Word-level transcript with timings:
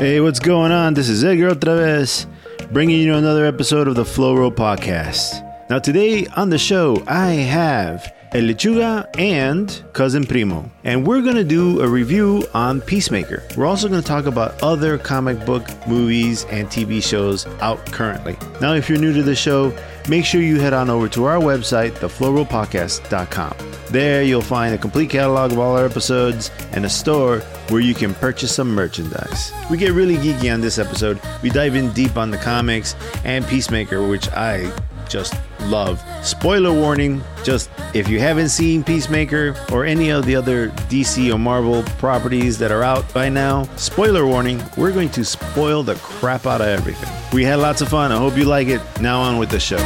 Hey, 0.00 0.18
what's 0.18 0.40
going 0.40 0.72
on? 0.72 0.94
This 0.94 1.10
is 1.10 1.22
Edgar 1.22 1.50
otra 1.50 1.76
vez, 1.76 2.26
bringing 2.72 3.02
you 3.02 3.16
another 3.16 3.44
episode 3.44 3.86
of 3.86 3.96
the 3.96 4.04
Flow 4.06 4.50
Podcast. 4.50 5.46
Now, 5.68 5.78
today 5.78 6.26
on 6.36 6.48
the 6.48 6.56
show, 6.56 7.04
I 7.06 7.32
have 7.32 8.10
El 8.32 8.44
Lechuga 8.44 9.06
and 9.18 9.84
Cousin 9.92 10.24
Primo, 10.24 10.70
and 10.84 11.06
we're 11.06 11.20
gonna 11.20 11.44
do 11.44 11.82
a 11.82 11.86
review 11.86 12.46
on 12.54 12.80
Peacemaker. 12.80 13.42
We're 13.58 13.66
also 13.66 13.90
gonna 13.90 14.00
talk 14.00 14.24
about 14.24 14.62
other 14.62 14.96
comic 14.96 15.44
book 15.44 15.68
movies 15.86 16.46
and 16.48 16.68
TV 16.68 17.02
shows 17.02 17.46
out 17.60 17.84
currently. 17.92 18.38
Now, 18.58 18.72
if 18.72 18.88
you're 18.88 18.98
new 18.98 19.12
to 19.12 19.22
the 19.22 19.36
show, 19.36 19.70
make 20.08 20.24
sure 20.24 20.40
you 20.40 20.58
head 20.60 20.72
on 20.72 20.88
over 20.88 21.08
to 21.10 21.26
our 21.26 21.36
website, 21.36 21.90
theflowrollpodcast.com. 21.90 23.69
There, 23.90 24.22
you'll 24.22 24.40
find 24.40 24.72
a 24.72 24.78
complete 24.78 25.10
catalog 25.10 25.50
of 25.50 25.58
all 25.58 25.76
our 25.76 25.84
episodes 25.84 26.52
and 26.70 26.84
a 26.84 26.88
store 26.88 27.40
where 27.70 27.80
you 27.80 27.92
can 27.92 28.14
purchase 28.14 28.54
some 28.54 28.72
merchandise. 28.72 29.52
We 29.68 29.78
get 29.78 29.92
really 29.92 30.16
geeky 30.16 30.52
on 30.54 30.60
this 30.60 30.78
episode. 30.78 31.20
We 31.42 31.50
dive 31.50 31.74
in 31.74 31.92
deep 31.92 32.16
on 32.16 32.30
the 32.30 32.38
comics 32.38 32.94
and 33.24 33.44
Peacemaker, 33.46 34.06
which 34.06 34.28
I 34.28 34.72
just 35.08 35.34
love. 35.62 36.00
Spoiler 36.22 36.72
warning 36.72 37.20
just 37.42 37.68
if 37.92 38.08
you 38.08 38.20
haven't 38.20 38.50
seen 38.50 38.84
Peacemaker 38.84 39.56
or 39.72 39.84
any 39.84 40.10
of 40.10 40.24
the 40.24 40.36
other 40.36 40.68
DC 40.88 41.34
or 41.34 41.38
Marvel 41.38 41.82
properties 41.98 42.58
that 42.58 42.70
are 42.70 42.84
out 42.84 43.12
by 43.12 43.28
now, 43.28 43.64
spoiler 43.74 44.24
warning, 44.24 44.62
we're 44.76 44.92
going 44.92 45.10
to 45.10 45.24
spoil 45.24 45.82
the 45.82 45.96
crap 45.96 46.46
out 46.46 46.60
of 46.60 46.68
everything. 46.68 47.10
We 47.32 47.42
had 47.42 47.58
lots 47.58 47.80
of 47.80 47.88
fun. 47.88 48.12
I 48.12 48.18
hope 48.18 48.36
you 48.36 48.44
like 48.44 48.68
it. 48.68 48.80
Now 49.00 49.20
on 49.20 49.38
with 49.38 49.50
the 49.50 49.58
show. 49.58 49.78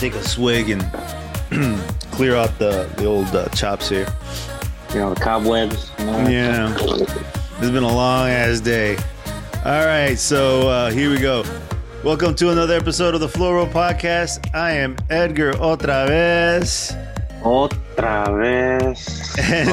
Take 0.00 0.14
a 0.14 0.24
swig 0.24 0.70
and 0.70 0.82
clear 2.10 2.36
out 2.36 2.58
the, 2.58 2.92
the 2.98 3.06
old 3.06 3.34
uh, 3.34 3.48
chops 3.48 3.88
here. 3.88 4.06
You 4.90 4.96
know, 4.96 5.14
the 5.14 5.20
cobwebs. 5.20 5.90
you 5.98 6.04
know? 6.04 6.28
Yeah. 6.28 6.76
It's 6.78 7.70
been 7.70 7.84
a 7.84 7.94
long 7.94 8.28
ass 8.28 8.60
day. 8.60 8.98
All 9.64 9.86
right, 9.86 10.18
so 10.18 10.68
uh, 10.68 10.90
here 10.90 11.08
we 11.10 11.18
go. 11.18 11.44
Welcome 12.04 12.34
to 12.34 12.50
another 12.50 12.76
episode 12.76 13.14
of 13.14 13.20
the 13.20 13.28
Flow 13.30 13.54
Roll 13.54 13.66
Podcast. 13.66 14.54
I 14.54 14.72
am 14.72 14.94
Edgar 15.08 15.52
otra 15.52 16.06
vez. 16.06 16.94
Otra 17.40 18.36
vez. 18.36 19.34
And, 19.38 19.70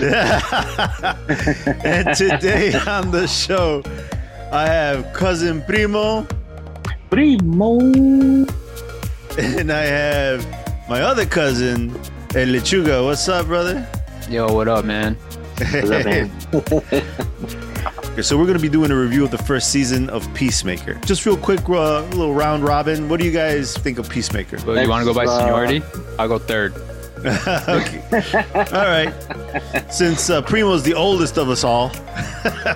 and 1.84 2.16
today 2.16 2.72
on 2.86 3.10
the 3.10 3.26
show, 3.26 3.82
I 4.50 4.64
have 4.64 5.12
cousin 5.12 5.62
Primo 5.62 6.26
Primo. 7.10 7.78
and 9.38 9.70
I 9.70 9.82
have 9.82 10.59
my 10.90 11.02
other 11.02 11.24
cousin, 11.24 11.90
El 12.34 12.48
Lechuga. 12.48 13.04
What's 13.04 13.28
up, 13.28 13.46
brother? 13.46 13.86
Yo, 14.28 14.52
what 14.52 14.66
up, 14.66 14.84
man? 14.84 15.14
What's 15.58 15.88
up, 15.88 16.04
man? 16.04 16.32
Okay, 16.52 17.02
so 18.22 18.36
we're 18.36 18.44
going 18.44 18.56
to 18.56 18.62
be 18.62 18.68
doing 18.68 18.90
a 18.90 18.96
review 18.96 19.22
of 19.22 19.30
the 19.30 19.38
first 19.38 19.70
season 19.70 20.10
of 20.10 20.26
Peacemaker. 20.34 20.94
Just 21.06 21.24
real 21.26 21.36
quick, 21.36 21.60
uh, 21.68 22.02
little 22.06 22.34
round 22.34 22.64
robin. 22.64 23.08
What 23.08 23.20
do 23.20 23.24
you 23.24 23.30
guys 23.30 23.76
think 23.76 24.00
of 24.00 24.10
Peacemaker? 24.10 24.58
But 24.66 24.82
you 24.82 24.88
want 24.88 25.06
to 25.06 25.12
go 25.12 25.14
by 25.14 25.26
Uh, 25.26 25.38
seniority? 25.38 25.80
I'll 26.18 26.26
go 26.26 26.38
third. 26.40 26.74
okay. 27.24 28.02
All 28.72 28.88
right. 28.88 29.14
Since 29.92 30.28
uh, 30.28 30.42
Primo's 30.42 30.82
the 30.82 30.94
oldest 30.94 31.38
of 31.38 31.50
us 31.50 31.62
all, 31.62 31.92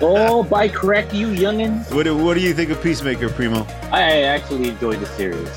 oh, 0.01 0.43
by 0.43 0.69
correct 0.69 1.13
you, 1.13 1.27
youngin. 1.27 1.93
what 1.93 2.03
do, 2.03 2.15
what 2.15 2.35
do 2.35 2.39
you 2.39 2.53
think 2.53 2.69
of 2.69 2.81
Peacemaker, 2.81 3.27
Primo? 3.27 3.67
I 3.91 4.21
actually 4.21 4.69
enjoyed 4.69 5.01
the 5.01 5.05
series. 5.07 5.49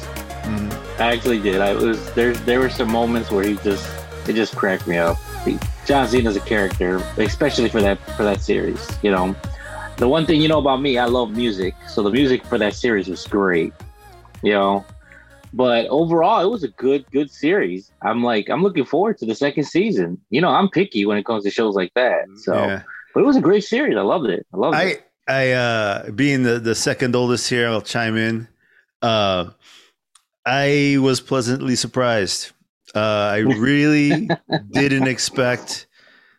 I 0.99 1.13
actually 1.13 1.41
did. 1.41 1.61
I 1.61 1.75
was 1.75 2.13
there. 2.15 2.35
There 2.35 2.59
were 2.61 2.71
some 2.71 2.91
moments 2.91 3.31
where 3.31 3.45
he 3.45 3.57
just 3.57 3.89
it 4.29 4.35
just 4.35 4.57
cracked 4.57 4.87
me 4.87 4.97
up. 4.99 5.17
He- 5.45 5.59
John 5.87 6.07
Cena's 6.07 6.37
a 6.37 6.41
character, 6.41 6.97
especially 7.17 7.69
for 7.71 7.81
that 7.81 7.99
for 8.17 8.23
that 8.25 8.41
series. 8.43 8.87
You 9.03 9.11
know, 9.11 9.35
the 9.97 10.09
one 10.09 10.27
thing 10.27 10.41
you 10.41 10.49
know 10.49 10.59
about 10.59 10.83
me, 10.83 10.99
I 10.99 11.07
love 11.07 11.31
music. 11.31 11.75
So 11.89 12.03
the 12.03 12.11
music 12.11 12.45
for 12.45 12.59
that 12.59 12.75
series 12.75 13.09
was 13.09 13.27
great. 13.27 13.73
You 14.43 14.53
know, 14.53 14.85
but 15.55 15.87
overall, 15.89 16.45
it 16.45 16.51
was 16.51 16.63
a 16.65 16.69
good 16.69 17.05
good 17.11 17.31
series. 17.31 17.91
I'm 18.03 18.23
like 18.23 18.51
I'm 18.51 18.63
looking 18.63 18.85
forward 18.85 19.19
to 19.19 19.27
the 19.27 19.35
second 19.35 19.65
season. 19.65 20.21
You 20.31 20.41
know, 20.41 20.51
I'm 20.51 20.69
picky 20.69 21.07
when 21.07 21.17
it 21.17 21.25
comes 21.25 21.45
to 21.45 21.51
shows 21.51 21.75
like 21.75 21.93
that. 21.95 22.25
So, 22.37 22.55
Yeah. 22.55 22.83
but 23.15 23.21
it 23.21 23.27
was 23.27 23.37
a 23.37 23.41
great 23.41 23.65
series. 23.65 23.97
I 23.97 24.03
loved 24.03 24.29
it. 24.29 24.47
I 24.53 24.57
loved 24.57 24.77
it. 24.79 25.05
I 25.29 25.33
I 25.33 25.51
uh 25.53 26.11
being 26.11 26.43
the 26.43 26.59
the 26.59 26.75
second 26.75 27.17
oldest 27.17 27.49
here, 27.49 27.69
I'll 27.69 27.81
chime 27.83 28.17
in. 28.17 28.47
Uh 29.01 29.51
I 30.49 30.97
was 31.01 31.21
pleasantly 31.21 31.77
surprised. 31.77 32.53
Uh 32.95 33.01
I 33.37 33.39
really 33.69 34.39
didn't 34.71 35.07
expect 35.07 35.87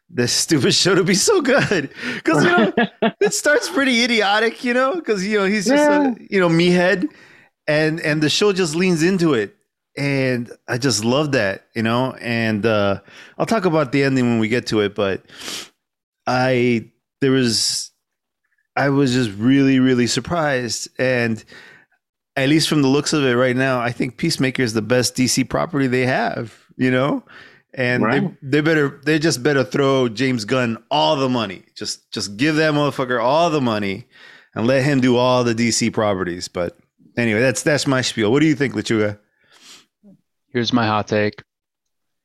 this 0.09 0.33
stupid 0.33 0.73
show 0.73 0.95
to 0.95 1.03
be 1.03 1.15
so 1.15 1.41
good 1.41 1.91
because 2.15 2.43
you 2.43 2.49
know 2.51 2.73
it 3.21 3.33
starts 3.33 3.69
pretty 3.69 4.03
idiotic, 4.03 4.63
you 4.63 4.73
know, 4.73 4.95
because 4.95 5.25
you 5.25 5.37
know 5.39 5.45
he's 5.45 5.67
just 5.69 5.89
Yeah. 5.89 5.89
a 5.89 6.15
you 6.29 6.39
know 6.39 6.49
me 6.49 6.71
head, 6.71 7.07
and 7.67 7.99
and 8.01 8.21
the 8.23 8.29
show 8.29 8.53
just 8.53 8.75
leans 8.75 9.03
into 9.03 9.33
it, 9.35 9.55
and 9.97 10.51
I 10.67 10.77
just 10.79 11.05
love 11.05 11.33
that, 11.33 11.67
you 11.75 11.83
know. 11.83 12.13
And 12.21 12.65
uh 12.65 13.01
I'll 13.37 13.45
talk 13.45 13.65
about 13.65 13.91
the 13.91 14.03
ending 14.03 14.25
when 14.25 14.39
we 14.39 14.47
get 14.49 14.67
to 14.67 14.81
it, 14.81 14.95
but 14.95 15.25
I 16.27 16.89
there 17.21 17.31
was 17.31 17.91
I 18.75 18.89
was 18.89 19.13
just 19.13 19.31
really 19.37 19.79
really 19.79 20.07
surprised, 20.07 20.89
and 20.99 21.43
at 22.41 22.49
least 22.49 22.67
from 22.69 22.81
the 22.81 22.87
looks 22.87 23.13
of 23.13 23.23
it 23.23 23.33
right 23.35 23.55
now, 23.55 23.79
I 23.79 23.91
think 23.91 24.17
Peacemaker 24.17 24.61
is 24.61 24.73
the 24.73 24.81
best 24.81 25.15
DC 25.15 25.47
property 25.49 25.87
they 25.87 26.05
have, 26.05 26.57
you 26.77 26.91
know. 26.91 27.23
And 27.73 28.03
Right. 28.03 28.41
they, 28.41 28.49
they 28.49 28.61
better 28.61 28.99
they 29.05 29.19
just 29.19 29.43
better 29.43 29.63
throw 29.63 30.09
James 30.09 30.43
Gunn 30.45 30.77
all 30.89 31.15
the 31.15 31.29
money. 31.29 31.63
Just 31.75 32.11
just 32.11 32.35
give 32.37 32.55
that 32.55 32.73
motherfucker 32.73 33.21
all 33.21 33.49
the 33.51 33.61
money 33.61 34.05
and 34.55 34.65
let 34.65 34.83
him 34.83 35.01
do 35.01 35.17
all 35.17 35.43
the 35.43 35.53
DC 35.53 35.93
properties. 35.93 36.47
But 36.47 36.77
anyway, 37.15 37.41
that's 37.41 37.61
that's 37.61 37.85
my 37.85 38.01
spiel. 38.01 38.31
What 38.31 38.39
do 38.39 38.47
you 38.47 38.55
think, 38.55 38.73
Lechuga? 38.73 39.19
Here's 40.51 40.73
my 40.73 40.87
hot 40.87 41.07
take. 41.07 41.43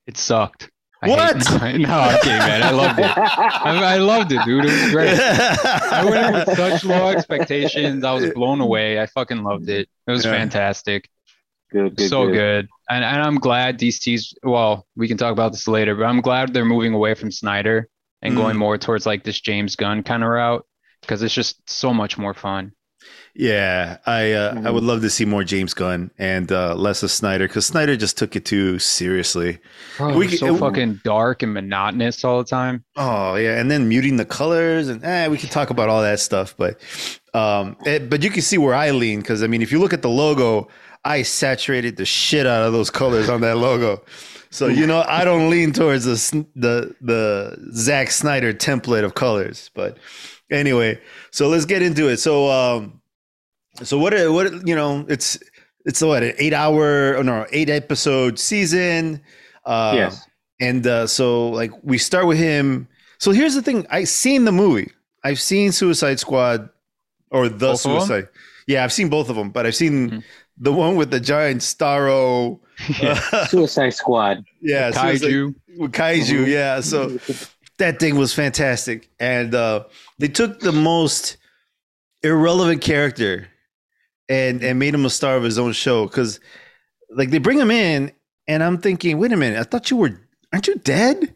It 0.07 0.17
sucked. 0.17 0.71
I 1.05 1.09
What? 1.09 1.47
Hate, 1.47 1.81
no, 1.87 1.99
I'm 1.99 2.19
kidding, 2.21 2.39
man. 2.39 2.63
I 2.63 2.71
loved 2.71 2.99
it. 2.99 3.19
I, 3.19 3.95
I 3.95 3.97
loved 3.99 4.33
it, 4.33 4.41
dude. 4.45 4.65
It 4.65 4.73
was 4.83 4.91
great. 4.91 5.19
I 5.19 6.05
went 6.05 6.27
in 6.27 6.33
with 6.35 6.57
such 6.57 6.85
low 6.85 7.09
expectations. 7.17 8.05
I 8.05 8.13
was 8.13 8.33
blown 8.33 8.61
away. 8.61 9.01
I 9.01 9.07
fucking 9.07 9.43
loved 9.43 9.69
it. 9.69 9.89
It 10.07 10.11
was 10.11 10.25
Yeah. 10.25 10.33
fantastic. 10.33 11.09
good, 11.71 11.97
good, 11.97 12.09
so 12.09 12.27
good. 12.27 12.33
good. 12.35 12.69
And 12.89 13.05
and 13.05 13.23
I'm 13.23 13.37
glad 13.39 13.79
DC's 13.79 14.35
well, 14.43 14.87
we 14.97 15.09
can 15.09 15.17
talk 15.17 15.33
about 15.33 15.53
this 15.53 15.67
later, 15.69 15.95
but 15.95 16.05
I'm 16.05 16.21
glad 16.21 16.53
they're 16.53 16.65
moving 16.65 16.95
away 16.95 17.15
from 17.15 17.31
Snyder 17.31 17.89
and 18.23 18.35
Mm. 18.35 18.37
going 18.39 18.57
more 18.57 18.79
towards 18.79 19.05
like 19.07 19.25
this 19.25 19.41
James 19.41 19.77
Gunn 19.77 20.03
kind 20.03 20.23
of 20.23 20.29
route 20.31 20.65
because 21.03 21.23
it's 21.23 21.35
just 21.35 21.69
so 21.69 21.93
much 21.93 22.17
more 22.17 22.33
fun. 22.35 22.73
Yeah, 23.37 23.99
I 24.07 24.31
uh, 24.33 24.53
I 24.53 24.57
Mhm. 24.59 24.75
would 24.75 24.85
love 24.85 25.01
to 25.03 25.11
see 25.11 25.25
more 25.25 25.43
James 25.43 25.75
Gunn 25.75 26.13
and 26.19 26.53
uh, 26.53 26.75
less 26.77 27.03
of 27.03 27.11
Snyder 27.11 27.49
because 27.49 27.67
Snyder 27.67 27.97
just 27.97 28.17
took 28.17 28.37
it 28.37 28.45
too 28.45 28.79
seriously. 28.79 29.59
We 29.99 30.13
it 30.13 30.15
was 30.17 30.29
could- 30.31 30.39
so 30.39 30.55
it- 30.55 30.59
fucking 30.61 31.01
dark 31.03 31.43
and 31.43 31.53
monotonous 31.53 32.25
all 32.25 32.39
the 32.39 32.49
time. 32.49 32.85
Oh 32.95 33.35
yeah, 33.35 33.59
and 33.59 33.69
then 33.71 33.89
muting 33.89 34.19
the 34.19 34.25
colors 34.25 34.87
and 34.89 35.05
eh, 35.05 35.27
we 35.27 35.37
could 35.37 35.51
talk 35.51 35.71
about 35.71 35.89
all 35.89 36.01
that 36.03 36.21
stuff, 36.21 36.55
but 36.57 36.79
um, 37.35 37.77
it, 37.85 38.09
but 38.09 38.23
you 38.23 38.31
can 38.31 38.43
see 38.43 38.57
where 38.57 38.75
I 38.75 38.93
lean 38.93 39.19
because 39.21 39.43
I 39.43 39.49
mean, 39.49 39.63
if 39.63 39.73
you 39.73 39.81
look 39.81 39.93
at 39.93 40.03
the 40.03 40.09
logo, 40.11 40.69
I 41.05 41.23
saturated 41.23 41.97
the 41.97 42.05
shit 42.05 42.47
out 42.47 42.63
of 42.63 42.73
those 42.73 42.89
colors 42.89 43.29
on 43.29 43.41
that 43.41 43.57
logo. 43.59 44.01
So 44.51 44.69
you 44.69 44.87
know, 44.87 45.03
I 45.09 45.25
don't 45.25 45.51
lean 45.51 45.73
towards 45.73 46.05
the 46.05 46.47
the 46.55 46.95
the 47.01 47.59
Zack 47.75 48.13
Snyder 48.13 48.53
template 48.55 49.03
of 49.03 49.15
colors. 49.17 49.73
But 49.75 49.99
anyway, 50.53 51.01
so 51.33 51.49
let's 51.49 51.65
get 51.65 51.83
into 51.83 52.07
it. 52.09 52.19
So 52.19 52.49
um, 52.49 53.01
so 53.83 53.99
what 53.99 54.13
what 54.33 54.67
you 54.67 54.75
know, 54.75 55.05
it's 55.09 55.39
it's 55.85 56.01
what 56.01 56.23
an 56.23 56.35
eight 56.39 56.53
hour 56.55 57.17
or 57.17 57.25
no 57.25 57.47
eight 57.53 57.71
episode 57.71 58.39
season. 58.39 59.21
Uh, 59.67 59.93
yes. 59.97 60.27
and 60.61 60.87
uh, 60.87 61.07
so 61.07 61.49
like 61.49 61.71
we 61.83 61.99
start 61.99 62.27
with 62.27 62.39
him. 62.39 62.87
So 63.19 63.33
here's 63.33 63.55
the 63.55 63.63
thing: 63.63 63.87
I've 63.91 64.09
seen 64.09 64.45
the 64.45 64.53
movie. 64.53 64.91
I've 65.25 65.41
seen 65.41 65.73
Suicide 65.73 66.21
Squad 66.21 66.69
or 67.31 67.49
the 67.49 67.57
Both 67.57 67.87
of 67.87 67.93
'em? 67.93 68.01
Suicide. 68.01 68.29
Yeah, 68.67 68.85
I've 68.85 68.93
seen 68.93 69.09
both 69.09 69.29
of 69.31 69.37
them, 69.37 69.51
but 69.51 69.67
I've 69.67 69.75
seen 69.75 70.11
Mhm. 70.11 70.23
the 70.59 70.73
one 70.73 70.97
with 70.97 71.11
the 71.11 71.21
giant 71.21 71.63
Starro. 71.63 72.61
Yeah. 73.01 73.47
Suicide 73.47 73.91
Squad. 73.95 74.45
yeah, 74.61 74.91
Suicide- 74.91 75.21
Kaiju. 75.29 75.55
with 75.79 75.93
kaiju. 75.93 76.45
Mhm. 76.45 76.47
Yeah, 76.49 76.81
so 76.81 77.19
that 77.79 77.99
thing 78.01 78.17
was 78.17 78.33
fantastic, 78.35 79.09
and 79.21 79.55
uh, 79.55 79.85
they 80.19 80.29
took 80.29 80.61
the 80.61 80.73
most 80.73 81.37
irrelevant 82.23 82.81
character 82.83 83.49
and 84.29 84.63
and 84.63 84.79
made 84.79 84.95
him 84.95 85.05
a 85.05 85.11
star 85.11 85.37
of 85.37 85.43
his 85.43 85.59
own 85.59 85.73
show 85.73 86.07
because 86.07 86.41
like 87.11 87.31
they 87.31 87.39
bring 87.39 87.59
him 87.59 87.71
in 87.71 88.11
and 88.49 88.63
i'm 88.63 88.79
thinking 88.79 89.19
wait 89.19 89.33
a 89.33 89.37
minute 89.37 89.59
i 89.59 89.63
thought 89.63 89.91
you 89.91 89.97
were 89.97 90.19
aren't 90.55 90.69
you 90.69 90.77
dead? 90.77 91.35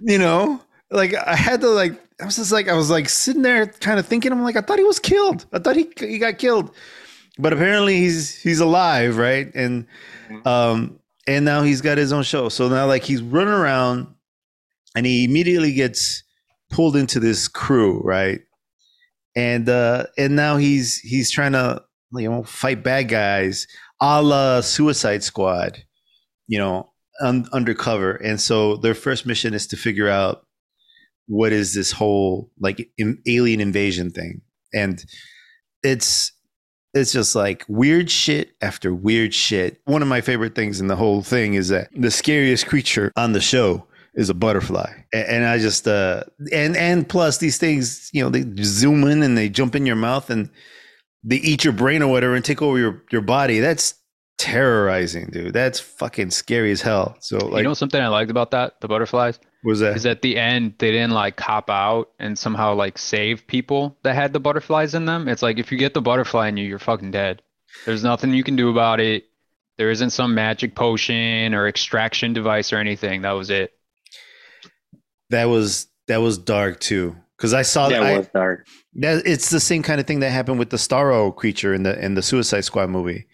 You 0.00 0.18
know? 0.18 0.60
Like 0.90 1.14
i 1.14 1.36
had 1.36 1.60
to 1.60 1.68
like 1.68 1.92
i 2.20 2.24
was 2.24 2.36
just 2.36 2.50
like 2.50 2.66
i 2.66 2.72
was 2.72 2.88
like 2.88 3.10
sitting 3.10 3.42
there 3.42 3.66
kind 3.66 4.00
of 4.00 4.06
thinking 4.06 4.32
i'm 4.32 4.42
like 4.42 4.56
i 4.56 4.62
thought 4.62 4.78
he 4.78 4.84
was 4.84 4.98
killed. 4.98 5.44
I 5.52 5.58
thought 5.58 5.76
he 5.76 5.90
he 5.98 6.18
got 6.18 6.38
killed. 6.38 6.74
But 7.38 7.52
apparently 7.52 7.98
he's 7.98 8.40
he's 8.40 8.60
alive 8.60 9.18
right? 9.18 9.54
And 9.54 9.86
um 10.46 10.98
and 11.26 11.44
now 11.44 11.62
he's 11.62 11.82
got 11.82 11.98
his 11.98 12.10
own 12.10 12.22
show. 12.22 12.48
So 12.48 12.68
now 12.68 12.86
like 12.86 13.04
he's 13.04 13.20
running 13.20 13.52
around 13.52 14.06
and 14.96 15.04
he 15.04 15.24
immediately 15.24 15.74
gets 15.74 16.22
pulled 16.70 16.96
into 16.96 17.20
this 17.20 17.48
crew, 17.48 18.00
right? 18.02 18.40
And 19.36 19.68
uh 19.68 20.06
and 20.16 20.34
now 20.34 20.56
he's 20.56 20.98
he's 21.00 21.30
trying 21.30 21.52
to 21.52 21.82
you 22.12 22.30
know 22.30 22.42
fight 22.44 22.82
bad 22.82 23.08
guys 23.08 23.66
a 24.00 24.22
la 24.22 24.60
Suicide 24.60 25.22
Squad, 25.22 25.84
you 26.46 26.58
know, 26.58 26.90
un- 27.20 27.48
undercover. 27.52 28.12
And 28.12 28.40
so 28.40 28.76
their 28.76 28.94
first 28.94 29.26
mission 29.26 29.54
is 29.54 29.66
to 29.68 29.76
figure 29.76 30.08
out 30.08 30.46
what 31.26 31.52
is 31.52 31.74
this 31.74 31.92
whole 31.92 32.50
like 32.58 32.90
in, 32.96 33.18
alien 33.26 33.60
invasion 33.60 34.10
thing, 34.10 34.40
and 34.72 35.04
it's 35.82 36.32
it's 36.94 37.12
just 37.12 37.34
like 37.34 37.64
weird 37.68 38.10
shit 38.10 38.52
after 38.62 38.94
weird 38.94 39.34
shit. 39.34 39.80
One 39.84 40.00
of 40.00 40.08
my 40.08 40.20
favorite 40.22 40.54
things 40.54 40.80
in 40.80 40.86
the 40.86 40.96
whole 40.96 41.22
thing 41.22 41.54
is 41.54 41.68
that 41.68 41.90
the 41.94 42.10
scariest 42.10 42.66
creature 42.66 43.12
on 43.16 43.32
the 43.32 43.40
show 43.40 43.86
is 44.14 44.30
a 44.30 44.34
butterfly, 44.34 44.90
and 45.12 45.44
I 45.44 45.58
just 45.58 45.86
uh 45.86 46.22
and 46.50 46.76
and 46.76 47.06
plus 47.06 47.38
these 47.38 47.58
things, 47.58 48.08
you 48.12 48.22
know, 48.22 48.30
they 48.30 48.44
zoom 48.62 49.04
in 49.04 49.22
and 49.22 49.36
they 49.36 49.50
jump 49.50 49.74
in 49.74 49.84
your 49.84 49.96
mouth 49.96 50.30
and 50.30 50.48
they 51.24 51.36
eat 51.36 51.64
your 51.64 51.72
brain 51.72 52.02
or 52.02 52.08
whatever 52.08 52.34
and 52.34 52.44
take 52.44 52.62
over 52.62 52.78
your 52.78 53.02
your 53.10 53.22
body. 53.22 53.60
That's 53.60 53.94
terrorizing, 54.38 55.26
dude. 55.30 55.52
That's 55.52 55.80
fucking 55.80 56.30
scary 56.30 56.70
as 56.70 56.80
hell. 56.80 57.16
So 57.20 57.38
like, 57.38 57.58
you 57.58 57.64
know 57.64 57.74
something 57.74 58.00
I 58.00 58.08
liked 58.08 58.30
about 58.30 58.52
that, 58.52 58.80
the 58.80 58.88
butterflies, 58.88 59.38
was 59.64 59.80
that? 59.80 59.96
is 59.96 60.06
at 60.06 60.22
the 60.22 60.36
end 60.36 60.74
they 60.78 60.92
didn't 60.92 61.10
like 61.10 61.36
cop 61.36 61.68
out 61.68 62.10
and 62.18 62.38
somehow 62.38 62.74
like 62.74 62.98
save 62.98 63.46
people 63.46 63.98
that 64.04 64.14
had 64.14 64.32
the 64.32 64.40
butterflies 64.40 64.94
in 64.94 65.04
them. 65.06 65.28
It's 65.28 65.42
like 65.42 65.58
if 65.58 65.72
you 65.72 65.78
get 65.78 65.94
the 65.94 66.02
butterfly 66.02 66.48
in 66.48 66.56
you, 66.56 66.64
you're 66.66 66.78
fucking 66.78 67.10
dead. 67.10 67.42
There's 67.84 68.04
nothing 68.04 68.32
you 68.32 68.44
can 68.44 68.56
do 68.56 68.70
about 68.70 69.00
it. 69.00 69.24
There 69.76 69.90
isn't 69.90 70.10
some 70.10 70.34
magic 70.34 70.74
potion 70.74 71.54
or 71.54 71.68
extraction 71.68 72.32
device 72.32 72.72
or 72.72 72.78
anything. 72.78 73.22
That 73.22 73.32
was 73.32 73.50
it. 73.50 73.72
that 75.30 75.44
was 75.44 75.86
that 76.06 76.18
was 76.18 76.38
dark 76.38 76.80
too. 76.80 77.16
Because 77.38 77.54
I 77.54 77.62
saw 77.62 77.88
that. 77.88 78.32
dark. 78.32 78.66
That 78.94 79.22
it's 79.24 79.50
the 79.50 79.60
same 79.60 79.82
kind 79.82 80.00
of 80.00 80.06
thing 80.06 80.20
that 80.20 80.30
happened 80.30 80.58
with 80.58 80.70
the 80.70 80.76
Starro 80.76 81.34
creature 81.34 81.72
in 81.72 81.84
the 81.84 81.98
in 82.04 82.14
the 82.14 82.22
Suicide 82.22 82.62
Squad 82.64 82.90
movie. 82.90 83.26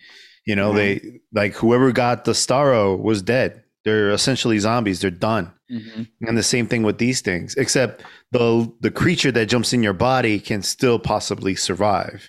You 0.44 0.54
know, 0.54 0.68
mm-hmm. 0.68 0.76
they 0.76 1.20
like 1.32 1.54
whoever 1.54 1.90
got 1.90 2.24
the 2.24 2.32
Starro 2.32 3.00
was 3.00 3.22
dead. 3.22 3.64
They're 3.84 4.10
essentially 4.10 4.58
zombies. 4.58 5.00
They're 5.00 5.10
done. 5.10 5.52
Mm-hmm. 5.72 6.02
And 6.28 6.36
the 6.36 6.42
same 6.42 6.66
thing 6.66 6.82
with 6.82 6.98
these 6.98 7.22
things, 7.22 7.54
except 7.56 8.04
the 8.32 8.70
the 8.80 8.90
creature 8.90 9.32
that 9.32 9.46
jumps 9.46 9.72
in 9.72 9.82
your 9.82 9.94
body 9.94 10.38
can 10.38 10.62
still 10.62 10.98
possibly 10.98 11.54
survive, 11.54 12.28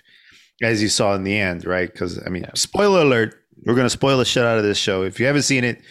as 0.62 0.80
you 0.80 0.88
saw 0.88 1.14
in 1.14 1.24
the 1.24 1.38
end, 1.38 1.66
right? 1.66 1.92
Because 1.92 2.18
I 2.24 2.30
mean, 2.30 2.44
Yeah. 2.44 2.52
spoiler 2.54 3.02
alert: 3.02 3.34
we're 3.66 3.74
gonna 3.74 3.90
spoil 3.90 4.16
the 4.16 4.24
shit 4.24 4.44
out 4.44 4.56
of 4.56 4.64
this 4.64 4.78
show. 4.78 5.02
If 5.02 5.20
you 5.20 5.26
haven't 5.26 5.42
seen 5.42 5.64
it, 5.64 5.82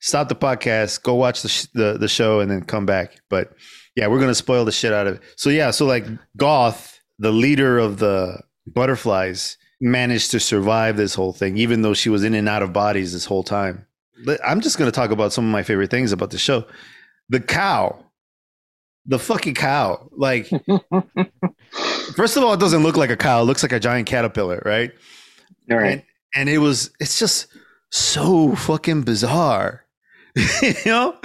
stop 0.00 0.28
the 0.28 0.36
podcast, 0.36 1.02
go 1.02 1.14
watch 1.14 1.42
the 1.42 1.48
sh- 1.48 1.66
the, 1.74 1.98
the 1.98 2.08
show, 2.08 2.38
and 2.38 2.48
then 2.48 2.62
come 2.62 2.86
back. 2.86 3.16
But 3.28 3.52
yeah, 3.96 4.06
we're 4.06 4.20
gonna 4.20 4.34
spoil 4.34 4.64
the 4.64 4.72
shit 4.72 4.92
out 4.92 5.06
of 5.06 5.16
it. 5.16 5.22
So 5.36 5.50
yeah, 5.50 5.70
so 5.70 5.86
like 5.86 6.06
Goff, 6.36 7.00
the 7.18 7.32
leader 7.32 7.78
of 7.78 7.98
the 7.98 8.40
butterflies, 8.66 9.56
managed 9.80 10.30
to 10.32 10.40
survive 10.40 10.96
this 10.96 11.14
whole 11.14 11.32
thing, 11.32 11.56
even 11.56 11.82
though 11.82 11.94
she 11.94 12.08
was 12.08 12.24
in 12.24 12.34
and 12.34 12.48
out 12.48 12.62
of 12.62 12.72
bodies 12.72 13.12
this 13.12 13.24
whole 13.24 13.42
time. 13.42 13.86
But 14.24 14.40
I'm 14.44 14.60
just 14.60 14.78
gonna 14.78 14.90
talk 14.90 15.10
about 15.10 15.32
some 15.32 15.44
of 15.44 15.50
my 15.50 15.62
favorite 15.62 15.90
things 15.90 16.12
about 16.12 16.30
the 16.30 16.38
show. 16.38 16.64
The 17.28 17.40
cow, 17.40 18.04
the 19.06 19.18
fucking 19.18 19.54
cow. 19.54 20.08
Like, 20.12 20.48
first 22.16 22.36
of 22.36 22.44
all, 22.44 22.52
it 22.52 22.60
doesn't 22.60 22.82
look 22.82 22.96
like 22.96 23.10
a 23.10 23.16
cow; 23.16 23.42
it 23.42 23.44
looks 23.44 23.62
like 23.62 23.72
a 23.72 23.80
giant 23.80 24.06
caterpillar, 24.06 24.62
right? 24.64 24.92
All 25.70 25.78
right. 25.78 25.92
And, 25.92 26.02
and 26.34 26.48
it 26.48 26.58
was, 26.58 26.90
it's 27.00 27.18
just 27.18 27.46
so 27.90 28.54
fucking 28.54 29.02
bizarre. 29.02 29.84
you 30.62 30.74
know, 30.86 31.16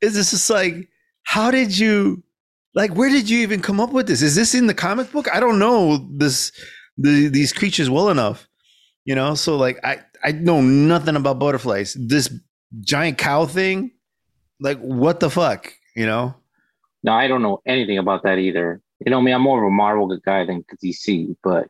it's 0.00 0.14
just 0.14 0.50
like, 0.50 0.88
how 1.30 1.52
did 1.52 1.78
you, 1.78 2.24
like, 2.74 2.92
where 2.94 3.08
did 3.08 3.30
you 3.30 3.38
even 3.42 3.62
come 3.62 3.78
up 3.78 3.92
with 3.92 4.08
this? 4.08 4.20
Is 4.20 4.34
this 4.34 4.52
in 4.52 4.66
the 4.66 4.74
comic 4.74 5.12
book? 5.12 5.32
I 5.32 5.38
don't 5.38 5.60
know 5.60 6.04
this, 6.10 6.50
the, 6.98 7.28
these 7.28 7.52
creatures 7.52 7.88
well 7.88 8.08
enough, 8.08 8.48
you 9.04 9.14
know? 9.14 9.36
So, 9.36 9.56
like, 9.56 9.78
I, 9.84 10.00
I 10.24 10.32
know 10.32 10.60
nothing 10.60 11.14
about 11.14 11.38
butterflies. 11.38 11.96
This 11.96 12.34
giant 12.80 13.18
cow 13.18 13.46
thing, 13.46 13.92
like, 14.58 14.80
what 14.80 15.20
the 15.20 15.30
fuck, 15.30 15.72
you 15.94 16.04
know? 16.04 16.34
No, 17.04 17.12
I 17.12 17.28
don't 17.28 17.42
know 17.42 17.62
anything 17.64 17.98
about 17.98 18.24
that 18.24 18.38
either. 18.38 18.82
You 19.06 19.12
know 19.12 19.20
I 19.20 19.22
me, 19.22 19.32
I'm 19.32 19.42
more 19.42 19.62
of 19.62 19.68
a 19.68 19.70
Marvel 19.70 20.08
guy 20.26 20.44
than 20.44 20.64
DC, 20.84 21.36
but 21.44 21.68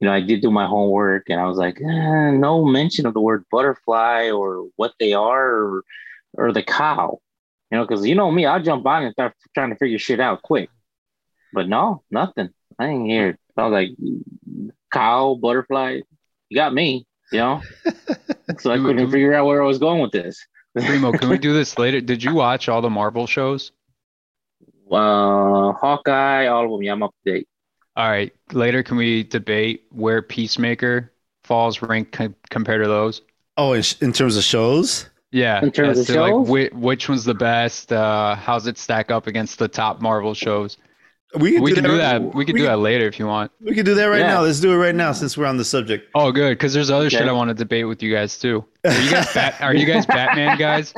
you 0.00 0.08
know, 0.08 0.12
I 0.12 0.20
did 0.20 0.42
do 0.42 0.50
my 0.50 0.66
homework 0.66 1.30
and 1.30 1.40
I 1.40 1.46
was 1.46 1.56
like, 1.56 1.80
eh, 1.80 2.30
no 2.32 2.66
mention 2.66 3.06
of 3.06 3.14
the 3.14 3.20
word 3.22 3.46
butterfly 3.50 4.30
or 4.30 4.68
what 4.76 4.92
they 5.00 5.14
are 5.14 5.48
or, 5.48 5.84
or 6.34 6.52
the 6.52 6.62
cow. 6.62 7.18
You 7.70 7.78
know, 7.78 7.86
because 7.86 8.06
you 8.06 8.14
know 8.14 8.30
me, 8.30 8.46
I'll 8.46 8.62
jump 8.62 8.84
on 8.86 9.04
and 9.04 9.12
start 9.12 9.34
trying 9.54 9.70
to 9.70 9.76
figure 9.76 9.98
shit 9.98 10.20
out 10.20 10.42
quick. 10.42 10.70
But 11.52 11.68
no, 11.68 12.02
nothing. 12.10 12.50
I 12.78 12.86
didn't 12.86 13.06
hear. 13.06 13.38
I 13.56 13.66
was 13.66 13.72
like, 13.72 13.90
cow, 14.92 15.38
butterfly. 15.40 16.00
You 16.48 16.54
got 16.56 16.74
me. 16.74 17.06
You 17.32 17.38
know, 17.38 17.62
so 18.58 18.72
I 18.72 18.76
couldn't 18.76 18.96
do- 18.96 19.10
figure 19.10 19.34
out 19.34 19.46
where 19.46 19.62
I 19.62 19.66
was 19.66 19.78
going 19.78 20.02
with 20.02 20.10
this. 20.10 20.44
Primo, 20.76 21.12
can 21.12 21.28
we 21.28 21.38
do 21.48 21.52
this 21.52 21.78
later? 21.78 22.00
Did 22.00 22.24
you 22.24 22.34
watch 22.34 22.68
all 22.68 22.80
the 22.80 22.90
Marvel 22.90 23.26
shows? 23.28 23.70
Uh, 24.90 25.72
Hawkeye, 25.72 26.46
all 26.46 26.64
of 26.64 26.70
them. 26.72 26.82
Yeah, 26.82 26.92
I'm 26.92 27.02
up 27.04 27.14
to 27.24 27.32
date. 27.32 27.48
All 27.96 28.08
right, 28.08 28.32
later 28.52 28.82
can 28.82 28.96
we 28.96 29.24
debate 29.24 29.84
where 29.90 30.22
Peacemaker 30.22 31.12
falls 31.44 31.82
rank 31.82 32.12
com- 32.12 32.34
compared 32.48 32.82
to 32.82 32.88
those? 32.88 33.22
Oh, 33.56 33.74
in, 33.74 33.82
in 34.00 34.12
terms 34.12 34.36
of 34.36 34.42
shows? 34.42 35.08
Yeah, 35.32 35.62
In 35.62 35.70
terms 35.70 35.98
as 35.98 36.08
of 36.08 36.14
to, 36.14 36.20
like 36.20 36.30
shows? 36.32 36.48
which, 36.48 36.72
which 36.72 37.08
one's 37.08 37.24
the 37.24 37.34
best? 37.34 37.92
Uh, 37.92 38.34
how's 38.34 38.66
it 38.66 38.76
stack 38.78 39.10
up 39.12 39.26
against 39.28 39.58
the 39.58 39.68
top 39.68 40.00
Marvel 40.00 40.34
shows? 40.34 40.76
We 41.38 41.60
We 41.60 41.72
can 41.72 41.84
do 41.84 41.96
that. 41.98 42.34
We 42.34 42.44
can 42.44 42.56
do 42.56 42.64
that 42.64 42.80
later 42.80 43.06
if 43.06 43.20
you 43.20 43.26
want. 43.28 43.52
We 43.60 43.74
can 43.76 43.84
do 43.84 43.94
that 43.94 44.06
right 44.06 44.18
Yeah. 44.20 44.26
now. 44.34 44.40
Let's 44.42 44.58
do 44.58 44.72
it 44.72 44.76
right 44.76 44.94
now 44.94 45.12
since 45.12 45.38
we're 45.38 45.46
on 45.46 45.56
the 45.56 45.64
subject. 45.64 46.08
Oh, 46.16 46.32
good, 46.32 46.50
because 46.58 46.74
there's 46.74 46.90
other 46.90 47.08
shit 47.08 47.28
I 47.28 47.32
want 47.32 47.48
to 47.50 47.54
debate 47.54 47.86
with 47.86 48.02
you 48.02 48.12
guys 48.12 48.36
too. 48.38 48.64
Are 48.84 48.92
you 48.92 49.10
guys 49.12 49.32
bat- 49.32 49.60
Are 49.60 49.72
you 49.74 49.86
guys 49.86 50.04
Batman 50.06 50.58
guys? 50.58 50.92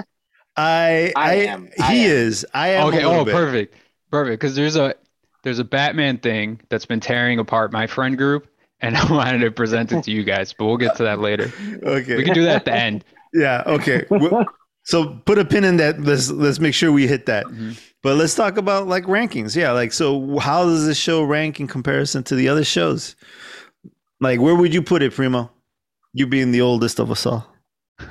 I, 0.57 1.13
I 1.17 1.31
I, 1.31 1.35
am. 1.35 1.69
I 1.79 1.93
he 1.93 2.05
am. 2.05 2.11
is. 2.11 2.47
I 2.55 2.69
am. 2.71 2.87
Okay. 2.89 3.05
Oh, 3.05 3.25
bit. 3.27 3.35
perfect, 3.35 3.75
perfect. 4.11 4.41
Because 4.41 4.55
there's 4.57 4.77
a 4.77 4.95
there's 5.43 5.59
a 5.59 5.65
Batman 5.65 6.17
thing 6.19 6.61
that's 6.71 6.87
been 6.87 7.01
tearing 7.01 7.39
apart 7.39 7.73
my 7.73 7.87
friend 7.87 8.17
group, 8.17 8.49
and 8.81 8.97
I 8.99 9.11
wanted 9.13 9.41
to 9.41 9.51
present 9.51 9.93
it 9.93 10.05
to 10.05 10.11
you 10.11 10.25
guys, 10.25 10.55
but 10.55 10.65
we'll 10.65 10.77
get 10.79 10.97
to 10.97 11.03
that 11.05 11.19
later. 11.21 11.53
Okay. 11.83 12.17
We 12.17 12.25
can 12.25 12.33
do 12.35 12.45
that 12.45 12.57
at 12.57 12.65
the 12.65 12.75
end. 12.75 13.05
Yeah. 13.33 13.63
Okay. 13.67 14.05
Well, 14.11 14.45
so 14.85 15.15
put 15.25 15.39
a 15.39 15.45
pin 15.45 15.65
in 15.65 15.77
that. 15.79 16.01
Let's 16.01 16.31
let's 16.31 16.59
make 16.61 16.75
sure 16.75 16.93
we 16.93 17.07
hit 17.07 17.27
that. 17.27 17.47
Mhm. 17.47 17.79
But 18.03 18.17
let's 18.17 18.35
talk 18.35 18.57
about 18.57 18.87
like 18.89 19.05
rankings. 19.05 19.55
Yeah. 19.55 19.73
Like 19.73 19.93
so, 19.93 20.39
how 20.39 20.65
does 20.65 20.87
this 20.87 20.99
show 20.99 21.23
rank 21.23 21.61
in 21.61 21.67
comparison 21.69 22.23
to 22.25 22.35
the 22.35 22.49
other 22.49 22.65
shows? 22.65 23.15
Like, 24.21 24.41
where 24.41 24.55
would 24.55 24.73
you 24.75 24.83
put 24.83 25.03
it, 25.03 25.15
Primo? 25.15 25.51
You 26.13 26.27
being 26.27 26.53
the 26.53 26.61
oldest 26.61 26.99
of 27.01 27.11
us 27.11 27.27
all. 27.27 27.47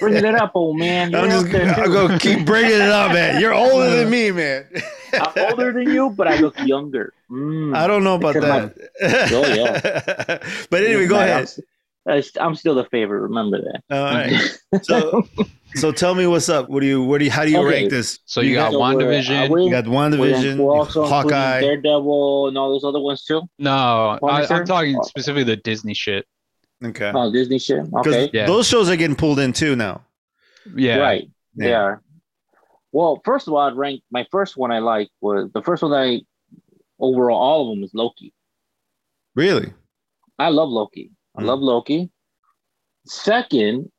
Bringing 0.00 0.24
it 0.24 0.34
up, 0.34 0.52
old 0.54 0.78
man. 0.78 1.14
I'm 1.14 1.28
just 1.30 1.50
gonna 1.50 1.74
go 1.88 2.18
keep 2.18 2.46
bringing 2.46 2.72
it 2.72 2.80
up, 2.82 3.12
man. 3.12 3.40
You're 3.40 3.52
older 3.54 3.90
than 3.96 4.10
me, 4.10 4.30
man. 4.30 4.66
I'm 5.12 5.32
older 5.50 5.72
than 5.72 5.90
you, 5.90 6.10
but 6.10 6.28
I 6.28 6.36
look 6.38 6.58
younger. 6.60 7.12
Mm. 7.30 7.76
I 7.76 7.86
don't 7.86 8.04
know 8.04 8.14
about 8.14 8.34
that. 8.34 8.74
Oh, 9.32 9.46
yeah. 9.54 10.38
but 10.70 10.82
anyway, 10.84 11.06
go 11.06 11.16
ahead. 11.16 11.30
I'm, 11.30 11.42
s- 11.42 11.58
I 11.58 11.62
s- 11.62 11.66
I'm 12.06 12.54
still 12.56 12.74
the 12.74 12.84
favorite. 12.86 13.20
Remember 13.20 13.60
that. 13.60 13.82
All 13.90 14.04
right. 14.04 14.58
So, 14.82 15.22
so 15.74 15.92
tell 15.92 16.14
me 16.14 16.26
what's 16.26 16.48
up. 16.48 16.68
What 16.70 16.80
do 16.80 16.86
you? 16.86 17.02
What 17.02 17.18
do 17.18 17.26
you? 17.26 17.30
How 17.30 17.44
do 17.44 17.50
you 17.50 17.58
Okay. 17.58 17.68
rank 17.68 17.90
this? 17.90 18.18
So 18.24 18.40
you 18.40 18.54
got 18.54 18.72
one 18.72 18.96
we're- 18.96 19.18
WandaVision? 19.20 19.48
are 19.48 19.52
we- 19.52 19.64
You 19.64 19.70
got 19.70 19.84
WandaVision. 19.84 20.58
Also 20.60 21.02
including 21.04 21.10
Hawkeye. 21.10 21.60
Daredevil, 21.60 22.48
and 22.48 22.56
all 22.58 22.70
those 22.70 22.84
other 22.84 23.00
ones 23.00 23.24
too. 23.24 23.42
No, 23.58 24.18
I, 24.22 24.46
I'm 24.46 24.64
talking 24.64 24.96
Oh. 24.98 25.02
specifically 25.02 25.44
the 25.44 25.56
Disney 25.56 25.92
shit. 25.94 26.26
Okay. 26.82 27.12
Oh, 27.14 27.30
Disney 27.30 27.58
shit. 27.58 27.84
Okay, 27.98 28.30
Yeah. 28.32 28.46
those 28.46 28.66
shows 28.66 28.88
are 28.90 28.96
getting 28.96 29.14
pulled 29.16 29.38
in 29.38 29.52
too 29.52 29.76
now. 29.76 30.00
Yeah. 30.74 30.96
right. 30.96 31.28
They 31.54 31.68
Yeah. 31.68 31.82
are. 31.82 32.02
Well, 32.92 33.20
first 33.24 33.46
of 33.46 33.52
all, 33.54 33.60
I'd 33.60 33.76
rank 33.76 34.02
my 34.10 34.26
first 34.30 34.56
one 34.56 34.72
I 34.72 34.78
like 34.80 35.10
was 35.20 35.50
the 35.52 35.62
first 35.62 35.82
one 35.82 35.92
I 35.92 36.22
overall 36.98 37.38
all 37.38 37.62
of 37.70 37.74
them 37.76 37.82
was 37.82 37.92
Loki. 37.94 38.32
Really? 39.34 39.72
I 40.38 40.48
love 40.48 40.70
Loki. 40.70 41.10
I 41.36 41.42
love 41.42 41.60
Loki. 41.60 42.10
Second, 43.06 43.90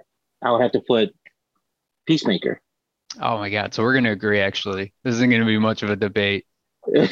I 0.41 0.51
would 0.51 0.61
have 0.61 0.71
to 0.73 0.81
put 0.87 1.09
Peacemaker. 2.05 2.61
Oh 3.21 3.37
my 3.37 3.49
God. 3.49 3.73
So 3.73 3.83
we're 3.83 3.93
gonna 3.93 4.11
agree. 4.11 4.39
Actually, 4.39 4.93
this 5.03 5.15
isn't 5.15 5.29
gonna 5.29 5.45
be 5.45 5.57
much 5.57 5.83
of 5.83 5.89
a 5.89 5.95
debate. 5.95 6.45
All 6.95 7.03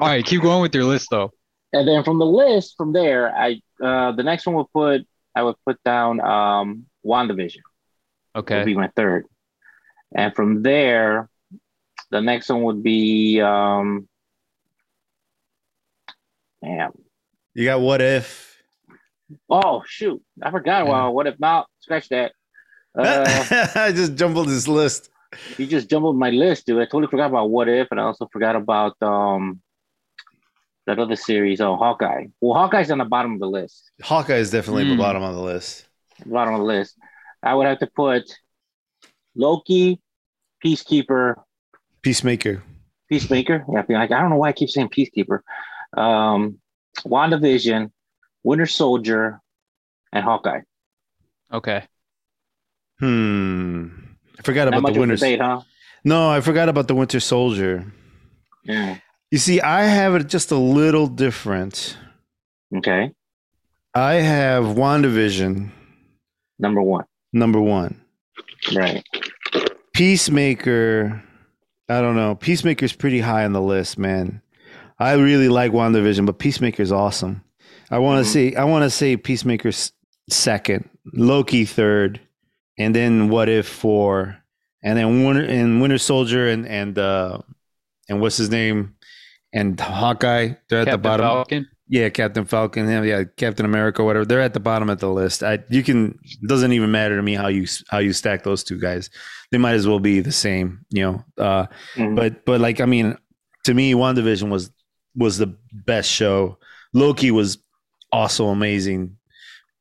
right, 0.00 0.24
keep 0.24 0.42
going 0.42 0.62
with 0.62 0.74
your 0.74 0.84
list 0.84 1.08
though. 1.10 1.32
And 1.72 1.88
then 1.88 2.04
from 2.04 2.18
the 2.18 2.26
list, 2.26 2.74
from 2.76 2.92
there, 2.92 3.34
I 3.34 3.60
uh, 3.82 4.12
the 4.12 4.22
next 4.22 4.46
one 4.46 4.56
would 4.56 4.70
put 4.72 5.02
I 5.34 5.42
would 5.42 5.56
put 5.66 5.82
down 5.84 6.20
um, 6.20 6.86
WandaVision. 7.04 7.56
Would 8.34 8.40
Okay. 8.44 8.64
be 8.64 8.74
my 8.74 8.88
third, 8.96 9.26
and 10.14 10.34
from 10.34 10.62
there, 10.62 11.28
the 12.10 12.20
next 12.20 12.48
one 12.48 12.62
would 12.62 12.82
be 12.82 13.40
um, 13.40 14.08
damn. 16.62 16.92
You 17.54 17.64
got 17.64 17.80
what 17.80 18.00
if? 18.00 18.51
Oh 19.50 19.82
shoot, 19.86 20.22
I 20.42 20.50
forgot. 20.50 20.84
Yeah. 20.84 20.90
Well, 20.90 21.14
what 21.14 21.26
if 21.26 21.38
not? 21.40 21.66
Scratch 21.80 22.08
that. 22.10 22.32
Uh, 22.98 23.68
I 23.74 23.92
just 23.92 24.14
jumbled 24.16 24.48
this 24.48 24.68
list. 24.68 25.10
You 25.56 25.66
just 25.66 25.88
jumbled 25.88 26.18
my 26.18 26.30
list, 26.30 26.66
dude. 26.66 26.78
I 26.80 26.84
totally 26.84 27.06
forgot 27.06 27.30
about 27.30 27.50
What 27.50 27.68
If, 27.68 27.88
and 27.90 27.98
I 27.98 28.04
also 28.04 28.28
forgot 28.32 28.54
about 28.56 28.96
um 29.02 29.60
that 30.86 30.98
other 30.98 31.16
series, 31.16 31.60
oh 31.60 31.76
Hawkeye. 31.76 32.26
Well, 32.40 32.54
Hawkeye's 32.54 32.90
on 32.90 32.98
the 32.98 33.04
bottom 33.04 33.34
of 33.34 33.40
the 33.40 33.46
list. 33.48 33.90
Hawkeye 34.02 34.34
is 34.36 34.50
definitely 34.50 34.84
the 34.84 34.94
Mm. 34.94 34.98
bottom 34.98 35.22
of 35.22 35.34
the 35.34 35.40
list. 35.40 35.86
Bottom 36.26 36.54
of 36.54 36.60
the 36.60 36.66
list. 36.66 36.98
I 37.42 37.54
would 37.54 37.66
have 37.66 37.78
to 37.80 37.86
put 37.86 38.24
Loki, 39.34 40.00
Peacekeeper, 40.64 41.36
Peacemaker. 42.02 42.62
Peacemaker. 43.08 43.64
Yeah, 43.72 43.84
like 43.88 44.10
I 44.10 44.20
don't 44.20 44.30
know 44.30 44.36
why 44.36 44.48
I 44.48 44.52
keep 44.52 44.70
saying 44.70 44.88
Peacekeeper. 44.90 45.40
Um, 45.96 46.58
WandaVision, 47.06 47.90
Winter 48.44 48.66
Soldier, 48.66 49.40
and 50.12 50.24
Hawkeye. 50.24 50.60
Okay. 51.52 51.84
Hmm. 52.98 53.88
I 54.38 54.42
forgot 54.42 54.68
Not 54.70 54.78
about 54.78 54.94
the 54.94 55.00
Winter. 55.00 55.16
debate, 55.16 55.40
huh? 55.40 55.60
No, 56.04 56.30
I 56.30 56.40
forgot 56.40 56.68
about 56.68 56.88
the 56.88 56.94
Winter 56.94 57.20
Soldier. 57.20 57.84
Yeah. 58.64 58.98
You 59.30 59.38
see, 59.38 59.60
I 59.60 59.82
have 59.82 60.14
it 60.14 60.26
just 60.28 60.50
a 60.50 60.56
little 60.56 61.06
different. 61.06 61.96
Okay. 62.76 63.12
I 63.94 64.14
have 64.14 64.64
WandaVision 64.64 65.70
Number 66.58 66.82
one. 66.82 67.04
number 67.32 67.60
one. 67.60 68.00
Right. 68.74 69.04
Peacemaker. 69.92 71.22
I 71.88 72.00
don't 72.00 72.16
know. 72.16 72.34
Peacemaker's 72.34 72.92
pretty 72.92 73.20
high 73.20 73.44
on 73.44 73.52
the 73.52 73.60
list, 73.60 73.98
man. 73.98 74.40
I 74.98 75.12
really 75.14 75.48
like 75.48 75.72
WandaVision, 75.72 76.24
but 76.26 76.38
Peacemaker's 76.38 76.92
awesome. 76.92 77.42
I 77.92 77.98
want 77.98 78.24
to 78.24 78.28
Mhm. 78.28 78.32
say 78.32 78.54
I 78.54 78.64
want 78.64 78.82
to 78.84 78.90
say 78.90 79.16
Peacemaker's 79.16 79.92
second, 80.30 80.88
Loki 81.12 81.64
third, 81.64 82.20
and 82.78 82.94
then 82.94 83.28
What 83.28 83.48
If 83.48 83.66
four, 83.68 84.38
and 84.82 84.98
then 84.98 85.24
Winter 85.24 85.44
and 85.44 85.80
Winter 85.82 85.98
Soldier 85.98 86.48
and 86.48 86.66
and 86.66 86.98
uh 86.98 87.38
and 88.08 88.20
what's 88.20 88.36
his 88.38 88.50
name 88.50 88.94
and 89.52 89.78
Hawkeye. 89.78 90.54
They're 90.68 90.80
at 90.80 90.90
the 90.90 90.98
bottom. 90.98 91.26
Falcon. 91.26 91.68
Yeah, 91.88 92.08
Captain 92.08 92.46
Falcon. 92.46 92.88
Yeah, 92.88 93.02
yeah, 93.02 93.24
Captain 93.36 93.66
America, 93.66 94.02
whatever. 94.02 94.24
They're 94.24 94.40
at 94.40 94.54
the 94.54 94.60
bottom 94.60 94.88
of 94.88 94.98
the 94.98 95.10
list. 95.10 95.42
I 95.42 95.58
you 95.68 95.82
can 95.82 96.18
doesn't 96.48 96.72
even 96.72 96.90
matter 96.90 97.16
to 97.16 97.22
me 97.22 97.34
how 97.34 97.48
you 97.48 97.66
how 97.90 97.98
you 97.98 98.12
stack 98.14 98.44
those 98.44 98.64
two 98.64 98.78
guys. 98.80 99.10
They 99.50 99.58
might 99.58 99.74
as 99.74 99.86
well 99.86 100.00
be 100.00 100.20
the 100.20 100.32
same, 100.32 100.78
you 100.90 101.02
know. 101.02 101.24
Uh, 101.36 101.66
Mhm. 101.96 102.16
but 102.16 102.46
but 102.46 102.60
like 102.62 102.80
I 102.80 102.86
mean, 102.86 103.16
to 103.64 103.74
me, 103.74 103.92
WandaVision 103.92 104.48
was 104.48 104.70
was 105.14 105.36
the 105.36 105.54
best 105.86 106.10
show. 106.10 106.56
Loki 106.94 107.30
was 107.30 107.58
also 108.12 108.48
amazing, 108.48 109.16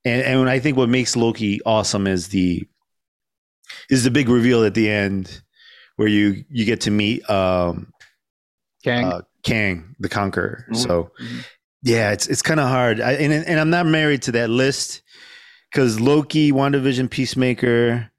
and 0.06 0.22
and 0.22 0.50
I 0.50 0.60
think 0.60 0.78
what 0.78 0.90
makes 0.90 1.16
Loki 1.16 1.62
awesome 1.66 2.08
is 2.08 2.30
the 2.30 2.68
is 3.90 4.04
the 4.04 4.12
big 4.12 4.30
reveal 4.30 4.64
at 4.64 4.74
the 4.74 4.90
end 4.90 5.42
where 5.98 6.08
you 6.08 6.44
you 6.50 6.66
get 6.66 6.82
to 6.82 6.92
meet 6.92 7.28
um 7.30 7.92
Kang. 8.84 9.06
uh, 9.06 9.22
Kang 9.44 9.96
the 10.00 10.10
Conqueror. 10.10 10.66
Mhm. 10.72 10.78
So 10.78 11.12
yeah, 11.84 12.12
it's 12.12 12.28
it's 12.28 12.42
kind 12.42 12.60
of 12.60 12.68
hard, 12.70 13.02
I, 13.02 13.14
and 13.14 13.34
and 13.34 13.60
I'm 13.60 13.70
not 13.70 13.86
married 13.86 14.22
to 14.24 14.32
that 14.34 14.50
list 14.50 15.02
because 15.72 16.00
Loki, 16.00 16.52
WandaVision, 16.52 17.10
Peacemaker, 17.10 18.12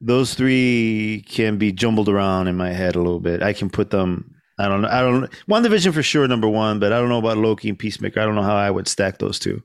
those 0.00 0.34
three 0.34 1.24
can 1.28 1.58
be 1.58 1.70
jumbled 1.72 2.08
around 2.08 2.48
in 2.48 2.56
my 2.56 2.72
head 2.72 2.96
a 2.96 2.98
little 2.98 3.20
bit. 3.20 3.42
I 3.42 3.52
can 3.52 3.70
put 3.70 3.90
them. 3.90 4.33
I 4.58 4.68
don't 4.68 4.82
know. 4.82 4.88
I 4.88 5.00
don't. 5.00 5.30
WandaVision 5.48 5.92
for 5.92 6.02
sure 6.02 6.28
number 6.28 6.48
one, 6.48 6.78
but 6.78 6.92
I 6.92 6.98
don't 6.98 7.08
know 7.08 7.18
about 7.18 7.38
Loki 7.38 7.68
and 7.68 7.78
Peacemaker. 7.78 8.20
I 8.20 8.24
don't 8.24 8.34
know 8.34 8.42
how 8.42 8.56
I 8.56 8.70
would 8.70 8.86
stack 8.86 9.18
those 9.18 9.38
two. 9.38 9.62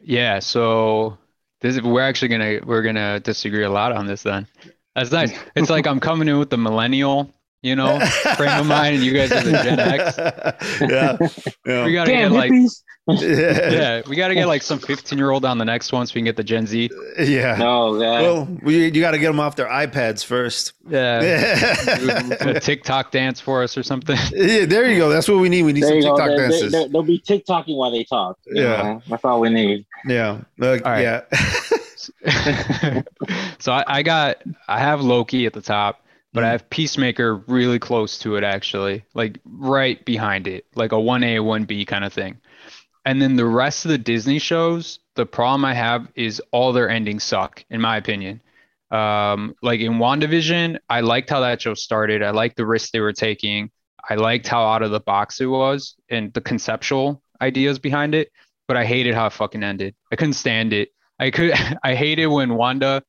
Yeah, 0.00 0.40
so 0.40 1.16
this 1.60 1.76
is 1.76 1.82
we're 1.82 2.02
actually 2.02 2.28
gonna 2.28 2.60
we're 2.64 2.82
gonna 2.82 3.20
disagree 3.20 3.64
a 3.64 3.70
lot 3.70 3.92
on 3.92 4.06
this 4.06 4.22
then. 4.22 4.46
That's 4.94 5.10
nice. 5.10 5.32
It's 5.54 5.70
like 5.70 5.86
I'm 5.86 6.00
coming 6.00 6.28
in 6.28 6.38
with 6.38 6.50
the 6.50 6.56
millennial, 6.56 7.34
you 7.66 7.76
know, 7.76 7.98
frame 8.36 8.60
of 8.60 8.66
mind, 8.66 8.96
and 8.96 9.04
you 9.04 9.12
guys 9.12 9.32
are 9.32 9.42
the 9.42 9.52
Gen 9.62 9.80
X. 9.80 10.16
yeah, 11.66 11.84
We 11.84 11.92
gotta 11.92 12.10
Damn 12.10 12.30
get 12.32 12.36
like 12.36 12.52
hippies. 12.52 12.82
yeah, 13.08 14.02
we 14.08 14.16
gotta 14.16 14.34
get 14.34 14.46
like 14.48 14.62
some 14.62 14.78
15 14.80 15.16
year 15.18 15.30
old 15.30 15.44
on 15.44 15.58
the 15.58 15.64
next 15.64 15.92
one 15.92 16.06
so 16.06 16.12
we 16.14 16.20
can 16.20 16.24
get 16.24 16.36
the 16.36 16.42
Gen 16.44 16.66
Z. 16.66 16.90
yeah. 17.20 17.56
No, 17.56 17.98
God. 17.98 18.22
Well, 18.22 18.48
we, 18.62 18.86
you 18.86 19.00
got 19.00 19.12
to 19.12 19.18
get 19.18 19.28
them 19.28 19.38
off 19.40 19.54
their 19.56 19.68
iPads 19.68 20.24
first. 20.24 20.72
Yeah. 20.88 21.20
Yeah. 21.96 22.34
A 22.40 22.60
TikTok 22.60 23.10
dance 23.12 23.40
for 23.40 23.62
us 23.62 23.76
or 23.78 23.82
something. 23.82 24.16
Yeah, 24.32 24.64
there 24.66 24.90
you 24.90 24.98
go. 24.98 25.08
That's 25.08 25.28
what 25.28 25.38
we 25.38 25.48
need. 25.48 25.62
We 25.62 25.72
need 25.72 25.82
there 25.84 25.90
some 25.90 25.96
you. 25.98 26.02
TikTok 26.02 26.28
They, 26.28 26.36
dances. 26.36 26.72
they, 26.72 26.86
will 26.88 27.02
be 27.02 27.18
TikToking 27.20 27.76
while 27.76 27.90
they 27.90 28.04
talk. 28.04 28.38
you 28.46 28.62
Yeah. 28.62 28.82
know? 28.82 29.02
That's 29.08 29.24
all 29.24 29.40
we 29.40 29.50
need. 29.50 29.86
yeah, 30.06 30.40
Like, 30.58 30.84
All 30.84 30.92
right. 30.92 31.02
yeah. 31.02 31.22
so 33.58 33.72
I, 33.72 33.84
I 33.86 34.02
got 34.02 34.42
I 34.68 34.78
have 34.78 35.00
Loki 35.00 35.46
at 35.46 35.52
the 35.52 35.60
top, 35.60 36.00
but 36.36 36.44
I 36.44 36.48
Mm. 36.48 36.52
have 36.52 36.70
Peacemaker 36.70 37.36
really 37.48 37.80
close 37.80 38.18
to 38.20 38.36
it 38.36 38.44
actually, 38.44 39.04
like 39.14 39.40
right 39.46 40.04
behind 40.06 40.48
it, 40.48 40.66
like 40.76 40.92
a 40.92 41.00
one 41.00 41.24
A 41.24 41.40
one 41.40 41.64
B 41.66 41.86
kind 41.86 42.04
of 42.04 42.14
thing. 42.14 42.38
And 43.04 43.22
then 43.22 43.36
the 43.36 43.46
rest 43.46 43.84
of 43.84 43.90
the 43.90 43.98
Disney 43.98 44.38
shows, 44.38 45.00
the 45.16 45.26
problem 45.26 45.64
I 45.64 45.74
have 45.74 46.08
is 46.16 46.42
all 46.52 46.72
their 46.72 46.90
endings 46.90 47.24
suck, 47.24 47.64
in 47.70 47.80
my 47.80 47.96
opinion. 47.98 48.42
Um, 48.90 49.56
like 49.62 49.80
in 49.80 49.94
WandaVision, 49.94 50.78
I 50.88 51.00
liked 51.00 51.30
how 51.30 51.40
that 51.40 51.62
show 51.62 51.74
started. 51.74 52.22
I 52.22 52.30
liked 52.30 52.56
the 52.56 52.66
risks 52.66 52.92
they 52.92 53.00
were 53.00 53.12
taking. 53.12 53.70
I 54.08 54.16
liked 54.16 54.48
how 54.48 54.64
out 54.66 54.82
of 54.82 54.92
the 54.92 55.00
box 55.00 55.40
it 55.40 55.46
was 55.46 55.96
and 56.10 56.32
the 56.34 56.40
conceptual 56.42 57.22
ideas 57.42 57.78
behind 57.78 58.14
it, 58.14 58.30
but 58.68 58.76
I 58.76 58.84
hated 58.84 59.14
how 59.14 59.26
it 59.26 59.34
fucking 59.34 59.64
ended. 59.64 59.94
I 60.12 60.16
couldn't 60.16 60.34
stand 60.34 60.72
it. 60.72 60.90
I 61.18 61.30
could 61.30 61.52
I 61.84 61.94
hated 61.94 62.26
when 62.28 62.54
Wanda 62.54 63.02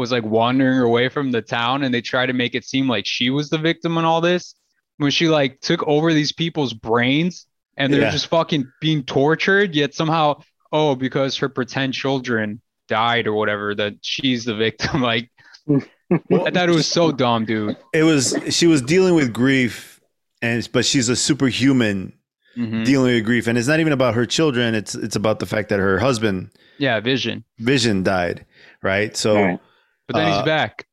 was 0.00 0.10
like 0.10 0.24
wandering 0.24 0.80
away 0.80 1.08
from 1.08 1.30
the 1.30 1.42
town 1.42 1.84
and 1.84 1.94
they 1.94 2.00
try 2.00 2.26
to 2.26 2.32
make 2.32 2.54
it 2.56 2.64
seem 2.64 2.88
like 2.88 3.06
she 3.06 3.30
was 3.30 3.50
the 3.50 3.58
victim 3.58 3.96
in 3.98 4.04
all 4.04 4.20
this. 4.20 4.54
When 4.96 5.10
she 5.10 5.28
like 5.28 5.60
took 5.60 5.86
over 5.86 6.12
these 6.12 6.32
people's 6.32 6.74
brains 6.74 7.46
and 7.76 7.92
they're 7.92 8.02
Yeah. 8.02 8.10
just 8.10 8.26
fucking 8.26 8.70
being 8.80 9.02
tortured, 9.04 9.74
yet 9.74 9.94
somehow, 9.94 10.40
oh, 10.72 10.94
because 10.96 11.36
her 11.38 11.48
pretend 11.48 11.94
children 11.94 12.60
died 12.88 13.26
or 13.26 13.34
whatever, 13.34 13.74
that 13.76 13.94
she's 14.02 14.44
the 14.44 14.54
victim. 14.54 15.02
Like 15.10 15.30
I 15.68 16.50
thought 16.50 16.68
it 16.68 16.74
was 16.74 16.88
so 16.88 17.12
dumb, 17.12 17.44
dude. 17.44 17.76
It 17.94 18.02
was 18.02 18.36
she 18.50 18.66
was 18.66 18.82
dealing 18.82 19.14
with 19.14 19.32
grief, 19.32 20.00
and 20.42 20.68
but 20.72 20.84
she's 20.84 21.08
a 21.08 21.14
superhuman 21.16 22.12
Mhm. 22.58 22.84
dealing 22.84 23.14
with 23.14 23.24
grief, 23.24 23.46
and 23.46 23.56
it's 23.56 23.68
not 23.68 23.78
even 23.78 23.92
about 23.92 24.14
her 24.14 24.26
children. 24.26 24.74
It's 24.74 24.94
it's 24.96 25.14
about 25.16 25.38
the 25.38 25.46
fact 25.46 25.68
that 25.68 25.78
her 25.78 25.98
husband 26.00 26.50
Yeah, 26.78 26.98
Vision. 27.00 27.44
Vision 27.60 28.02
died, 28.02 28.44
right? 28.82 29.16
So 29.16 29.34
Right. 29.36 29.60
But 30.10 30.18
then 30.18 30.28
Uh, 30.32 30.36
he's 30.36 30.44
back. 30.44 30.86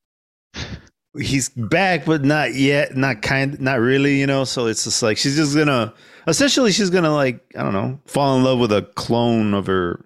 he's 1.20 1.50
back, 1.50 2.06
but 2.06 2.24
not 2.24 2.54
yet, 2.54 2.96
not 2.96 3.22
kind, 3.22 3.60
not 3.60 3.80
really, 3.80 4.20
you 4.20 4.28
know. 4.28 4.44
So 4.44 4.68
it's 4.68 4.84
just 4.84 5.02
like 5.02 5.18
she's 5.18 5.36
just 5.36 5.56
gonna 5.56 5.94
essentially 6.28 6.72
she's 6.72 6.90
gonna 6.90 7.14
like 7.14 7.44
I 7.58 7.64
don't 7.64 7.74
know 7.74 8.00
fall 8.06 8.38
in 8.38 8.44
love 8.44 8.60
with 8.60 8.72
a 8.72 8.84
clone 8.96 9.54
of 9.54 9.66
her 9.68 10.06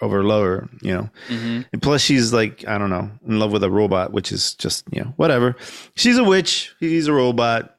of 0.00 0.10
her 0.10 0.24
lover, 0.24 0.68
you 0.82 0.94
know. 0.94 1.10
Mhm. 1.28 1.66
And 1.72 1.82
plus, 1.82 2.00
she's 2.00 2.32
like, 2.32 2.66
I 2.66 2.78
don't 2.78 2.88
know, 2.90 3.10
in 3.26 3.38
love 3.38 3.52
with 3.52 3.62
a 3.62 3.70
robot, 3.70 4.12
which 4.14 4.32
is 4.32 4.54
just, 4.54 4.86
you 4.90 5.02
know, 5.02 5.12
whatever. 5.16 5.56
She's 5.94 6.16
a 6.16 6.24
witch. 6.24 6.74
He's 6.80 7.06
a 7.06 7.12
robot. 7.12 7.76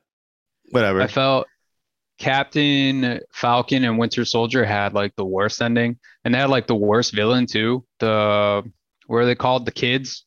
Whatever. 0.69 1.01
I 1.01 1.07
felt 1.07 1.47
Captain 2.19 3.19
Falcon 3.33 3.83
and 3.83 3.97
Winter 3.97 4.23
Soldier 4.23 4.63
had 4.63 4.93
like 4.93 5.15
the 5.15 5.25
worst 5.25 5.61
ending, 5.61 5.97
and 6.23 6.33
they 6.33 6.37
had 6.37 6.51
like 6.51 6.67
the 6.67 6.75
worst 6.75 7.13
villain 7.15 7.47
too. 7.47 7.83
The 7.99 8.63
what 9.11 9.19
are 9.19 9.25
they 9.25 9.35
called? 9.35 9.65
The 9.65 9.71
kids, 9.73 10.25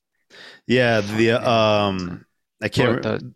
yeah. 0.67 1.01
The, 1.03 1.33
um, 1.49 2.25
I 2.63 2.69
can't 2.69 2.93
Or 2.93 2.97
remember. 2.97 3.33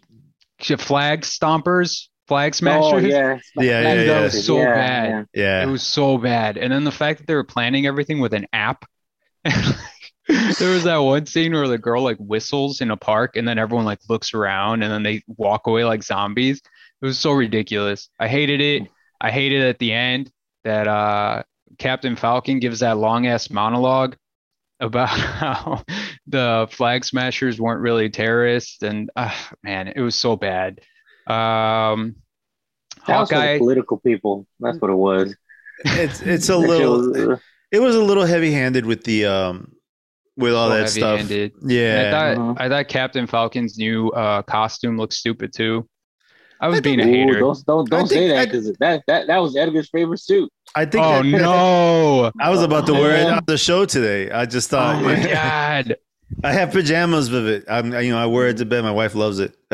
the 0.68 0.76
flag 0.78 1.22
stompers, 1.22 2.08
flag 2.26 2.54
smashers. 2.54 2.92
Oh, 2.92 2.98
smashers. 2.98 3.12
yeah. 3.12 3.38
Yeah, 3.54 3.82
yeah, 3.82 4.04
That 4.04 4.04
yeah. 4.04 4.20
was 4.20 4.36
so 4.36 4.64
Yeah, 4.64 4.72
bad. 4.72 5.08
yeah. 5.08 5.24
Yeah. 5.34 5.62
It 5.62 5.66
was 5.66 5.82
so 5.82 6.18
bad. 6.18 6.56
And 6.58 6.72
then 6.72 6.84
the 6.84 6.92
fact 6.92 7.18
that 7.20 7.26
they 7.26 7.34
were 7.34 7.44
planning 7.44 7.86
everything 7.86 8.20
with 8.20 8.34
an 8.34 8.46
app. 8.52 8.84
there 9.44 10.70
was 10.74 10.84
that 10.84 10.98
one 10.98 11.26
scene 11.26 11.52
where 11.52 11.68
the 11.68 11.78
girl 11.78 12.02
like 12.02 12.18
whistles 12.18 12.80
in 12.80 12.90
a 12.90 12.96
park 12.96 13.36
and 13.36 13.46
then 13.48 13.58
everyone 13.58 13.86
like 13.86 14.00
looks 14.08 14.34
around 14.34 14.82
and 14.82 14.92
then 14.92 15.02
they 15.02 15.22
walk 15.26 15.66
away 15.66 15.84
like 15.84 16.02
zombies. 16.02 16.58
It 17.02 17.06
was 17.06 17.18
so 17.18 17.32
ridiculous. 17.32 18.10
I 18.20 18.28
hated 18.28 18.60
it. 18.60 18.88
I 19.20 19.30
hated 19.30 19.62
at 19.62 19.78
the 19.78 19.92
end 19.92 20.30
that 20.64 20.88
uh 20.88 21.42
Captain 21.78 22.16
Falcon 22.16 22.58
gives 22.60 22.80
that 22.80 22.98
long 22.98 23.26
ass 23.26 23.50
monologue 23.50 24.16
about 24.80 25.08
how 25.08 25.82
the 26.26 26.68
flag 26.70 27.04
smashers 27.04 27.60
weren't 27.60 27.80
really 27.80 28.08
terrorists 28.10 28.82
and 28.82 29.10
uh, 29.16 29.34
man, 29.62 29.88
it 29.88 30.00
was 30.00 30.14
so 30.16 30.36
bad. 30.36 30.80
Um 31.26 32.16
That 33.06 33.06
the 33.06 33.12
Hawkeye 33.36 33.58
political 33.58 33.98
people. 33.98 34.46
That's 34.60 34.78
what 34.80 34.90
it 34.90 34.94
was. 34.96 35.34
It's, 35.84 36.20
it's 36.22 36.48
a 36.48 36.56
little, 36.70 37.32
uh, 37.32 37.36
it 37.70 37.80
was 37.80 37.94
a 37.94 38.02
little 38.02 38.24
heavy 38.24 38.52
handed 38.52 38.84
with 38.86 39.04
the, 39.04 39.26
um, 39.26 39.72
with 40.36 40.54
all 40.54 40.68
that 40.70 40.88
stuff. 40.88 41.20
heavy-handed. 41.20 41.52
Yeah. 41.66 42.04
I 42.06 42.10
thought 42.10 42.36
Mhm. 42.38 42.60
I 42.60 42.68
thought 42.68 42.88
Captain 42.88 43.26
Falcon's 43.26 43.76
new 43.78 44.08
uh, 44.10 44.42
costume 44.42 44.96
looked 44.96 45.14
stupid 45.14 45.52
too. 45.52 45.88
I 46.60 46.68
was 46.68 46.78
I 46.78 46.80
being 46.80 47.00
a 47.00 47.04
hater. 47.04 47.38
don't 47.40 47.64
don't, 47.66 47.88
don't 47.90 48.08
think 48.08 48.20
say 48.20 48.28
that 48.28 48.44
because 48.46 48.72
that, 48.80 49.02
that 49.06 49.26
that 49.28 49.38
was 49.38 49.56
Edgar's 49.56 49.88
favorite 49.90 50.18
suit. 50.20 50.50
I 50.74 50.84
think 50.84 51.04
Oh 51.04 51.22
that, 51.22 51.24
no! 51.24 52.32
I 52.40 52.50
was 52.50 52.62
about 52.62 52.86
to 52.86 52.92
wear 52.92 53.16
it 53.16 53.26
on 53.32 53.42
the 53.46 53.58
show 53.58 53.84
today. 53.84 54.30
I 54.30 54.46
just 54.46 54.70
thought, 54.70 54.96
Oh 54.96 55.02
my 55.02 55.22
god! 55.32 55.96
I 56.44 56.52
have 56.52 56.72
pajamas 56.72 57.30
with 57.30 57.48
it. 57.48 57.64
I'm, 57.68 57.92
you 57.94 58.10
know, 58.12 58.18
I 58.18 58.26
wear 58.26 58.48
it 58.48 58.58
to 58.58 58.66
bed. 58.66 58.82
My 58.84 58.90
wife 58.92 59.14
loves 59.14 59.38
it. 59.40 59.56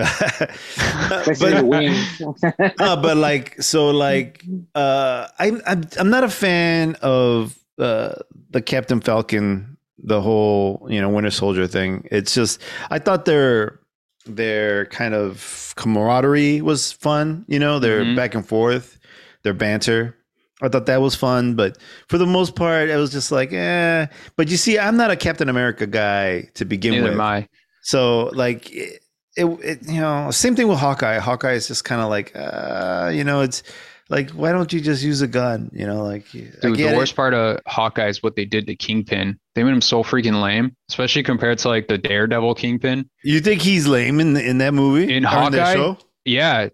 But, 1.40 1.64
wings. 1.64 2.20
no, 2.20 2.96
but 2.96 3.16
like, 3.16 3.60
so 3.60 3.90
like, 3.90 4.44
uh, 4.74 5.28
I, 5.38 5.52
I'm, 5.66 5.84
I'm 5.98 6.10
not 6.10 6.24
a 6.24 6.28
fan 6.28 6.96
of 7.02 7.58
uh, 7.78 8.14
the 8.50 8.62
Captain 8.62 9.00
Falcon, 9.00 9.76
the 9.98 10.20
whole, 10.20 10.86
you 10.88 11.00
know, 11.00 11.08
Winter 11.08 11.30
Soldier 11.30 11.66
thing. 11.66 12.06
It's 12.10 12.34
just, 12.34 12.60
I 12.90 12.98
thought 12.98 13.24
their, 13.24 13.80
their 14.26 14.86
kind 14.86 15.14
of 15.14 15.72
camaraderie 15.76 16.60
was 16.62 16.92
fun. 16.92 17.44
You 17.48 17.58
know, 17.58 17.78
their 17.78 18.04
Mhm. 18.04 18.16
back 18.16 18.34
and 18.34 18.46
forth, 18.46 18.98
their 19.42 19.54
banter. 19.54 20.16
I 20.62 20.68
thought 20.68 20.86
that 20.86 21.00
was 21.00 21.14
fun, 21.14 21.54
but 21.54 21.78
for 22.08 22.16
the 22.16 22.26
most 22.26 22.54
part, 22.54 22.88
it 22.88 22.96
was 22.96 23.10
just 23.12 23.32
like, 23.32 23.52
eh. 23.52 24.06
But 24.36 24.48
you 24.48 24.56
see, 24.56 24.78
I'm 24.78 24.96
not 24.96 25.10
a 25.10 25.16
Captain 25.16 25.48
America 25.48 25.86
guy 25.86 26.48
to 26.54 26.64
begin 26.64 26.92
Neither 26.92 27.04
with. 27.04 27.12
am 27.14 27.20
I. 27.20 27.48
So 27.82 28.30
like 28.32 28.70
it, 28.72 29.02
it, 29.36 29.44
it 29.46 29.78
you 29.88 30.00
know, 30.00 30.30
same 30.30 30.54
thing 30.56 30.68
with 30.68 30.78
Hawkeye. 30.78 31.18
Hawkeye 31.18 31.52
is 31.52 31.66
just 31.66 31.84
kind 31.84 32.00
of 32.00 32.08
like, 32.08 32.32
uh, 32.34 33.10
you 33.12 33.24
know, 33.24 33.40
it's 33.40 33.62
like, 34.08 34.30
why 34.30 34.52
don't 34.52 34.72
you 34.72 34.80
just 34.80 35.02
use 35.02 35.22
a 35.22 35.26
gun? 35.26 35.70
You 35.72 35.86
know, 35.86 36.04
like 36.04 36.26
I 36.34 36.50
Dude, 36.62 36.78
the 36.78 36.94
worst 36.94 37.16
part 37.16 37.34
of 37.34 37.58
Hawkeye 37.66 38.08
is 38.08 38.22
what 38.22 38.36
they 38.36 38.44
did 38.44 38.66
to 38.68 38.76
Kingpin. 38.76 39.38
They 39.54 39.64
made 39.64 39.72
him 39.72 39.80
so 39.82 40.02
freaking 40.02 40.40
lame, 40.42 40.76
especially 40.88 41.22
compared 41.22 41.58
to 41.58 41.68
like 41.68 41.88
the 41.88 41.98
Daredevil 41.98 42.54
Kingpin. 42.54 43.08
You 43.22 43.40
think 43.40 43.60
he's 43.60 43.86
lame 43.86 44.20
in 44.20 44.36
in 44.36 44.58
that 44.58 44.72
movie 44.72 45.12
In 45.12 45.24
Hawkeye? 45.24 45.74
show? 45.74 45.98
Yeah, 46.24 46.68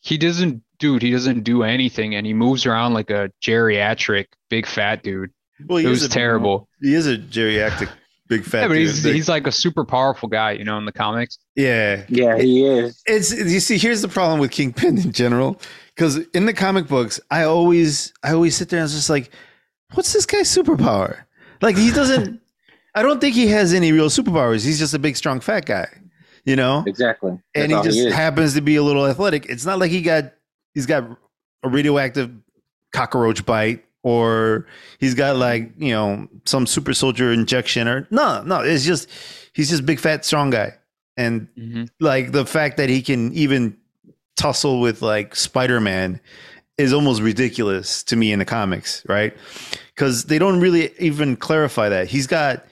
he 0.00 0.16
doesn't, 0.16 0.62
dude. 0.78 1.02
He 1.02 1.10
doesn't 1.10 1.42
do 1.44 1.62
anything, 1.62 2.14
and 2.14 2.26
he 2.26 2.34
moves 2.34 2.66
around 2.66 2.94
like 2.94 3.10
a 3.10 3.30
geriatric 3.42 4.26
big 4.50 4.66
fat 4.66 5.02
dude. 5.02 5.30
Well, 5.66 5.78
It 5.78 5.84
is 5.86 5.90
was 5.90 6.02
a- 6.04 6.08
terrible. 6.08 6.68
He 6.82 6.94
is 6.94 7.06
a 7.06 7.16
geriatric 7.16 7.88
big 8.28 8.44
fat. 8.44 8.62
Yeah, 8.62 8.68
but 8.68 8.74
dude. 8.74 8.82
he's 8.82 9.04
Like, 9.04 9.14
he's 9.14 9.28
like 9.28 9.46
a 9.46 9.52
super 9.52 9.84
powerful 9.84 10.28
guy, 10.28 10.52
you 10.52 10.64
know, 10.64 10.78
in 10.78 10.84
the 10.84 10.92
comics. 10.92 11.38
yeah, 11.54 12.04
yeah, 12.08 12.36
he 12.38 12.64
is. 12.66 13.02
it's 13.06 13.32
you 13.32 13.60
see 13.60 13.78
here's 13.78 14.02
the 14.02 14.08
problem 14.08 14.38
with 14.40 14.50
kingpin 14.50 14.98
in 14.98 15.12
general 15.12 15.60
because 15.94 16.18
in 16.34 16.44
the 16.46 16.52
comic 16.52 16.86
books 16.88 17.18
i 17.30 17.44
always 17.44 18.12
i 18.22 18.32
always 18.32 18.54
sit 18.54 18.68
there 18.68 18.80
and 18.80 18.84
it's 18.84 18.92
just 18.94 19.08
like 19.08 19.30
what's 19.94 20.12
this 20.12 20.26
guy's 20.26 20.54
superpower 20.54 21.20
like 21.62 21.74
he 21.78 21.90
doesn't 21.90 22.38
i 22.94 23.00
don't 23.02 23.18
think 23.20 23.34
he 23.34 23.46
has 23.46 23.72
any 23.72 23.92
real 23.92 24.10
superpowers 24.10 24.62
he's 24.64 24.78
just 24.78 24.92
a 24.92 24.98
big 24.98 25.16
strong 25.16 25.40
fat 25.40 25.64
guy 25.64 25.86
you 26.44 26.54
know 26.56 26.84
Exactly. 26.86 27.38
and 27.54 27.72
he 27.72 27.80
just 27.82 27.96
is. 27.98 28.12
happens 28.12 28.52
to 28.54 28.60
be 28.60 28.76
a 28.76 28.82
little 28.82 29.06
athletic 29.06 29.46
it's 29.46 29.64
not 29.64 29.78
like 29.78 29.90
he 29.90 30.02
got 30.02 30.32
he's 30.76 30.86
got 30.86 31.02
a 31.64 31.68
radioactive 31.68 32.30
cockroach 32.92 33.44
bite 33.44 33.84
or 34.04 34.66
he's 35.00 35.14
got 35.14 35.34
like 35.34 35.72
you 35.78 35.90
know 35.90 36.28
some 36.44 36.66
super 36.66 36.94
soldier 36.94 37.32
injection 37.32 37.88
or 37.88 38.06
no 38.12 38.40
no 38.42 38.60
it's 38.60 38.84
just 38.84 39.08
he's 39.52 39.68
just 39.68 39.84
big 39.84 39.98
fat 39.98 40.24
strong 40.24 40.50
guy 40.50 40.72
and 41.16 41.48
mm-hmm. 41.58 41.84
like 41.98 42.32
the 42.32 42.46
fact 42.46 42.76
that 42.76 42.88
he 42.88 43.02
can 43.02 43.32
even 43.32 43.76
tussle 44.36 44.80
with 44.80 45.02
like 45.02 45.34
Spider-Man 45.34 46.20
is 46.78 46.92
almost 46.92 47.22
ridiculous 47.22 48.02
to 48.04 48.16
me 48.16 48.32
in 48.32 48.38
the 48.38 48.44
comics, 48.44 49.02
right? 49.08 49.34
Cuz 49.96 50.24
they 50.24 50.38
don't 50.38 50.60
really 50.60 50.92
even 50.98 51.36
clarify 51.36 51.88
that. 51.88 52.08
He's 52.08 52.26
got 52.26 52.66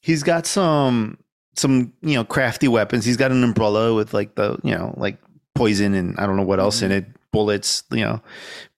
he's 0.00 0.22
got 0.22 0.46
some 0.46 1.18
some, 1.54 1.92
you 2.02 2.14
know, 2.14 2.24
crafty 2.24 2.68
weapons. 2.68 3.04
He's 3.04 3.16
got 3.16 3.30
an 3.30 3.42
umbrella 3.42 3.94
with 3.94 4.12
like 4.12 4.34
the, 4.34 4.58
you 4.62 4.74
know, 4.74 4.92
like 4.96 5.16
poison 5.54 5.94
and 5.94 6.18
I 6.18 6.26
don't 6.26 6.36
know 6.36 6.42
what 6.42 6.60
else 6.60 6.82
in 6.82 6.90
mm-hmm. 6.90 7.10
it, 7.10 7.16
bullets, 7.36 7.82
you 7.90 8.00
know. 8.04 8.20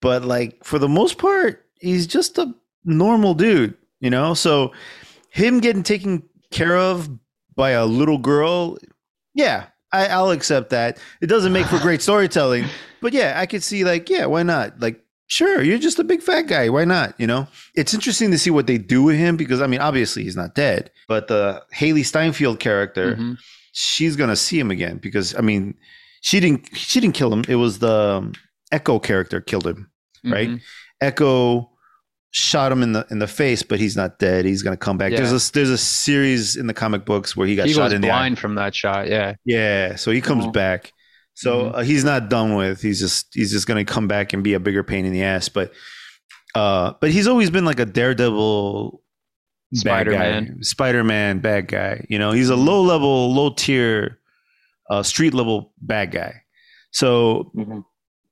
But 0.00 0.24
like 0.24 0.64
for 0.64 0.78
the 0.78 0.88
most 0.88 1.18
part, 1.18 1.64
he's 1.80 2.06
just 2.06 2.38
a 2.38 2.52
normal 2.84 3.34
dude, 3.34 3.74
you 4.00 4.10
know? 4.10 4.34
So 4.34 4.72
him 5.30 5.60
getting 5.60 5.82
taken 5.84 6.22
care 6.50 6.76
of 6.76 7.08
by 7.54 7.70
a 7.70 7.86
little 7.86 8.18
girl 8.18 8.76
yeah, 9.34 9.66
I, 9.92 10.06
I'll 10.08 10.32
accept 10.32 10.70
that. 10.70 10.98
It 11.20 11.28
doesn't 11.28 11.52
make 11.52 11.66
for 11.66 11.78
great 11.78 12.02
storytelling, 12.02 12.64
but 13.00 13.12
yeah, 13.12 13.34
I 13.36 13.46
could 13.46 13.62
see 13.62 13.84
like, 13.84 14.10
yeah, 14.10 14.26
why 14.26 14.42
not? 14.42 14.80
Like, 14.80 15.00
sure, 15.28 15.62
you're 15.62 15.78
just 15.78 16.00
a 16.00 16.04
big 16.04 16.22
fat 16.22 16.48
guy. 16.48 16.68
Why 16.70 16.84
not? 16.84 17.14
You 17.20 17.28
know, 17.28 17.46
it's 17.76 17.94
interesting 17.94 18.32
to 18.32 18.38
see 18.38 18.50
what 18.50 18.66
they 18.66 18.78
do 18.78 19.04
with 19.04 19.16
him 19.16 19.36
because 19.36 19.60
I 19.62 19.68
mean, 19.68 19.80
obviously 19.80 20.24
he's 20.24 20.34
not 20.36 20.56
dead, 20.56 20.90
but 21.06 21.28
the 21.28 21.62
Hailee 21.72 22.04
Steinfeld 22.04 22.58
character, 22.58 23.14
Mhm. 23.14 23.36
she's 23.72 24.16
gonna 24.16 24.34
see 24.36 24.58
him 24.58 24.70
again 24.72 24.96
because 24.98 25.36
I 25.36 25.40
mean, 25.42 25.74
she 26.20 26.40
didn't 26.40 26.76
she 26.76 26.98
didn't 27.00 27.14
kill 27.14 27.32
him. 27.32 27.44
It 27.48 27.56
was 27.56 27.78
the 27.78 28.16
um, 28.18 28.32
Echo 28.72 28.98
character 28.98 29.40
killed 29.40 29.66
him. 29.66 29.90
Right? 30.24 30.48
Mhm. 30.50 30.60
Echo 31.00 31.70
shot 32.30 32.70
him 32.70 32.82
in 32.82 32.92
the 32.92 33.06
in 33.10 33.18
the 33.20 33.26
face, 33.26 33.62
but 33.62 33.78
he's 33.78 33.96
not 33.96 34.18
dead. 34.18 34.44
He's 34.44 34.62
gonna 34.62 34.76
come 34.76 34.98
back. 34.98 35.12
Yeah. 35.12 35.18
There's 35.22 35.48
a 35.48 35.52
there's 35.52 35.70
a 35.70 35.78
series 35.78 36.56
in 36.56 36.66
the 36.66 36.74
comic 36.74 37.04
books 37.06 37.36
where 37.36 37.46
he 37.46 37.56
got 37.56 37.66
He 37.68 37.72
shot 37.72 37.92
in 37.92 38.00
the 38.02 38.08
eye. 38.10 38.18
blind 38.18 38.38
from 38.38 38.56
that 38.56 38.74
shot. 38.74 39.08
Yeah. 39.08 39.34
Yeah, 39.44 39.96
so 39.96 40.10
he 40.10 40.20
comes 40.20 40.44
Oh. 40.46 40.50
back. 40.50 40.92
So 41.34 41.64
Mhm. 41.66 41.74
uh, 41.76 41.78
he's 41.80 42.02
not 42.04 42.28
done 42.28 42.56
with. 42.56 42.82
He's 42.82 42.98
just 42.98 43.28
he's 43.32 43.52
just 43.52 43.66
going 43.68 43.84
to 43.84 43.90
come 43.90 44.08
back 44.08 44.32
and 44.32 44.42
be 44.42 44.54
a 44.54 44.60
bigger 44.60 44.82
pain 44.82 45.06
in 45.06 45.12
the 45.12 45.22
ass. 45.22 45.48
But 45.48 45.72
uh, 46.54 46.94
but 47.00 47.10
he's 47.12 47.28
always 47.28 47.48
been 47.50 47.64
like 47.64 47.78
a 47.78 47.86
daredevil, 47.86 49.00
Spider-Man. 49.74 50.62
Spider 50.62 51.04
Man, 51.04 51.38
bad 51.38 51.68
guy. 51.68 52.04
You 52.08 52.18
know, 52.18 52.32
he's 52.32 52.48
a 52.48 52.56
low 52.56 52.82
level, 52.82 53.32
low 53.34 53.50
tier, 53.50 54.18
uh, 54.90 55.02
street 55.02 55.34
level 55.34 55.72
bad 55.80 56.10
guy. 56.10 56.42
So 56.90 57.52
Mhm. 57.56 57.84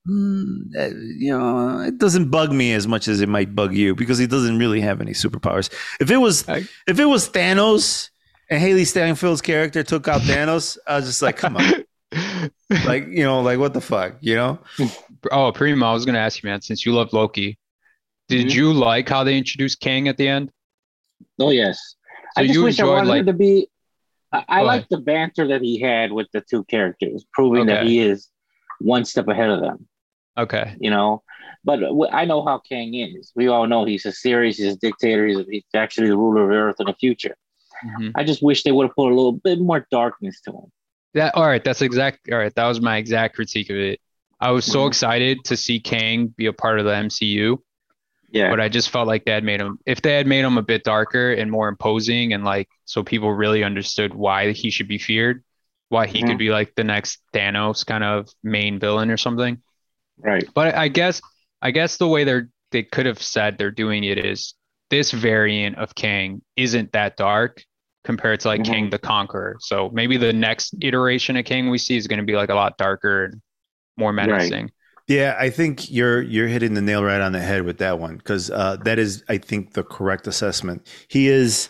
Mm, 0.08 0.70
you 1.18 1.36
know, 1.36 1.80
it 1.80 1.98
doesn't 1.98 2.30
bug 2.30 2.52
me 2.52 2.72
as 2.72 2.86
much 2.86 3.08
as 3.08 3.20
it 3.20 3.28
might 3.28 3.54
bug 3.54 3.74
you 3.74 3.94
because 3.94 4.18
he 4.18 4.26
doesn't 4.26 4.58
really 4.58 4.80
have 4.80 5.00
any 5.00 5.12
superpowers. 5.12 5.72
If 6.00 6.10
it 6.10 6.18
was 6.18 6.48
I- 6.48 6.68
if 6.86 6.98
it 7.00 7.06
was 7.06 7.28
Thanos 7.28 8.10
and 8.48 8.62
Hailee 8.62 8.82
Steinfeld's 8.82 9.42
character 9.42 9.82
took 9.82 10.06
out 10.06 10.20
Thanos, 10.22 10.78
I 10.86 10.96
was 10.96 11.06
just 11.06 11.22
like, 11.22 11.36
come 11.36 11.56
on 11.56 11.84
like 12.86 13.08
you 13.08 13.24
know 13.24 13.40
like 13.40 13.58
what 13.58 13.74
the 13.74 13.80
fuck 13.80 14.14
you 14.20 14.36
know 14.36 14.60
oh, 15.32 15.50
Primo, 15.50 15.86
I 15.86 15.92
was 15.92 16.04
gonna 16.04 16.18
ask 16.20 16.40
you, 16.42 16.48
man, 16.48 16.60
since 16.62 16.86
you 16.86 16.92
love 16.92 17.12
Loki, 17.12 17.58
did 18.28 18.46
Mhm. 18.46 18.54
you 18.54 18.72
like 18.72 19.08
how 19.08 19.24
they 19.24 19.36
introduced 19.36 19.80
Kang 19.80 20.06
at 20.06 20.16
the 20.16 20.28
end? 20.28 20.52
Oh 21.40 21.50
yes. 21.50 21.78
So 22.36 22.42
I 22.42 22.44
just 22.44 22.54
you 22.54 22.62
wish 22.62 22.78
I 22.78 22.84
enjoyed, 22.84 22.94
wanted 22.94 23.08
like- 23.08 23.20
him 23.20 23.26
to 23.26 23.32
be. 23.32 23.68
I, 24.32 24.44
I 24.48 24.60
like 24.62 24.88
the 24.88 24.98
banter 24.98 25.48
that 25.48 25.62
he 25.62 25.80
had 25.80 26.12
with 26.12 26.28
the 26.32 26.40
two 26.42 26.62
characters, 26.64 27.24
proving 27.32 27.66
that 27.66 27.86
he 27.86 28.00
is 28.00 28.28
one 28.80 29.04
step 29.04 29.28
ahead 29.28 29.48
of 29.50 29.60
them. 29.60 29.88
Okay. 30.38 30.76
You 30.78 30.90
know, 30.90 31.22
but 31.64 31.80
I 32.12 32.24
know 32.24 32.44
how 32.44 32.58
Kang 32.58 32.94
is. 32.94 33.32
We 33.34 33.48
all 33.48 33.66
know 33.66 33.84
he's 33.84 34.06
a 34.06 34.12
serious, 34.12 34.58
he's 34.58 34.74
a 34.74 34.76
dictator. 34.76 35.26
He's, 35.26 35.38
he's 35.48 35.64
actually 35.74 36.08
the 36.08 36.16
ruler 36.16 36.44
of 36.44 36.50
Earth 36.50 36.76
in 36.80 36.86
the 36.86 36.94
future. 36.94 37.36
Mhm. 37.84 38.12
I 38.14 38.24
just 38.24 38.42
wish 38.42 38.62
they 38.62 38.72
would 38.72 38.86
have 38.86 38.96
put 38.96 39.10
a 39.12 39.14
little 39.14 39.32
bit 39.32 39.60
more 39.60 39.86
darkness 39.90 40.40
to 40.42 40.52
him. 40.52 40.72
That 41.14 41.34
all 41.34 41.46
right, 41.46 41.62
that's 41.62 41.82
exact 41.82 42.28
all 42.30 42.38
right, 42.38 42.54
that 42.54 42.66
was 42.66 42.80
my 42.80 42.96
exact 42.98 43.36
critique 43.36 43.70
of 43.70 43.76
it. 43.76 44.00
I 44.40 44.50
was 44.50 44.64
so 44.64 44.80
Mhm. 44.84 44.88
excited 44.88 45.44
to 45.46 45.56
see 45.56 45.80
Kang 45.80 46.28
be 46.28 46.46
a 46.46 46.52
part 46.52 46.78
of 46.78 46.84
the 46.84 46.94
MCU, 46.94 47.62
Yeah. 48.30 48.50
but 48.50 48.60
I 48.60 48.68
just 48.68 48.90
felt 48.90 49.06
like 49.06 49.24
they 49.24 49.32
had 49.32 49.44
made 49.44 49.60
him 49.60 49.78
if 49.86 50.02
they 50.02 50.14
had 50.14 50.26
made 50.26 50.44
him 50.44 50.58
a 50.58 50.62
bit 50.62 50.84
darker 50.84 51.32
and 51.32 51.50
more 51.50 51.68
imposing 51.68 52.32
and 52.34 52.44
like 52.44 52.68
so 52.84 53.02
people 53.02 53.32
really 53.32 53.64
understood 53.64 54.14
why 54.14 54.52
he 54.52 54.70
should 54.70 54.88
be 54.88 54.98
feared, 54.98 55.42
why 55.88 56.06
he 56.06 56.22
could 56.22 56.36
Mhm. 56.36 56.38
be 56.38 56.50
like 56.50 56.74
the 56.74 56.84
next 56.84 57.20
Thanos 57.32 57.84
kind 57.86 58.04
of 58.04 58.28
main 58.42 58.78
villain 58.78 59.10
or 59.10 59.16
something. 59.16 59.62
Right. 60.18 60.44
But 60.54 60.74
I 60.74 60.88
guess 60.88 61.20
I 61.62 61.70
guess 61.70 61.96
the 61.96 62.08
way 62.08 62.24
they're 62.24 62.48
they 62.72 62.82
could 62.82 63.06
have 63.06 63.22
said 63.22 63.58
they're 63.58 63.70
doing 63.70 64.04
it 64.04 64.18
is 64.18 64.54
this 64.90 65.10
variant 65.12 65.76
of 65.78 65.94
Kang 65.94 66.42
isn't 66.56 66.92
that 66.92 67.16
dark 67.16 67.64
compared 68.04 68.40
to 68.40 68.48
like 68.48 68.60
Mhm. 68.60 68.66
Kang 68.66 68.90
the 68.90 68.98
Conqueror. 68.98 69.56
So 69.60 69.90
maybe 69.92 70.16
the 70.16 70.32
next 70.32 70.74
iteration 70.80 71.36
of 71.36 71.44
King 71.44 71.70
we 71.70 71.78
see 71.78 71.96
is 71.96 72.06
going 72.06 72.20
to 72.20 72.24
be 72.24 72.36
like 72.36 72.50
a 72.50 72.54
lot 72.54 72.76
darker 72.78 73.24
and 73.26 73.42
more 73.96 74.10
Right. 74.12 74.26
menacing. 74.26 74.70
yeah 75.08 75.36
i 75.38 75.48
think 75.48 75.90
you're 75.90 76.20
you're 76.20 76.48
hitting 76.48 76.74
the 76.74 76.82
nail 76.82 77.02
right 77.02 77.20
on 77.20 77.30
the 77.32 77.40
head 77.40 77.62
with 77.62 77.78
that 77.78 77.98
one 77.98 78.16
because 78.16 78.50
uh, 78.50 78.76
that 78.84 78.98
is 78.98 79.22
i 79.28 79.38
think 79.38 79.72
the 79.72 79.82
correct 79.84 80.26
assessment 80.26 80.86
he 81.08 81.28
is 81.28 81.68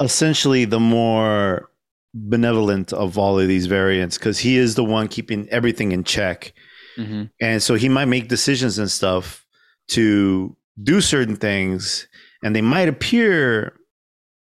essentially 0.00 0.64
the 0.64 0.78
more 0.80 1.68
benevolent 2.14 2.92
of 2.92 3.18
all 3.18 3.38
of 3.38 3.46
these 3.48 3.66
variants 3.66 4.16
because 4.18 4.38
he 4.38 4.56
is 4.56 4.74
the 4.76 4.84
one 4.84 5.06
keeping 5.08 5.48
everything 5.50 5.92
in 5.92 6.02
check 6.04 6.52
hmm 6.96 7.24
and 7.40 7.62
so 7.62 7.74
he 7.74 7.88
might 7.88 8.06
make 8.06 8.28
decisions 8.28 8.78
and 8.78 8.90
stuff 8.90 9.44
to 9.88 10.56
do 10.82 11.00
certain 11.00 11.36
things 11.36 12.06
and 12.42 12.54
they 12.54 12.62
might 12.62 12.88
appear 12.88 13.74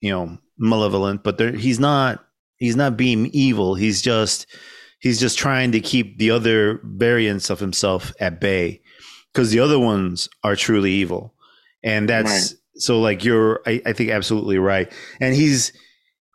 you 0.01 0.09
know 0.11 0.37
malevolent 0.57 1.23
but 1.23 1.37
they're- 1.37 1.55
he's 1.55 1.79
not 1.79 2.25
he's 2.57 2.75
not 2.75 2.97
being 2.97 3.27
evil. 3.27 3.75
He's 3.75 4.01
just 4.01 4.45
he's 4.99 5.19
just 5.19 5.37
trying 5.37 5.71
to 5.71 5.79
keep 5.79 6.17
the 6.17 6.31
other 6.31 6.81
variants 6.83 7.49
of 7.49 7.59
himself 7.59 8.11
at 8.19 8.41
bay 8.41 8.81
because 9.33 9.51
the 9.51 9.59
other 9.61 9.79
ones 9.79 10.27
are 10.43 10.55
truly 10.57 10.91
evil. 10.91 11.33
And 11.83 12.09
that's 12.09 12.55
so 12.75 12.99
like 12.99 13.23
you're 13.23 13.61
I, 13.65 13.81
I 13.85 13.93
think 13.93 14.09
absolutely 14.11 14.57
right. 14.57 14.91
And 15.21 15.33
he's 15.35 15.71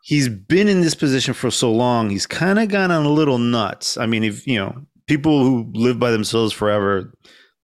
he's 0.03 0.27
been 0.29 0.67
in 0.67 0.81
this 0.81 0.95
position 0.95 1.33
for 1.35 1.51
so 1.51 1.71
long 1.71 2.09
he's 2.09 2.25
kind 2.27 2.57
of 2.59 2.67
gone 2.69 2.89
on 2.91 3.05
a 3.05 3.09
little 3.09 3.37
nuts. 3.37 3.97
I 3.97 4.07
mean 4.07 4.23
if 4.23 4.47
you 4.47 4.57
know 4.57 4.85
people 5.07 5.43
who 5.43 5.71
live 5.73 5.99
by 5.99 6.11
themselves 6.11 6.51
forever 6.53 7.13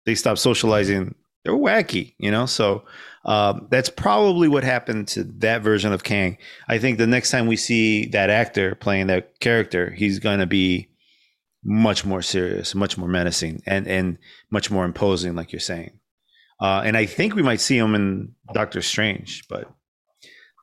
they 0.06 0.16
stop 0.16 0.38
socializing 0.38 1.16
they're 1.44 1.54
wacky, 1.54 2.14
you 2.20 2.30
know. 2.30 2.46
So 2.46 2.86
um, 3.26 3.68
that's 3.72 3.90
probably 3.90 4.48
what 4.48 4.64
happened 4.64 5.08
to 5.10 5.24
that 5.40 5.64
version 5.64 5.92
of 5.92 6.04
Kang. 6.04 6.38
I 6.68 6.78
think 6.78 6.98
the 7.00 7.08
next 7.08 7.32
time 7.32 7.48
we 7.48 7.56
see 7.56 8.06
that 8.10 8.30
actor 8.30 8.76
playing 8.76 9.08
that 9.08 9.40
character, 9.40 9.90
he's 9.90 10.20
going 10.20 10.40
to 10.40 10.46
be 10.46 10.90
much 11.64 12.06
more 12.06 12.22
serious, 12.22 12.76
much 12.76 12.96
more 12.98 13.08
menacing, 13.08 13.62
and 13.66 13.88
and 13.88 14.18
much 14.52 14.70
more 14.70 14.86
imposing, 14.86 15.36
like 15.36 15.52
you're 15.52 15.60
saying. 15.60 16.00
Uh, 16.60 16.84
and 16.86 16.96
I 16.96 17.08
think 17.08 17.34
we 17.34 17.42
might 17.42 17.60
see 17.60 17.78
him 17.78 17.96
in 17.96 18.34
Doctor 18.54 18.82
Strange, 18.84 19.48
but 19.50 19.68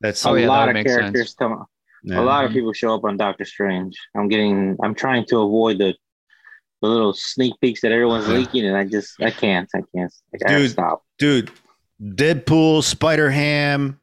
that's 0.01 0.25
a 0.25 0.29
Oh, 0.29 0.35
yeah, 0.35 0.43
that 0.43 0.49
lot 0.49 0.67
would 0.69 0.77
of 0.77 0.87
characters 0.87 1.21
sense. 1.31 1.35
come. 1.35 1.65
yeah. 2.05 2.21
A 2.21 2.23
lot 2.23 2.45
of 2.45 2.53
people 2.53 2.73
show 2.73 2.95
up 2.95 3.03
on 3.05 3.17
Doctor 3.17 3.45
Strange. 3.45 3.97
I'm 4.17 4.29
getting. 4.29 4.77
I'm 4.85 4.95
trying 4.95 5.25
to 5.27 5.39
avoid 5.39 5.79
the 5.79 5.95
the 6.83 6.89
little 6.89 7.13
sneak 7.13 7.55
peeks 7.61 7.81
that 7.83 7.93
everyone's 7.93 8.29
leaking, 8.29 8.65
and 8.67 8.77
I 8.77 8.85
just 8.85 9.15
I 9.21 9.31
can't. 9.31 9.69
I 9.75 9.83
can't. 9.95 10.13
I 10.35 10.39
gotta 10.39 10.59
Dude, 10.59 10.71
stop. 10.71 11.03
dude. 11.19 11.51
Deadpool, 12.03 12.83
Spider 12.85 13.29
Ham, 13.31 13.99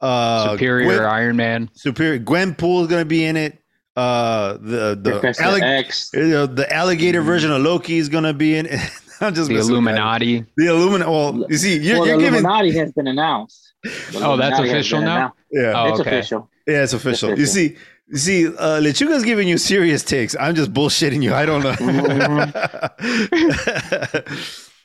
uh, 0.00 0.52
Superior 0.52 0.84
Gwen, 0.98 1.04
Iron 1.04 1.36
Man. 1.36 1.68
Superior 1.74 2.20
Gwenpool 2.20 2.82
is 2.82 2.86
going 2.86 3.00
to 3.02 3.04
be 3.06 3.24
in 3.24 3.36
it. 3.36 3.58
Uh, 3.96 4.52
the 4.60 4.98
the 5.00 5.10
Professor 5.10 5.42
allig- 5.42 5.62
X. 5.62 6.10
you 6.14 6.28
know, 6.28 6.46
the 6.46 6.72
alligator 6.72 7.22
version 7.22 7.50
of 7.50 7.60
Loki 7.60 7.98
is 7.98 8.08
going 8.08 8.24
to 8.24 8.32
be 8.32 8.56
in. 8.56 8.66
it. 8.66 8.78
I'm 9.20 9.34
just 9.34 9.48
The 9.50 9.56
Illuminati. 9.56 10.46
The 10.56 10.66
Illuminati. 10.68 11.10
Well, 11.10 11.44
you 11.50 11.56
see, 11.58 11.76
you're, 11.78 11.98
well, 11.98 12.06
you're 12.06 12.16
the 12.16 12.22
giving. 12.22 12.38
Illuminati 12.40 12.70
has 12.78 12.92
been 12.92 13.06
announced. 13.08 13.74
The 13.82 13.90
Oh, 13.90 14.36
that's 14.36 14.58
Illuminati 14.58 14.68
has 14.68 14.70
official 14.72 15.00
now? 15.02 15.16
announced. 15.16 15.36
Yeah, 15.50 15.72
Oh, 15.76 15.88
it's 15.90 16.00
okay. 16.00 16.10
official. 16.18 16.50
yeah, 16.66 16.82
it's 16.84 16.92
official. 16.94 17.28
You 17.30 17.34
official. 17.34 17.60
you 17.62 17.70
see, 17.70 17.76
uh, 18.12 18.80
Lechuga's 18.80 19.24
giving 19.24 19.48
you 19.48 19.58
serious 19.58 20.02
takes. 20.02 20.36
I'm 20.38 20.54
just 20.54 20.72
bullshitting 20.72 21.22
you. 21.22 21.32
I 21.32 21.46
don't 21.46 21.62
know. 21.62 21.70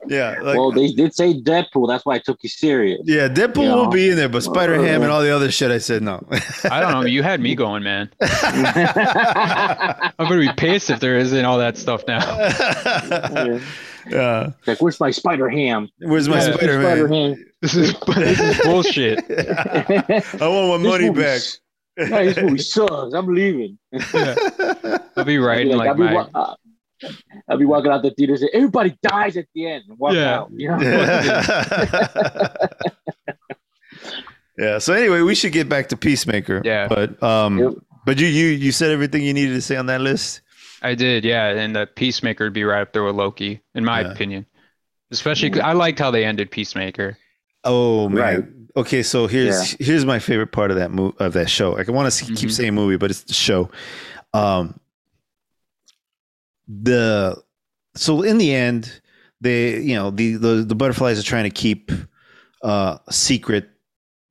yeah, 0.08 0.36
like, 0.42 0.58
well, 0.58 0.72
they 0.72 0.92
did 0.92 1.14
say 1.16 1.34
Deadpool. 1.34 1.88
That's 1.88 2.06
why 2.06 2.16
I 2.16 2.20
took 2.20 2.44
you 2.44 2.50
serious. 2.50 3.02
yeah, 3.04 3.28
Deadpool 3.28 3.64
you 3.64 3.70
will 3.70 3.86
know. 3.86 3.90
be 3.90 4.12
in 4.12 4.16
there, 4.16 4.30
but 4.30 4.44
Spider 4.44 4.82
Ham 4.84 5.02
and 5.02 5.12
all 5.12 5.22
the 5.22 5.36
other 5.36 5.52
shit, 5.52 5.72
I 5.72 5.80
said 5.80 6.04
no. 6.04 6.24
I 6.70 6.80
don't 6.80 6.92
know. 6.92 7.02
You 7.02 7.24
had 7.24 7.42
me 7.42 7.56
going, 7.56 7.84
man. 7.84 8.12
I'm 8.22 8.64
gonna 10.20 10.40
be 10.42 10.52
pissed 10.56 10.92
if 10.92 11.00
there 11.00 11.18
isn't 11.18 11.46
all 11.46 11.58
that 11.58 11.78
stuff 11.78 12.04
now. 12.08 12.20
yeah. 14.08 14.52
like, 14.68 14.82
where's 14.82 15.00
my 15.00 15.10
Spider 15.10 15.50
Ham? 15.50 15.90
Where's 16.00 16.30
my 16.30 16.36
Yeah, 16.36 16.54
Spider 16.54 16.82
Spider 16.82 17.08
Man? 17.08 17.34
Ham. 17.34 17.46
This 17.62 17.76
is 17.76 17.94
this 18.16 18.40
is 18.40 18.60
bullshit. 18.62 19.20
I 19.30 20.48
want 20.48 20.84
my 20.84 20.90
money 20.90 21.10
back. 21.10 21.42
No, 21.98 22.26
this 22.26 22.38
movie 22.38 22.58
sucks. 22.58 23.14
I'm 23.14 23.34
leaving. 23.34 23.78
I'll 25.16 25.24
be 25.24 25.38
writing 25.38 25.72
I'll, 25.74 25.78
like 25.78 25.90
I'll, 25.90 25.96
be 25.96 26.04
wa- 26.04 26.28
uh, 26.36 26.56
I'll 27.48 27.58
be 27.58 27.66
walking 27.66 27.92
out 27.92 28.04
the 28.04 28.12
theater 28.12 28.34
and 28.34 28.42
say, 28.42 28.50
everybody 28.54 28.98
dies 29.02 29.38
at 29.38 29.46
the 29.56 29.68
end. 29.72 29.86
Walk 29.98 30.14
Yeah. 30.14 30.36
out. 30.40 30.52
You 30.54 30.70
know? 30.70 30.78
yeah. 34.58 34.80
So 34.80 34.94
anyway, 34.94 35.22
we 35.22 35.36
should 35.36 35.52
get 35.52 35.70
back 35.70 35.90
to 35.90 35.98
Peacemaker. 35.98 36.62
Yeah. 36.64 36.88
But 36.88 37.22
um, 37.24 37.60
Yep. 37.60 37.74
but 38.06 38.20
you 38.20 38.28
you 38.28 38.48
you 38.48 38.72
said 38.72 38.92
everything 38.92 39.24
you 39.24 39.34
needed 39.34 39.54
to 39.54 39.62
say 39.62 39.76
on 39.76 39.86
that 39.88 40.02
list. 40.02 40.42
I 40.82 40.94
did, 40.96 41.26
yeah, 41.26 41.48
and 41.48 41.76
the 41.76 41.88
Peacemaker 41.88 42.44
would 42.46 42.54
be 42.54 42.64
right 42.64 42.82
up 42.82 42.94
there 42.94 43.04
with 43.04 43.16
Loki, 43.16 43.62
in 43.74 43.84
my 43.84 44.02
Yeah. 44.02 44.12
opinion. 44.12 44.46
Especially, 45.12 45.60
I 45.62 45.74
liked 45.74 46.00
how 46.00 46.12
they 46.12 46.26
ended 46.26 46.52
Peacemaker. 46.52 47.18
Oh 47.64 48.10
man. 48.10 48.24
Right. 48.24 48.44
Okay, 48.78 49.04
so 49.04 49.28
here's 49.28 49.72
here's 49.80 50.06
my 50.06 50.20
favorite 50.20 50.52
part 50.52 50.70
of 50.70 50.78
that 50.78 50.92
mo- 50.92 51.16
of 51.20 51.34
that 51.34 51.50
show. 51.50 51.78
I 51.78 51.84
want 51.90 52.12
to 52.12 52.26
keep 52.26 52.50
Mhm. 52.50 52.52
saying 52.52 52.74
movie, 52.76 52.98
but 52.98 53.10
it's 53.10 53.22
the 53.24 53.34
show. 53.34 53.70
Um, 54.34 54.80
the 56.68 57.42
so 57.96 58.22
in 58.22 58.38
the 58.38 58.54
end, 58.54 59.02
they 59.42 59.80
you 59.80 59.96
know 59.96 60.12
the 60.12 60.36
the, 60.36 60.48
the 60.68 60.76
butterflies 60.76 61.20
are 61.20 61.24
trying 61.24 61.46
to 61.46 61.50
keep 61.50 61.92
uh 62.64 62.98
secret 63.10 63.70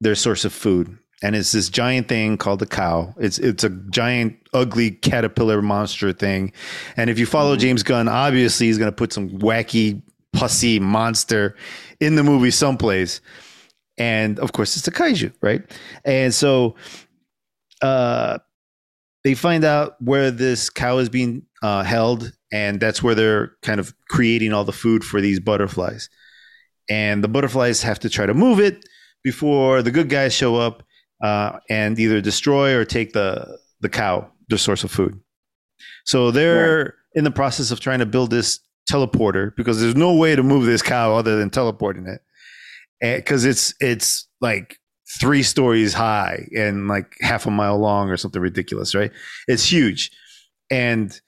their 0.01 0.15
source 0.15 0.45
of 0.45 0.53
food, 0.53 0.99
and 1.23 1.35
it's 1.35 1.53
this 1.53 1.69
giant 1.71 2.09
thing 2.09 2.37
called 2.37 2.59
the 2.59 2.67
cow. 2.67 3.15
It's 3.19 3.39
it's 3.39 3.65
a 3.65 3.71
giant 3.71 4.37
ugly 4.53 4.91
caterpillar 4.91 5.63
monster 5.63 6.13
thing, 6.13 6.53
and 6.97 7.09
if 7.09 7.19
you 7.19 7.27
follow 7.27 7.57
Mhm. 7.57 7.61
James 7.61 7.83
Gunn, 7.83 8.09
obviously 8.09 8.67
he's 8.67 8.79
going 8.79 8.91
to 8.91 8.97
put 8.97 9.13
some 9.13 9.31
wacky 9.39 10.03
pussy 10.33 10.81
monster 10.81 11.55
in 12.01 12.17
the 12.17 12.25
movie 12.25 12.51
someplace 12.51 13.21
and 13.99 14.39
of 14.39 14.53
course 14.53 14.77
it's 14.77 14.89
a 14.89 14.93
kaiju 14.93 15.33
right? 15.43 15.63
And 16.05 16.35
so 16.35 16.75
uh 17.83 18.39
they 19.25 19.35
find 19.35 19.65
out 19.65 20.01
where 20.01 20.31
this 20.31 20.69
cow 20.69 20.99
is 20.99 21.09
being 21.09 21.47
uh, 21.63 21.83
held 21.83 22.33
and 22.53 22.79
that's 22.79 23.03
where 23.03 23.15
they're 23.15 23.53
kind 23.63 23.81
of 23.81 23.95
creating 24.11 24.53
all 24.53 24.65
the 24.65 24.73
food 24.73 25.03
for 25.03 25.21
these 25.21 25.41
butterflies. 25.41 26.11
And 26.91 27.25
the 27.25 27.29
butterflies 27.29 27.83
have 27.83 27.99
to 28.01 28.11
try 28.11 28.27
to 28.27 28.35
move 28.35 28.61
it 28.61 28.85
before 29.23 29.83
the 29.83 29.91
good 29.91 30.11
guys 30.11 30.35
show 30.35 30.57
up 30.57 30.83
uh, 31.23 31.59
and 31.71 31.99
either 31.99 32.21
destroy 32.21 32.77
or 32.77 32.85
take 32.85 33.15
the 33.15 33.59
the 33.81 33.89
cow 33.89 34.31
their 34.49 34.59
source 34.59 34.85
of 34.85 34.91
food. 34.91 35.19
So 36.05 36.31
they're 36.31 36.95
in 37.15 37.25
the 37.25 37.31
process 37.31 37.71
of 37.71 37.81
trying 37.81 38.01
to 38.01 38.07
build 38.07 38.31
this 38.31 38.61
teleporter 38.91 39.57
because 39.57 39.81
there's 39.81 39.97
no 39.97 40.15
way 40.15 40.37
to 40.37 40.43
move 40.43 40.67
this 40.67 40.83
cow 40.83 41.15
other 41.15 41.37
than 41.39 41.49
teleporting 41.49 42.07
it 42.07 42.21
because 43.01 43.45
it's 43.45 43.75
it's 43.81 44.29
like 44.41 44.79
three 45.19 45.43
stories 45.43 45.93
high 45.93 46.49
and 46.57 46.89
like 46.89 47.17
half 47.21 47.47
a 47.47 47.51
mile 47.51 47.79
long 47.79 48.11
or 48.11 48.17
something 48.17 48.41
ridiculous 48.41 48.95
right? 48.95 49.13
It's 49.49 49.71
huge. 49.71 50.11
And 50.71 51.19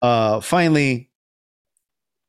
uh 0.00 0.40
finally 0.40 1.10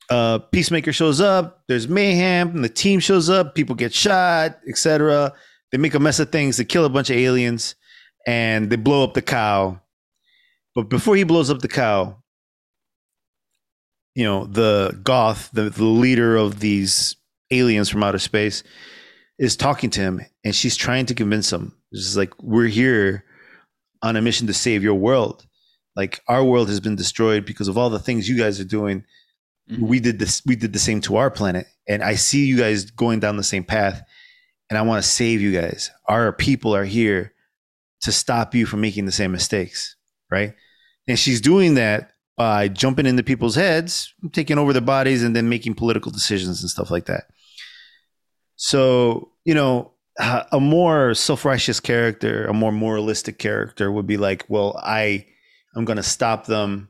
uh 0.09 0.39
peacemaker 0.39 0.93
shows 0.93 1.21
up 1.21 1.63
there's 1.67 1.87
mayhem 1.87 2.49
and 2.49 2.63
the 2.63 2.69
team 2.69 2.99
shows 2.99 3.29
up 3.29 3.55
people 3.55 3.73
get 3.73 3.93
shot 3.93 4.59
etc 4.67 5.33
they 5.71 5.77
make 5.77 5.93
a 5.93 5.99
mess 5.99 6.19
of 6.19 6.29
things 6.29 6.57
they 6.57 6.65
kill 6.65 6.85
a 6.85 6.89
bunch 6.89 7.09
of 7.09 7.15
aliens 7.15 7.75
and 8.27 8.69
they 8.69 8.75
blow 8.75 9.03
up 9.03 9.15
the 9.15 9.21
cow. 9.21 9.79
But 10.75 10.89
before 10.89 11.15
he 11.15 11.23
blows 11.23 11.49
up 11.49 11.59
the 11.59 11.67
cow 11.67 12.23
you 14.15 14.23
know 14.23 14.45
the 14.45 14.99
goff 15.03 15.49
the, 15.51 15.69
the 15.69 15.83
leader 15.83 16.35
of 16.35 16.59
these 16.59 17.15
aliens 17.51 17.89
from 17.89 18.03
outer 18.03 18.19
space 18.19 18.63
is 19.39 19.55
talking 19.55 19.89
to 19.91 19.99
him 20.01 20.21
and 20.43 20.55
she's 20.55 20.75
trying 20.75 21.05
to 21.07 21.15
convince 21.15 21.51
him. 21.51 21.75
It's 21.91 22.03
just 22.03 22.17
like 22.17 22.31
we're 22.41 22.67
here 22.67 23.25
on 24.01 24.15
a 24.15 24.21
mission 24.21 24.47
to 24.47 24.53
save 24.53 24.83
your 24.83 24.95
world. 24.95 25.45
Like 25.95 26.21
our 26.27 26.43
world 26.43 26.69
has 26.69 26.79
been 26.79 26.95
destroyed 26.95 27.45
because 27.45 27.67
of 27.67 27.77
all 27.77 27.89
the 27.89 27.99
things 27.99 28.27
you 28.27 28.37
guys 28.37 28.59
are 28.59 28.65
doing. 28.65 29.05
Mhm. 29.71 29.79
we 29.87 30.01
did 30.01 30.19
this 30.19 30.41
we 30.45 30.57
did 30.57 30.73
the 30.73 30.79
same 30.79 30.99
to 30.99 31.15
our 31.15 31.31
planet 31.31 31.67
and 31.87 32.03
i 32.03 32.15
see 32.15 32.45
you 32.45 32.57
guys 32.57 32.91
going 32.91 33.21
down 33.21 33.37
the 33.37 33.43
same 33.45 33.63
path 33.63 34.03
and 34.69 34.77
i 34.77 34.81
want 34.81 35.01
to 35.01 35.09
save 35.09 35.39
you 35.39 35.53
guys. 35.53 35.89
Our 36.09 36.33
people 36.33 36.75
are 36.75 36.83
here 36.83 37.33
to 38.01 38.11
stop 38.11 38.53
you 38.53 38.65
from 38.65 38.81
making 38.81 39.05
the 39.05 39.13
same 39.13 39.31
mistakes 39.31 39.95
right? 40.29 40.53
And 41.07 41.17
she's 41.17 41.39
doing 41.39 41.75
that 41.75 42.11
by 42.35 42.67
jumping 42.67 43.05
into 43.05 43.23
people's 43.23 43.55
heads 43.55 44.13
taking 44.33 44.57
over 44.57 44.73
their 44.73 44.81
bodies 44.81 45.23
and 45.23 45.33
then 45.33 45.47
making 45.47 45.75
political 45.75 46.11
decisions 46.11 46.61
and 46.61 46.69
stuff 46.69 46.91
like 46.91 47.05
that 47.05 47.25
so 48.63 49.29
you 49.43 49.53
know 49.53 49.91
a 50.53 50.59
more 50.59 51.13
self-righteous 51.13 51.81
character 51.81 52.45
a 52.45 52.53
more 52.53 52.71
moralistic 52.71 53.37
character 53.37 53.91
would 53.91 54.07
be 54.07 54.15
like 54.15 54.45
well 54.47 54.79
i 54.81 55.25
i'm 55.75 55.83
going 55.83 55.97
to 55.97 56.03
stop 56.03 56.45
them 56.45 56.87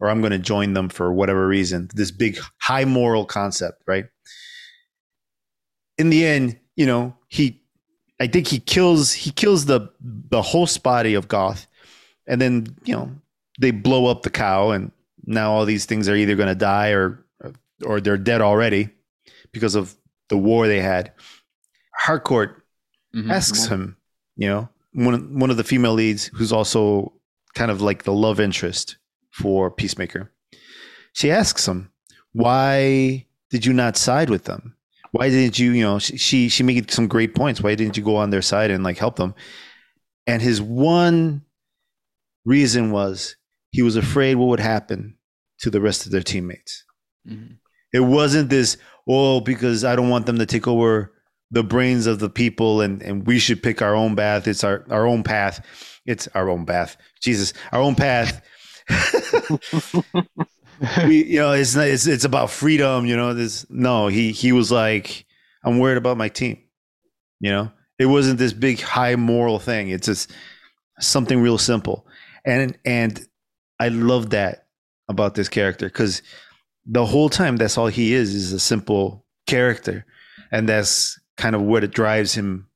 or 0.00 0.08
i'm 0.08 0.20
going 0.20 0.32
to 0.32 0.38
join 0.38 0.72
them 0.72 0.88
for 0.88 1.12
whatever 1.12 1.46
reason 1.46 1.90
this 1.94 2.10
big 2.10 2.38
high 2.62 2.86
moral 2.86 3.26
concept 3.26 3.82
right? 3.86 4.06
In 5.98 6.08
the 6.08 6.24
end 6.24 6.58
you 6.74 6.86
know 6.86 7.14
he 7.28 7.60
i 8.18 8.26
think 8.26 8.46
he 8.46 8.58
kills 8.58 9.12
he 9.12 9.30
kills 9.30 9.66
the 9.66 9.90
the 10.00 10.40
host 10.40 10.82
body 10.82 11.12
of 11.12 11.28
goff 11.28 11.66
and 12.26 12.40
then 12.40 12.66
you 12.84 12.94
know 12.94 13.10
they 13.60 13.72
blow 13.72 14.06
up 14.06 14.22
the 14.22 14.30
cow 14.30 14.70
and 14.70 14.90
now 15.26 15.52
all 15.52 15.66
these 15.66 15.84
things 15.84 16.08
are 16.08 16.16
either 16.16 16.34
going 16.34 16.48
to 16.48 16.54
die 16.54 16.92
or 16.92 17.22
or 17.84 18.00
they're 18.00 18.16
dead 18.16 18.40
already 18.40 18.88
because 19.52 19.74
of 19.74 19.94
the 20.30 20.38
war 20.38 20.66
they 20.66 20.80
had 20.80 21.12
harcourt 21.94 22.64
Mhm. 23.14 23.30
asks 23.30 23.66
him, 23.66 23.96
you 24.36 24.48
know, 24.48 24.68
one 24.92 25.38
one 25.38 25.50
of 25.50 25.56
the 25.56 25.64
female 25.64 25.92
leads 25.94 26.26
who's 26.34 26.52
also 26.52 27.12
kind 27.54 27.70
of 27.70 27.82
like 27.82 28.04
the 28.04 28.12
love 28.12 28.38
interest 28.40 28.96
for 29.30 29.70
Peacemaker. 29.70 30.30
She 31.12 31.30
asks 31.30 31.66
him, 31.66 31.90
"Why 32.32 33.26
did 33.50 33.66
you 33.66 33.72
not 33.72 33.96
side 33.96 34.30
with 34.30 34.44
them? 34.44 34.76
Why 35.12 35.28
didn't 35.28 35.58
you, 35.58 35.72
you 35.72 35.82
know, 35.82 35.98
she 35.98 36.48
she, 36.48 36.62
made 36.62 36.90
some 36.90 37.08
great 37.08 37.34
points. 37.34 37.60
Why 37.60 37.74
didn't 37.74 37.96
you 37.96 38.04
go 38.04 38.16
on 38.16 38.30
their 38.30 38.42
side 38.42 38.70
and 38.70 38.84
like 38.84 38.98
help 38.98 39.16
them?" 39.16 39.34
And 40.26 40.40
his 40.40 40.62
one 40.62 41.42
reason 42.44 42.92
was 42.92 43.36
he 43.72 43.82
was 43.82 43.96
afraid 43.96 44.36
what 44.36 44.48
would 44.48 44.60
happen 44.60 45.16
to 45.60 45.70
the 45.70 45.80
rest 45.80 46.06
of 46.06 46.12
their 46.12 46.22
teammates. 46.22 46.84
Mhm. 47.28 47.56
It 47.92 48.00
wasn't 48.00 48.50
this, 48.50 48.76
oh, 49.08 49.40
because 49.40 49.84
I 49.84 49.96
don't 49.96 50.08
want 50.08 50.26
them 50.26 50.38
to 50.38 50.46
take 50.46 50.68
over 50.68 51.12
the 51.50 51.64
brains 51.64 52.06
of 52.06 52.18
the 52.18 52.30
people 52.30 52.80
and, 52.80 53.02
and 53.02 53.26
we 53.26 53.38
should 53.38 53.62
pick 53.62 53.82
our 53.82 53.94
own 53.94 54.14
path. 54.14 54.46
It's 54.46 54.62
our, 54.62 54.84
our 54.90 55.06
own 55.06 55.22
path. 55.22 55.64
It's 56.06 56.28
our 56.28 56.48
own 56.48 56.64
path. 56.64 56.96
Jesus, 57.20 57.52
our 57.72 57.80
own 57.80 57.94
path. 57.96 58.40
we, 61.04 61.24
you 61.24 61.40
know, 61.40 61.52
it's, 61.52 61.74
not, 61.74 61.88
it's, 61.88 62.06
it's 62.06 62.24
about 62.24 62.50
freedom, 62.50 63.04
you 63.06 63.16
know, 63.16 63.34
this, 63.34 63.66
no, 63.68 64.06
he, 64.06 64.32
he 64.32 64.52
was 64.52 64.70
like, 64.70 65.26
I'm 65.64 65.78
worried 65.78 65.98
about 65.98 66.16
my 66.16 66.28
team. 66.28 66.58
You 67.40 67.50
know, 67.50 67.72
it 67.98 68.06
wasn't 68.06 68.38
this 68.38 68.52
big 68.52 68.80
high 68.80 69.16
moral 69.16 69.58
thing. 69.58 69.88
It's 69.88 70.06
just 70.06 70.32
something 71.00 71.40
real 71.40 71.58
simple, 71.58 72.06
and 72.44 72.76
and 72.84 73.20
I 73.78 73.88
love 73.88 74.30
that 74.30 74.66
about 75.08 75.34
this 75.34 75.48
character 75.48 75.86
because 75.86 76.22
the 76.86 77.06
whole 77.06 77.28
time 77.28 77.56
that's 77.56 77.78
all 77.78 77.88
he 77.88 78.14
is 78.14 78.34
is 78.34 78.52
a 78.52 78.60
simple 78.60 79.24
character, 79.46 80.04
and 80.50 80.68
that's 80.68 81.18
kind 81.36 81.54
of 81.54 81.62
what 81.62 81.84
it 81.84 81.92
drives 81.92 82.34
him 82.34 82.68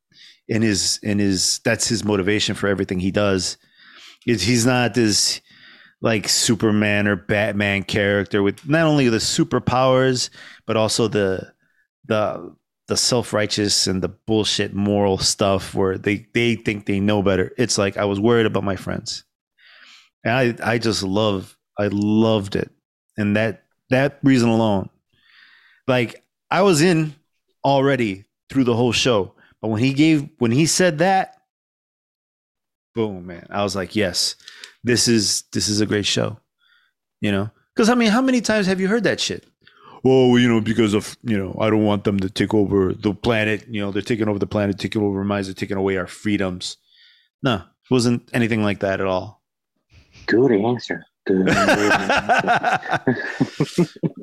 in 0.48 0.62
his 0.62 0.98
in 1.02 1.18
his 1.18 1.60
that's 1.64 1.88
his 1.88 2.04
motivation 2.04 2.54
for 2.54 2.68
everything 2.68 3.00
he 3.00 3.10
does. 3.10 3.56
Is 4.26 4.42
he's 4.42 4.66
not 4.66 4.94
this 4.94 5.40
like 6.00 6.28
Superman 6.28 7.06
or 7.06 7.16
Batman 7.16 7.82
character 7.82 8.42
with 8.42 8.68
not 8.68 8.86
only 8.86 9.08
the 9.08 9.18
superpowers 9.18 10.30
but 10.66 10.76
also 10.76 11.08
the 11.08 11.52
the 12.06 12.54
the 12.86 12.96
self-righteous 12.96 13.86
and 13.86 14.02
the 14.02 14.08
bullshit 14.08 14.74
moral 14.74 15.16
stuff 15.16 15.74
where 15.74 15.96
they 15.96 16.26
they 16.34 16.54
think 16.54 16.84
they 16.84 17.00
know 17.00 17.22
better. 17.22 17.52
It's 17.56 17.78
like 17.78 17.96
I 17.96 18.04
was 18.04 18.20
worried 18.20 18.46
about 18.46 18.64
my 18.64 18.76
friends. 18.76 19.24
And 20.24 20.60
I 20.60 20.74
I 20.74 20.78
just 20.78 21.02
love 21.02 21.56
I 21.78 21.88
loved 21.90 22.56
it. 22.56 22.70
And 23.16 23.36
that 23.36 23.63
that 23.90 24.18
reason 24.22 24.48
alone. 24.48 24.88
Like 25.86 26.24
I 26.50 26.62
was 26.62 26.82
in 26.82 27.14
already 27.64 28.24
through 28.50 28.64
the 28.64 28.74
whole 28.74 28.92
show. 28.92 29.32
But 29.60 29.68
when 29.68 29.82
he 29.82 29.92
gave 29.92 30.28
when 30.38 30.50
he 30.50 30.66
said 30.66 30.98
that, 30.98 31.38
boom, 32.94 33.26
man. 33.26 33.46
I 33.50 33.62
was 33.62 33.74
like, 33.74 33.96
yes, 33.96 34.36
this 34.82 35.08
is 35.08 35.42
this 35.52 35.68
is 35.68 35.80
a 35.80 35.86
great 35.86 36.06
show. 36.06 36.38
You 37.20 37.32
know? 37.32 37.50
Because 37.74 37.88
I 37.88 37.94
mean, 37.94 38.10
how 38.10 38.22
many 38.22 38.40
times 38.40 38.66
have 38.66 38.80
you 38.80 38.88
heard 38.88 39.04
that 39.04 39.20
shit? 39.20 39.46
Well, 40.04 40.38
you 40.38 40.48
know, 40.48 40.60
because 40.60 40.92
of 40.92 41.16
you 41.22 41.36
know, 41.38 41.56
I 41.58 41.70
don't 41.70 41.84
want 41.84 42.04
them 42.04 42.20
to 42.20 42.28
take 42.28 42.52
over 42.52 42.92
the 42.92 43.14
planet. 43.14 43.66
You 43.68 43.80
know, 43.80 43.90
they're 43.90 44.02
taking 44.02 44.28
over 44.28 44.38
the 44.38 44.46
planet, 44.46 44.78
taking 44.78 45.02
over 45.02 45.24
minds, 45.24 45.48
they're 45.48 45.54
taking 45.54 45.78
away 45.78 45.96
our 45.96 46.06
freedoms. 46.06 46.76
No, 47.42 47.54
it 47.54 47.90
wasn't 47.90 48.28
anything 48.32 48.62
like 48.62 48.80
that 48.80 49.00
at 49.00 49.06
all. 49.06 49.42
Good 50.26 50.52
answer. 50.52 51.04
Good. 51.26 51.46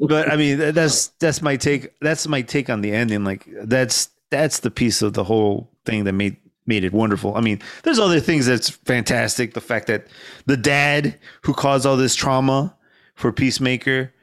but 0.08 0.32
I 0.32 0.36
mean, 0.36 0.60
that's 0.60 1.08
that's 1.20 1.42
my 1.42 1.58
take. 1.58 1.98
That's 2.00 2.28
my 2.28 2.44
take 2.44 2.70
on 2.70 2.82
the 2.82 2.92
ending. 2.92 3.24
Like 3.24 3.48
that's 3.64 4.10
that's 4.30 4.60
the 4.60 4.70
piece 4.70 5.02
of 5.02 5.14
the 5.14 5.24
whole 5.24 5.72
thing 5.86 6.04
that 6.04 6.14
made 6.14 6.38
made 6.68 6.84
it 6.84 6.94
wonderful. 6.94 7.36
I 7.36 7.42
mean, 7.42 7.60
there's 7.84 8.00
other 8.00 8.20
things 8.20 8.46
that's 8.46 8.70
fantastic. 8.70 9.54
The 9.54 9.62
fact 9.62 9.88
that 9.88 10.08
the 10.46 10.58
dad 10.58 11.18
who 11.42 11.54
caused 11.54 11.86
all 11.86 11.98
this 11.98 12.16
trauma 12.16 12.76
for 13.16 13.32
Peacemaker 13.32 14.14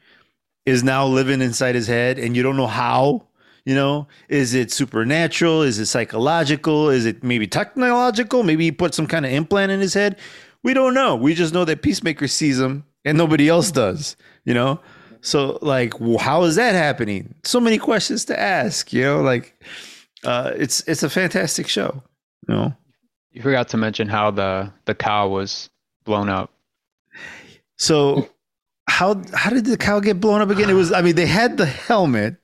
is 0.64 0.84
now 0.84 1.06
living 1.06 1.40
inside 1.40 1.74
his 1.74 1.86
head, 1.86 2.18
and 2.18 2.36
you 2.36 2.42
don't 2.42 2.56
know 2.56 2.66
how. 2.66 3.24
You 3.64 3.74
know, 3.74 4.08
is 4.30 4.54
it 4.54 4.72
supernatural? 4.72 5.60
Is 5.60 5.78
it 5.78 5.86
psychological? 5.86 6.88
Is 6.88 7.04
it 7.04 7.22
maybe 7.22 7.46
technological? 7.46 8.42
Maybe 8.42 8.64
he 8.64 8.72
put 8.72 8.94
some 8.94 9.06
kind 9.06 9.26
of 9.26 9.32
implant 9.32 9.70
in 9.70 9.78
his 9.78 9.92
head. 9.92 10.16
We 10.64 10.74
don't 10.74 10.94
know. 10.94 11.16
We 11.16 11.34
just 11.34 11.54
know 11.54 11.64
that 11.64 11.82
Peacemaker 11.82 12.28
sees 12.28 12.58
him 12.58 12.84
and 13.04 13.16
nobody 13.16 13.48
else 13.48 13.70
does. 13.70 14.16
You 14.44 14.54
know, 14.54 14.80
so 15.20 15.58
like, 15.62 15.94
how 16.20 16.42
is 16.44 16.56
that 16.56 16.74
happening? 16.74 17.34
So 17.44 17.60
many 17.60 17.78
questions 17.78 18.24
to 18.26 18.38
ask. 18.38 18.92
You 18.92 19.02
know, 19.02 19.20
like 19.20 19.54
uh, 20.24 20.52
it's 20.56 20.80
it's 20.88 21.02
a 21.02 21.10
fantastic 21.10 21.68
show. 21.68 22.02
You 22.48 22.54
know, 22.54 22.74
You 23.32 23.42
forgot 23.42 23.68
to 23.68 23.76
mention 23.76 24.08
how 24.08 24.30
the 24.30 24.72
the 24.86 24.94
cow 24.94 25.28
was 25.28 25.68
blown 26.04 26.28
up. 26.28 26.50
so 27.76 28.28
how 28.88 29.22
how 29.34 29.50
did 29.50 29.66
the 29.66 29.76
cow 29.76 30.00
get 30.00 30.18
blown 30.20 30.40
up 30.40 30.50
again? 30.50 30.70
It 30.70 30.74
was 30.74 30.92
I 30.92 31.02
mean 31.02 31.14
they 31.14 31.26
had 31.26 31.56
the 31.58 31.66
helmet. 31.66 32.36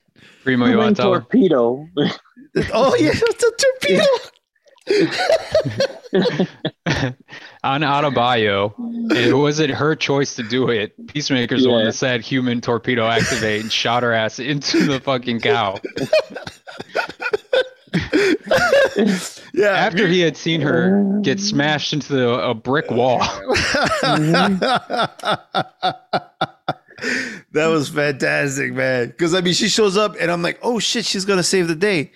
Primo, 0.43 0.65
you 0.65 0.71
Human 0.73 0.85
want 0.85 0.97
to 0.97 1.01
torpedo. 1.03 1.87
Oh 2.73 2.95
yeah, 2.95 3.11
it's 3.13 3.43
a 3.43 3.51
torpedo. 3.59 4.05
on 7.65 7.81
Autobio, 7.81 8.73
it 9.11 9.33
wasn't 9.33 9.71
her 9.71 9.95
choice 9.95 10.35
to 10.35 10.43
do 10.43 10.69
it. 10.69 10.93
Peacemaker's 11.07 11.63
the 11.63 11.69
one 11.69 11.85
that 11.85 11.93
said 11.93 12.21
human 12.21 12.61
torpedo 12.61 13.07
activate 13.07 13.61
and 13.61 13.71
shot 13.71 14.03
her 14.03 14.13
ass 14.13 14.39
into 14.39 14.85
the 14.85 14.99
fucking 14.99 15.41
cow. 15.41 15.79
Yeah. 19.55 19.69
After 19.69 20.07
he 20.07 20.19
had 20.19 20.35
seen 20.35 20.59
her 20.61 21.19
get 21.21 21.39
smashed 21.39 21.93
into 21.93 22.13
the, 22.13 22.29
a 22.29 22.53
brick 22.53 22.91
wall. 22.91 23.19
that 23.99 24.19
was 27.53 27.87
fantastic, 27.87 28.73
man. 28.73 29.07
Because 29.07 29.33
I 29.33 29.39
mean, 29.39 29.53
she 29.53 29.69
shows 29.69 29.95
up 29.95 30.17
and 30.19 30.29
I'm 30.29 30.41
like, 30.41 30.59
oh 30.61 30.79
shit, 30.79 31.05
she's 31.05 31.23
gonna 31.23 31.41
save 31.41 31.69
the 31.69 31.75
day, 31.75 32.11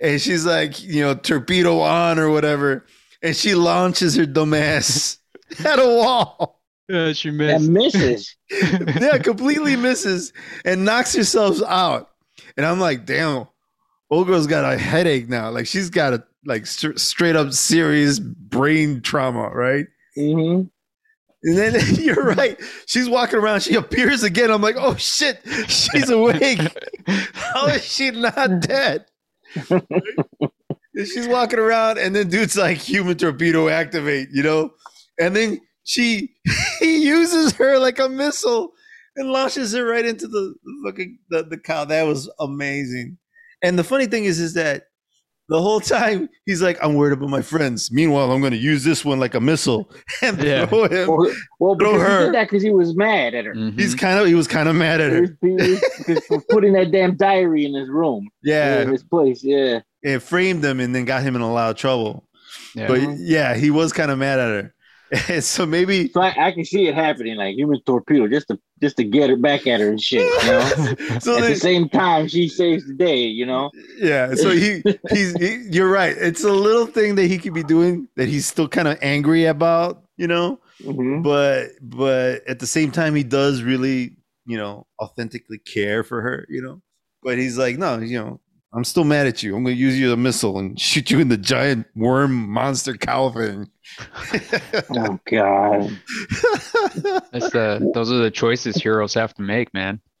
and 0.00 0.20
she's 0.20 0.44
like, 0.44 0.82
you 0.82 1.02
know, 1.02 1.14
torpedo 1.14 1.78
on 1.78 2.18
or 2.18 2.30
whatever, 2.30 2.84
and 3.22 3.36
she 3.36 3.54
launches 3.54 4.16
her 4.16 4.24
dumbass 4.26 5.18
at 5.64 5.78
a 5.78 5.84
wall. 5.86 6.60
Yeah, 6.88 7.12
she 7.12 7.28
and 7.28 7.68
misses. 7.68 8.36
yeah, 8.50 9.18
completely 9.18 9.76
misses 9.76 10.32
and 10.64 10.84
knocks 10.84 11.14
herself 11.14 11.62
out. 11.62 12.10
And 12.56 12.66
I'm 12.66 12.80
like, 12.80 13.06
damn, 13.06 13.46
old 14.10 14.26
girl's 14.26 14.48
got 14.48 14.70
a 14.70 14.76
headache 14.76 15.28
now. 15.28 15.50
Like 15.50 15.66
she's 15.66 15.90
got 15.90 16.14
a 16.14 16.24
like 16.44 16.66
st- 16.66 16.98
straight 17.00 17.36
up 17.36 17.52
serious 17.52 18.18
brain 18.18 19.02
trauma, 19.02 19.50
right? 19.50 19.86
hmm 20.16 20.62
And 21.42 21.58
then 21.58 21.74
you're 21.94 22.24
right. 22.24 22.60
She's 22.86 23.08
walking 23.08 23.38
around. 23.38 23.62
She 23.62 23.74
appears 23.76 24.22
again. 24.24 24.50
I'm 24.50 24.62
like, 24.62 24.76
oh 24.78 24.96
shit, 24.96 25.40
she's 25.68 26.10
awake. 26.10 26.60
How 27.06 27.66
is 27.68 27.84
she 27.84 28.10
not 28.10 28.60
dead? 28.60 29.06
And 29.70 30.49
she's 30.96 31.28
walking 31.28 31.58
around, 31.58 31.98
and 31.98 32.14
then 32.14 32.28
dude's 32.28 32.56
like, 32.56 32.78
human 32.78 33.16
torpedo 33.16 33.68
activate, 33.68 34.28
you 34.32 34.42
know? 34.42 34.70
And 35.18 35.34
then 35.36 35.60
she 35.84 36.34
he 36.78 37.04
uses 37.06 37.52
her 37.52 37.78
like 37.78 37.98
a 37.98 38.08
missile 38.08 38.72
and 39.16 39.30
launches 39.30 39.74
it 39.74 39.80
right 39.80 40.04
into 40.04 40.26
the 40.28 40.54
fucking 40.84 41.18
the, 41.30 41.42
the 41.44 41.58
cow. 41.58 41.84
That 41.84 42.04
was 42.04 42.30
amazing. 42.40 43.18
And 43.62 43.78
the 43.78 43.84
funny 43.84 44.06
thing 44.06 44.24
is, 44.24 44.38
is 44.40 44.54
that 44.54 44.84
the 45.48 45.60
whole 45.60 45.80
time 45.80 46.28
he's 46.46 46.62
like, 46.62 46.78
I'm 46.82 46.94
worried 46.94 47.12
about 47.12 47.28
my 47.28 47.42
friends. 47.42 47.90
Meanwhile, 47.92 48.30
I'm 48.30 48.40
gonna 48.40 48.54
use 48.56 48.84
this 48.84 49.04
one 49.04 49.18
like 49.18 49.34
a 49.34 49.40
missile 49.40 49.92
and 50.22 50.40
Yeah. 50.42 50.64
throw 50.66 50.84
him. 50.84 51.08
Well, 51.08 51.32
well 51.58 51.76
Throw 51.76 51.92
because 51.94 52.18
he 52.20 52.24
did 52.26 52.34
that 52.34 52.44
because 52.44 52.62
he 52.62 52.70
was 52.70 52.96
mad 52.96 53.34
at 53.34 53.44
her. 53.46 53.54
Mhm. 53.54 53.78
He's 53.78 53.94
kind 53.96 54.18
of 54.20 54.26
he 54.28 54.34
was 54.34 54.46
kind 54.46 54.68
of 54.68 54.76
mad 54.76 55.00
at 55.00 55.10
He 55.10 55.16
her. 55.16 55.20
was- 55.22 55.30
he 55.42 55.48
was- 55.72 55.80
because 55.98 56.24
for 56.26 56.40
putting 56.50 56.72
that 56.74 56.92
damn 56.92 57.16
diary 57.16 57.64
in 57.66 57.74
his 57.74 57.88
room, 57.88 58.28
Yeah, 58.44 58.82
in 58.82 58.90
his 58.92 59.02
place. 59.02 59.42
Yeah. 59.42 59.80
It 60.02 60.20
framed 60.20 60.64
him 60.64 60.80
and 60.80 60.94
then 60.94 61.04
got 61.04 61.22
him 61.22 61.36
in 61.36 61.42
a 61.42 61.52
lot 61.52 61.70
of 61.70 61.76
trouble. 61.76 62.24
Yeah. 62.74 62.86
But 62.86 63.00
yeah, 63.18 63.54
he 63.54 63.70
was 63.70 63.92
kind 63.92 64.10
of 64.10 64.18
mad 64.18 64.38
at 64.38 64.48
her. 64.48 64.74
And 65.28 65.42
so 65.44 65.66
maybe 65.66 66.08
So 66.10 66.20
I, 66.20 66.48
I 66.48 66.52
can 66.52 66.64
see 66.64 66.86
it 66.86 66.94
happening, 66.94 67.36
like 67.36 67.56
human 67.56 67.80
torpedo, 67.82 68.28
just 68.28 68.48
to 68.48 68.58
just 68.80 68.96
to 68.96 69.04
get 69.04 69.28
her 69.28 69.36
back 69.36 69.66
at 69.66 69.80
her 69.80 69.88
and 69.88 70.00
shit. 70.00 70.22
You 70.44 70.50
know. 70.50 70.60
so 71.20 71.36
at 71.36 71.42
then, 71.42 71.50
the 71.50 71.56
same 71.56 71.88
time, 71.88 72.28
she 72.28 72.48
saves 72.48 72.86
the 72.86 72.94
day. 72.94 73.24
You 73.24 73.46
know. 73.46 73.70
yeah, 73.98 74.34
so 74.34 74.50
he 74.50 74.82
he's 75.10 75.34
he, 75.36 75.66
you're 75.70 75.90
right. 75.90 76.16
It's 76.16 76.44
a 76.44 76.52
little 76.52 76.86
thing 76.86 77.16
that 77.16 77.26
he 77.26 77.38
could 77.38 77.54
be 77.54 77.64
doing 77.64 78.08
that 78.16 78.28
he's 78.28 78.46
still 78.46 78.68
kind 78.68 78.88
of 78.88 78.98
angry 79.02 79.46
about, 79.46 80.04
you 80.16 80.28
know. 80.28 80.60
Mhm. 80.82 81.22
But 81.22 81.70
but 81.82 82.46
at 82.48 82.60
the 82.60 82.66
same 82.66 82.90
time, 82.90 83.14
he 83.14 83.24
does 83.24 83.62
really, 83.62 84.16
you 84.46 84.56
know, 84.56 84.86
authentically 85.00 85.58
care 85.58 86.04
for 86.04 86.22
her, 86.22 86.46
you 86.48 86.62
know. 86.62 86.82
But 87.22 87.36
he's 87.36 87.58
like, 87.58 87.76
no, 87.76 87.98
you 87.98 88.18
know, 88.18 88.40
I'm 88.72 88.84
still 88.84 89.02
mad 89.04 89.26
at 89.26 89.42
you. 89.42 89.56
I'm 89.56 89.64
gonna 89.64 89.74
use 89.74 89.98
you 89.98 90.06
as 90.06 90.12
a 90.12 90.16
missile 90.16 90.58
and 90.58 90.78
shoot 90.80 91.10
you 91.10 91.18
in 91.18 91.28
the 91.28 91.36
giant 91.36 91.86
worm 91.96 92.48
monster 92.48 92.94
cow 92.94 93.30
thing. 93.30 93.68
Oh 94.96 95.18
God. 95.28 95.82
That's 97.32 97.50
the 97.50 97.90
those 97.94 98.10
are 98.12 98.18
the 98.18 98.30
choices 98.32 98.76
heroes 98.76 99.14
have 99.14 99.34
to 99.34 99.42
make, 99.42 99.72
man. 99.74 100.00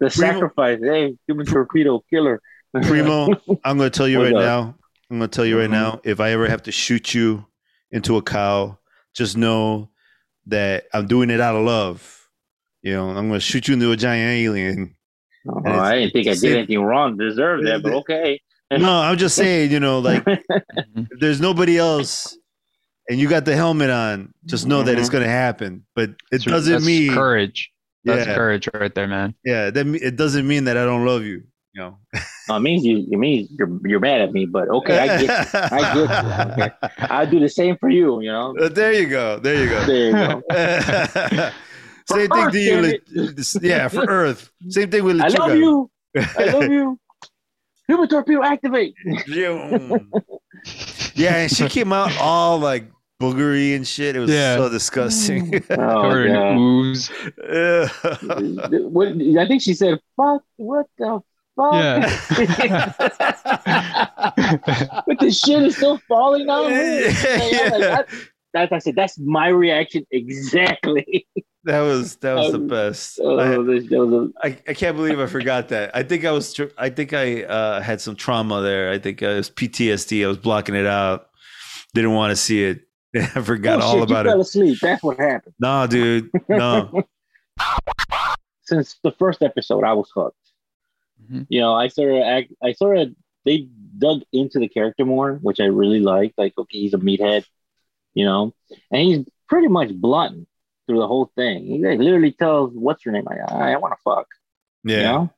The 0.00 0.10
sacrifice. 0.10 0.80
Hey, 0.82 1.16
human 1.28 1.46
torpedo 1.46 2.02
killer. 2.10 2.40
Primo, 2.82 3.28
I'm 3.64 3.78
going 3.78 3.88
to 3.90 3.96
tell 3.96 4.08
you 4.08 4.18
What's 4.18 4.32
right 4.32 4.42
up? 4.42 4.44
now. 4.66 4.74
I'm 5.08 5.18
going 5.18 5.30
to 5.30 5.34
tell 5.36 5.44
you 5.46 5.56
right 5.60 5.68
Mhm. 5.68 5.72
now. 5.72 6.00
If 6.02 6.18
I 6.18 6.30
ever 6.32 6.48
have 6.48 6.64
to 6.64 6.72
shoot 6.72 7.14
you 7.14 7.46
into 7.92 8.16
a 8.16 8.22
cow, 8.22 8.78
just 9.14 9.36
know 9.36 9.90
that 10.46 10.86
I'm 10.92 11.06
doing 11.06 11.30
it 11.30 11.40
out 11.40 11.54
of 11.54 11.64
love. 11.64 12.28
You 12.82 12.94
know, 12.94 13.10
I'm 13.10 13.28
going 13.28 13.34
to 13.34 13.40
shoot 13.40 13.68
you 13.68 13.74
into 13.74 13.92
a 13.92 13.96
giant 13.96 14.32
alien. 14.44 14.96
Oh, 15.48 15.60
I 15.66 15.98
didn't 16.00 16.12
think 16.12 16.28
I 16.28 16.34
did 16.34 16.56
anything 16.56 16.80
wrong 16.82 17.18
to 17.18 17.28
deserve 17.28 17.64
that, 17.64 17.82
but 17.82 17.92
okay. 18.02 18.40
No, 18.70 18.90
I'm 19.00 19.16
just 19.18 19.34
saying. 19.42 19.70
You 19.70 19.80
know, 19.80 19.98
like 19.98 20.24
Mhm. 20.24 21.08
if 21.10 21.20
there's 21.20 21.40
nobody 21.40 21.78
else, 21.78 22.36
and 23.08 23.18
you 23.18 23.28
got 23.28 23.44
the 23.44 23.54
helmet 23.56 23.90
on, 23.90 24.32
just 24.46 24.66
know 24.66 24.82
that 24.82 24.98
it's 24.98 25.08
Mhm. 25.08 25.12
going 25.12 25.24
to 25.24 25.30
happen. 25.30 25.84
But 25.96 26.10
it 26.10 26.16
That's- 26.30 26.44
doesn't 26.44 26.72
that's 26.72 26.86
mean, 26.86 27.12
courage. 27.12 27.70
That's 28.04 28.26
yeah, 28.26 28.34
courage 28.34 28.68
right 28.74 28.92
there, 28.94 29.06
man. 29.06 29.34
yeah, 29.44 29.70
that 29.70 29.86
it 29.86 30.16
doesn't 30.16 30.46
mean 30.46 30.64
that 30.64 30.76
I 30.76 30.84
don't 30.84 31.04
love 31.06 31.22
you. 31.24 31.42
You 31.74 31.80
know, 31.82 31.98
No, 32.48 32.56
it 32.56 32.60
means 32.60 32.84
you. 32.84 32.98
It 33.10 33.18
means 33.18 33.48
you're 33.58 33.78
you're 33.84 34.00
mad 34.00 34.20
at 34.20 34.32
me, 34.32 34.44
but 34.46 34.68
okay, 34.68 34.98
I 34.98 35.22
get. 35.22 35.54
I 35.54 35.94
get 35.94 36.58
you. 36.58 37.06
I 37.08 37.24
do 37.24 37.38
the 37.40 37.48
same 37.48 37.76
for 37.78 37.88
you. 37.88 38.20
You 38.20 38.30
know. 38.32 38.54
There 38.68 38.92
you 38.92 39.06
go. 39.06 39.38
There 39.38 39.54
you 39.62 39.68
go. 39.70 39.84
There 39.86 40.06
you 40.06 40.12
go. 41.30 41.50
Same 42.08 42.28
For 42.28 42.34
thing 42.34 42.44
Earth, 42.46 42.52
to 42.52 42.58
you. 42.58 43.38
damn 43.60 43.62
Yeah, 43.62 43.88
for 43.88 44.04
Earth. 44.08 44.50
Same 44.68 44.90
thing 44.90 45.04
with 45.04 45.20
I 45.20 45.28
Lechuga. 45.28 45.38
love 45.38 45.56
you. 45.56 45.90
I 46.38 46.44
love 46.46 46.64
you. 46.70 46.98
Human 47.88 48.08
torpedo 48.08 48.42
activate. 48.42 48.94
Mm. 49.06 50.06
yeah, 51.14 51.36
and 51.36 51.50
she 51.50 51.68
came 51.68 51.92
out 51.92 52.16
all 52.20 52.58
like 52.58 52.84
boogery 53.20 53.74
and 53.76 53.86
shit. 53.86 54.16
It 54.16 54.20
was 54.20 54.30
Yeah. 54.30 54.56
so 54.56 54.68
disgusting. 54.68 55.50
Mm. 55.52 55.64
Oh, 55.78 56.02
Covered 56.02 56.26
in 56.30 56.58
ooze. 56.58 57.08
What, 58.88 59.08
I 59.08 59.46
think 59.48 59.62
she 59.62 59.74
said, 59.74 59.98
"Fuck, 60.16 60.42
what 60.56 60.86
the 60.98 61.20
fuck?" 61.56 61.74
Yeah. 61.74 62.92
but 65.06 65.18
the 65.20 65.30
shit 65.30 65.62
is 65.62 65.76
still 65.76 65.98
falling 66.08 66.46
down. 66.46 66.70
Yeah, 66.70 66.98
Yeah, 66.98 67.38
like, 67.38 67.52
yeah. 67.52 67.78
that, 67.78 68.06
that's 68.54 68.72
I 68.72 68.78
said 68.78 68.96
that's 68.96 69.18
my 69.18 69.48
reaction 69.48 70.06
exactly. 70.10 71.26
That 71.64 71.80
was 71.80 72.16
that 72.16 72.34
was 72.34 72.52
the 72.52 72.58
Um, 72.58 72.66
best. 72.68 73.20
Oh, 73.22 73.38
I, 73.38 73.56
was 73.56 73.84
a- 73.92 74.30
I, 74.42 74.58
I 74.68 74.74
can't 74.74 74.96
believe 74.96 75.20
I 75.20 75.26
forgot 75.26 75.68
that. 75.68 75.94
I 75.96 76.02
think 76.02 76.24
I 76.24 76.32
was 76.32 76.58
I 76.78 76.90
think 76.90 77.12
I 77.12 77.42
uh, 77.44 77.80
had 77.80 78.00
some 78.00 78.16
trauma 78.16 78.60
there. 78.62 78.90
I 78.90 78.98
think 78.98 79.22
uh, 79.22 79.26
it 79.28 79.36
was 79.36 79.50
PTSD. 79.50 80.24
I 80.24 80.28
was 80.28 80.38
blocking 80.38 80.74
it 80.74 80.86
out. 80.86 81.28
Didn't 81.94 82.12
want 82.14 82.30
to 82.30 82.36
see 82.36 82.64
it. 82.64 82.80
I 83.14 83.26
forgot 83.42 83.80
Oh, 83.80 83.84
all 83.84 83.94
shit, 83.94 84.02
about 84.10 84.24
you 84.24 84.30
fell 84.32 84.40
asleep. 84.40 84.78
That's 84.80 85.02
what 85.02 85.18
happened. 85.18 85.54
No, 85.60 85.86
dude. 85.86 86.30
No. 86.48 87.02
Since 88.64 88.98
the 89.02 89.12
first 89.12 89.42
episode, 89.42 89.84
I 89.84 89.92
was 89.92 90.10
hooked. 90.14 90.36
Mhm. 91.30 91.46
You 91.48 91.60
know, 91.60 91.74
I 91.74 91.88
sort 91.88 92.12
of 92.12 92.22
act, 92.22 92.52
I 92.62 92.72
sort 92.72 92.98
of 92.98 93.14
they 93.44 93.68
dug 93.98 94.22
into 94.32 94.58
the 94.58 94.68
character 94.68 95.04
more, 95.04 95.34
which 95.42 95.60
I 95.60 95.64
really 95.64 96.00
liked. 96.00 96.38
Like, 96.38 96.54
okay, 96.56 96.78
he's 96.78 96.94
a 96.94 96.98
meathead, 96.98 97.44
you 98.14 98.24
know, 98.24 98.54
and 98.90 99.02
he's 99.02 99.24
pretty 99.48 99.68
much 99.68 99.92
blunt 99.94 100.48
through 100.92 101.00
the 101.00 101.06
whole 101.06 101.30
thing. 101.34 101.64
He 101.64 101.78
like, 101.84 101.98
literally 101.98 102.32
tells, 102.32 102.72
"What's 102.74 103.04
your 103.04 103.12
name?" 103.12 103.24
Like, 103.24 103.38
I, 103.50 103.72
I 103.72 103.76
want 103.78 103.94
to 103.94 104.02
fuck. 104.04 104.26
Yeah. 104.84 104.96
You 104.96 105.02
know, 105.04 105.30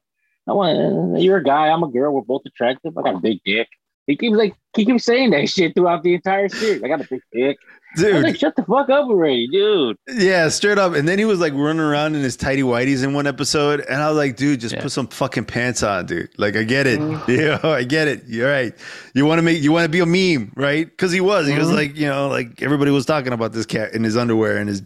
I 0.48 0.52
want. 0.52 1.22
You're 1.22 1.36
a 1.36 1.44
guy. 1.44 1.68
I'm 1.68 1.84
a 1.84 1.88
girl. 1.88 2.12
We're 2.12 2.22
both 2.22 2.42
attractive. 2.44 2.98
I 2.98 3.02
got 3.02 3.14
a 3.14 3.20
big 3.20 3.38
dick. 3.44 3.68
He 4.06 4.16
keeps 4.16 4.36
like 4.36 4.54
he 4.76 4.84
keeps 4.84 5.04
saying 5.04 5.30
that 5.30 5.48
shit 5.48 5.74
throughout 5.74 6.02
the 6.02 6.14
entire 6.14 6.48
series. 6.48 6.82
I 6.82 6.88
got 6.88 7.00
a 7.00 7.08
big 7.08 7.20
dick. 7.32 7.56
I 7.96 8.02
was 8.02 8.12
Dude. 8.12 8.22
like, 8.24 8.36
shut 8.36 8.56
the 8.56 8.62
fuck 8.64 8.90
up 8.90 9.06
already, 9.08 9.46
dude. 9.48 9.96
Yeah, 10.08 10.48
straight 10.48 10.78
up. 10.78 10.94
And 10.94 11.06
then 11.06 11.18
he 11.18 11.24
was 11.24 11.38
like 11.38 11.52
running 11.52 11.80
around 11.80 12.16
in 12.16 12.22
his 12.22 12.36
tidy 12.36 12.62
whities 12.62 13.04
in 13.04 13.14
one 13.14 13.26
episode. 13.26 13.80
And 13.88 14.02
I 14.02 14.08
was 14.08 14.16
like, 14.16 14.36
dude, 14.36 14.58
just 14.60 14.74
Yeah. 14.74 14.82
put 14.82 14.90
some 14.92 15.06
fucking 15.06 15.44
pants 15.44 15.82
on, 15.84 16.06
dude. 16.06 16.30
Like, 16.36 16.56
I 16.56 16.64
get 16.64 16.86
it. 16.88 16.98
Mhm. 17.04 17.28
Yeah, 17.64 17.68
I 17.70 17.84
get 17.84 18.08
it. 18.08 18.24
You're 18.26 18.50
right. 18.50 18.72
You 19.14 19.26
want 19.26 19.38
to 19.38 19.42
make, 19.42 19.62
you 19.62 19.70
want 19.70 19.84
to 19.84 19.88
be 19.88 20.00
a 20.00 20.06
meme, 20.06 20.52
right? 20.56 20.86
Because 20.86 21.12
he 21.12 21.20
was. 21.20 21.46
He 21.46 21.56
was 21.56 21.68
Mhm. 21.68 21.74
like, 21.74 21.96
you 21.96 22.06
know, 22.08 22.28
like 22.28 22.60
everybody 22.62 22.90
was 22.90 23.06
talking 23.06 23.32
about 23.32 23.52
this 23.52 23.66
cat 23.66 23.92
in 23.94 24.02
his 24.02 24.16
underwear 24.16 24.56
and 24.56 24.68
his, 24.68 24.82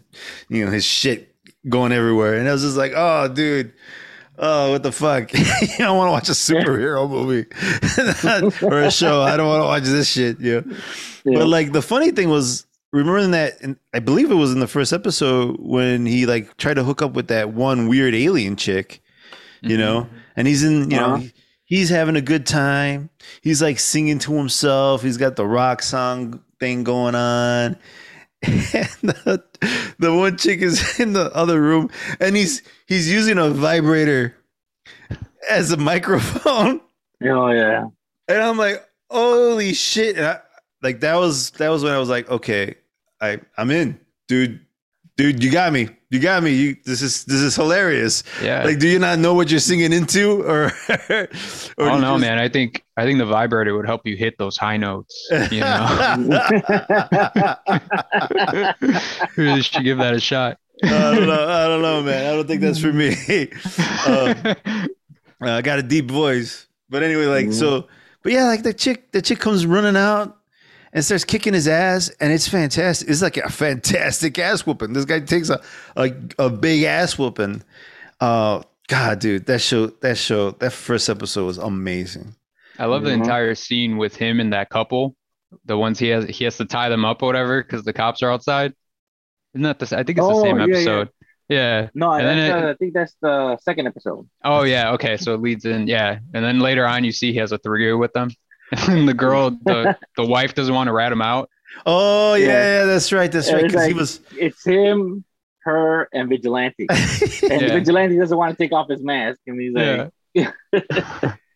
you 0.49 0.63
know, 0.65 0.71
his 0.71 0.85
shit 0.85 1.33
going 1.67 1.91
everywhere. 1.91 2.35
And 2.35 2.47
I 2.47 2.51
was 2.51 2.61
just 2.61 2.77
like, 2.77 2.93
oh, 2.95 3.27
dude. 3.27 3.73
Oh, 4.41 4.71
what 4.71 4.83
the 4.83 4.91
fuck? 4.93 5.31
I 5.35 5.67
don't 5.79 5.97
want 5.97 6.07
to 6.07 6.11
watch 6.11 6.29
a 6.29 6.31
superhero 6.31 7.09
movie 7.09 7.45
or 8.65 8.83
a 8.83 8.91
show. 8.91 9.21
I 9.21 9.35
don't 9.35 9.47
want 9.47 9.61
to 9.61 9.65
watch 9.65 9.83
this 9.83 10.07
shit. 10.09 10.39
Yeah. 10.39 10.61
Yeah. 11.25 11.39
But 11.39 11.47
like 11.47 11.73
the 11.73 11.81
funny 11.81 12.11
thing 12.11 12.29
was, 12.29 12.65
remembering 12.91 13.31
that, 13.31 13.61
and 13.61 13.77
I 13.93 13.99
believe 13.99 14.31
it 14.31 14.35
was 14.35 14.51
in 14.51 14.59
the 14.59 14.67
first 14.67 14.93
episode 14.93 15.57
when 15.59 16.05
he 16.05 16.25
like 16.25 16.57
tried 16.57 16.75
to 16.75 16.83
hook 16.83 17.01
up 17.01 17.13
with 17.13 17.27
that 17.27 17.53
one 17.53 17.87
weird 17.87 18.15
alien 18.15 18.55
chick, 18.55 19.01
you 19.61 19.77
know, 19.77 20.07
and 20.35 20.47
he's 20.47 20.63
in, 20.63 20.89
you 20.91 20.97
know, 20.97 21.05
Uh-huh. 21.15 21.17
he- 21.17 21.33
he's 21.65 21.89
having 21.89 22.15
a 22.15 22.21
good 22.21 22.45
time. 22.47 23.09
He's 23.41 23.61
like 23.61 23.79
singing 23.79 24.17
to 24.19 24.33
himself. 24.33 25.03
He's 25.03 25.17
got 25.17 25.35
the 25.35 25.45
rock 25.45 25.81
song 25.83 26.41
thing 26.59 26.83
going 26.83 27.15
on. 27.15 27.77
And 28.41 28.87
the, 29.03 29.43
the 29.99 30.15
one 30.15 30.37
chick 30.37 30.61
is 30.61 30.97
in 31.01 31.11
the 31.13 31.29
other 31.35 31.61
room 31.61 31.89
and 32.21 32.37
he's 32.37 32.61
he's 32.87 33.11
using 33.11 33.37
a 33.37 33.49
vibrator 33.49 34.33
as 35.49 35.71
a 35.73 35.77
microphone. 35.77 36.79
oh 37.25 37.49
yeah. 37.51 37.85
And 38.29 38.37
I'm 38.41 38.57
like, 38.57 38.81
holy 39.09 39.73
shit. 39.73 40.15
And 40.17 40.25
I, 40.25 40.39
like 40.81 41.01
that 41.01 41.15
was 41.15 41.51
that 41.51 41.67
was 41.69 41.83
when 41.83 41.91
I 41.93 41.97
was 41.99 42.07
like, 42.09 42.29
okay, 42.31 42.75
I 43.21 43.39
I'm 43.57 43.71
in. 43.71 43.99
Dude, 44.27 44.59
dude, 45.17 45.43
you 45.43 45.51
got 45.51 45.73
me. 45.73 45.89
You 46.11 46.19
got 46.19 46.41
me. 46.43 46.51
You 46.55 46.75
this 46.85 47.01
is 47.01 47.25
this 47.25 47.39
is 47.41 47.55
hilarious. 47.55 48.23
Yeah. 48.41 48.63
Like, 48.63 48.79
do 48.79 48.87
you 48.87 48.97
not 48.99 49.19
know 49.19 49.33
what 49.35 49.51
you're 49.51 49.59
singing 49.59 49.93
into? 49.93 50.41
Or, 50.43 50.65
or 50.89 50.89
I 50.89 51.27
do 51.27 51.75
don't 51.77 52.01
know, 52.01 52.15
just- 52.15 52.21
man. 52.21 52.39
I 52.39 52.49
think 52.49 52.83
I 52.97 53.03
think 53.03 53.19
the 53.19 53.25
vibrator 53.25 53.75
would 53.75 53.85
help 53.85 54.05
you 54.05 54.15
hit 54.17 54.37
those 54.37 54.57
high 54.57 54.77
notes. 54.77 55.27
You 55.51 55.59
know, 55.61 56.25
you 59.37 59.61
should 59.61 59.83
give 59.83 59.97
that 59.99 60.13
a 60.15 60.19
shot. 60.19 60.57
I 60.83 60.87
don't 60.87 61.27
know. 61.27 61.47
I 61.47 61.67
don't 61.67 61.81
know, 61.81 62.01
man. 62.01 62.25
I 62.31 62.35
don't 62.35 62.47
think 62.47 62.61
that's 62.61 62.79
for 62.79 62.93
me. 62.93 63.15
Uh, 64.05 64.55
I 65.41 65.61
got 65.61 65.79
a 65.79 65.83
deep 65.83 66.09
voice. 66.09 66.67
But 66.89 67.03
anyway, 67.03 67.25
like 67.25 67.47
Mhm. 67.47 67.53
so 67.53 67.87
but 68.23 68.31
yeah, 68.31 68.45
like 68.45 68.63
the 68.63 68.73
chick 68.73 69.11
the 69.11 69.21
chick 69.21 69.39
comes 69.39 69.65
running 69.65 69.95
out 69.95 70.38
and 70.93 71.03
starts 71.05 71.23
kicking 71.23 71.53
his 71.53 71.67
ass 71.67 72.09
and 72.19 72.31
it's 72.33 72.47
fantastic. 72.47 73.09
It's 73.09 73.21
like 73.21 73.37
a 73.37 73.49
fantastic 73.49 74.37
ass 74.39 74.65
whooping. 74.65 74.93
This 74.93 75.05
guy 75.05 75.19
takes 75.19 75.49
a 75.49 75.61
a, 75.95 76.11
a 76.37 76.49
big 76.49 76.83
ass 76.83 77.17
whooping. 77.17 77.63
Uh 78.19 78.63
God, 78.87 79.19
dude, 79.19 79.45
that 79.45 79.61
show 79.61 79.87
that 79.87 80.17
show 80.17 80.51
that 80.51 80.71
first 80.73 81.09
episode 81.09 81.45
was 81.45 81.57
amazing. 81.57 82.35
I 82.79 82.85
love 82.85 83.03
the 83.03 83.11
entire 83.11 83.53
scene 83.55 83.97
with 83.97 84.15
him 84.15 84.39
and 84.39 84.53
that 84.53 84.69
couple. 84.69 85.15
The 85.65 85.77
ones 85.77 85.99
he 85.99 86.07
has 86.09 86.25
he 86.25 86.43
has 86.45 86.57
to 86.57 86.65
tie 86.65 86.89
them 86.89 87.05
up 87.05 87.21
or 87.21 87.27
whatever 87.27 87.61
because 87.61 87.83
the 87.83 87.93
cops 87.93 88.23
are 88.23 88.31
outside. 88.31 88.73
Isn't 89.53 89.63
that 89.63 89.79
the? 89.79 89.85
I 89.97 90.03
think 90.03 90.17
it's 90.19 90.27
the 90.27 90.33
Oh, 90.33 90.43
same 90.43 90.57
yeah, 90.59 90.65
yeah. 90.65 90.73
episode. 90.75 91.09
Yeah. 91.49 91.89
no, 91.95 92.11
And 92.11 92.27
then 92.27 92.37
it- 92.37 92.51
uh, 92.51 92.69
I 92.69 92.73
think 92.75 92.93
that's 92.93 93.15
the 93.21 93.57
second 93.57 93.87
episode. 93.87 94.29
Oh 94.43 94.63
yeah. 94.63 94.91
Okay. 94.93 95.17
So 95.17 95.33
it 95.33 95.41
leads 95.41 95.65
in. 95.65 95.87
Yeah. 95.87 96.19
And 96.33 96.45
then 96.45 96.59
later 96.59 96.85
on, 96.85 97.03
you 97.03 97.11
see 97.11 97.31
he 97.33 97.39
has 97.39 97.51
a 97.51 97.57
three 97.57 97.91
with 97.93 98.13
them, 98.13 98.29
and 98.87 99.07
the 99.07 99.13
girl, 99.13 99.51
the 99.51 99.97
the 100.17 100.25
wife 100.25 100.53
doesn't 100.55 100.73
want 100.73 100.87
to 100.87 100.93
rat 100.93 101.11
him 101.11 101.21
out. 101.21 101.49
Oh 101.85 102.33
yeah, 102.35 102.45
Yeah. 102.47 102.79
yeah, 102.79 102.85
that's 102.85 103.11
right. 103.11 103.31
That's 103.31 103.51
right. 103.51 103.63
it's 103.65 103.73
Because 103.73 103.87
he 103.87 103.93
was 103.93 104.19
It's 104.37 104.63
him, 104.65 105.23
her, 105.63 106.09
and 106.13 106.29
Vigilante. 106.29 106.87
And 106.89 107.61
Yeah. 107.61 107.73
Vigilante 107.73 108.17
doesn't 108.17 108.37
want 108.37 108.57
to 108.57 108.63
take 108.63 108.71
off 108.71 108.89
his 108.89 109.01
mask, 109.03 109.39
and 109.47 109.59
he's 109.61 109.73
like, 109.73 110.11
Yeah. 110.33 110.51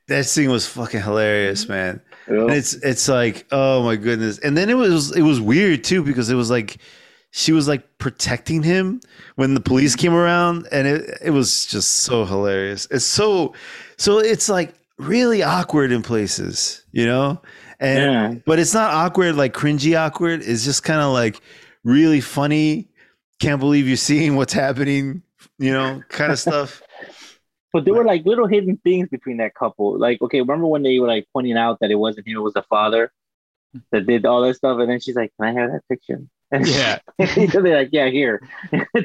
that 0.08 0.26
scene 0.26 0.49
was 0.49 0.67
fucking 0.67 1.02
hilarious, 1.02 1.67
man. 1.69 2.02
"Oh, 2.30 2.47
And 2.47 2.52
it's 2.52 2.73
it's 2.73 3.08
like, 3.08 3.45
oh 3.52 3.84
my 3.84 3.95
goodness. 3.95 4.39
And 4.39 4.58
then 4.58 4.69
it 4.69 4.76
was 4.76 5.15
it 5.15 5.21
was 5.23 5.39
weird 5.41 5.84
too 5.84 6.04
because 6.04 6.30
it 6.30 6.36
was 6.36 6.49
like 6.49 6.78
she 7.32 7.52
was 7.52 7.67
like 7.67 7.97
protecting 7.97 8.62
him 8.63 9.02
when 9.36 9.56
the 9.56 9.60
police 9.60 9.95
came 9.95 10.13
around 10.13 10.67
and 10.71 10.88
it 10.88 11.17
it 11.23 11.32
was 11.32 11.65
just 11.65 11.89
so 12.02 12.26
hilarious. 12.26 12.88
It's 12.91 13.06
so 13.06 13.54
so 13.97 14.19
it's 14.19 14.49
like 14.49 14.73
really 14.98 15.44
awkward 15.44 15.92
in 15.92 16.02
places, 16.02 16.84
you 16.92 17.06
know? 17.06 17.42
And 17.80 18.12
Yeah. 18.36 18.40
but 18.46 18.60
it's 18.60 18.74
not 18.74 18.94
awkward 18.94 19.36
like 19.36 19.54
cringy 19.54 19.98
awkward. 20.00 20.42
It's 20.44 20.64
just 20.64 20.84
kind 20.84 21.02
of 21.02 21.12
like 21.14 21.42
really 21.84 22.22
funny. 22.22 22.90
Can't 23.40 23.60
believe 23.60 23.88
you're 23.88 23.98
seeing 23.98 24.36
what's 24.36 24.54
happening, 24.54 25.24
you 25.60 25.72
know, 25.74 26.02
kind 26.10 26.32
of 26.32 26.40
stuff. 26.40 26.82
But 27.74 27.86
there 27.86 27.96
were 27.96 28.06
like 28.06 28.24
little 28.24 28.46
hidden 28.46 28.78
things 28.84 29.10
between 29.10 29.38
that 29.38 29.56
couple. 29.56 29.98
Like, 29.98 30.22
okay, 30.22 30.40
remember 30.42 30.68
when 30.68 30.84
they 30.84 31.00
were 31.00 31.08
like 31.08 31.28
pointing 31.34 31.58
out 31.58 31.80
that 31.80 31.90
it 31.90 31.96
wasn't 31.96 32.28
him, 32.28 32.38
it 32.38 32.42
was 32.42 32.54
the 32.54 32.62
father 32.62 33.12
that 33.92 34.06
did 34.06 34.26
all 34.28 34.42
that 34.44 34.56
stuff, 34.56 34.80
and 34.80 34.90
then 34.90 35.00
she's 35.00 35.16
like, 35.16 35.32
"Can 35.40 35.48
I 35.50 35.60
have 35.60 35.72
that 35.72 35.82
picture?" 35.90 36.22
And 36.52 36.68
Yeah. 36.68 37.00
they're 37.18 37.76
like, 37.78 37.90
"Yeah, 37.92 38.10
here, 38.10 38.48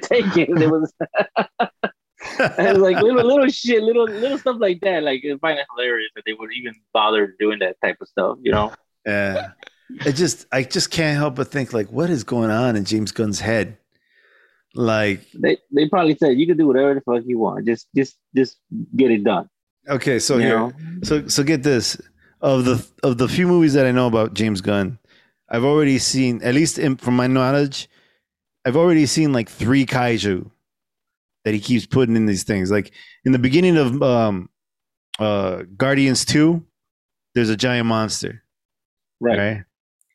take 0.02 0.36
it." 0.36 0.50
It 0.50 0.70
was, 0.70 0.92
was 2.38 2.78
like 2.78 3.02
little 3.02 3.24
little 3.24 3.48
shit, 3.48 3.82
little 3.82 4.06
little 4.06 4.38
stuff 4.38 4.56
like 4.58 4.80
that. 4.80 5.02
Like, 5.02 5.22
I 5.24 5.36
find 5.38 5.58
it 5.58 5.66
hilarious 5.74 6.10
that 6.16 6.24
they 6.26 6.32
would 6.32 6.50
even 6.52 6.74
bother 6.92 7.34
doing 7.38 7.58
that 7.60 7.76
type 7.82 7.96
of 8.00 8.08
stuff. 8.08 8.38
You 8.42 8.52
know? 8.52 8.72
Yeah. 9.06 9.52
It 10.04 10.12
just 10.12 10.46
I 10.52 10.62
just 10.62 10.90
can't 10.90 11.16
help 11.16 11.36
but 11.36 11.48
think 11.48 11.72
like 11.72 11.90
what 11.90 12.10
is 12.10 12.24
going 12.24 12.50
on 12.50 12.76
in 12.76 12.84
James 12.84 13.12
Gunn's 13.12 13.40
head? 13.40 13.78
Like 14.74 15.26
They 15.32 15.58
they 15.72 15.88
probably 15.88 16.16
said 16.16 16.38
you 16.38 16.46
can 16.46 16.56
do 16.56 16.66
whatever 16.66 16.94
the 16.94 17.00
fuck 17.00 17.24
you 17.26 17.38
want. 17.38 17.66
Just 17.66 17.88
just 17.96 18.18
just 18.36 18.58
get 18.96 19.10
it 19.10 19.24
done. 19.24 19.48
okay, 19.88 20.18
so 20.18 20.36
you 20.36 20.42
here 20.42 20.58
know? 20.58 20.72
so 21.02 21.26
so 21.28 21.42
get 21.42 21.62
this. 21.62 22.00
Of 22.40 22.66
the 22.66 22.86
of 23.02 23.18
the 23.18 23.26
few 23.26 23.48
movies 23.48 23.72
that 23.72 23.84
I 23.84 23.90
know 23.90 24.06
about 24.06 24.34
James 24.34 24.60
Gunn, 24.60 25.00
I've 25.48 25.64
already 25.64 25.98
seen 25.98 26.40
at 26.44 26.54
least 26.54 26.78
in, 26.78 26.96
from 26.96 27.16
my 27.16 27.26
knowledge, 27.26 27.88
I've 28.64 28.76
already 28.76 29.06
seen 29.06 29.32
like 29.32 29.48
three 29.48 29.84
kaiju 29.84 30.48
that 31.44 31.54
he 31.54 31.60
keeps 31.60 31.86
putting 31.86 32.16
in 32.16 32.26
these 32.26 32.44
things. 32.44 32.70
Like 32.70 32.92
in 33.24 33.32
the 33.32 33.38
beginning 33.38 33.76
of 33.76 34.02
um 34.02 34.48
uh 35.18 35.62
Guardians 35.76 36.24
2, 36.24 36.64
there's 37.34 37.50
a 37.50 37.56
giant 37.56 37.86
monster. 37.86 38.42
Right. 39.20 39.38
right? 39.38 39.64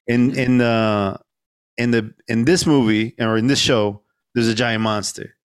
In 0.07 0.35
in 0.37 0.57
the 0.57 1.19
in 1.77 1.91
the 1.91 2.13
in 2.27 2.45
this 2.45 2.65
movie 2.65 3.15
or 3.19 3.37
in 3.37 3.47
this 3.47 3.59
show, 3.59 4.01
there's 4.35 4.47
a 4.47 4.55
giant 4.55 4.81
monster, 4.83 5.35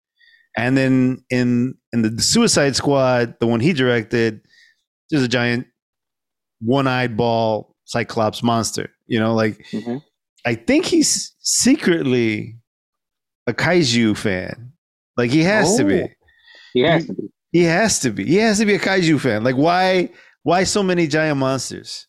and 0.56 0.76
then 0.76 1.24
in 1.30 1.74
in 1.92 2.02
the 2.02 2.20
Suicide 2.22 2.74
Squad, 2.76 3.34
the 3.40 3.46
one 3.46 3.60
he 3.60 3.72
directed, 3.72 4.40
there's 5.10 5.22
a 5.22 5.28
giant 5.28 5.66
one-eyed 6.60 7.16
ball 7.16 7.74
cyclops 7.84 8.42
monster. 8.42 8.90
You 9.06 9.20
know, 9.20 9.34
like 9.34 9.64
Mhm. 9.72 10.02
I 10.44 10.54
think 10.54 10.86
he's 10.86 11.34
secretly 11.40 12.56
a 13.46 13.52
kaiju 13.54 14.16
fan. 14.16 14.67
Like 15.18 15.30
he 15.30 15.42
has 15.42 15.76
to 15.76 15.84
Oh. 15.84 15.88
be. 15.88 16.08
He 16.72 16.80
has 16.82 17.06
to 17.06 17.12
be. 17.14 17.30
He 17.52 17.62
has 17.64 17.98
to 18.00 18.10
be. 18.10 18.24
He 18.24 18.36
has 18.36 18.58
to 18.58 18.64
be 18.66 18.74
a 18.74 18.78
kaiju 18.78 19.20
fan. 19.20 19.44
Like 19.44 19.56
why 19.56 20.10
Why 20.44 20.64
so 20.64 20.82
many 20.82 21.06
giant 21.08 21.38
monsters? 21.38 22.06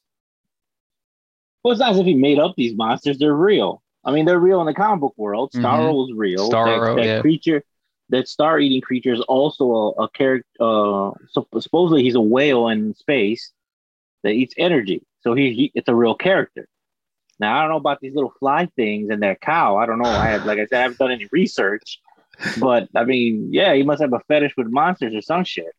Well, 1.63 1.73
it's 1.73 1.79
not 1.81 1.91
as 1.91 1.99
if 1.99 2.05
he 2.05 2.13
made 2.13 2.39
up 2.39 2.53
these 2.55 2.75
monsters. 2.77 3.17
They're 3.17 3.33
real. 3.35 3.81
I 4.05 4.11
mean, 4.11 4.25
they're 4.25 4.39
real 4.39 4.61
in 4.61 4.65
the 4.67 4.73
comic 4.73 5.01
book 5.01 5.13
world. 5.17 5.51
Starro 5.53 5.89
Mhm. 5.91 5.93
was 5.93 6.13
real. 6.15 6.49
Starro, 6.49 6.95
that, 6.95 7.01
that 7.01 7.05
yeah. 7.05 7.21
creature, 7.21 7.63
that 8.09 8.29
star-eating 8.29 8.79
creature 8.81 9.11
is 9.13 9.19
also 9.21 9.65
a, 9.97 10.03
a 10.03 10.09
character. 10.11 10.47
Uh, 10.59 11.11
so, 11.31 11.47
supposedly 11.59 12.03
he's 12.03 12.15
a 12.15 12.21
whale 12.21 12.69
in 12.69 12.93
space 12.95 13.51
that 14.23 14.31
eats 14.31 14.53
energy. 14.57 15.01
So 15.21 15.33
he, 15.33 15.51
he 15.53 15.71
it's 15.75 15.89
a 15.89 15.95
real 15.95 16.15
character. 16.15 16.65
Now 17.41 17.57
I 17.57 17.61
don't 17.63 17.71
know 17.71 17.77
about 17.77 17.99
these 17.99 18.15
little 18.15 18.33
fly 18.39 18.67
things 18.77 19.09
and 19.09 19.21
that 19.23 19.41
cow. 19.41 19.75
I 19.77 19.85
don't 19.85 19.99
know. 19.99 20.09
I 20.09 20.27
have, 20.27 20.45
like 20.45 20.59
I 20.59 20.65
said, 20.65 20.79
I 20.79 20.81
haven't 20.83 20.99
done 20.99 21.11
any 21.11 21.27
research. 21.31 21.99
But 22.59 22.89
I 22.95 23.03
mean, 23.05 23.49
yeah, 23.51 23.73
he 23.73 23.83
must 23.83 24.01
have 24.01 24.13
a 24.13 24.19
fetish 24.27 24.53
with 24.57 24.67
monsters 24.67 25.13
or 25.15 25.21
some 25.21 25.43
shit. 25.43 25.73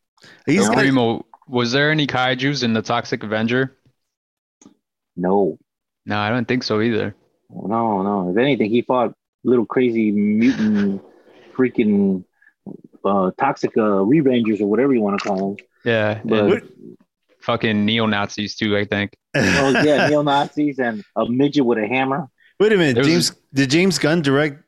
He's 0.47 0.63
So, 0.67 0.73
got, 0.73 0.79
Primo, 0.79 1.27
was 1.49 1.73
there 1.73 1.91
any 1.91 2.07
kaiju's 2.07 2.63
in 2.63 2.73
the 2.75 2.83
Toxic 2.83 3.23
Avenger? 3.23 3.77
No, 5.17 5.59
No, 6.07 6.19
I 6.19 6.31
don't 6.31 6.47
think 6.47 6.63
so 6.63 6.81
either. 6.81 7.15
no, 7.51 8.03
no. 8.03 8.31
If 8.31 8.37
anything, 8.39 8.71
he 8.71 8.83
fought 8.83 9.15
little 9.45 9.67
crazy 9.67 10.11
mutant, 10.13 11.03
freaking 11.57 12.25
uh, 13.05 13.31
toxic 13.39 13.77
uh, 13.77 14.03
re-rangers 14.05 14.61
or 14.61 14.67
whatever 14.69 14.93
you 14.95 15.01
want 15.01 15.19
to 15.21 15.29
call 15.29 15.55
them. 15.57 15.67
Yeah, 15.85 16.21
But 16.25 16.63
fucking 17.41 17.85
neo 17.87 18.07
Nazis 18.07 18.55
too. 18.55 18.77
I 18.77 18.85
think. 18.85 19.13
oh 19.35 19.71
yeah, 19.83 20.09
neo 20.11 20.23
Nazis 20.23 20.79
and 20.79 21.03
a 21.17 21.27
midget 21.29 21.65
with 21.65 21.79
a 21.79 21.87
hammer. 21.87 22.29
Wait 22.59 22.73
a 22.73 22.77
minute, 22.77 22.95
There 22.95 23.05
was- 23.05 23.31
James. 23.31 23.33
Did 23.53 23.71
James 23.71 23.99
Gunn 23.99 24.23
direct 24.23 24.63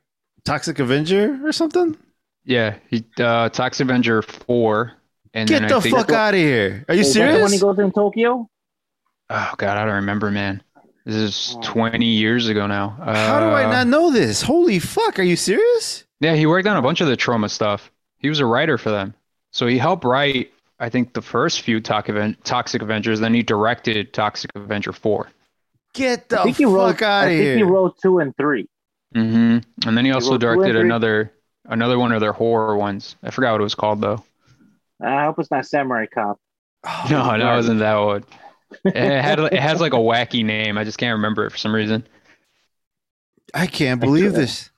Toxic 0.45 0.78
Avenger 0.78 1.40
or 1.47 1.53
something? 1.53 1.97
Yeah, 2.45 2.76
he 2.88 3.05
uh, 3.18 3.49
Toxic 3.51 3.84
Avenger 3.84 4.22
four, 4.22 4.93
and 5.34 5.49
Get 5.49 5.61
then 5.61 5.68
the 5.68 5.76
I 5.76 5.80
think. 5.80 5.97
fuck 5.97 6.11
out 6.12 6.34
of 6.34 6.40
here! 6.40 6.84
Are 6.88 6.95
you 6.95 7.03
Is 7.03 7.14
that 7.14 7.36
the 7.36 7.40
one 7.43 7.53
he 7.53 7.59
goes 7.59 7.78
in 7.78 7.93
Tokyo? 7.93 8.49
Oh 9.30 9.55
god, 9.57 9.76
I 9.78 9.84
don't 9.84 9.95
remember, 9.95 10.30
man. 10.30 10.62
This 11.05 11.14
is 11.16 11.57
Oh. 11.59 11.62
20 11.62 12.05
years 12.07 12.49
ago 12.49 12.66
now. 12.66 12.97
Uh, 13.01 13.14
How 13.14 13.40
do 13.40 13.47
I 13.47 13.64
not 13.70 13.86
know 13.88 14.11
this? 14.11 14.43
Holy 14.43 14.78
fuck! 14.78 15.18
Are 15.18 15.22
you 15.24 15.36
serious? 15.36 16.05
Yeah, 16.20 16.34
he 16.34 16.47
worked 16.47 16.66
on 16.68 16.76
a 16.76 16.82
bunch 16.82 17.01
of 17.01 17.09
the 17.09 17.16
Troma 17.16 17.51
stuff. 17.51 17.90
He 18.18 18.28
was 18.28 18.40
a 18.40 18.47
writer 18.47 18.78
for 18.78 18.90
them. 18.90 19.14
So 19.53 19.66
he 19.66 19.78
helped 19.78 20.05
write, 20.05 20.53
I 20.78 20.88
think, 20.88 21.12
the 21.12 21.22
first 21.22 21.61
few 21.62 21.80
Toxic 21.80 22.11
Aven- 22.14 22.36
Toxic 22.45 22.82
Avengers. 22.82 23.18
Then 23.20 23.34
he 23.34 23.43
directed 23.43 24.12
Toxic 24.12 24.51
Avenger 24.55 24.93
4. 24.93 25.28
Get 25.95 26.28
the 26.28 26.40
I 26.40 26.45
think 26.45 26.57
he 26.57 26.64
fuck 26.64 26.72
wrote. 26.72 27.03
out 27.03 27.24
I 27.24 27.26
of 27.26 27.28
think 27.30 27.40
he 27.51 27.57
here! 27.57 27.66
wrote 27.66 27.97
two 28.01 28.18
and 28.20 28.34
three. 28.36 28.68
Hmm 29.15 29.59
And 29.87 29.97
then 29.99 30.05
he 30.05 30.13
also 30.13 30.37
wrote 30.37 30.45
two 30.49 30.63
and 30.63 30.73
directed 30.73 30.75
three. 30.75 30.89
another 30.89 31.33
another 31.67 31.99
one 31.99 32.13
of 32.13 32.21
their 32.21 32.33
horror 32.33 32.77
ones. 32.77 33.17
I 33.23 33.31
forgot 33.31 33.53
what 33.53 33.61
it 33.61 33.65
was 33.65 33.75
called 33.75 34.01
though. 34.01 34.25
I 35.03 35.25
hope 35.25 35.39
it's 35.39 35.51
not 35.51 35.67
Samurai 35.67 36.07
Cop. 36.07 36.39
Oh, 36.85 37.07
No, 37.11 37.25
my 37.25 37.39
that 37.39 37.39
God. 37.39 37.57
wasn't 37.57 37.81
that 37.81 37.97
one. 37.97 38.25
It 38.95 38.97
had 39.23 39.39
it 39.41 39.55
has 39.61 39.81
like 39.81 39.95
a 39.95 39.99
wacky 39.99 40.45
name. 40.45 40.79
I 40.79 40.85
just 40.85 40.99
can't 40.99 41.17
remember 41.17 41.47
it 41.47 41.51
for 41.51 41.59
some 41.59 41.75
reason. 41.75 42.07
I 43.55 43.67
can't 43.67 44.01
believe 44.01 44.35
this. 44.35 44.71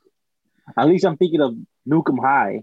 At 0.77 0.87
least 0.89 1.05
I'm 1.05 1.17
thinking 1.17 1.41
of 1.41 1.55
Nukem 1.89 2.21
High. 2.21 2.63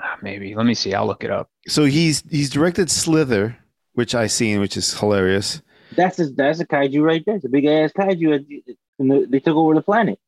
Ah, 0.00 0.18
Maybe. 0.22 0.54
Let 0.54 0.66
me 0.66 0.74
see. 0.74 0.94
I'll 0.94 1.06
look 1.06 1.24
it 1.24 1.30
up. 1.30 1.50
So 1.68 1.84
he's 1.84 2.22
he's 2.30 2.50
directed 2.50 2.90
Slither, 2.90 3.58
which 3.94 4.14
I 4.14 4.26
seen, 4.26 4.60
which 4.60 4.76
is 4.76 4.98
hilarious. 4.98 5.62
That's 5.90 6.18
a, 6.18 6.26
that's 6.30 6.60
a 6.60 6.66
kaiju 6.66 7.02
right 7.02 7.22
there. 7.24 7.36
It's 7.36 7.44
a 7.44 7.48
big 7.48 7.64
ass 7.66 7.92
kaiju, 7.92 8.44
and 8.98 9.10
the, 9.10 9.26
they 9.28 9.40
took 9.40 9.56
over 9.56 9.74
the 9.74 9.82
planet. 9.82 10.18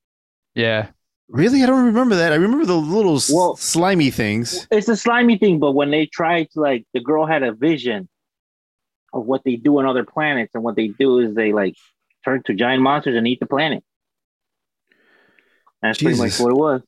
Yeah. 0.55 0.89
Really, 1.29 1.63
I 1.63 1.67
don't 1.67 1.85
remember 1.87 2.17
that. 2.17 2.33
I 2.33 2.37
remember 2.37 2.65
the 2.65 2.75
little 2.77 3.21
Well- 3.31 3.57
slimy 3.57 4.11
things. 4.11 4.67
It's 4.71 4.89
a 4.89 4.97
slimy 4.97 5.37
thing, 5.37 5.59
but 5.59 5.73
when 5.73 5.91
they 5.91 6.07
tried 6.07 6.51
to 6.53 6.61
like, 6.61 6.87
the 6.95 7.01
girl 7.01 7.27
had 7.27 7.43
a 7.43 7.53
vision 7.53 8.09
of 9.13 9.27
what 9.27 9.43
they 9.45 9.57
do 9.57 9.79
on 9.79 9.87
other 9.87 10.05
planets, 10.05 10.53
and 10.55 10.63
what 10.65 10.77
they 10.77 10.89
do 10.89 11.19
is 11.19 11.35
they 11.35 11.53
like 11.53 11.75
turn 12.25 12.43
to 12.45 12.55
giant 12.55 12.83
monsters 12.83 13.17
and 13.17 13.27
eat 13.29 13.41
the 13.41 13.47
planet. 13.47 13.83
That's 15.83 15.99
pretty 16.03 16.19
much 16.19 16.29
Jesus. 16.29 16.41
what 16.41 16.51
it 16.51 16.57
was. 16.57 16.83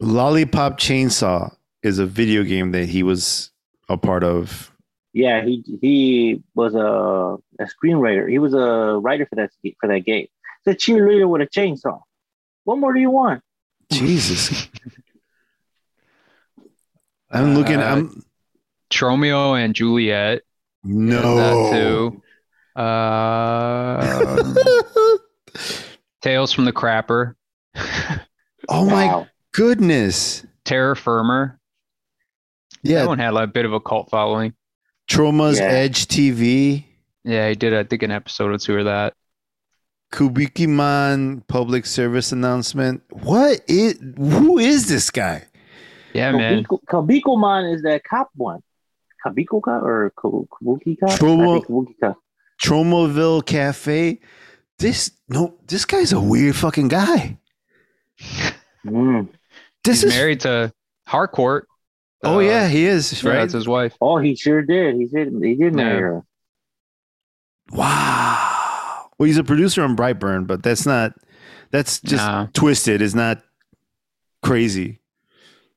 Lollipop 0.00 0.78
Chainsaw 0.78 1.54
is 1.82 1.98
a 1.98 2.06
video 2.06 2.42
game 2.42 2.72
that 2.72 2.86
he 2.88 3.02
was 3.02 3.50
a 3.88 3.96
part 3.96 4.24
of. 4.24 4.72
Yeah, 5.12 5.44
he 5.44 5.62
he 5.80 6.42
was 6.54 6.74
a, 6.74 7.36
a 7.62 7.66
screenwriter. 7.66 8.30
He 8.30 8.38
was 8.38 8.54
a 8.54 8.98
writer 9.02 9.26
for 9.26 9.34
that 9.36 9.50
for 9.80 9.88
that 9.88 10.00
game. 10.00 10.28
It's 10.64 10.84
a 10.86 10.90
cheerleader 10.92 11.28
with 11.28 11.42
a 11.42 11.46
chainsaw. 11.46 12.00
What 12.64 12.78
more 12.78 12.92
do 12.92 13.00
you 13.00 13.10
want? 13.10 13.42
Jesus. 13.92 14.68
I'm 17.30 17.54
looking. 17.54 17.80
Uh, 17.80 17.84
I'm 17.86 18.24
Romeo 19.00 19.54
and 19.54 19.74
Juliet. 19.74 20.42
no. 20.84 21.36
That 21.36 21.72
too. 21.72 22.22
Uh, 22.76 24.22
Tales 26.22 26.52
from 26.52 26.64
the 26.64 26.72
Crapper. 26.72 27.34
oh 28.68 28.88
my 28.88 29.06
Wow. 29.06 29.26
goodness. 29.52 30.46
Terror 30.64 30.94
Firmer. 30.94 31.58
Yeah, 32.82 33.00
That 33.00 33.08
one 33.08 33.18
had 33.18 33.30
like 33.34 33.48
a 33.48 33.52
bit 33.52 33.64
of 33.66 33.72
a 33.72 33.80
cult 33.80 34.08
following. 34.08 34.54
Troma's 35.08 35.58
Yeah. 35.58 35.66
Edge 35.66 36.06
TV, 36.06 36.84
Yeah, 37.24 37.48
he 37.48 37.54
did, 37.56 37.74
I 37.74 37.82
think, 37.84 38.02
an 38.04 38.12
episode 38.12 38.52
or 38.52 38.58
two 38.58 38.78
of 38.78 38.84
that. 38.86 39.14
Kabukiman 40.12 41.46
public 41.46 41.86
service 41.86 42.32
announcement. 42.32 43.02
What 43.10 43.60
is? 43.68 43.98
Who 44.18 44.58
is 44.58 44.88
this 44.88 45.10
guy? 45.10 45.44
Yeah, 46.12 46.32
man. 46.32 46.64
Kabiko, 46.64 46.78
Kabiko-man 46.86 47.64
is 47.66 47.82
that 47.82 48.02
cop 48.04 48.30
one. 48.34 48.60
Kabiko 49.24 49.62
cop 49.62 49.82
or 49.82 50.12
Kabu- 50.18 50.48
Kabuki 50.48 50.98
cop? 50.98 51.10
Tromo- 51.10 51.62
I 51.62 51.66
Kabuki 51.66 51.94
cop. 52.00 52.16
Tromaville 52.60 53.44
Cafe. 53.46 54.20
This 54.78 55.12
no, 55.28 55.54
this 55.66 55.84
guy's 55.84 56.12
a 56.12 56.20
weird 56.20 56.56
fucking 56.56 56.88
guy. 56.88 57.38
Mm. 58.86 59.28
This 59.84 60.02
He's 60.02 60.04
is 60.12 60.14
married 60.18 60.40
to 60.40 60.72
Harcourt. 61.06 61.68
oh 62.24 62.36
Uh, 62.36 62.40
yeah, 62.40 62.66
he 62.68 62.86
is 62.86 63.22
yeah. 63.22 63.32
That's 63.32 63.52
his 63.52 63.68
wife. 63.68 63.94
Oh, 64.00 64.18
he 64.18 64.34
sure 64.36 64.62
did. 64.62 64.96
He 64.96 65.06
did. 65.06 65.32
He 65.42 65.54
did 65.54 65.74
marry 65.74 65.94
Yeah. 65.94 66.00
her. 66.00 66.24
Wow. 67.72 68.49
Well, 69.20 69.26
he's 69.26 69.36
a 69.36 69.44
producer 69.44 69.82
on 69.84 69.96
Brightburn, 69.96 70.46
but 70.46 70.62
that's 70.62 70.86
not. 70.86 71.12
That's 71.72 72.00
just 72.00 72.24
Nah. 72.24 72.46
twisted. 72.54 73.02
It's 73.02 73.14
not 73.14 73.42
crazy. 74.42 74.98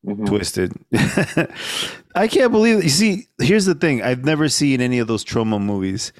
Mhm. 0.08 0.26
twisted. 0.26 0.72
I 2.16 2.28
can't 2.30 2.52
believe 2.54 2.78
it. 2.80 2.84
You 2.86 2.90
see, 2.90 3.28
here's 3.42 3.66
the 3.66 3.76
thing. 3.76 4.02
I've 4.02 4.24
never 4.24 4.48
seen 4.50 4.80
any 4.82 5.00
of 5.00 5.08
those 5.08 5.26
Troma 5.26 5.62
movies. 5.62 6.14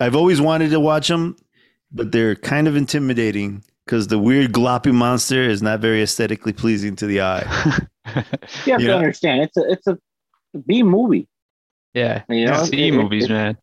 I've 0.00 0.14
always 0.16 0.40
wanted 0.40 0.70
to 0.70 0.78
watch 0.80 1.08
them, 1.08 1.34
but 1.92 2.12
they're 2.12 2.34
kind 2.36 2.66
of 2.68 2.76
intimidating 2.76 3.62
because 3.84 4.06
the 4.08 4.18
weird 4.18 4.52
gloppy 4.52 4.92
monster 4.92 5.42
is 5.42 5.60
not 5.62 5.80
very 5.80 6.02
aesthetically 6.02 6.52
pleasing 6.52 6.94
to 6.96 7.06
the 7.06 7.20
eye. 7.20 7.44
You 8.64 8.72
have 8.72 8.80
Yeah. 8.80 8.88
to 8.88 8.96
understand. 8.96 9.42
It's 9.42 9.56
a 9.56 9.70
it's 9.72 9.86
a 9.88 9.98
B 10.66 10.82
movie. 10.84 11.26
yeah. 11.94 12.22
You 12.28 12.46
know, 12.46 12.64
C 12.64 12.88
it- 12.88 12.92
movies, 12.94 13.24
it- 13.24 13.30
man. 13.30 13.56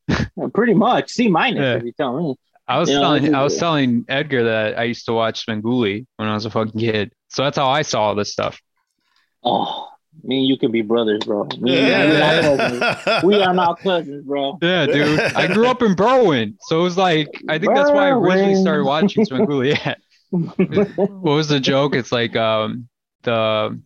Pretty 0.53 0.73
much 0.73 1.09
C 1.11 1.27
minus 1.29 1.61
Yeah. 1.61 1.75
if 1.75 1.83
you 1.83 1.91
tell 1.93 2.17
me. 2.21 2.35
I 2.67 2.79
was 2.79 2.89
You 2.89 2.95
know, 2.95 3.01
telling 3.01 3.23
it's- 3.25 3.35
I 3.39 3.43
was 3.43 3.57
telling 3.57 4.05
Edgar 4.09 4.43
that 4.45 4.77
I 4.77 4.83
used 4.83 5.05
to 5.05 5.13
watch 5.13 5.45
Svengoolie 5.45 6.05
when 6.17 6.27
I 6.27 6.33
was 6.33 6.45
a 6.45 6.49
fucking 6.49 6.79
kid. 6.79 7.13
So 7.29 7.43
that's 7.43 7.57
how 7.57 7.69
I 7.69 7.81
saw 7.81 8.03
all 8.03 8.15
this 8.15 8.31
stuff. 8.31 8.59
Oh, 9.43 9.87
me 10.23 10.39
and 10.39 10.47
you 10.47 10.57
can 10.57 10.71
be 10.71 10.81
brothers, 10.81 11.19
bro. 11.25 11.45
Me 11.59 11.77
and 11.77 11.87
Yeah. 11.87 12.05
we're 12.05 12.51
not 12.51 12.57
cousins. 12.57 13.23
we 13.23 13.41
are 13.41 13.53
not 13.53 13.79
cousins, 13.79 14.25
bro. 14.25 14.57
Yeah, 14.61 14.85
dude. 14.87 15.19
I 15.19 15.47
grew 15.53 15.67
up 15.67 15.81
in 15.81 15.95
Berwyn, 15.95 16.55
so 16.61 16.79
it 16.79 16.83
was 16.83 16.97
like 16.97 17.29
I 17.47 17.57
think 17.59 17.73
that's 17.75 17.91
why 17.91 18.07
I 18.07 18.11
originally 18.11 18.55
started 18.55 18.83
watching 18.83 19.25
Svengoolie. 19.25 19.77
Yeah. 19.77 19.95
what 20.31 21.21
was 21.21 21.47
the 21.47 21.59
joke? 21.59 21.95
It's 21.95 22.11
like 22.11 22.35
um 22.35 22.89
the 23.23 23.79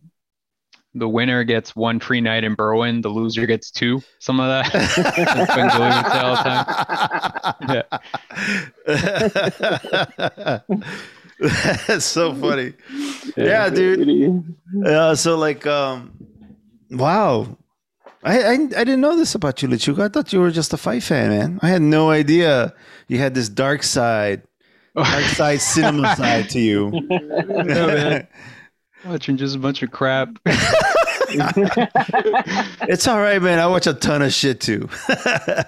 the 0.94 1.08
winner 1.08 1.42
gets 1.44 1.74
one 1.74 2.00
free 2.00 2.20
night 2.20 2.44
in 2.44 2.54
Berwyn, 2.54 3.02
the 3.02 3.08
loser 3.08 3.46
gets 3.46 3.70
two. 3.70 4.02
Some 4.18 4.40
of 4.40 4.48
that. 4.48 4.72
That's 5.26 5.54
been 5.54 5.68
going 5.68 5.92
all 5.92 6.36
the 7.60 7.84
That's 11.86 12.04
so 12.04 12.34
funny. 12.34 12.74
Yeah, 13.36 13.70
dude. 13.70 14.44
Uh, 14.84 15.14
so 15.14 15.36
like, 15.38 15.66
um, 15.66 16.12
wow. 16.90 17.56
I, 18.24 18.42
I 18.42 18.52
I 18.52 18.56
didn't 18.84 19.00
know 19.00 19.16
this 19.16 19.34
about 19.34 19.62
you, 19.62 19.68
Lechuga. 19.68 20.04
I 20.04 20.08
thought 20.08 20.32
you 20.32 20.38
were 20.40 20.52
just 20.52 20.72
a 20.72 20.76
fight 20.76 21.02
fan, 21.02 21.30
man. 21.30 21.58
I 21.60 21.70
had 21.70 21.82
no 21.82 22.10
idea 22.10 22.72
you 23.08 23.18
had 23.18 23.34
this 23.34 23.48
dark 23.48 23.82
side, 23.82 24.42
dark 24.94 25.24
side 25.24 25.60
cinema 25.60 26.14
side 26.16 26.48
to 26.50 26.60
you. 26.60 26.92
man. 27.10 28.28
Watching 29.04 29.36
just 29.36 29.56
a 29.56 29.58
bunch 29.58 29.82
of 29.82 29.90
crap. 29.90 30.28
it's 32.88 33.08
all 33.08 33.18
right, 33.18 33.40
man. 33.40 33.58
I 33.58 33.66
watch 33.66 33.86
a 33.86 33.94
ton 33.94 34.22
of 34.22 34.32
shit 34.32 34.60
too. 34.60 34.88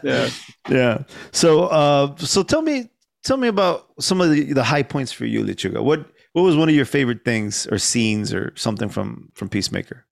Yeah. 0.02 0.28
yeah. 0.68 1.02
So, 1.32 1.64
uh, 1.64 2.14
so 2.16 2.42
tell 2.42 2.60
me, 2.60 2.90
tell 3.22 3.36
me 3.36 3.48
about 3.48 3.86
some 3.98 4.20
of 4.20 4.30
the, 4.30 4.52
the 4.52 4.62
high 4.62 4.82
points 4.82 5.12
for 5.12 5.24
you, 5.24 5.42
Lechuga. 5.44 5.82
What 5.82 6.06
what 6.32 6.42
was 6.42 6.56
one 6.56 6.68
of 6.68 6.74
your 6.74 6.84
favorite 6.84 7.24
things 7.24 7.66
or 7.68 7.78
scenes 7.78 8.34
or 8.34 8.52
something 8.56 8.88
from 8.88 9.30
from 9.34 9.48
Peacemaker? 9.48 10.04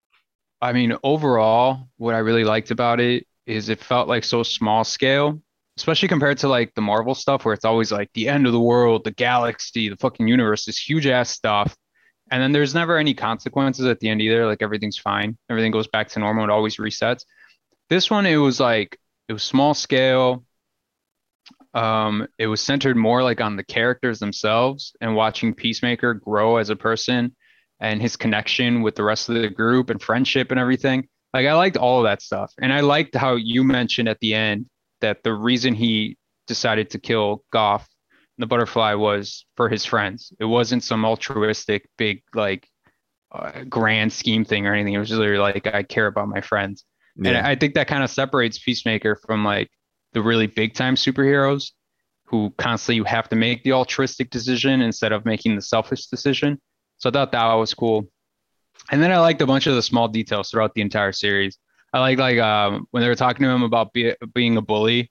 I 0.60 0.72
mean, 0.72 0.96
overall, 1.02 1.88
what 1.96 2.14
I 2.14 2.18
really 2.18 2.44
liked 2.44 2.70
about 2.70 3.00
it 3.00 3.26
is 3.46 3.68
it 3.68 3.80
felt 3.80 4.08
like 4.08 4.24
so 4.24 4.42
small 4.42 4.84
scale, 4.84 5.42
especially 5.76 6.08
compared 6.08 6.38
to 6.38 6.48
like 6.48 6.74
the 6.74 6.80
Marvel 6.80 7.14
stuff 7.14 7.44
where 7.44 7.54
it's 7.54 7.64
always 7.64 7.90
like 7.92 8.10
the 8.14 8.28
end 8.28 8.46
of 8.46 8.52
the 8.52 8.60
world, 8.60 9.04
the 9.04 9.10
galaxy, 9.10 9.88
the 9.88 9.96
fucking 9.96 10.28
universe, 10.28 10.64
this 10.64 10.78
huge 10.78 11.06
ass 11.06 11.30
stuff. 11.30 11.76
And 12.32 12.42
then 12.42 12.52
there's 12.52 12.74
never 12.74 12.96
any 12.96 13.12
consequences 13.12 13.84
at 13.84 14.00
the 14.00 14.08
end 14.08 14.22
either. 14.22 14.46
Like 14.46 14.62
everything's 14.62 14.98
fine. 14.98 15.36
Everything 15.50 15.70
goes 15.70 15.86
back 15.86 16.08
to 16.08 16.18
normal. 16.18 16.44
It 16.44 16.50
always 16.50 16.78
resets. 16.78 17.26
This 17.90 18.10
one, 18.10 18.24
it 18.24 18.36
was 18.36 18.58
like 18.58 18.98
it 19.28 19.34
was 19.34 19.42
small 19.42 19.74
scale. 19.74 20.42
Um, 21.74 22.26
it 22.38 22.46
was 22.46 22.62
centered 22.62 22.96
more 22.96 23.22
like 23.22 23.42
on 23.42 23.56
the 23.56 23.64
characters 23.64 24.18
themselves 24.18 24.96
and 25.02 25.14
watching 25.14 25.52
Peacemaker 25.52 26.14
grow 26.14 26.56
as 26.56 26.70
a 26.70 26.76
person 26.76 27.36
and 27.80 28.00
his 28.00 28.16
connection 28.16 28.80
with 28.80 28.94
the 28.94 29.04
rest 29.04 29.28
of 29.28 29.34
the 29.34 29.48
group 29.50 29.90
and 29.90 30.00
friendship 30.00 30.50
and 30.50 30.58
everything. 30.58 31.08
Like 31.34 31.46
I 31.46 31.52
liked 31.52 31.76
all 31.76 31.98
of 31.98 32.04
that 32.04 32.22
stuff. 32.22 32.50
And 32.58 32.72
I 32.72 32.80
liked 32.80 33.14
how 33.14 33.34
you 33.34 33.62
mentioned 33.62 34.08
at 34.08 34.20
the 34.20 34.32
end 34.32 34.66
that 35.02 35.22
the 35.22 35.34
reason 35.34 35.74
he 35.74 36.16
decided 36.46 36.90
to 36.90 36.98
kill 36.98 37.44
Goff, 37.52 37.86
the 38.38 38.46
butterfly, 38.46 38.94
was 38.94 39.46
for 39.56 39.68
his 39.68 39.84
friends. 39.84 40.32
It 40.40 40.44
wasn't 40.44 40.84
some 40.84 41.04
altruistic, 41.04 41.88
big, 41.98 42.22
like, 42.34 42.68
uh, 43.30 43.64
grand 43.68 44.12
scheme 44.12 44.44
thing 44.44 44.66
or 44.66 44.74
anything. 44.74 44.94
It 44.94 44.98
was 44.98 45.08
just 45.08 45.18
literally 45.18 45.40
like, 45.40 45.66
I 45.66 45.82
care 45.82 46.06
about 46.06 46.28
my 46.28 46.40
friends. 46.40 46.84
And 47.24 47.36
I 47.36 47.56
think 47.56 47.74
that 47.74 47.88
kind 47.88 48.02
of 48.02 48.10
separates 48.10 48.58
Peacemaker 48.58 49.16
from 49.16 49.44
like 49.44 49.70
the 50.12 50.22
really 50.22 50.46
big 50.46 50.74
time 50.74 50.94
superheroes 50.94 51.72
who 52.24 52.52
constantly 52.56 53.04
have 53.08 53.28
to 53.28 53.36
make 53.36 53.62
the 53.62 53.72
altruistic 53.72 54.30
decision 54.30 54.80
instead 54.80 55.12
of 55.12 55.26
making 55.26 55.54
the 55.54 55.62
selfish 55.62 56.06
decision. 56.06 56.58
So 56.96 57.10
I 57.10 57.12
thought 57.12 57.32
that 57.32 57.52
was 57.54 57.74
cool. 57.74 58.08
And 58.90 59.02
then 59.02 59.12
I 59.12 59.18
liked 59.18 59.42
a 59.42 59.46
bunch 59.46 59.66
of 59.66 59.74
the 59.74 59.82
small 59.82 60.08
details 60.08 60.50
throughout 60.50 60.74
the 60.74 60.80
entire 60.80 61.12
series. 61.12 61.58
I 61.92 62.00
like 62.00 62.18
like 62.18 62.38
um, 62.38 62.86
when 62.90 63.02
they 63.02 63.08
were 63.08 63.14
talking 63.14 63.44
to 63.44 63.50
him 63.50 63.62
about 63.62 63.92
be, 63.92 64.14
being 64.34 64.56
a 64.56 64.62
bully. 64.62 65.10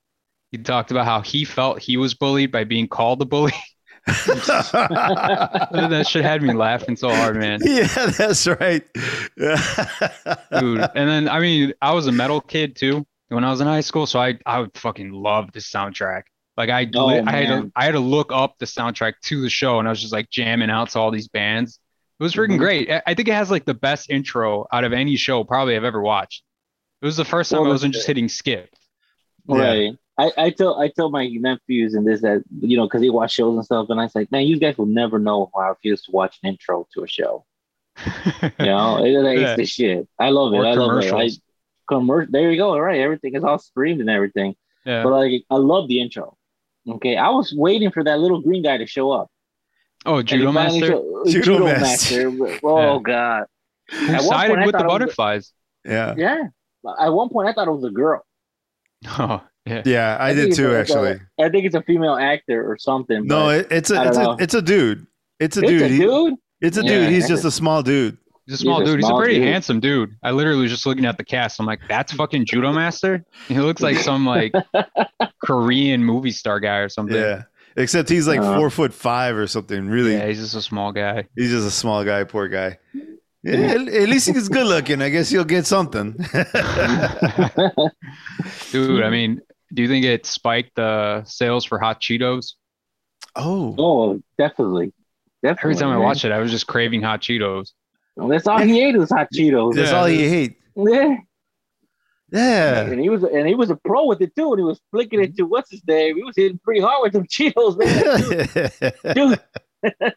He 0.52 0.58
talked 0.58 0.91
about 0.91 1.06
how 1.06 1.22
he 1.22 1.45
felt 1.45 1.80
he 1.80 1.97
was 1.97 2.14
bullied 2.14 2.52
by 2.52 2.64
being 2.66 2.88
called 2.88 3.22
a 3.22 3.26
bully. 3.26 3.54
that 4.08 6.06
shit 6.10 6.24
had 6.24 6.41
me 6.41 6.54
laughing 6.54 6.95
so 6.95 7.14
hard, 7.14 7.38
man. 7.38 7.60
yeah, 7.64 7.88
that's 8.18 8.47
right. 8.47 8.84
dude. 9.38 10.82
And 10.95 11.10
then 11.10 11.30
I 11.30 11.39
mean, 11.39 11.74
I 11.82 11.93
was 11.93 12.08
a 12.08 12.12
metal 12.12 12.41
kid 12.41 12.76
too 12.76 13.06
when 13.30 13.43
I 13.43 13.49
was 13.52 13.62
in 13.62 13.68
high 13.68 13.82
school, 13.82 14.06
so 14.06 14.20
I 14.20 14.38
I 14.45 14.60
would 14.60 14.76
fucking 14.78 15.12
love 15.12 15.52
this 15.52 15.70
soundtrack. 15.72 16.24
Like 16.58 16.70
I 16.70 16.89
Oh, 16.95 17.08
I 17.10 17.32
had 17.32 17.47
to. 17.47 17.72
I 17.76 17.86
had 17.86 17.91
to 17.93 17.99
look 17.99 18.32
up 18.32 18.58
the 18.60 18.66
soundtrack 18.66 19.14
to 19.26 19.41
the 19.41 19.49
show, 19.49 19.80
and 19.80 19.88
I 19.88 19.91
was 19.91 20.02
just 20.02 20.14
like 20.14 20.30
jamming 20.30 20.70
out 20.70 20.89
to 20.91 20.99
all 20.99 21.12
these 21.12 21.28
bands. 21.28 21.80
It 22.20 22.24
was 22.24 22.34
freaking 22.36 22.56
Mhm. 22.56 22.60
great. 22.60 22.91
I- 22.91 23.02
I 23.08 23.14
think 23.14 23.28
it 23.30 23.34
has 23.34 23.49
like 23.49 23.66
the 23.66 23.74
best 23.74 24.10
intro 24.10 24.68
out 24.72 24.84
of 24.84 24.93
any 24.93 25.16
show 25.16 25.43
probably 25.43 25.76
I've 25.76 25.84
ever 25.84 26.02
watched. 26.02 26.43
It 27.02 27.06
was 27.06 27.18
the 27.18 27.26
first 27.26 27.49
time 27.52 27.62
Well, 27.62 27.70
I 27.70 27.74
wasn't 27.74 27.93
just 27.95 28.06
hitting 28.06 28.30
skip. 28.30 28.70
Right. 29.47 29.93
I, 30.24 30.32
I 30.45 30.49
tell 30.51 30.74
I 30.80 30.88
tell 30.89 31.09
my 31.09 31.26
nephews 31.28 31.93
and 31.95 32.05
this 32.07 32.22
that 32.22 32.43
you 32.61 32.76
know 32.78 32.86
because 32.88 33.01
they 33.01 33.09
watch 33.09 33.32
shows 33.34 33.55
and 33.55 33.65
stuff 33.65 33.88
and 33.89 33.99
I 33.99 34.03
was 34.03 34.15
like 34.15 34.32
man 34.32 34.45
you 34.51 34.57
guys 34.59 34.78
will 34.78 34.86
never 35.01 35.17
know 35.28 35.49
how 35.55 35.61
I 35.61 35.74
feels 35.84 36.01
to 36.03 36.11
watch 36.11 36.34
an 36.43 36.49
intro 36.51 36.76
to 36.93 37.03
a 37.03 37.07
show 37.17 37.34
you 38.59 38.65
know 38.72 38.88
it, 39.05 39.11
it's 39.13 39.41
Yeah. 39.41 39.55
the 39.55 39.65
shit 39.65 40.07
I 40.19 40.30
love 40.30 40.53
it 40.53 40.57
Or 40.57 40.65
I 40.65 40.74
love 40.74 40.97
it 41.03 41.05
I, 41.05 41.09
commercials. 41.09 41.41
commer- 41.89 42.30
there 42.30 42.51
you 42.51 42.57
go 42.57 42.69
All 42.74 42.82
right, 42.82 42.99
everything 42.99 43.36
is 43.36 43.43
all 43.43 43.59
streamed 43.59 44.01
and 44.01 44.09
everything 44.09 44.55
yeah. 44.86 45.03
but 45.03 45.11
like 45.11 45.43
I 45.49 45.55
love 45.55 45.88
the 45.88 45.99
intro 46.01 46.38
okay 46.88 47.15
I 47.17 47.30
was 47.30 47.53
waiting 47.55 47.91
for 47.91 48.03
that 48.03 48.19
little 48.19 48.41
green 48.41 48.63
guy 48.63 48.78
to 48.78 48.88
show 48.88 49.11
up 49.11 49.28
Oh, 50.05 50.17
And 50.17 50.28
Judo 50.28 50.51
Master. 50.51 50.88
show- 50.88 51.22
uh, 51.22 51.30
Judo 51.30 51.43
Judo 51.45 51.65
Master. 51.65 52.32
Master 52.32 52.59
oh 52.67 52.93
Yeah. 52.95 52.99
god 53.03 53.45
Who 53.91 54.05
At 54.07 54.11
one 54.11 54.22
sided 54.24 54.49
point, 54.49 54.61
I 54.61 54.65
with 54.65 54.74
the 54.74 54.80
thought 54.80 54.82
it 54.82 54.86
was- 54.86 54.93
butterflies? 55.15 55.53
yeah. 55.86 56.15
yeah 56.17 56.41
at 56.99 57.09
one 57.13 57.30
point 57.30 57.47
I 57.49 57.53
thought 57.53 57.67
it 57.67 57.72
was 57.72 57.84
a 57.84 57.91
girl 57.91 58.22
Oh, 59.19 59.41
yeah. 59.66 59.82
Yeah, 59.86 60.18
I 60.20 60.30
I 60.30 60.34
did 60.34 60.55
too, 60.55 60.72
a- 60.72 60.80
it's 60.80 60.91
a- 60.91 60.97
actually. 60.99 61.22
I 61.39 61.49
think 61.49 61.66
it's 61.66 61.76
a 61.76 61.82
female 61.84 62.16
actor 62.16 62.70
or 62.70 62.78
something 62.78 63.26
No, 63.28 63.49
it, 63.49 63.68
it's 63.72 63.91
a 63.91 63.97
I 63.97 64.07
it's 64.07 64.18
don't 64.18 64.26
a 64.26 64.30
know. 64.30 64.38
it's 64.39 64.53
a 64.53 64.62
dude. 64.62 65.05
It's 65.39 65.57
a 65.57 65.62
it's 65.62 65.70
dude. 65.70 65.82
a 65.82 65.88
He- 65.88 65.99
dude 65.99 66.34
it's 66.62 66.78
a 66.78 66.84
Yeah. 66.84 66.99
dude. 67.01 67.09
He's 67.09 67.28
just 67.28 67.45
a 67.45 67.51
small 67.51 67.82
dude. 67.84 68.18
He's 68.45 68.55
a 68.55 68.57
small 68.57 68.80
He's 68.82 68.89
a 68.89 68.91
dude. 68.93 69.01
He's 69.01 69.09
a 69.09 69.16
pretty 69.16 69.36
dude. 69.36 69.43
handsome 69.47 69.80
dude. 69.80 70.16
I 70.24 70.32
literally 70.32 70.62
was 70.64 70.72
just 70.72 70.86
looking 70.86 71.05
at 71.05 71.18
the 71.18 71.24
cast. 71.24 71.59
I'm 71.59 71.66
like, 71.66 71.80
that's 71.88 72.12
fucking 72.14 72.45
Judo 72.45 72.72
Master. 72.74 73.24
He 73.47 73.59
looks 73.59 73.82
like 73.82 73.97
some 73.97 74.26
like 74.26 74.51
Korean 75.45 76.03
movie 76.03 76.32
star 76.32 76.59
guy 76.59 76.78
or 76.78 76.89
something. 76.89 77.16
Yeah. 77.16 77.43
Except 77.78 78.09
he's 78.09 78.28
like 78.28 78.41
Uh. 78.41 78.57
four 78.57 78.70
foot 78.70 78.93
five 78.93 79.36
or 79.38 79.47
something. 79.47 79.88
Really, 79.88 80.14
Yeah, 80.14 80.28
he's 80.28 80.39
just 80.39 80.55
a 80.55 80.62
small 80.62 80.91
guy. 80.91 81.26
he's 81.36 81.51
just 81.51 81.68
a 81.68 81.72
small 81.72 82.03
guy. 82.03 82.24
Poor 82.26 82.47
guy. 82.47 82.78
Yeah, 83.43 83.53
at, 83.55 83.88
at 83.88 84.09
least 84.09 84.28
he's 84.30 84.49
good 84.49 84.68
looking. 84.68 85.01
I 85.01 85.09
guess 85.09 85.30
he'll 85.30 85.45
get 85.45 85.66
something. 85.66 86.12
Dude, 88.72 89.03
I 89.03 89.09
mean, 89.09 89.41
do 89.74 89.82
you 89.82 89.88
think 89.88 90.05
it 90.05 90.26
spiked 90.26 90.76
the 90.76 91.24
sales 91.26 91.65
for 91.65 91.80
hot 91.80 92.01
Cheetos? 92.01 92.53
oh, 93.36 93.76
Oh, 93.78 94.22
definitely. 94.38 94.93
Definitely. 95.43 95.72
Every 95.72 95.76
time 95.80 95.89
I 95.89 95.93
man. 95.95 96.03
watch 96.03 96.26
it, 96.26 96.32
I 96.32 96.39
was 96.39 96.51
just 96.51 96.67
craving 96.67 97.01
hot 97.01 97.22
Cheetos. 97.22 97.72
Well, 98.15 98.28
that's 98.28 98.45
all 98.47 98.59
he 98.59 98.82
ate 98.84 98.97
was 98.97 99.09
hot 99.09 99.28
Cheetos. 99.34 99.74
that's 99.76 99.91
Yeah. 99.91 99.97
all 99.97 100.05
he 100.05 100.24
ate. 100.24 100.57
Yeah. 100.76 101.15
Yeah. 102.34 102.82
And 102.82 102.99
he 103.01 103.09
was 103.09 103.24
and 103.24 103.45
he 103.47 103.55
was 103.55 103.69
a 103.72 103.76
pro 103.76 104.05
with 104.05 104.22
it 104.22 104.34
too. 104.36 104.51
And 104.51 104.59
he 104.59 104.63
was 104.63 104.80
flicking 104.91 105.22
it 105.22 105.36
to 105.38 105.43
what's 105.43 105.69
his 105.72 105.86
name? 105.88 106.15
He 106.15 106.24
was 106.24 106.36
hitting 106.36 106.59
pretty 106.63 106.80
hard 106.82 107.01
with 107.03 107.13
them 107.13 107.26
Cheetos, 107.28 107.78
man. 107.78 109.13
Dude, 109.15 109.39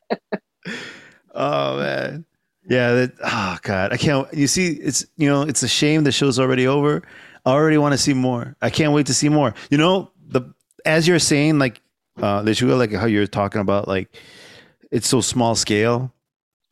oh 1.34 1.78
man. 1.78 2.24
Yeah, 2.68 2.92
that 2.92 3.12
oh 3.22 3.58
god. 3.62 3.92
I 3.92 3.96
can't 3.96 4.32
you 4.32 4.46
see 4.46 4.68
it's 4.72 5.04
you 5.16 5.28
know, 5.28 5.42
it's 5.42 5.62
a 5.62 5.68
shame 5.68 6.04
the 6.04 6.12
show's 6.12 6.38
already 6.38 6.66
over. 6.66 7.02
I 7.44 7.50
already 7.52 7.78
want 7.78 7.92
to 7.92 7.98
see 7.98 8.14
more. 8.14 8.56
I 8.62 8.70
can't 8.70 8.92
wait 8.92 9.06
to 9.06 9.14
see 9.14 9.28
more. 9.28 9.54
You 9.70 9.78
know, 9.78 10.10
the 10.26 10.42
as 10.84 11.06
you're 11.06 11.18
saying, 11.18 11.58
like 11.58 11.80
uh 12.20 12.42
that 12.42 12.60
you 12.60 12.74
like 12.74 12.92
how 12.92 13.06
you're 13.06 13.26
talking 13.26 13.60
about 13.60 13.88
like 13.88 14.16
it's 14.90 15.08
so 15.08 15.20
small 15.20 15.54
scale. 15.54 16.12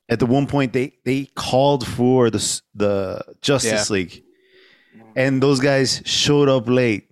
At 0.08 0.18
the 0.18 0.26
one 0.26 0.46
point 0.46 0.72
they 0.72 0.94
they 1.04 1.26
called 1.34 1.86
for 1.86 2.30
the 2.30 2.60
the 2.74 3.22
Justice 3.40 3.88
League. 3.90 4.22
And 5.16 5.42
those 5.42 5.60
guys 5.60 6.02
showed 6.04 6.48
up 6.48 6.68
late. 6.68 7.10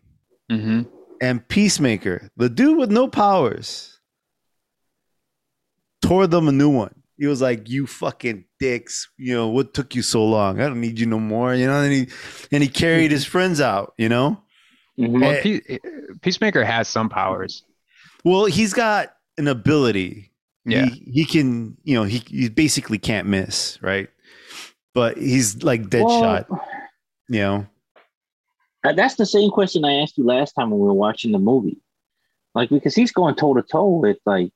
hmm 0.49 0.83
And 1.21 1.47
Peacemaker, 1.49 2.31
the 2.37 2.49
dude 2.49 2.79
with 2.79 2.91
no 2.91 3.09
powers, 3.09 4.01
tore 6.03 6.27
them 6.27 6.49
a 6.49 6.53
new 6.53 6.71
one. 6.71 7.00
He 7.21 7.27
was 7.27 7.41
like, 7.43 7.69
"You 7.69 7.87
fucking 7.87 8.47
dicks! 8.59 9.09
You 9.19 9.35
know 9.35 9.49
what 9.49 9.75
took 9.75 9.95
you 9.95 10.01
so 10.03 10.25
long? 10.25 10.59
I 10.61 10.65
don't 10.67 10.81
need 10.81 10.99
you 10.99 11.05
no 11.07 11.21
more." 11.21 11.55
You 11.55 11.67
know, 11.67 11.83
and 11.83 11.93
he 11.93 12.09
and 12.51 12.63
he 12.63 12.69
carried 12.69 13.11
his 13.13 13.25
friends 13.27 13.61
out. 13.61 13.93
You 13.99 14.09
know, 14.09 14.41
Mhm. 14.99 15.21
Well, 15.21 15.31
Eh. 15.31 15.43
Pe- 15.43 15.79
Peacemaker 16.23 16.65
has 16.65 16.89
some 16.89 17.09
powers. 17.11 17.63
well, 18.25 18.47
he's 18.47 18.73
got 18.73 19.15
an 19.39 19.47
ability. 19.49 20.33
Yeah. 20.65 20.87
he, 20.87 21.13
he 21.13 21.25
can. 21.27 21.77
You 21.85 21.95
know, 21.97 22.05
he 22.05 22.19
he 22.27 22.49
basically 22.49 22.99
can't 22.99 23.29
miss, 23.29 23.79
right? 23.83 24.09
But 24.95 25.19
he's 25.19 25.63
like 25.63 25.89
dead 25.91 26.05
Well, 26.07 26.21
shot. 26.23 26.47
You 27.29 27.41
know, 27.41 27.67
uh, 28.85 28.93
That's 28.95 29.15
the 29.17 29.27
same 29.27 29.51
question 29.51 29.85
I 29.85 30.01
asked 30.01 30.17
you 30.19 30.25
last 30.25 30.53
time 30.55 30.71
when 30.71 30.81
we 30.81 30.87
were 30.87 30.95
watching 30.95 31.33
the 31.33 31.39
movie. 31.39 31.79
Like 32.55 32.71
because 32.71 32.95
he's 32.95 33.13
going 33.13 33.35
toe 33.37 33.55
to 33.55 33.63
toe 33.63 33.89
with 34.01 34.17
like 34.27 34.51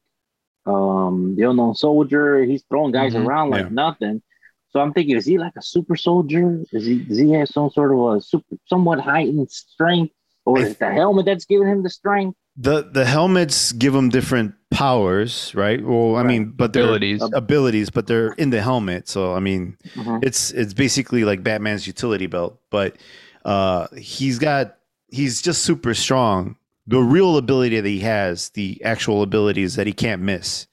um 0.67 1.35
the 1.37 1.49
unknown 1.49 1.75
soldier. 1.75 2.43
He's 2.45 2.65
throwing 2.69 2.93
guys 2.93 3.15
Mhm. 3.15 3.27
around 3.27 3.51
like 3.51 3.67
Yeah. 3.67 3.71
nothing. 3.71 4.23
So 4.71 4.81
I'm 4.81 4.93
thinking, 4.93 5.17
is 5.17 5.25
he 5.27 5.39
like 5.39 5.53
a 5.57 5.63
super 5.63 5.95
soldier? 5.97 6.63
Is 6.73 6.87
he 6.87 6.99
does 6.99 7.19
he 7.19 7.31
have 7.33 7.49
some 7.49 7.71
sort 7.71 7.93
of 7.93 8.17
a 8.17 8.21
super 8.21 8.57
somewhat 8.67 9.01
heightened 9.01 9.51
strength? 9.51 10.13
Or 10.47 10.59
is 10.61 10.73
it 10.73 10.79
the 10.79 10.91
helmet 10.93 11.25
that's 11.27 11.47
giving 11.47 11.69
him 11.69 11.83
the 11.83 11.91
strength? 11.91 12.37
the 12.57 12.83
the 12.93 13.05
helmets 13.05 13.73
give 13.73 13.95
him 13.95 14.11
different 14.11 14.55
powers, 14.71 15.53
right? 15.57 15.85
Well, 15.85 16.15
I 16.17 16.23
Right. 16.23 16.27
mean, 16.29 16.53
but 16.55 16.73
they're 16.73 16.85
Abilities. 16.85 17.23
abilities, 17.33 17.91
but 17.91 18.07
they're 18.07 18.31
in 18.39 18.51
the 18.51 18.63
helmet. 18.63 19.09
So 19.09 19.35
I 19.35 19.41
mean, 19.41 19.77
Mhm. 19.97 20.23
it's 20.23 20.51
it's 20.53 20.73
basically 20.75 21.25
like 21.25 21.43
Batman's 21.43 21.87
utility 21.87 22.27
belt, 22.27 22.61
but 22.71 22.97
uh, 23.45 23.89
he's 23.97 24.39
got 24.39 24.77
he's 25.09 25.43
just 25.43 25.63
super 25.63 25.95
strong. 25.95 26.57
The 26.87 27.01
real 27.01 27.37
ability 27.37 27.81
that 27.81 27.89
he 27.89 28.01
has, 28.01 28.51
the 28.51 28.83
actual 28.85 29.23
abilities 29.23 29.77
that 29.77 29.87
he 29.87 29.93
can't 29.93 30.21
miss. 30.23 30.67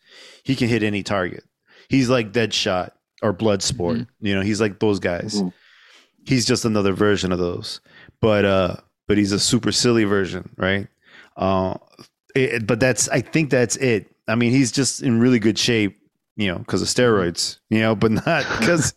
He 0.44 0.56
can 0.56 0.68
hit 0.68 0.84
any 0.84 1.04
target. 1.04 1.44
He's 1.88 2.10
like 2.10 2.32
Deadshot 2.34 2.92
or 3.22 3.34
Bloodsport. 3.34 4.08
You 4.20 4.36
know, 4.36 4.42
he's 4.42 4.60
like 4.60 4.80
those 4.80 5.00
guys. 5.00 5.42
Mhm. 5.42 5.54
He's 6.26 6.46
just 6.46 6.66
another 6.66 6.94
version 6.94 7.32
of 7.32 7.40
those, 7.40 7.80
but 8.20 8.46
uh, 8.46 8.76
but 9.08 9.18
he's 9.18 9.32
a 9.32 9.40
super 9.40 9.72
silly 9.72 10.04
version, 10.04 10.50
right? 10.58 10.88
Uh, 11.38 11.76
it, 12.36 12.68
but 12.68 12.80
that's 12.80 13.10
I 13.10 13.22
think 13.22 13.50
that's 13.50 13.76
it. 13.78 14.08
I 14.28 14.36
mean, 14.36 14.52
he's 14.52 14.72
just 14.72 15.02
in 15.02 15.20
really 15.20 15.40
good 15.40 15.58
shape, 15.58 15.98
you 16.36 16.48
know, 16.52 16.60
because 16.60 16.82
of 16.82 16.88
steroids, 16.90 17.58
you 17.70 17.80
know, 17.80 17.96
but 17.96 18.12
not 18.12 18.46
because 18.60 18.94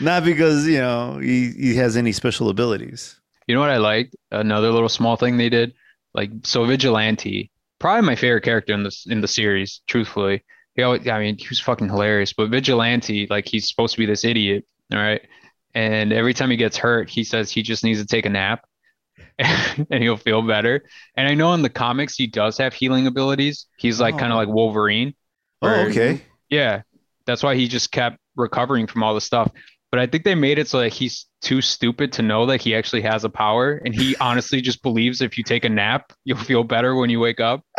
not 0.00 0.24
because 0.24 0.66
you 0.66 0.78
know 0.78 1.18
he 1.18 1.50
he 1.52 1.74
has 1.76 1.96
any 1.96 2.12
special 2.12 2.48
abilities. 2.48 3.18
You 3.46 3.54
know 3.54 3.60
what 3.60 3.70
I 3.70 3.78
liked? 3.78 4.14
Another 4.30 4.70
little 4.70 4.90
small 4.90 5.16
thing 5.16 5.38
they 5.38 5.48
did, 5.48 5.72
like 6.14 6.30
so 6.44 6.64
Vigilante, 6.64 7.50
probably 7.78 8.06
my 8.06 8.16
favorite 8.16 8.42
character 8.42 8.72
in 8.74 8.82
this 8.82 9.06
in 9.06 9.20
the 9.20 9.28
series. 9.28 9.80
Truthfully, 9.86 10.44
he 10.74 10.82
always, 10.82 11.06
I 11.08 11.18
mean, 11.20 11.36
he 11.38 11.46
was 11.48 11.60
fucking 11.60 11.88
hilarious. 11.88 12.32
But 12.32 12.50
Vigilante, 12.50 13.26
like 13.30 13.46
he's 13.46 13.68
supposed 13.68 13.94
to 13.94 13.98
be 13.98 14.06
this 14.06 14.24
idiot, 14.24 14.64
all 14.92 14.98
right? 14.98 15.22
And 15.74 16.12
every 16.12 16.34
time 16.34 16.50
he 16.50 16.56
gets 16.56 16.76
hurt, 16.76 17.10
he 17.10 17.24
says 17.24 17.50
he 17.50 17.62
just 17.62 17.84
needs 17.84 18.00
to 18.00 18.06
take 18.06 18.26
a 18.26 18.30
nap. 18.30 18.64
and 19.38 20.02
he'll 20.02 20.16
feel 20.16 20.42
better. 20.42 20.84
And 21.16 21.28
I 21.28 21.34
know 21.34 21.54
in 21.54 21.62
the 21.62 21.68
comics 21.70 22.16
he 22.16 22.26
does 22.26 22.58
have 22.58 22.74
healing 22.74 23.06
abilities. 23.06 23.66
He's 23.76 24.00
like 24.00 24.18
kind 24.18 24.32
Oh. 24.32 24.40
of 24.40 24.46
like 24.46 24.54
Wolverine. 24.54 25.14
Oh, 25.62 25.86
okay. 25.86 26.20
Yeah, 26.50 26.82
that's 27.26 27.42
why 27.42 27.54
he 27.54 27.68
just 27.68 27.92
kept 27.92 28.18
recovering 28.36 28.86
from 28.86 29.02
all 29.02 29.14
the 29.14 29.20
stuff. 29.20 29.50
But 29.90 30.00
I 30.00 30.06
think 30.06 30.24
they 30.24 30.34
made 30.34 30.58
it 30.58 30.68
so 30.68 30.80
that 30.80 30.92
he's 30.92 31.24
too 31.40 31.62
stupid 31.62 32.12
to 32.12 32.22
know 32.22 32.44
that 32.46 32.60
he 32.60 32.74
actually 32.74 33.00
has 33.02 33.24
a 33.24 33.30
power, 33.30 33.80
and 33.84 33.94
he 33.94 34.14
honestly 34.20 34.60
just 34.60 34.82
believes 34.82 35.22
if 35.22 35.38
you 35.38 35.44
take 35.44 35.64
a 35.64 35.68
nap, 35.68 36.12
you'll 36.24 36.36
feel 36.38 36.62
better 36.64 36.94
when 36.94 37.08
you 37.10 37.20
wake 37.20 37.40
up. 37.40 37.64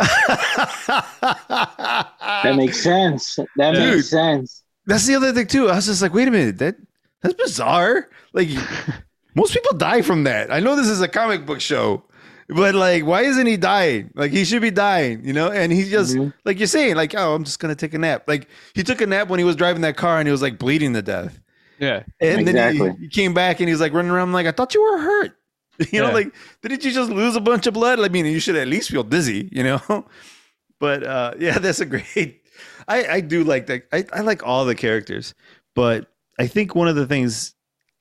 That 2.42 2.54
makes 2.56 2.82
sense. 2.82 3.38
That 3.56 3.72
Dude. 3.74 3.94
makes 3.96 4.08
sense. 4.10 4.62
That's 4.86 5.06
the 5.06 5.14
other 5.14 5.32
thing 5.32 5.46
too. 5.46 5.68
I 5.68 5.76
was 5.76 5.86
just 5.86 6.02
like, 6.02 6.14
wait 6.14 6.26
a 6.28 6.30
minute, 6.30 6.58
that 6.58 6.76
that's 7.22 7.34
bizarre. 7.34 8.08
Like 8.32 8.48
most 9.34 9.52
people 9.52 9.76
die 9.76 10.02
from 10.02 10.24
that. 10.24 10.50
I 10.52 10.60
know 10.60 10.74
this 10.76 10.88
is 10.88 11.00
a 11.00 11.08
comic 11.08 11.44
book 11.46 11.60
show, 11.60 12.04
but 12.48 12.74
like, 12.74 13.04
why 13.04 13.22
isn't 13.22 13.46
he 13.46 13.56
dying? 13.56 14.10
Like 14.14 14.32
he 14.32 14.44
should 14.44 14.62
be 14.62 14.70
dying, 14.70 15.24
you 15.24 15.32
know? 15.32 15.50
And 15.50 15.70
he's 15.72 15.90
just 15.90 16.16
Mhm. 16.16 16.32
like 16.44 16.58
you're 16.58 16.66
saying, 16.66 16.96
like, 16.96 17.14
oh, 17.14 17.34
I'm 17.34 17.44
just 17.44 17.58
gonna 17.60 17.74
take 17.74 17.94
a 17.94 17.98
nap. 17.98 18.24
Like 18.26 18.48
he 18.74 18.82
took 18.82 19.00
a 19.00 19.06
nap 19.06 19.28
when 19.28 19.38
he 19.38 19.44
was 19.44 19.56
driving 19.56 19.82
that 19.82 19.96
car 19.96 20.18
and 20.18 20.26
he 20.26 20.32
was 20.32 20.42
like 20.42 20.58
bleeding 20.58 20.94
to 20.94 21.02
death. 21.02 21.38
Yeah, 21.80 22.04
And 22.20 22.46
then 22.46 22.56
Exactly. 22.56 22.90
he, 22.92 22.96
he 23.04 23.08
came 23.08 23.34
back 23.34 23.58
and 23.60 23.68
he's 23.68 23.80
like 23.80 23.92
running 23.92 24.10
around 24.10 24.32
like, 24.32 24.46
I 24.46 24.52
thought 24.52 24.74
you 24.74 24.82
were 24.82 24.98
hurt. 24.98 25.32
You 25.92 26.00
know, 26.02 26.08
Yeah. 26.08 26.12
like 26.14 26.34
didn't 26.62 26.84
you 26.84 26.90
just 26.92 27.10
lose 27.10 27.36
a 27.36 27.40
bunch 27.40 27.66
of 27.66 27.72
blood? 27.74 27.98
I 28.00 28.08
mean, 28.08 28.26
you 28.26 28.38
should 28.38 28.54
at 28.56 28.68
least 28.68 28.90
feel 28.90 29.02
dizzy, 29.02 29.48
you 29.50 29.62
know? 29.64 29.80
But 30.78 31.04
uh 31.04 31.34
yeah, 31.38 31.58
that's 31.64 31.80
a 31.80 31.86
great 31.86 32.42
I, 32.88 33.06
I 33.06 33.20
do 33.20 33.44
like 33.44 33.66
that. 33.66 33.84
I, 33.92 34.04
I 34.12 34.20
like 34.20 34.42
all 34.46 34.64
the 34.64 34.74
characters, 34.74 35.34
but 35.74 36.10
I 36.38 36.46
think 36.46 36.74
one 36.74 36.88
of 36.88 36.96
the 36.96 37.06
things 37.06 37.54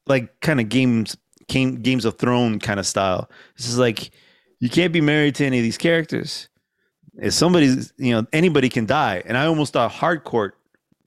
like 0.08 0.40
kind 0.42 0.60
of 0.60 0.68
games 0.70 1.16
game, 1.48 1.82
games 1.82 2.06
of 2.06 2.18
throne 2.18 2.60
kind 2.60 2.80
of 2.80 2.86
style. 2.88 3.30
This 3.58 3.68
is 3.70 3.78
like 3.78 4.12
you 4.60 4.70
can't 4.70 4.92
be 4.92 5.02
married 5.02 5.36
to 5.36 5.46
any 5.46 5.60
of 5.60 5.64
these 5.64 5.78
characters. 5.78 6.50
If 7.22 7.34
somebody's 7.34 7.94
you 7.98 8.12
know, 8.14 8.26
anybody 8.34 8.68
can 8.70 8.86
die. 8.86 9.24
And 9.26 9.38
I 9.38 9.46
almost 9.46 9.74
thought 9.74 9.92
Harcourt 9.92 10.58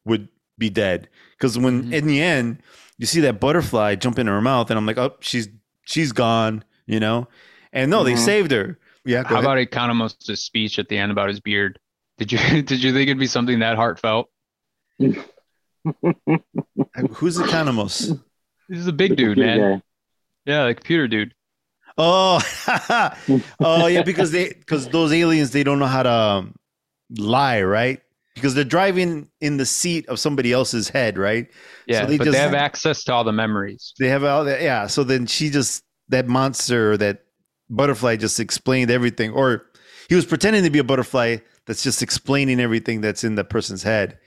would 0.04 0.28
be 0.58 0.70
dead. 0.70 1.08
Because 1.42 1.58
when 1.58 1.86
Mhm. 1.86 1.92
in 1.92 2.06
the 2.06 2.22
end 2.22 2.62
you 2.98 3.06
see 3.06 3.18
that 3.22 3.40
butterfly 3.40 3.96
jump 3.96 4.16
into 4.20 4.30
her 4.30 4.40
mouth, 4.40 4.70
and 4.70 4.78
I'm 4.78 4.86
like, 4.86 4.96
oh, 4.96 5.16
she's 5.18 5.48
she's 5.84 6.12
gone, 6.12 6.62
you 6.86 7.00
know. 7.00 7.26
And 7.72 7.90
no, 7.90 8.04
they 8.04 8.12
Mhm. 8.12 8.18
saved 8.24 8.52
her. 8.52 8.78
Yeah, 9.04 9.24
How 9.24 9.40
ahead. 9.40 9.44
about 9.44 9.58
Economos' 9.58 10.38
speech 10.38 10.78
at 10.78 10.88
the 10.88 10.96
end 10.98 11.10
about 11.10 11.28
his 11.28 11.40
beard? 11.40 11.80
Did 12.18 12.30
you 12.30 12.38
did 12.62 12.80
you 12.84 12.92
think 12.92 13.08
it'd 13.08 13.18
be 13.18 13.26
something 13.26 13.58
that 13.58 13.74
heartfelt? 13.74 14.30
who's 17.10 17.38
Economos? 17.38 18.20
This 18.68 18.78
is 18.78 18.86
a 18.86 18.92
big 18.92 19.16
dude, 19.16 19.36
man. 19.36 19.58
guy. 19.58 19.82
Yeah, 20.46 20.66
the 20.68 20.74
computer 20.74 21.08
dude. 21.08 21.34
Oh, 21.98 22.40
oh 23.58 23.86
yeah, 23.88 24.02
because 24.02 24.30
they 24.30 24.50
because 24.50 24.88
those 24.90 25.12
aliens 25.12 25.50
they 25.50 25.64
don't 25.64 25.80
know 25.80 25.86
how 25.86 26.04
to 26.04 26.12
um, 26.12 26.54
lie, 27.18 27.62
right? 27.62 28.00
Because 28.34 28.54
they're 28.54 28.64
driving 28.64 29.28
in 29.40 29.58
the 29.58 29.66
seat 29.66 30.08
of 30.08 30.18
somebody 30.18 30.52
else's 30.52 30.88
head, 30.88 31.18
right? 31.18 31.48
Yeah, 31.86 32.06
they 32.06 32.16
but 32.16 32.24
just- 32.24 32.36
they 32.36 32.42
have 32.42 32.54
access 32.54 33.04
to 33.04 33.12
all 33.12 33.24
the 33.24 33.32
memories. 33.32 33.92
They 33.98 34.08
have 34.08 34.24
all 34.24 34.44
that, 34.44 34.62
yeah. 34.62 34.86
So 34.86 35.04
then 35.04 35.26
she 35.26 35.50
just 35.50 35.84
that 36.08 36.28
monster, 36.28 36.96
that 36.96 37.24
butterfly, 37.68 38.16
just 38.16 38.40
explained 38.40 38.90
everything, 38.90 39.32
or 39.32 39.66
he 40.08 40.14
was 40.14 40.26
pretending 40.26 40.64
to 40.64 40.70
be 40.70 40.78
a 40.78 40.84
butterfly 40.84 41.38
that's 41.66 41.82
just 41.82 42.02
explaining 42.02 42.60
everything 42.60 43.00
that's 43.00 43.24
in 43.24 43.34
the 43.34 43.44
person's 43.44 43.82
head. 43.82 44.18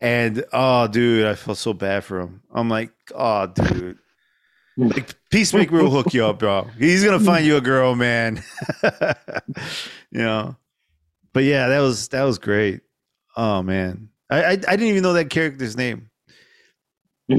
And 0.00 0.44
oh, 0.52 0.86
dude, 0.88 1.26
I 1.26 1.34
felt 1.34 1.58
so 1.58 1.72
bad 1.72 2.04
for 2.04 2.20
him. 2.20 2.42
I'm 2.52 2.68
like, 2.68 2.92
oh, 3.14 3.46
dude. 3.46 3.98
Like, 4.76 5.14
Peacemaker 5.30 5.82
will 5.82 5.90
hook 5.90 6.12
you 6.12 6.26
up, 6.26 6.40
bro. 6.40 6.64
He's 6.78 7.04
gonna 7.04 7.20
find 7.20 7.46
you 7.46 7.56
a 7.56 7.60
girl, 7.60 7.94
man. 7.94 8.42
you 10.10 10.18
know. 10.18 10.56
But 11.32 11.44
yeah, 11.44 11.68
that 11.68 11.80
was 11.80 12.08
that 12.08 12.24
was 12.24 12.38
great. 12.38 12.80
Oh 13.36 13.62
man, 13.62 14.08
I 14.30 14.42
I, 14.44 14.50
I 14.50 14.54
didn't 14.56 14.82
even 14.88 15.02
know 15.02 15.12
that 15.14 15.30
character's 15.30 15.76
name. 15.76 16.10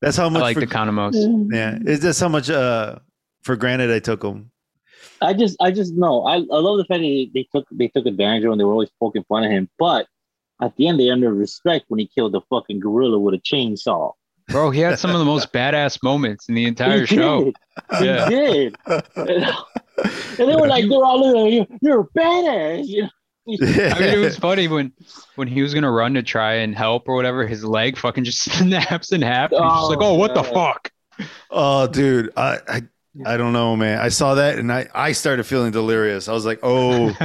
That's 0.00 0.16
how 0.16 0.26
I 0.26 0.28
much. 0.30 0.42
like 0.42 0.54
for, 0.54 0.60
the 0.60 0.66
Economos. 0.66 1.52
yeah, 1.52 1.78
is 1.84 2.00
this 2.00 2.20
how 2.20 2.28
much 2.28 2.50
uh 2.50 2.98
for 3.42 3.56
granted 3.56 3.90
I 3.90 3.98
took 3.98 4.22
him? 4.22 4.50
I 5.20 5.32
just, 5.32 5.56
I 5.60 5.70
just 5.72 5.94
know. 5.94 6.24
I, 6.26 6.36
I 6.36 6.58
love 6.58 6.76
the 6.78 6.84
fact 6.84 7.00
that 7.00 7.02
they, 7.02 7.30
they 7.34 7.46
took, 7.52 7.66
they 7.72 7.88
took 7.88 8.06
advantage 8.06 8.44
of 8.44 8.52
him. 8.52 8.58
They 8.58 8.64
were 8.64 8.72
always 8.72 8.90
poking 9.00 9.24
fun 9.28 9.42
at 9.44 9.50
him, 9.50 9.68
but 9.78 10.06
at 10.62 10.76
the 10.76 10.86
end, 10.86 11.00
they 11.00 11.08
earned 11.10 11.22
their 11.24 11.32
respect 11.32 11.86
when 11.88 11.98
he 11.98 12.06
killed 12.06 12.32
the 12.32 12.40
fucking 12.50 12.78
gorilla 12.80 13.18
with 13.18 13.34
a 13.34 13.38
chainsaw. 13.38 14.12
Bro, 14.48 14.70
he 14.70 14.80
had 14.80 14.98
some 14.98 15.10
of 15.12 15.18
the 15.18 15.24
most 15.24 15.52
badass 15.52 16.02
moments 16.04 16.48
in 16.48 16.54
the 16.54 16.66
entire 16.66 17.00
He 17.04 17.16
show. 17.16 17.44
did. 17.44 17.56
Yeah. 18.00 18.28
He 18.28 18.34
did. 18.36 18.76
and 18.86 19.44
they 20.36 20.56
were 20.56 20.68
like, 20.68 20.88
they're 20.88 21.04
all 21.04 21.20
looking 21.20 21.46
at 21.46 21.52
you. 21.70 21.78
You're 21.82 22.00
a 22.00 22.08
badass. 22.18 22.86
You 22.86 23.02
know? 23.02 23.08
I 23.62 23.98
mean, 23.98 24.08
it 24.14 24.18
was 24.18 24.36
funny 24.48 24.68
when 24.68 24.92
when 25.36 25.48
he 25.48 25.62
was 25.62 25.72
gonna 25.74 25.90
run 25.90 26.14
to 26.14 26.22
try 26.22 26.54
and 26.54 26.74
help 26.74 27.08
or 27.08 27.14
whatever, 27.14 27.46
his 27.46 27.64
leg 27.64 27.96
fucking 27.96 28.24
just 28.24 28.42
snaps 28.58 29.12
in 29.12 29.22
half. 29.22 29.52
and 29.52 29.64
He's 29.64 29.72
just 29.72 29.90
like, 29.90 29.98
Oh, 30.00 30.10
oh, 30.10 30.14
what 30.14 30.34
the 30.34 30.44
fuck? 30.44 30.90
oh, 31.50 31.86
dude, 31.86 32.30
I, 32.36 32.58
I 32.68 32.82
I 33.26 33.36
don't 33.36 33.52
know, 33.52 33.74
man. 33.76 33.98
I 33.98 34.08
saw 34.10 34.34
that 34.34 34.58
and 34.58 34.70
I 34.72 34.86
I 34.94 35.12
started 35.12 35.44
feeling 35.44 35.72
delirious. 35.72 36.28
I 36.28 36.32
was 36.32 36.44
like, 36.46 36.60
oh, 36.62 37.16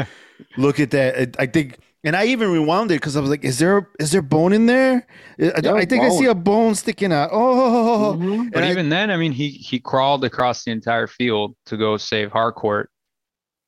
look 0.58 0.80
at 0.80 0.92
that. 0.92 1.36
I, 1.40 1.44
I 1.44 1.46
think, 1.46 1.78
and 2.04 2.16
I 2.16 2.26
even 2.28 2.52
rewound 2.52 2.90
it 2.92 2.96
because 2.96 3.16
I 3.16 3.20
was 3.22 3.30
like, 3.30 3.44
is 3.44 3.60
there 3.60 3.90
is 4.00 4.12
there 4.12 4.22
bone 4.24 4.54
in 4.54 4.66
there? 4.66 5.06
I, 5.40 5.52
I 5.58 5.62
There 5.62 5.76
was 5.76 5.86
think 5.86 6.04
I 6.04 6.10
see 6.10 6.26
a 6.26 6.34
bone 6.34 6.74
sticking 6.76 7.12
out. 7.14 7.30
Oh, 7.32 8.16
Mhm. 8.18 8.52
But 8.52 8.64
And 8.64 8.66
I- 8.66 8.72
even 8.72 8.90
then, 8.90 9.12
I 9.12 9.18
mean, 9.18 9.32
he 9.34 9.50
he 9.50 9.80
crawled 9.80 10.24
across 10.24 10.64
the 10.64 10.72
entire 10.72 11.06
field 11.08 11.56
to 11.68 11.78
go 11.78 11.98
save 11.98 12.32
Harcourt. 12.32 12.90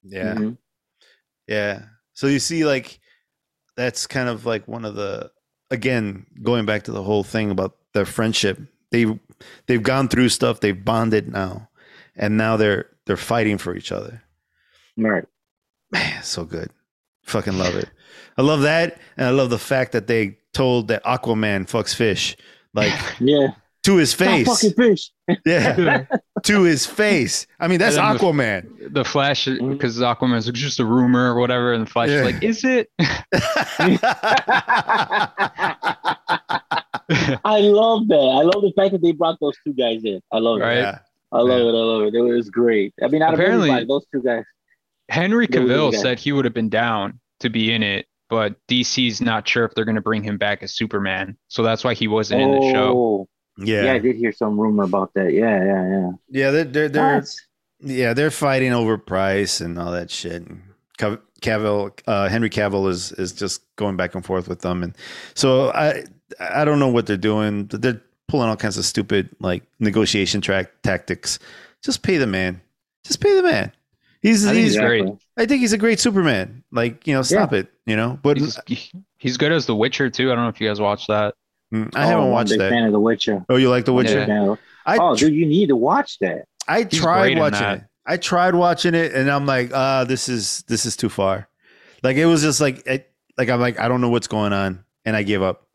yeah. 0.04 0.34
Mhm. 0.36 0.58
Yeah. 1.48 1.84
So 2.16 2.28
you 2.28 2.40
see, 2.40 2.66
like, 2.66 3.00
that's 3.78 4.08
kind 4.08 4.28
of 4.28 4.46
like 4.46 4.68
one 4.68 4.86
of 4.86 4.96
the 4.96 5.32
again 5.70 6.26
going 6.42 6.66
back 6.66 6.84
to 6.84 6.92
the 6.92 7.04
whole 7.04 7.24
thing 7.24 7.52
about 7.52 7.76
their 7.94 8.06
friendship. 8.06 8.60
They 8.92 9.20
they've 9.68 9.84
gone 9.84 10.08
through 10.08 10.30
stuff. 10.30 10.60
They've 10.62 10.84
bonded 10.84 11.32
now, 11.32 11.70
and 12.16 12.38
now 12.38 12.58
they're 12.58 12.88
they're 13.06 13.18
fighting 13.18 13.58
for 13.58 13.76
each 13.76 13.92
other. 13.92 14.24
Right. 14.98 15.26
Man, 15.92 16.24
so 16.24 16.46
good. 16.46 16.72
Fucking 17.24 17.58
love 17.58 17.76
it. 17.76 17.90
I 18.38 18.42
love 18.42 18.62
that, 18.62 18.98
and 19.18 19.28
I 19.28 19.32
love 19.32 19.50
the 19.50 19.60
fact 19.60 19.92
that 19.92 20.08
they 20.08 20.38
told 20.54 20.88
that 20.88 21.04
Aquaman 21.04 21.70
fucks 21.70 21.94
fish 21.94 22.38
like 22.74 22.94
Yeah. 23.20 23.50
To 23.86 23.96
his 23.98 24.12
Stop 24.12 24.28
face. 24.28 24.48
fucking 24.48 24.74
fish. 24.74 25.12
Yeah, 25.46 26.06
to 26.44 26.62
his 26.64 26.86
face. 26.86 27.48
I 27.60 27.68
mean, 27.68 27.80
that's 27.80 27.98
And 27.98 28.06
then 28.06 28.18
the- 28.18 28.24
Aquaman. 28.24 28.94
The 28.94 29.04
Flash, 29.04 29.46
because 29.46 29.98
Aquaman's 30.00 30.46
like, 30.48 30.56
just 30.56 30.80
a 30.80 30.86
rumor 30.86 31.34
or 31.34 31.40
whatever, 31.40 31.74
and 31.74 31.86
the 31.88 31.90
Flash 31.90 32.10
Yeah. 32.10 32.20
is 32.20 32.26
like, 32.26 32.44
is 32.44 32.64
it? 32.64 32.90
I 37.44 37.60
love 37.62 38.08
that. 38.08 38.16
I 38.16 38.42
love 38.44 38.62
the 38.62 38.74
fact 38.76 38.92
that 38.94 39.02
they 39.02 39.12
brought 39.12 39.40
those 39.40 39.56
two 39.64 39.74
guys 39.74 40.04
in. 40.04 40.22
I 40.32 40.40
love 40.40 40.60
Right. 40.60 40.78
it. 40.78 40.82
Yeah. 40.82 41.00
I 41.32 41.40
love 41.40 41.60
Yeah. 41.60 41.66
it. 41.66 41.70
I 41.70 41.84
love 41.84 42.02
it. 42.04 42.16
It 42.16 42.22
was 42.22 42.50
great. 42.50 42.94
I 43.04 43.08
mean, 43.08 43.22
out 43.22 43.34
of 43.34 43.40
Apparently- 43.40 43.70
everybody, 43.70 43.88
those 43.88 44.06
two 44.14 44.22
guys. 44.22 44.44
Henry 45.10 45.48
Cavill 45.48 45.92
go. 45.92 45.98
said 45.98 46.20
he 46.20 46.32
would 46.32 46.46
have 46.46 46.54
been 46.54 46.70
down 46.70 47.20
to 47.42 47.50
be 47.50 47.72
in 47.72 47.84
it, 47.84 48.08
but 48.30 48.56
DC's 48.68 49.22
not 49.22 49.48
sure 49.48 49.64
if 49.66 49.76
they're 49.76 49.86
going 49.86 49.96
to 49.96 50.02
bring 50.02 50.24
him 50.24 50.38
back 50.38 50.64
as 50.64 50.74
Superman. 50.74 51.38
So 51.48 51.62
that's 51.62 51.84
why 51.84 51.94
he 51.94 52.08
wasn't 52.08 52.42
in 52.42 52.52
the 52.52 52.72
show. 52.72 52.98
Oh. 52.98 53.28
Yeah. 53.58 53.86
Yeah, 53.86 53.94
I 53.94 54.00
did 54.00 54.16
hear 54.16 54.32
some 54.32 54.60
rumor 54.60 54.84
about 54.84 55.14
that. 55.14 55.34
Yeah, 55.34 55.64
yeah, 55.64 55.90
yeah. 55.90 56.12
yeah. 56.30 56.52
They're 56.52 56.64
they're, 56.64 56.90
they're 56.90 57.16
What? 57.20 57.36
Yeah, 57.80 58.14
they're 58.14 58.32
fighting 58.32 58.74
over 58.74 58.98
price 58.98 59.62
and 59.62 59.78
all 59.78 59.92
that 59.92 60.10
shit. 60.10 60.42
And 60.42 60.62
Cav- 60.98 61.22
Cavill, 61.42 61.92
uh, 62.08 62.30
Henry 62.30 62.50
Cavill 62.50 62.90
is 62.90 63.12
is 63.14 63.32
just 63.34 63.62
going 63.76 63.98
back 63.98 64.16
and 64.16 64.26
forth 64.26 64.48
with 64.48 64.62
them, 64.62 64.84
and 64.84 64.96
so 65.36 65.72
I 65.72 66.04
I 66.40 66.66
don't 66.66 66.80
know 66.80 66.88
what 66.88 67.06
they're 67.06 67.18
doing. 67.18 67.68
They're 67.68 68.02
pulling 68.28 68.50
all 68.50 68.56
kinds 68.56 68.78
of 68.78 68.86
stupid 68.86 69.30
like 69.40 69.64
negotiation 69.80 70.42
track 70.42 70.72
tactics. 70.84 71.40
Just 71.84 72.02
pay 72.02 72.18
the 72.18 72.28
man. 72.28 72.62
Just 73.04 73.22
pay 73.22 73.36
the 73.36 73.44
man. 73.44 73.72
He's, 74.22 74.46
I 74.46 74.54
think 74.54 74.64
he's 74.64 74.74
he's 74.74 74.82
great. 74.82 75.06
I 75.38 75.46
think 75.46 75.62
he's 75.62 75.74
a 75.74 75.78
great 75.78 76.00
Superman. 76.00 76.64
Like 76.72 77.06
you 77.06 77.14
know, 77.14 77.22
stop 77.22 77.54
it. 77.54 77.68
You 77.86 77.96
know, 77.96 78.18
but 78.24 78.38
He's, 78.38 78.60
he's 79.18 79.38
good 79.38 79.52
as 79.52 79.68
The 79.68 79.76
Witcher 79.76 80.10
too. 80.10 80.32
I 80.32 80.36
don't 80.36 80.46
know 80.46 80.50
if 80.50 80.60
you 80.60 80.68
guys 80.68 80.82
watched 80.82 81.08
that. 81.10 81.36
Mm, 81.76 81.92
Oh, 81.96 82.00
I 82.00 82.06
haven't 82.06 82.24
I'm 82.24 82.30
a 82.30 82.32
watched 82.32 82.50
big 82.52 82.60
that. 82.60 82.70
Fan 82.70 82.84
of 82.86 82.92
The 82.92 83.00
Witcher. 83.00 83.46
Oh, 83.50 83.56
you 83.58 83.70
like 83.70 83.86
The 83.86 83.94
Witcher? 83.94 84.20
Yeah. 84.20 84.26
Fan 84.26 84.50
of- 84.50 84.60
I 84.86 84.98
oh, 84.98 85.16
dude, 85.16 85.34
you 85.34 85.46
need 85.46 85.68
to 85.70 85.76
watch 85.76 86.20
that. 86.20 86.46
I 86.68 86.84
He's 86.84 87.00
tried 87.00 87.38
watching 87.38 87.68
it. 87.68 87.84
I 88.06 88.18
tried 88.18 88.54
watching 88.54 88.94
it, 88.94 89.14
and 89.16 89.30
I'm 89.32 89.46
like, 89.48 89.72
ah, 89.74 90.04
this 90.04 90.30
is 90.30 90.64
this 90.68 90.86
is 90.86 90.96
too 90.96 91.10
far. 91.10 91.48
Like 92.04 92.18
it 92.18 92.26
was 92.28 92.44
just 92.44 92.62
like, 92.62 92.86
it, 92.86 93.12
like 93.38 93.50
I'm 93.50 93.60
like, 93.60 93.80
I 93.80 93.88
don't 93.88 94.00
know 94.02 94.10
what's 94.10 94.28
going 94.28 94.54
on, 94.54 94.84
and 95.06 95.16
I 95.16 95.24
gave 95.24 95.42
up. 95.42 95.68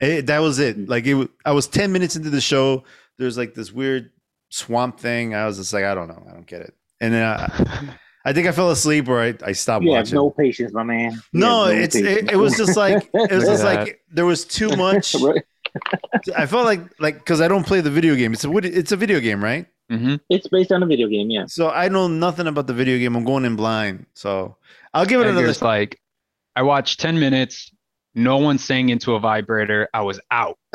It, 0.00 0.26
that 0.26 0.40
was 0.40 0.58
it. 0.58 0.88
Like 0.88 1.06
it, 1.06 1.30
I 1.46 1.52
was 1.52 1.66
ten 1.66 1.92
minutes 1.92 2.14
into 2.16 2.28
the 2.28 2.40
show. 2.42 2.84
There's 3.18 3.38
like 3.38 3.54
this 3.54 3.72
weird 3.72 4.10
swamp 4.50 5.00
thing. 5.00 5.34
I 5.34 5.46
was 5.46 5.56
just 5.56 5.72
like, 5.72 5.84
I 5.84 5.94
don't 5.94 6.08
know, 6.08 6.22
I 6.28 6.32
don't 6.34 6.46
get 6.46 6.60
it. 6.60 6.74
And 7.00 7.14
then 7.14 7.22
I, 7.24 7.96
I 8.24 8.32
think 8.32 8.46
I 8.46 8.52
fell 8.52 8.70
asleep, 8.70 9.08
or 9.08 9.20
I, 9.20 9.34
I 9.44 9.52
stopped 9.52 9.84
You 9.84 9.92
have 9.92 10.06
watching. 10.06 10.14
no 10.16 10.30
patience, 10.30 10.72
my 10.72 10.82
man. 10.82 11.12
You 11.32 11.40
no, 11.40 11.66
no 11.66 11.70
it's 11.72 11.96
it, 11.96 12.30
it 12.32 12.36
was 12.36 12.56
just 12.56 12.76
like 12.76 13.08
it 13.14 13.32
was 13.32 13.44
just 13.44 13.64
like 13.64 14.00
there 14.10 14.26
was 14.26 14.44
too 14.44 14.68
much. 14.76 15.14
Right. 15.14 15.42
I 16.36 16.46
felt 16.46 16.64
like 16.66 16.80
like 17.00 17.18
because 17.18 17.40
I 17.40 17.48
don't 17.48 17.66
play 17.66 17.80
the 17.80 17.90
video 17.90 18.14
game. 18.14 18.32
It's 18.32 18.44
a 18.44 18.50
it's 18.56 18.92
a 18.92 18.96
video 18.96 19.20
game, 19.20 19.42
right? 19.42 19.66
hmm 19.90 20.16
It's 20.28 20.46
based 20.48 20.70
on 20.72 20.82
a 20.82 20.86
video 20.86 21.08
game. 21.08 21.30
Yeah. 21.30 21.46
So 21.46 21.70
I 21.70 21.88
know 21.88 22.08
nothing 22.08 22.46
about 22.46 22.66
the 22.66 22.74
video 22.74 22.98
game. 22.98 23.16
I'm 23.16 23.24
going 23.24 23.44
in 23.44 23.56
blind. 23.56 24.06
So 24.14 24.56
I'll 24.94 25.06
give 25.06 25.20
it 25.20 25.26
another. 25.26 25.52
Like, 25.60 26.00
I 26.54 26.62
watched 26.62 27.00
10 27.00 27.18
minutes. 27.18 27.71
No 28.14 28.36
one 28.36 28.58
sang 28.58 28.90
into 28.90 29.14
a 29.14 29.18
vibrator. 29.20 29.88
I 29.94 30.02
was 30.02 30.20
out. 30.30 30.58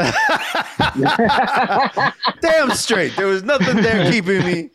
Damn 2.42 2.72
straight. 2.72 3.16
There 3.16 3.28
was 3.28 3.44
nothing 3.44 3.78
there 3.78 4.12
keeping 4.12 4.44
me. 4.44 4.70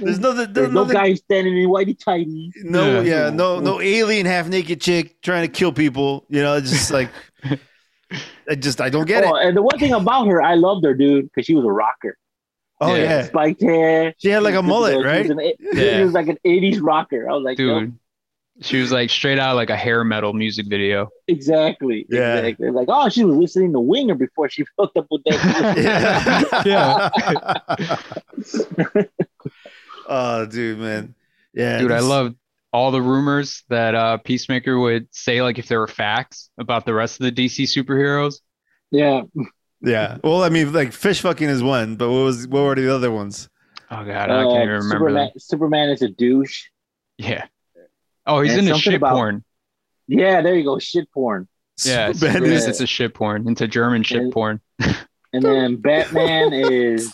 There's 0.00 0.18
nothing. 0.18 0.36
There's 0.36 0.48
There's 0.54 0.72
no 0.72 0.82
nothing. 0.82 0.94
guy 0.94 1.14
standing 1.14 1.56
in 1.58 1.68
whitey 1.68 1.98
tighty. 1.98 2.52
No, 2.62 3.00
Yeah. 3.02 3.24
yeah, 3.24 3.30
no, 3.30 3.60
no 3.60 3.80
alien 3.80 4.26
half 4.26 4.48
naked 4.48 4.80
chick 4.80 5.20
trying 5.22 5.42
to 5.42 5.48
kill 5.52 5.72
people. 5.72 6.24
You 6.28 6.42
know, 6.42 6.60
just 6.60 6.90
like, 6.92 7.10
I 8.48 8.54
just 8.56 8.80
I 8.80 8.90
don't 8.90 9.06
get 9.06 9.24
Oh, 9.24 9.34
it. 9.36 9.46
and 9.48 9.56
the 9.56 9.62
one 9.62 9.78
thing 9.78 9.92
about 9.92 10.26
her, 10.28 10.42
I 10.42 10.54
loved 10.54 10.84
her, 10.84 10.94
dude, 10.94 11.24
because 11.26 11.46
she 11.46 11.54
was 11.54 11.64
a 11.64 11.70
rocker. 11.72 12.16
Oh 12.80 12.94
Yeah. 12.94 13.02
yeah, 13.02 13.22
Spiked 13.24 13.62
hair. 13.62 14.14
she 14.18 14.28
had 14.28 14.42
like 14.42 14.54
a 14.56 14.62
mullet, 14.62 14.92
She 14.92 14.96
was 14.98 15.06
right? 15.06 15.30
an- 15.30 15.40
Yeah. 15.60 15.98
She 15.98 16.04
was 16.04 16.12
like 16.12 16.28
an 16.28 16.38
'80s 16.44 16.78
rocker. 16.82 17.28
I 17.30 17.32
was 17.34 17.42
like, 17.44 17.58
yo, 17.58 17.80
Dude, 17.80 17.98
she 18.60 18.80
was 18.80 18.92
like 18.92 19.10
straight 19.10 19.38
out 19.38 19.50
of 19.50 19.56
like 19.56 19.70
a 19.70 19.76
hair 19.76 20.04
metal 20.04 20.32
music 20.32 20.66
video. 20.68 21.08
exactly. 21.28 22.06
Yeah. 22.08 22.36
Exactly. 22.36 22.70
Like, 22.70 22.88
oh, 22.90 23.08
she 23.08 23.24
was 23.24 23.36
listening 23.36 23.72
to 23.72 23.80
Winger 23.80 24.14
before 24.14 24.48
she 24.48 24.64
hooked 24.78 24.96
up 24.96 25.06
with 25.10 25.22
that. 25.24 26.64
Yeah. 28.94 29.04
oh, 30.08 30.46
dude, 30.46 30.78
man. 30.78 31.14
Yeah, 31.52 31.78
Dude, 31.78 31.92
I 31.92 32.00
love 32.00 32.34
all 32.72 32.90
the 32.90 33.00
rumors 33.02 33.62
that 33.68 33.94
uh, 33.94 34.16
Peacemaker 34.18 34.78
would 34.78 35.06
say, 35.14 35.40
like, 35.42 35.58
if 35.58 35.68
there 35.68 35.78
were 35.78 35.86
facts 35.86 36.50
about 36.58 36.84
the 36.84 36.94
rest 36.94 37.20
of 37.20 37.24
the 37.24 37.32
DC 37.46 37.64
superheroes. 37.64 38.36
yeah. 38.90 39.22
Yeah. 39.80 40.16
Well, 40.24 40.42
I 40.42 40.48
mean, 40.48 40.72
like 40.72 40.92
fish 40.94 41.20
fucking 41.20 41.46
is 41.48 41.62
one, 41.62 41.96
but 41.96 42.08
what 42.10 42.24
was 42.24 42.48
what 42.48 42.62
were 42.62 42.74
the 42.74 42.94
other 42.94 43.10
ones? 43.10 43.50
Oh, 43.90 44.02
God, 44.02 44.30
I 44.30 44.42
can't 44.44 44.62
even 44.62 44.68
Uh, 44.70 44.78
remember. 44.78 44.80
Superman. 44.90 45.30
Superman 45.38 45.88
is 45.90 46.00
a 46.00 46.08
douche. 46.08 46.68
Yeah. 47.18 47.44
Oh, 48.26 48.40
he's 48.40 48.54
And 48.56 48.66
into 48.68 48.78
shit 48.80 48.94
about- 48.94 49.14
porn. 49.14 49.44
Yeah, 50.06 50.42
there 50.42 50.54
you 50.54 50.64
go. 50.64 50.78
Shit 50.78 51.10
porn. 51.12 51.48
Yeah, 51.84 52.12
Superman 52.12 52.34
Superman 52.34 52.52
is- 52.52 52.66
is 52.66 52.80
into 52.80 52.86
shit 52.86 53.14
porn, 53.14 53.48
into 53.48 53.66
German 53.68 54.02
shit 54.02 54.18
And- 54.22 54.32
porn. 54.32 54.60
And 55.32 55.42
then 55.42 55.76
Batman 55.76 56.52
is 56.52 57.12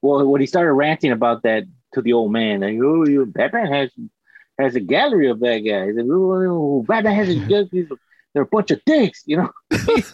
well 0.00 0.26
when 0.26 0.40
he 0.40 0.46
started 0.46 0.72
ranting 0.72 1.12
about 1.12 1.42
that 1.42 1.64
to 1.94 2.00
the 2.02 2.14
old 2.14 2.32
man, 2.32 2.60
like, 2.60 2.78
oh 2.82 3.06
you 3.06 3.26
Batman 3.26 3.72
has 3.72 3.90
has 4.58 4.74
a 4.74 4.80
gallery 4.80 5.28
of 5.28 5.40
bad 5.40 5.60
guys. 5.60 5.96
And, 5.96 6.10
oh, 6.10 6.32
oh, 6.48 6.84
Batman 6.86 7.14
has 7.14 7.28
a 7.28 7.34
gallery. 7.48 7.88
They're 8.34 8.44
a 8.44 8.46
bunch 8.46 8.70
of 8.70 8.80
dicks, 8.86 9.24
you 9.26 9.36
know. 9.36 9.50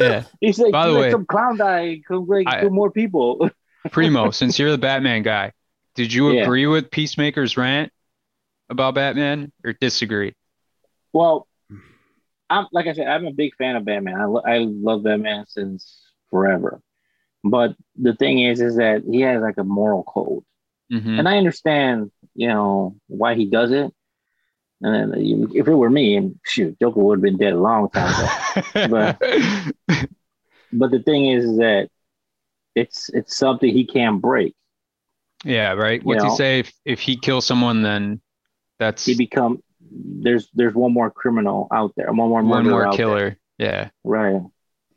Yeah. 0.01 0.25
He's 0.41 0.59
like, 0.59 0.73
By 0.73 0.87
the 0.89 0.93
like 0.93 1.01
way, 1.03 1.11
some 1.13 1.25
clown 1.27 1.57
guy 1.57 2.01
come 2.07 2.27
like 2.27 2.47
I- 2.49 2.61
kill 2.63 2.71
more 2.71 2.91
people. 2.91 3.49
Primo, 3.93 4.31
since 4.33 4.59
you're 4.59 4.73
the 4.73 4.79
Batman 4.79 5.23
guy, 5.23 5.53
did 5.95 6.13
you 6.13 6.33
Yeah. 6.33 6.43
agree 6.43 6.67
with 6.67 6.91
Peacemaker's 6.91 7.57
rant 7.57 7.93
about 8.71 8.95
Batman 8.95 9.53
or 9.65 9.73
disagree? 9.73 10.35
well, 11.13 11.47
I'm 12.51 12.67
like 12.73 12.87
I 12.87 12.93
said, 12.95 13.09
I'm 13.09 13.27
a 13.27 13.33
big 13.33 13.55
fan 13.57 13.77
of 13.77 13.85
Batman. 13.85 14.21
I, 14.21 14.25
lo- 14.25 14.43
I 14.47 14.59
love 14.59 15.03
Batman 15.05 15.45
since 15.49 16.01
forever. 16.31 16.81
But 17.45 17.77
the 17.97 18.15
thing 18.15 18.41
is, 18.41 18.61
is 18.61 18.77
that 18.77 19.03
he 19.11 19.21
has 19.23 19.41
like 19.43 19.59
a 19.59 19.65
moral 19.65 20.03
code. 20.05 20.45
hmm 20.91 21.19
and 21.19 21.29
I 21.29 21.37
understand, 21.39 22.11
you 22.35 22.49
know, 22.49 22.97
why 23.07 23.35
he 23.35 23.47
does 23.47 23.71
it. 23.71 23.93
And 24.81 25.13
then 25.13 25.21
you- 25.25 25.51
if 25.55 25.67
it 25.69 25.75
were 25.75 25.91
me, 25.91 26.17
and 26.17 26.39
shoot, 26.47 26.79
Joker 26.81 27.01
would 27.01 27.19
have 27.19 27.23
been 27.23 27.37
dead 27.37 27.53
a 27.53 27.61
long 27.61 27.91
time 27.91 28.13
ago. 28.15 28.29
But- 28.91 29.19
but 30.73 30.91
the 30.91 31.03
thing 31.03 31.27
is 31.27 31.57
that 31.59 31.89
it's 32.75 33.09
it's 33.11 33.37
something 33.37 33.73
he 33.73 33.85
can't 33.87 34.21
break. 34.23 34.55
yeah, 35.45 35.73
right. 35.73 36.03
What's 36.05 36.23
You 36.25 36.31
he 36.31 36.37
say? 36.37 36.59
If 36.61 36.73
if 36.85 37.01
he 37.01 37.17
kills 37.17 37.47
someone, 37.47 37.83
then 37.83 38.21
that's 38.79 39.05
He 39.05 39.15
become 39.15 39.63
there's 39.91 40.49
there's 40.55 40.75
one 40.75 40.93
more 40.93 41.11
criminal 41.11 41.69
out 41.73 41.93
there, 41.97 42.13
one 42.13 42.29
more 42.29 42.43
one 42.43 42.69
more 42.69 42.93
killer. 42.93 43.39
Yeah. 43.59 43.71
there. 43.71 43.93
right? 44.05 44.43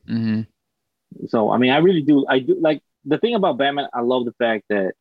hmm 0.07 0.41
So 1.27 1.51
I 1.51 1.57
mean, 1.57 1.71
I 1.71 1.77
really 1.77 2.01
do. 2.01 2.25
I 2.27 2.39
do 2.39 2.57
like 2.59 2.81
the 3.05 3.17
thing 3.17 3.35
about 3.35 3.57
Batman. 3.57 3.87
I 3.93 4.01
love 4.01 4.25
the 4.25 4.33
fact 4.33 4.65
that 4.69 4.93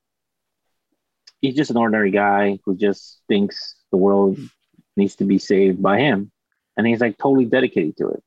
he's 1.41 1.57
just 1.57 1.70
an 1.70 1.76
ordinary 1.76 2.11
guy 2.11 2.59
who 2.64 2.76
just 2.76 3.20
thinks 3.28 3.74
the 3.91 3.97
world 3.97 4.39
needs 4.97 5.16
to 5.16 5.24
be 5.24 5.39
saved 5.39 5.83
by 5.83 5.99
him, 5.99 6.31
and 6.76 6.87
he's 6.87 7.01
like 7.01 7.18
totally 7.18 7.45
dedicated 7.45 7.97
to 7.99 8.09
it. 8.11 8.22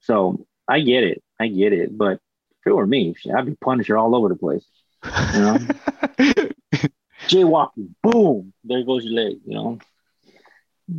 So 0.00 0.46
I 0.66 0.80
get 0.80 1.04
it. 1.04 1.22
I 1.40 1.48
get 1.48 1.72
it. 1.72 1.96
But 1.96 2.14
if 2.60 2.66
it 2.66 2.72
were 2.72 2.86
me, 2.86 3.14
I'd 3.36 3.46
be 3.46 3.56
Punisher 3.56 3.96
all 3.96 4.14
over 4.14 4.28
the 4.28 4.36
place. 4.36 4.64
You 5.34 5.40
know, 5.40 5.58
jaywalking, 7.28 7.94
boom, 8.02 8.52
there 8.64 8.84
goes 8.84 9.04
your 9.04 9.14
leg. 9.14 9.38
You 9.46 9.54
know. 9.54 9.78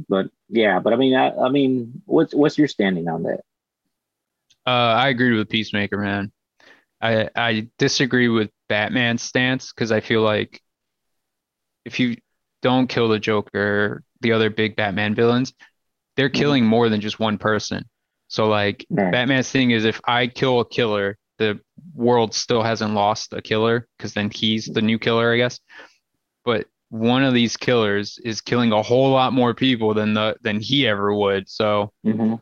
But 0.07 0.27
yeah, 0.49 0.79
but 0.79 0.93
I 0.93 0.95
mean, 0.97 1.15
I, 1.15 1.35
I 1.35 1.49
mean, 1.49 2.01
what's 2.05 2.33
what's 2.33 2.57
your 2.57 2.67
standing 2.67 3.07
on 3.07 3.23
that? 3.23 3.41
Uh, 4.65 4.69
I 4.69 5.09
agree 5.09 5.35
with 5.35 5.49
Peacemaker, 5.49 5.97
man. 5.97 6.31
I 7.01 7.29
I 7.35 7.69
disagree 7.77 8.27
with 8.27 8.51
Batman's 8.67 9.23
stance 9.23 9.73
because 9.73 9.91
I 9.91 9.99
feel 9.99 10.21
like 10.21 10.61
if 11.85 11.99
you 11.99 12.17
don't 12.61 12.87
kill 12.87 13.07
the 13.07 13.19
Joker, 13.19 14.03
the 14.21 14.33
other 14.33 14.49
big 14.49 14.75
Batman 14.75 15.15
villains, 15.15 15.53
they're 16.17 16.29
killing 16.29 16.65
more 16.65 16.89
than 16.89 17.01
just 17.01 17.19
one 17.19 17.37
person. 17.37 17.85
So 18.27 18.47
like 18.47 18.85
Yeah. 18.89 19.09
Batman's 19.09 19.49
thing 19.49 19.71
is 19.71 19.85
if 19.85 19.99
I 20.05 20.27
kill 20.27 20.59
a 20.59 20.69
killer, 20.69 21.17
the 21.39 21.59
world 21.95 22.33
still 22.35 22.61
hasn't 22.61 22.93
lost 22.93 23.33
a 23.33 23.41
killer 23.41 23.87
because 23.97 24.13
then 24.13 24.29
he's 24.29 24.65
the 24.65 24.81
new 24.81 24.99
killer, 24.99 25.33
I 25.33 25.37
guess. 25.37 25.59
But 26.49 26.65
one 26.89 27.23
of 27.23 27.35
these 27.35 27.55
killers 27.55 28.17
is 28.25 28.41
killing 28.41 28.71
a 28.71 28.81
whole 28.81 29.11
lot 29.11 29.33
more 29.33 29.53
people 29.53 29.93
than 29.93 30.15
the 30.15 30.35
than 30.41 30.59
he 30.59 30.87
ever 30.87 31.13
would. 31.13 31.47
So 31.47 31.91
Mhm. 32.05 32.39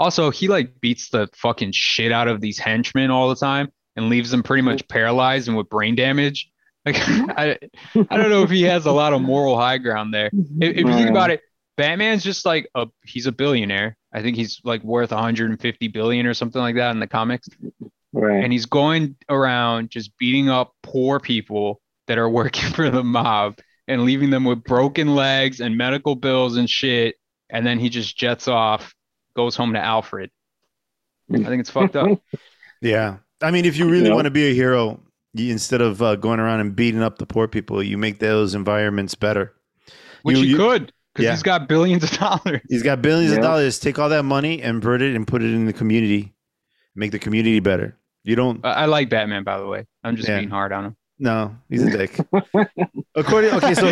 also, 0.00 0.30
he 0.30 0.48
like 0.48 0.80
beats 0.80 1.10
the 1.10 1.28
fucking 1.34 1.70
shit 1.72 2.10
out 2.10 2.26
of 2.28 2.40
these 2.40 2.58
henchmen 2.58 3.10
all 3.12 3.28
the 3.28 3.36
time 3.36 3.68
and 3.94 4.08
leaves 4.08 4.30
them 4.30 4.42
pretty 4.42 4.62
much 4.62 4.86
paralyzed 4.88 5.46
and 5.48 5.56
with 5.56 5.68
brain 5.68 5.94
damage. 5.94 6.50
Like, 6.86 6.96
I, 7.00 7.58
I 8.10 8.16
don't 8.16 8.30
know 8.30 8.42
if 8.44 8.50
he 8.50 8.62
has 8.62 8.86
a 8.86 8.92
lot 8.92 9.12
of 9.12 9.20
moral 9.20 9.56
high 9.58 9.78
ground 9.78 10.14
there. 10.14 10.30
If, 10.60 10.76
if 10.76 10.86
you 10.86 10.94
think 10.94 11.10
about 11.10 11.30
it, 11.30 11.40
Batman's 11.76 12.22
just 12.22 12.46
like 12.46 12.68
a 12.76 12.86
he's 13.04 13.26
a 13.26 13.32
billionaire. 13.32 13.96
I 14.12 14.22
think 14.22 14.36
he's 14.36 14.60
like 14.64 14.82
worth 14.84 15.10
150 15.10 15.88
billion 15.88 16.26
or 16.26 16.34
something 16.34 16.60
like 16.60 16.76
that 16.76 16.92
in 16.92 17.00
the 17.00 17.06
comics. 17.08 17.48
right. 18.12 18.42
And 18.42 18.52
he's 18.52 18.66
going 18.66 19.16
around 19.28 19.90
just 19.90 20.16
beating 20.16 20.48
up 20.48 20.74
poor 20.84 21.18
people 21.20 21.80
that 22.06 22.18
are 22.18 22.28
working 22.28 22.70
for 22.74 22.90
the 22.90 23.04
mob 23.04 23.58
and 23.88 24.02
leaving 24.04 24.30
them 24.30 24.44
with 24.44 24.64
broken 24.64 25.14
legs 25.14 25.60
and 25.60 25.76
medical 25.76 26.14
bills 26.16 26.56
and 26.56 26.68
shit. 26.68 27.16
And 27.50 27.64
then 27.66 27.78
he 27.78 27.88
just 27.88 28.16
jets 28.16 28.48
off, 28.48 28.94
goes 29.36 29.54
home 29.56 29.74
to 29.74 29.80
Alfred. 29.80 30.30
I 31.32 31.38
think 31.38 31.60
it's 31.60 31.70
fucked 31.70 31.96
up. 31.96 32.20
Yeah. 32.82 33.16
I 33.40 33.50
mean, 33.50 33.64
if 33.64 33.76
you 33.78 33.86
really 33.86 34.04
You 34.04 34.10
know? 34.10 34.14
want 34.16 34.26
to 34.26 34.30
be 34.30 34.50
a 34.50 34.54
hero, 34.54 35.00
you, 35.32 35.50
instead 35.50 35.80
of 35.80 36.02
uh, 36.02 36.16
going 36.16 36.40
around 36.40 36.60
and 36.60 36.76
beating 36.76 37.02
up 37.02 37.16
the 37.18 37.24
poor 37.26 37.48
people, 37.48 37.82
you 37.82 37.96
make 37.96 38.18
those 38.18 38.54
environments 38.54 39.14
better. 39.14 39.54
Which 40.22 40.36
You- 40.36 40.42
he 40.44 40.50
you- 40.50 40.56
could, 40.58 40.92
because 41.14 41.24
Yeah. 41.24 41.30
he's 41.32 41.42
got 41.42 41.68
billions 41.68 42.04
of 42.04 42.10
dollars. 42.18 42.60
He's 42.68 42.82
got 42.82 43.00
billions 43.00 43.32
of 43.34 43.42
dollars. 43.42 43.78
Take 43.80 43.98
all 43.98 44.10
that 44.10 44.24
money 44.24 44.60
and 44.62 44.82
put 44.82 45.00
it 45.00 45.16
and 45.16 45.26
put 45.26 45.42
it 45.42 45.52
in 45.54 45.64
the 45.64 45.72
community. 45.72 46.34
Make 46.94 47.12
the 47.12 47.18
community 47.18 47.60
better. 47.60 47.96
You 48.24 48.36
don't. 48.36 48.64
I, 48.64 48.72
I 48.72 48.84
like 48.84 49.08
Batman, 49.08 49.42
by 49.42 49.58
the 49.58 49.66
way. 49.66 49.86
I'm 50.04 50.16
just 50.16 50.28
Yeah. 50.28 50.38
being 50.38 50.50
hard 50.50 50.72
on 50.72 50.84
him. 50.84 50.96
No, 51.18 51.56
he's 51.68 51.82
a 51.82 51.90
dick. 51.90 52.18
According. 53.14 53.54
Okay, 53.54 53.74
so 53.74 53.90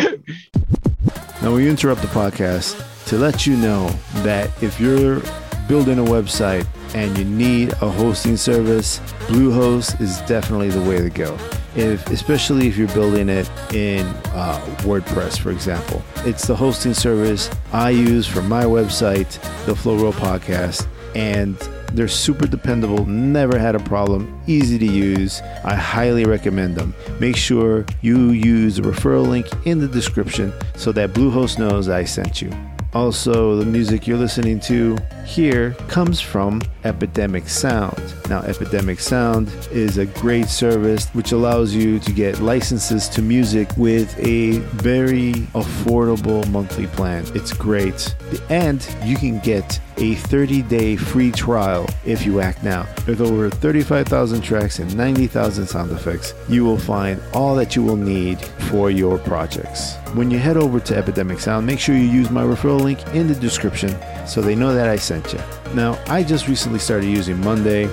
now 1.41 1.53
we 1.53 1.67
interrupt 1.67 2.01
the 2.01 2.07
podcast 2.07 2.75
to 3.07 3.17
let 3.17 3.47
you 3.47 3.57
know 3.57 3.89
that 4.23 4.51
if 4.61 4.79
you're 4.79 5.21
building 5.67 5.97
a 5.99 6.03
website 6.03 6.67
and 6.93 7.17
you 7.17 7.25
need 7.25 7.73
a 7.73 7.89
hosting 7.89 8.37
service, 8.37 8.99
Bluehost 9.27 9.99
is 9.99 10.21
definitely 10.21 10.69
the 10.69 10.81
way 10.87 10.97
to 11.01 11.09
go. 11.09 11.37
If, 11.75 12.07
especially 12.09 12.67
if 12.67 12.77
you're 12.77 12.87
building 12.89 13.27
it 13.27 13.49
in 13.73 14.05
uh, 14.27 14.63
WordPress, 14.81 15.37
for 15.39 15.51
example, 15.51 16.01
it's 16.17 16.47
the 16.47 16.55
hosting 16.55 16.93
service 16.93 17.49
I 17.73 17.89
use 17.89 18.25
for 18.25 18.41
my 18.43 18.63
website, 18.63 19.33
the 19.65 19.75
Flow 19.75 20.11
Podcast, 20.13 20.87
and 21.15 21.57
they're 21.93 22.07
super 22.07 22.45
dependable, 22.45 23.05
never 23.05 23.57
had 23.57 23.73
a 23.75 23.79
problem, 23.79 24.41
easy 24.47 24.77
to 24.77 24.85
use. 24.85 25.41
I 25.63 25.75
highly 25.75 26.25
recommend 26.25 26.75
them. 26.75 26.93
Make 27.19 27.37
sure 27.37 27.85
you 28.01 28.31
use 28.31 28.75
the 28.75 28.81
referral 28.81 29.27
link 29.27 29.47
in 29.65 29.79
the 29.79 29.87
description 29.87 30.53
so 30.75 30.91
that 30.91 31.11
Bluehost 31.11 31.57
knows 31.57 31.87
I 31.87 32.03
sent 32.03 32.41
you. 32.41 32.51
Also, 32.95 33.57
the 33.57 33.65
music 33.65 34.07
you're 34.07 34.17
listening 34.17 34.57
to 34.57 34.97
here 35.25 35.71
comes 35.89 36.21
from 36.21 36.61
Epidemic 36.85 37.49
Sound. 37.49 38.01
Now, 38.29 38.39
Epidemic 38.43 39.01
Sound 39.01 39.49
is 39.69 39.97
a 39.97 40.05
great 40.05 40.47
service 40.47 41.09
which 41.09 41.33
allows 41.33 41.75
you 41.75 41.99
to 41.99 42.13
get 42.13 42.39
licenses 42.39 43.09
to 43.09 43.21
music 43.21 43.69
with 43.75 44.17
a 44.17 44.59
very 44.77 45.33
affordable 45.53 46.49
monthly 46.51 46.87
plan. 46.87 47.25
It's 47.35 47.51
great. 47.51 48.15
And 48.49 48.87
you 49.03 49.17
can 49.17 49.39
get 49.39 49.77
a 49.97 50.15
30 50.15 50.61
day 50.63 50.95
free 50.95 51.31
trial 51.31 51.87
if 52.05 52.25
you 52.25 52.39
act 52.39 52.63
now. 52.63 52.87
With 53.07 53.21
over 53.21 53.49
35,000 53.49 54.41
tracks 54.41 54.79
and 54.79 54.95
90,000 54.95 55.67
sound 55.67 55.91
effects, 55.91 56.33
you 56.47 56.63
will 56.63 56.77
find 56.77 57.21
all 57.33 57.55
that 57.55 57.75
you 57.75 57.83
will 57.83 57.95
need 57.95 58.39
for 58.69 58.91
your 58.91 59.17
projects. 59.17 59.95
When 60.13 60.31
you 60.31 60.39
head 60.39 60.57
over 60.57 60.79
to 60.79 60.95
Epidemic 60.95 61.39
Sound, 61.39 61.65
make 61.65 61.79
sure 61.79 61.95
you 61.95 62.03
use 62.03 62.29
my 62.29 62.43
referral 62.43 62.81
link 62.81 63.05
in 63.13 63.27
the 63.27 63.35
description 63.35 63.95
so 64.25 64.41
they 64.41 64.55
know 64.55 64.73
that 64.73 64.87
I 64.87 64.95
sent 64.95 65.33
you. 65.33 65.39
Now, 65.73 66.01
I 66.07 66.23
just 66.23 66.47
recently 66.47 66.79
started 66.79 67.07
using 67.07 67.39
Monday. 67.41 67.85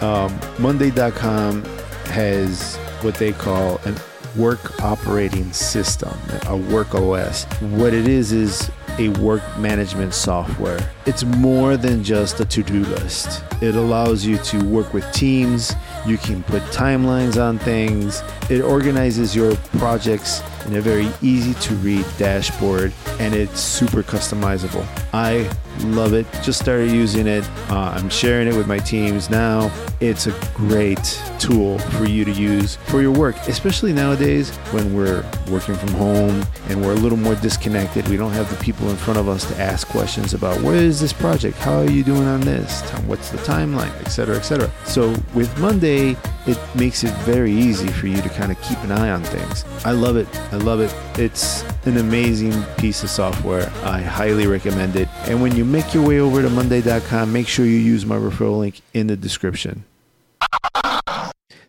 Um, 0.00 0.38
Monday.com 0.58 1.64
has 2.06 2.76
what 3.02 3.14
they 3.14 3.32
call 3.32 3.78
an 3.84 3.94
work 4.36 4.82
operating 4.82 5.52
system, 5.52 6.16
a 6.46 6.56
work 6.56 6.94
OS. 6.94 7.44
What 7.60 7.94
it 7.94 8.06
is 8.08 8.32
is 8.32 8.70
a 8.98 9.08
work 9.20 9.42
management 9.58 10.12
software. 10.12 10.90
It's 11.06 11.24
more 11.24 11.76
than 11.76 12.02
just 12.02 12.40
a 12.40 12.44
to 12.44 12.62
do 12.62 12.84
list. 12.84 13.44
It 13.62 13.74
allows 13.74 14.24
you 14.24 14.38
to 14.38 14.64
work 14.64 14.92
with 14.92 15.10
teams, 15.12 15.72
you 16.06 16.18
can 16.18 16.42
put 16.44 16.62
timelines 16.64 17.40
on 17.40 17.58
things, 17.58 18.22
it 18.50 18.60
organizes 18.60 19.36
your 19.36 19.54
projects 19.78 20.42
in 20.66 20.76
a 20.76 20.80
very 20.80 21.08
easy 21.22 21.54
to 21.54 21.74
read 21.76 22.04
dashboard, 22.18 22.92
and 23.18 23.34
it's 23.34 23.60
super 23.60 24.02
customizable. 24.02 24.86
I 25.12 25.50
love 25.86 26.12
it. 26.12 26.26
Just 26.42 26.60
started 26.60 26.90
using 26.90 27.26
it. 27.26 27.48
Uh, 27.70 27.92
I'm 27.94 28.08
sharing 28.10 28.48
it 28.48 28.54
with 28.54 28.66
my 28.66 28.78
teams 28.78 29.30
now. 29.30 29.70
It's 30.00 30.26
a 30.26 30.40
great 30.54 31.20
tool 31.38 31.78
for 31.78 32.04
you 32.04 32.24
to 32.24 32.30
use 32.30 32.76
for 32.86 33.00
your 33.00 33.12
work, 33.12 33.36
especially 33.48 33.92
nowadays 34.18 34.50
when 34.72 34.94
we're 34.94 35.24
working 35.50 35.74
from 35.74 35.90
home 35.90 36.44
and 36.68 36.82
we're 36.82 36.92
a 36.92 36.96
little 36.96 37.18
more 37.18 37.34
disconnected. 37.36 38.08
We 38.08 38.16
don't 38.16 38.32
have 38.32 38.50
the 38.50 38.62
people 38.62 38.90
in 38.90 38.96
front 38.96 39.18
of 39.18 39.28
us 39.28 39.44
to 39.46 39.60
ask 39.60 39.86
questions 39.88 40.34
about 40.34 40.60
where 40.62 40.76
is 40.76 41.00
this 41.00 41.12
project? 41.12 41.56
How 41.58 41.78
are 41.78 41.90
you 41.90 42.02
doing 42.02 42.26
on 42.26 42.40
this? 42.40 42.82
What's 43.06 43.30
the 43.30 43.38
timeline, 43.38 43.94
etc., 44.00 44.36
etc. 44.36 44.70
So 44.86 45.14
with 45.34 45.56
Monday, 45.58 46.16
it 46.46 46.58
makes 46.74 47.04
it 47.04 47.14
very 47.18 47.52
easy 47.52 47.88
for 47.88 48.06
you 48.08 48.20
to 48.20 48.28
kind 48.30 48.50
of 48.50 48.60
keep 48.62 48.78
an 48.78 48.90
eye 48.90 49.10
on 49.10 49.22
things. 49.22 49.64
I 49.84 49.92
love 49.92 50.16
it. 50.16 50.28
I 50.52 50.56
love 50.56 50.80
it. 50.80 50.92
It's 51.18 51.62
an 51.86 51.98
amazing 51.98 52.62
piece 52.78 53.02
of 53.02 53.10
software. 53.10 53.70
I 53.84 54.00
highly 54.00 54.46
recommend 54.46 54.96
it. 54.96 55.08
And 55.28 55.40
when 55.40 55.54
you 55.54 55.64
make 55.64 55.94
your 55.94 56.06
way 56.06 56.18
over 56.18 56.42
to 56.42 56.50
Monday.com, 56.50 57.32
make 57.32 57.46
sure 57.46 57.64
you 57.64 57.72
use 57.72 58.04
my 58.04 58.16
referral 58.16 58.58
link 58.58 58.80
in 58.94 59.06
the 59.06 59.16
description. 59.16 59.84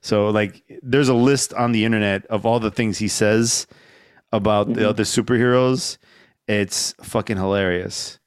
So, 0.02 0.30
like, 0.30 0.64
there's 0.82 1.10
a 1.10 1.14
list 1.14 1.54
on 1.54 1.72
the 1.72 1.86
internet 1.86 2.26
of 2.28 2.46
all 2.46 2.60
the 2.60 2.72
things 2.72 2.98
he 2.98 3.08
says 3.08 3.68
about 4.32 4.68
mm-hmm. 4.68 4.80
the 4.80 4.90
other 4.90 5.04
superheroes. 5.04 5.98
It's 6.48 6.94
fucking 7.02 7.38
hilarious. 7.38 8.20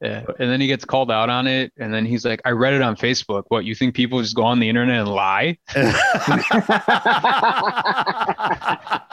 Yeah. 0.00 0.24
And 0.38 0.50
then 0.50 0.60
he 0.60 0.66
gets 0.66 0.84
called 0.84 1.10
out 1.10 1.28
on 1.28 1.46
it. 1.46 1.72
And 1.76 1.92
then 1.92 2.06
he's 2.06 2.24
like, 2.24 2.40
I 2.46 2.52
read 2.52 2.72
it 2.72 2.80
on 2.80 2.96
Facebook. 2.96 3.44
What, 3.48 3.66
you 3.66 3.74
think 3.74 3.94
people 3.94 4.22
just 4.22 4.34
go 4.34 4.44
on 4.44 4.58
the 4.58 4.68
internet 4.68 5.00
and 5.00 5.08
lie? 5.08 5.58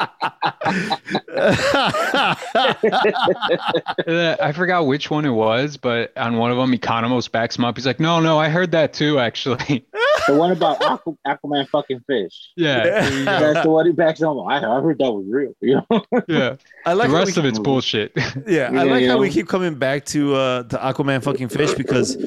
I 4.39 4.51
forgot 4.53 4.85
which 4.85 5.09
one 5.09 5.25
it 5.25 5.31
was, 5.31 5.77
but 5.77 6.15
on 6.17 6.37
one 6.37 6.51
of 6.51 6.57
them, 6.57 6.71
Economos 6.71 7.31
backs 7.31 7.57
him 7.57 7.65
up. 7.65 7.77
He's 7.77 7.85
like, 7.85 7.99
no, 7.99 8.19
no, 8.19 8.37
I 8.37 8.49
heard 8.49 8.71
that 8.71 8.93
too, 8.93 9.19
actually. 9.19 9.85
The 10.27 10.33
one 10.33 10.51
about 10.51 10.79
Aqu- 10.81 11.17
Aquaman 11.25 11.67
fucking 11.69 12.01
fish. 12.01 12.49
Yeah. 12.57 13.09
That's 13.23 13.63
the 13.63 13.69
one 13.69 13.85
he 13.85 13.93
backs 13.93 14.19
him 14.19 14.27
up. 14.27 14.45
I, 14.47 14.57
I 14.57 14.81
heard 14.81 14.97
that 14.99 15.11
was 15.11 15.25
real. 15.29 15.53
You 15.61 15.81
know? 15.89 16.03
Yeah. 16.27 16.57
I 16.85 16.93
like 16.93 17.09
the 17.09 17.15
rest 17.15 17.37
of 17.37 17.45
it's 17.45 17.59
bullshit. 17.59 18.11
Yeah. 18.45 18.69
I 18.73 18.83
like 18.83 19.05
how 19.05 19.17
we 19.17 19.29
keep 19.29 19.47
coming 19.47 19.75
back 19.75 20.05
to 20.07 20.35
uh 20.35 20.63
to 20.63 20.77
Aquaman 20.77 21.23
fucking 21.23 21.49
fish 21.49 21.73
because 21.75 22.17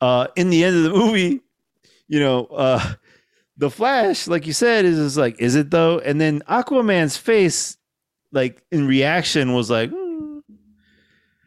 uh 0.00 0.26
in 0.36 0.50
the 0.50 0.64
end 0.64 0.76
of 0.76 0.82
the 0.82 0.90
movie, 0.90 1.40
you 2.08 2.20
know, 2.20 2.46
uh 2.46 2.94
the 3.56 3.70
Flash, 3.70 4.28
like 4.28 4.46
you 4.46 4.52
said, 4.52 4.84
is, 4.84 4.98
is 4.98 5.16
like, 5.16 5.40
is 5.40 5.54
it 5.54 5.70
though? 5.70 5.98
And 6.00 6.20
then 6.20 6.42
Aquaman's 6.48 7.16
face, 7.16 7.76
like 8.32 8.62
in 8.70 8.86
reaction, 8.86 9.52
was 9.52 9.70
like, 9.70 9.90
mm. 9.90 10.40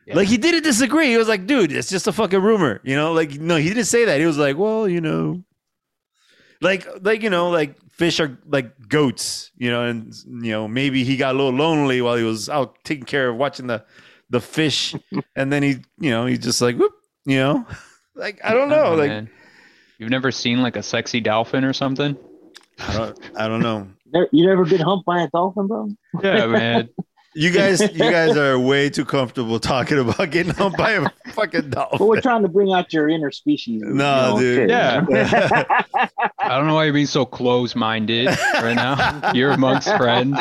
yeah. 0.05 0.15
like 0.15 0.27
he 0.27 0.37
didn't 0.37 0.63
disagree. 0.63 1.07
He 1.07 1.17
was 1.17 1.27
like, 1.27 1.45
dude, 1.45 1.71
it's 1.71 1.89
just 1.89 2.07
a 2.07 2.11
fucking 2.11 2.41
rumor, 2.41 2.81
you 2.83 2.95
know? 2.95 3.13
Like, 3.13 3.39
no, 3.39 3.57
he 3.57 3.69
didn't 3.69 3.85
say 3.85 4.05
that. 4.05 4.19
He 4.19 4.25
was 4.25 4.37
like, 4.37 4.57
well, 4.57 4.87
you 4.87 5.01
know, 5.01 5.43
like, 6.61 6.87
like 7.01 7.21
you 7.21 7.29
know, 7.29 7.49
like 7.49 7.77
fish 7.91 8.19
are 8.19 8.37
like 8.45 8.87
goats, 8.87 9.51
you 9.57 9.69
know, 9.69 9.83
and 9.83 10.13
you 10.25 10.51
know 10.51 10.67
maybe 10.67 11.03
he 11.03 11.17
got 11.17 11.35
a 11.35 11.37
little 11.37 11.53
lonely 11.53 12.01
while 12.01 12.15
he 12.15 12.23
was 12.23 12.49
out 12.49 12.75
taking 12.83 13.05
care 13.05 13.29
of 13.29 13.37
watching 13.37 13.67
the 13.67 13.83
the 14.29 14.41
fish, 14.41 14.95
and 15.35 15.51
then 15.51 15.63
he, 15.63 15.77
you 15.99 16.11
know, 16.11 16.25
he's 16.25 16.39
just 16.39 16.61
like, 16.61 16.77
whoop, 16.77 16.93
you 17.25 17.37
know, 17.37 17.65
like 18.15 18.39
I 18.43 18.53
don't 18.53 18.69
know, 18.69 18.85
oh, 18.85 18.95
like. 18.95 19.09
Man 19.09 19.29
You've 19.99 20.09
never 20.09 20.31
seen 20.31 20.61
like 20.61 20.77
a 20.77 20.81
sexy 20.81 21.19
dolphin 21.19 21.65
or 21.65 21.73
something? 21.73 22.17
I 22.79 22.93
don't. 22.93 23.19
I 23.35 23.47
don't 23.49 23.59
know. 23.59 23.89
You 24.31 24.47
never 24.47 24.65
been 24.65 24.81
humped 24.81 25.05
by 25.05 25.21
a 25.21 25.29
dolphin, 25.29 25.67
bro? 25.67 25.89
Yeah, 26.23 26.47
man. 26.47 26.89
You 27.35 27.51
guys, 27.51 27.79
you 27.79 27.99
guys 27.99 28.35
are 28.35 28.57
way 28.57 28.89
too 28.89 29.05
comfortable 29.05 29.59
talking 29.59 29.99
about 29.99 30.31
getting 30.31 30.51
humped 30.51 30.79
by 30.79 30.93
a 30.93 31.09
fucking 31.33 31.69
dolphin. 31.69 31.99
But 31.99 32.07
we're 32.07 32.21
trying 32.21 32.41
to 32.41 32.47
bring 32.47 32.73
out 32.73 32.91
your 32.91 33.07
inner 33.07 33.31
species. 33.31 33.83
No, 33.85 34.39
you 34.39 34.55
know, 34.55 34.65
dude. 34.65 34.69
Yeah. 34.71 35.05
I 36.39 36.57
don't 36.57 36.65
know 36.65 36.73
why 36.73 36.85
you're 36.85 36.93
being 36.93 37.05
so 37.05 37.25
close-minded 37.25 38.27
right 38.55 38.73
now. 38.73 39.31
You're 39.33 39.51
amongst 39.51 39.95
friends. 39.95 40.39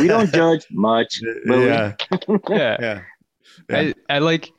We 0.00 0.08
don't 0.08 0.32
judge 0.32 0.66
much. 0.72 1.20
Yeah. 1.46 1.94
yeah. 2.10 2.40
Yeah. 2.48 2.76
yeah. 2.80 3.02
I, 3.70 3.94
I 4.08 4.18
like 4.18 4.50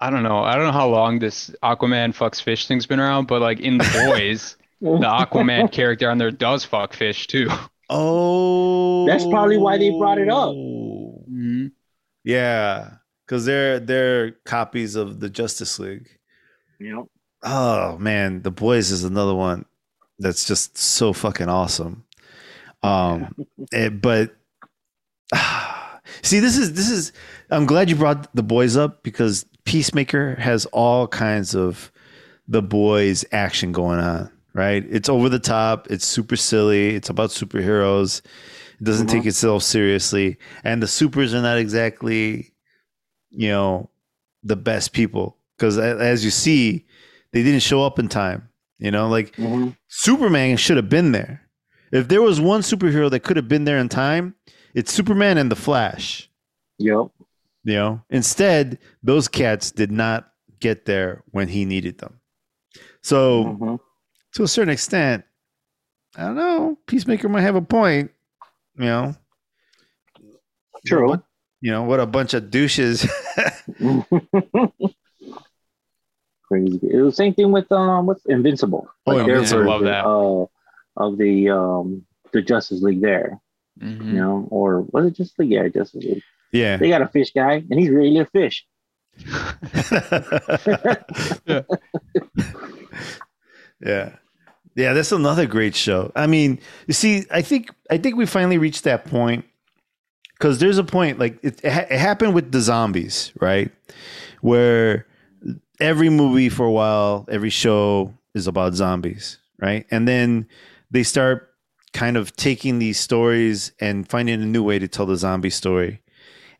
I 0.00 0.10
don't 0.10 0.22
know. 0.22 0.42
I 0.42 0.56
don't 0.56 0.64
know 0.64 0.72
how 0.72 0.88
long 0.88 1.18
this 1.18 1.50
Aquaman 1.62 2.14
fucks 2.14 2.42
fish 2.42 2.66
thing's 2.66 2.84
been 2.84 3.00
around, 3.00 3.26
but 3.26 3.40
like 3.40 3.60
in 3.60 3.78
the 3.78 4.08
boys, 4.08 4.56
the 4.84 5.06
Aquaman 5.06 5.72
character 5.72 6.10
on 6.10 6.18
there 6.18 6.30
does 6.30 6.64
fuck 6.64 6.92
fish 6.92 7.26
too. 7.26 7.48
Oh, 7.90 9.06
that's 9.06 9.26
probably 9.26 9.58
why 9.58 9.76
they 9.76 9.90
brought 9.90 10.16
it 10.16 10.30
up. 10.30 10.54
Mm-hmm. 10.54 11.66
Yeah, 12.24 12.92
because 13.26 13.44
they're 13.44 13.78
they're 13.78 14.32
copies 14.46 14.96
of 14.96 15.20
the 15.20 15.28
Justice 15.28 15.78
League. 15.78 16.08
Yep. 16.80 17.04
Oh 17.42 17.98
man, 17.98 18.40
the 18.40 18.50
boys 18.50 18.90
is 18.90 19.04
another 19.04 19.34
one 19.34 19.66
that's 20.18 20.46
just 20.46 20.78
so 20.78 21.12
fucking 21.12 21.50
awesome. 21.50 22.04
Um, 22.82 23.34
it, 23.70 23.90
but 24.00 24.34
see, 26.22 26.40
this 26.40 26.56
is 26.56 26.72
this 26.72 26.90
is. 26.90 27.12
I'm 27.50 27.66
glad 27.66 27.90
you 27.90 27.96
brought 27.96 28.34
the 28.34 28.42
boys 28.42 28.76
up 28.76 29.02
because 29.02 29.44
Peacemaker 29.64 30.36
has 30.36 30.66
all 30.66 31.06
kinds 31.06 31.54
of 31.54 31.92
the 32.48 32.62
boys 32.62 33.24
action 33.32 33.72
going 33.72 34.00
on, 34.00 34.30
right? 34.54 34.84
It's 34.88 35.08
over 35.08 35.28
the 35.28 35.38
top, 35.38 35.90
it's 35.90 36.06
super 36.06 36.36
silly, 36.36 36.94
it's 36.94 37.10
about 37.10 37.30
superheroes. 37.30 38.22
It 38.80 38.84
doesn't 38.84 39.08
mm-hmm. 39.08 39.18
take 39.18 39.26
itself 39.26 39.62
seriously, 39.62 40.38
and 40.64 40.82
the 40.82 40.88
supers 40.88 41.34
are 41.34 41.42
not 41.42 41.58
exactly 41.58 42.52
you 43.30 43.48
know 43.48 43.90
the 44.42 44.56
best 44.56 44.92
people 44.92 45.36
because 45.56 45.78
as 45.78 46.24
you 46.24 46.30
see, 46.30 46.86
they 47.32 47.42
didn't 47.42 47.62
show 47.62 47.82
up 47.82 47.98
in 47.98 48.08
time. 48.08 48.48
You 48.78 48.90
know, 48.90 49.08
like 49.08 49.34
mm-hmm. 49.36 49.70
Superman 49.88 50.56
should 50.56 50.76
have 50.76 50.88
been 50.88 51.12
there. 51.12 51.42
If 51.92 52.08
there 52.08 52.22
was 52.22 52.40
one 52.40 52.60
superhero 52.60 53.10
that 53.10 53.20
could 53.20 53.36
have 53.36 53.48
been 53.48 53.64
there 53.64 53.78
in 53.78 53.88
time, 53.88 54.34
it's 54.74 54.92
Superman 54.92 55.38
and 55.38 55.50
the 55.50 55.56
Flash. 55.56 56.28
Yep. 56.78 57.06
You 57.62 57.74
know, 57.74 58.02
instead, 58.10 58.78
those 59.02 59.28
cats 59.28 59.70
did 59.70 59.90
not 59.90 60.30
get 60.60 60.84
there 60.84 61.22
when 61.30 61.48
he 61.48 61.64
needed 61.64 61.98
them. 61.98 62.20
So, 63.02 63.44
mm-hmm. 63.44 63.76
To 64.34 64.42
a 64.42 64.48
certain 64.48 64.72
extent, 64.72 65.24
I 66.16 66.24
don't 66.24 66.36
know. 66.36 66.78
Peacemaker 66.86 67.28
might 67.28 67.42
have 67.42 67.56
a 67.56 67.62
point. 67.62 68.10
You 68.76 68.84
know, 68.84 69.14
true. 70.86 71.08
What, 71.08 71.22
you 71.60 71.70
know 71.70 71.82
what 71.84 72.00
a 72.00 72.06
bunch 72.06 72.34
of 72.34 72.50
douches. 72.50 73.02
Crazy. 76.46 76.80
It 76.82 77.00
was 77.00 77.12
the 77.12 77.16
same 77.16 77.34
thing 77.34 77.52
with 77.52 77.70
um 77.72 78.06
with 78.06 78.20
Invincible. 78.26 78.88
Oh, 79.06 79.12
like 79.12 79.28
Invincible. 79.28 79.64
love 79.66 79.82
that. 79.82 80.04
Uh, 80.04 80.46
of 80.96 81.18
the 81.18 81.50
um 81.50 82.04
the 82.32 82.42
Justice 82.42 82.82
League 82.82 83.00
there. 83.00 83.40
Mm-hmm. 83.80 84.08
You 84.08 84.14
know, 84.14 84.46
or 84.50 84.82
was 84.82 85.06
it 85.06 85.16
just 85.16 85.36
the 85.36 85.46
yeah 85.46 85.68
Justice 85.68 86.04
League? 86.04 86.22
Yeah. 86.52 86.76
They 86.76 86.88
got 86.88 87.02
a 87.02 87.08
fish 87.08 87.32
guy, 87.32 87.64
and 87.68 87.80
he's 87.80 87.90
really 87.90 88.18
a 88.18 88.26
fish. 88.26 88.66
yeah. 91.46 91.62
yeah. 93.80 94.16
Yeah, 94.76 94.92
that's 94.92 95.12
another 95.12 95.46
great 95.46 95.74
show. 95.74 96.10
I 96.16 96.26
mean, 96.26 96.58
you 96.86 96.94
see, 96.94 97.24
I 97.30 97.42
think 97.42 97.70
I 97.90 97.98
think 97.98 98.16
we 98.16 98.26
finally 98.26 98.58
reached 98.58 98.84
that 98.84 99.04
point 99.04 99.44
because 100.32 100.58
there's 100.58 100.78
a 100.78 100.84
point 100.84 101.18
like 101.18 101.38
it, 101.42 101.64
it, 101.64 101.72
ha- 101.72 101.86
it 101.90 101.98
happened 101.98 102.34
with 102.34 102.50
the 102.50 102.60
zombies, 102.60 103.32
right? 103.40 103.70
Where 104.40 105.06
every 105.80 106.08
movie 106.08 106.48
for 106.48 106.66
a 106.66 106.72
while, 106.72 107.24
every 107.30 107.50
show, 107.50 108.14
is 108.34 108.46
about 108.48 108.74
zombies, 108.74 109.38
right? 109.60 109.86
And 109.90 110.08
then 110.08 110.48
they 110.90 111.04
start 111.04 111.50
kind 111.92 112.16
of 112.16 112.34
taking 112.34 112.80
these 112.80 112.98
stories 112.98 113.70
and 113.80 114.08
finding 114.08 114.42
a 114.42 114.46
new 114.46 114.62
way 114.64 114.80
to 114.80 114.88
tell 114.88 115.06
the 115.06 115.16
zombie 115.16 115.50
story 115.50 116.00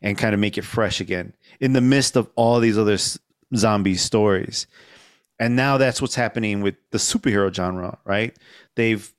and 0.01 0.17
kind 0.17 0.33
of 0.33 0.39
make 0.39 0.57
it 0.57 0.63
fresh 0.63 1.01
again 1.01 1.33
in 1.59 1.73
the 1.73 1.81
midst 1.81 2.15
of 2.15 2.29
all 2.35 2.59
these 2.61 2.77
other 2.77 2.93
s- 2.93 3.19
zombie 3.55 3.95
stories. 3.95 4.67
And 5.39 5.55
now 5.55 5.77
that's 5.77 6.01
what's 6.01 6.15
happening 6.15 6.61
with 6.61 6.75
the 6.91 6.97
superhero 6.97 7.53
genre, 7.53 7.97
right? 8.05 8.37
They've 8.75 9.11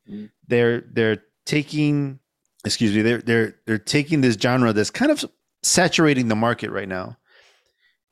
they're 0.48 0.80
they're 0.80 1.22
taking 1.44 2.20
excuse 2.64 2.94
me, 2.94 3.02
they're 3.02 3.22
they're 3.22 3.54
they're 3.66 3.78
taking 3.78 4.20
this 4.20 4.36
genre 4.36 4.72
that's 4.72 4.90
kind 4.90 5.12
of 5.12 5.24
saturating 5.62 6.28
the 6.28 6.36
market 6.36 6.70
right 6.70 6.88
now. 6.88 7.16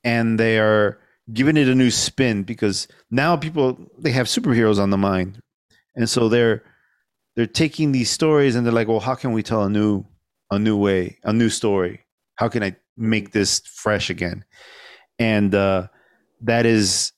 And 0.03 0.39
they 0.39 0.59
are 0.59 0.99
giving 1.33 1.57
it 1.57 1.69
a 1.69 1.75
new 1.75 1.91
spin 1.91 2.43
because 2.43 2.87
now 3.11 3.37
people 3.37 3.79
they 3.99 4.13
have 4.13 4.27
superheroes 4.27 4.79
on 4.79 4.91
the 4.91 4.99
mind. 4.99 5.41
And 5.97 6.09
so 6.09 6.29
they're 6.29 6.63
they're 7.37 7.47
taking 7.47 7.93
these 7.93 8.11
stories 8.11 8.55
and 8.55 8.65
they're 8.65 8.73
like, 8.73 8.89
well, 8.89 9.01
how 9.01 9.15
can 9.15 9.33
we 9.33 9.43
tell 9.43 9.65
a 9.65 9.71
new 9.71 10.05
a 10.51 10.59
new 10.59 10.77
way, 10.77 11.19
a 11.25 11.33
new 11.33 11.49
story? 11.49 12.05
How 12.37 12.49
can 12.49 12.63
I 12.63 12.77
make 12.97 13.33
this 13.33 13.61
fresh 13.61 14.11
again? 14.11 14.45
And 15.19 15.55
uh 15.55 15.89
that 16.43 16.67
is 16.67 17.13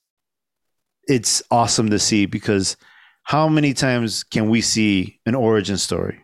it's 1.07 1.41
awesome 1.51 1.89
to 1.91 1.99
see 1.99 2.25
because 2.25 2.77
how 3.23 3.47
many 3.47 3.73
times 3.73 4.23
can 4.23 4.49
we 4.49 4.61
see 4.61 5.19
an 5.25 5.35
origin 5.35 5.77
story, 5.77 6.19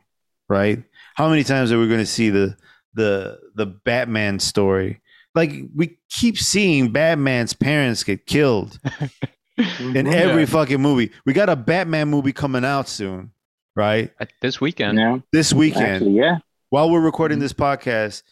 right? 0.50 0.84
How 1.16 1.30
many 1.30 1.44
times 1.44 1.72
are 1.72 1.80
we 1.80 1.88
going 1.88 2.00
to 2.00 2.06
see 2.06 2.30
the 2.30 2.56
the 2.94 3.40
the 3.56 3.66
Batman 3.66 4.40
story? 4.40 5.02
Like 5.36 5.52
we 5.76 5.98
keep 6.10 6.38
seeing 6.38 6.92
Batman's 6.92 7.54
parents 7.54 8.04
get 8.04 8.26
killed 8.26 8.80
in 9.58 10.06
Yeah. 10.06 10.12
every 10.14 10.46
fucking 10.46 10.82
movie. 10.82 11.12
We 11.26 11.34
got 11.34 11.50
a 11.50 11.56
Batman 11.56 12.08
movie 12.10 12.34
coming 12.34 12.64
out 12.64 12.88
soon, 12.88 13.32
right? 13.76 14.12
This 14.42 14.62
weekend. 14.62 14.98
Yeah, 14.98 15.18
This 15.32 15.52
weekend. 15.54 15.86
actually, 15.86 16.12
yeah. 16.18 16.38
While 16.70 16.90
we're 16.92 17.02
recording 17.02 17.38
mm-hmm. 17.38 17.44
this 17.44 17.54
podcast, 17.54 18.24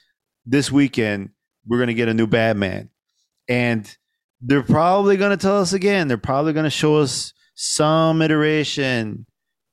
this 0.45 0.71
weekend 0.71 1.29
we're 1.67 1.79
gonna 1.79 1.93
get 1.93 2.07
a 2.07 2.13
new 2.13 2.27
Batman, 2.27 2.89
and 3.47 3.97
they're 4.41 4.63
probably 4.63 5.17
gonna 5.17 5.37
tell 5.37 5.59
us 5.61 5.73
again. 5.73 6.07
They're 6.07 6.17
probably 6.17 6.53
gonna 6.53 6.69
show 6.69 6.97
us 6.97 7.33
some 7.55 8.21
iteration 8.21 9.25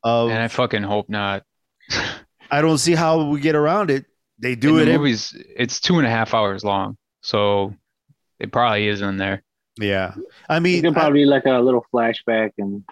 of. 0.05 0.31
And 0.31 0.39
I 0.39 0.49
fucking 0.49 0.83
hope 0.83 1.09
not. 1.09 1.43
I 2.51 2.61
don't 2.62 2.79
see 2.79 2.95
how 2.95 3.29
we 3.29 3.41
get 3.41 3.55
around 3.55 3.91
it. 3.91 4.07
They 4.39 4.55
do 4.55 4.77
In 4.77 4.83
it. 4.83 4.85
the 4.87 4.93
every, 4.93 4.99
movies, 5.11 5.37
it's 5.57 5.81
two 5.81 5.99
and 5.99 6.07
a 6.07 6.11
half 6.11 6.33
hours 6.33 6.64
long, 6.64 6.97
so 7.23 7.75
it 8.39 8.53
probably 8.53 8.87
is 8.89 9.01
in 9.03 9.16
there. 9.16 9.43
yeah, 9.81 10.14
I 10.49 10.57
You 10.57 10.61
mean, 10.62 10.83
can 10.83 10.97
I- 10.97 11.01
probably 11.01 11.25
like 11.25 11.45
a 11.47 11.59
little 11.59 11.85
flashback 11.93 12.53
and 12.59 12.85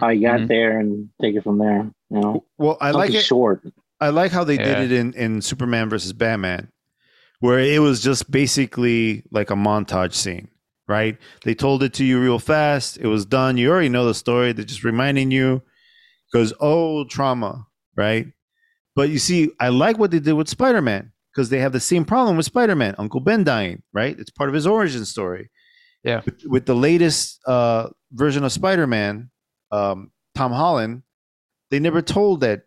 how 0.00 0.08
you 0.08 0.26
got 0.26 0.40
Mhm. 0.40 0.48
there 0.48 0.80
and 0.80 1.10
take 1.22 1.36
it 1.36 1.44
from 1.44 1.58
there. 1.58 1.90
You 2.10 2.20
know, 2.20 2.44
well, 2.58 2.76
I 2.80 2.90
like 2.90 3.12
it. 3.14 3.22
short. 3.24 3.62
I 4.00 4.08
like 4.08 4.32
how 4.32 4.42
they 4.44 4.56
Yeah. 4.56 4.80
did 4.80 4.90
it 4.90 4.98
in 4.98 5.12
in 5.14 5.42
Superman 5.42 5.88
versus 5.88 6.12
Batman, 6.12 6.68
where 7.40 7.58
it 7.60 7.80
was 7.80 8.02
just 8.02 8.30
basically 8.30 9.22
like 9.30 9.50
a 9.50 9.54
montage 9.54 10.14
scene, 10.14 10.48
right? 10.88 11.16
They 11.44 11.54
told 11.54 11.82
it 11.82 11.94
to 11.94 12.04
you 12.04 12.20
real 12.20 12.38
fast. 12.38 12.98
It 12.98 13.06
was 13.06 13.24
done. 13.26 13.56
You 13.56 13.70
already 13.70 13.88
know 13.88 14.06
the 14.06 14.14
story. 14.14 14.52
They're 14.52 14.64
just 14.64 14.84
reminding 14.84 15.30
you 15.30 15.62
because 16.32 16.52
oh 16.60 17.04
trauma, 17.04 17.66
right? 17.96 18.26
But 18.96 19.08
you 19.10 19.18
see, 19.18 19.50
I 19.60 19.68
like 19.70 19.98
what 19.98 20.10
they 20.10 20.20
did 20.20 20.34
with 20.34 20.48
Spider 20.48 20.80
Man 20.82 21.12
because 21.32 21.48
they 21.48 21.58
have 21.58 21.72
the 21.72 21.80
same 21.80 22.04
problem 22.04 22.36
with 22.36 22.46
Spider 22.46 22.76
Man, 22.76 22.94
Uncle 22.98 23.20
Ben 23.20 23.42
dying, 23.44 23.82
right? 23.92 24.18
It's 24.18 24.30
part 24.30 24.48
of 24.48 24.54
his 24.54 24.66
origin 24.66 25.04
story. 25.04 25.50
Yeah. 26.04 26.20
With, 26.24 26.42
with 26.46 26.66
the 26.66 26.74
latest 26.76 27.40
uh, 27.46 27.88
version 28.12 28.44
of 28.44 28.52
Spider 28.52 28.86
Man, 28.86 29.30
um, 29.72 30.10
Tom 30.34 30.52
Holland, 30.52 31.02
they 31.70 31.80
never 31.80 32.02
told 32.02 32.40
that 32.42 32.62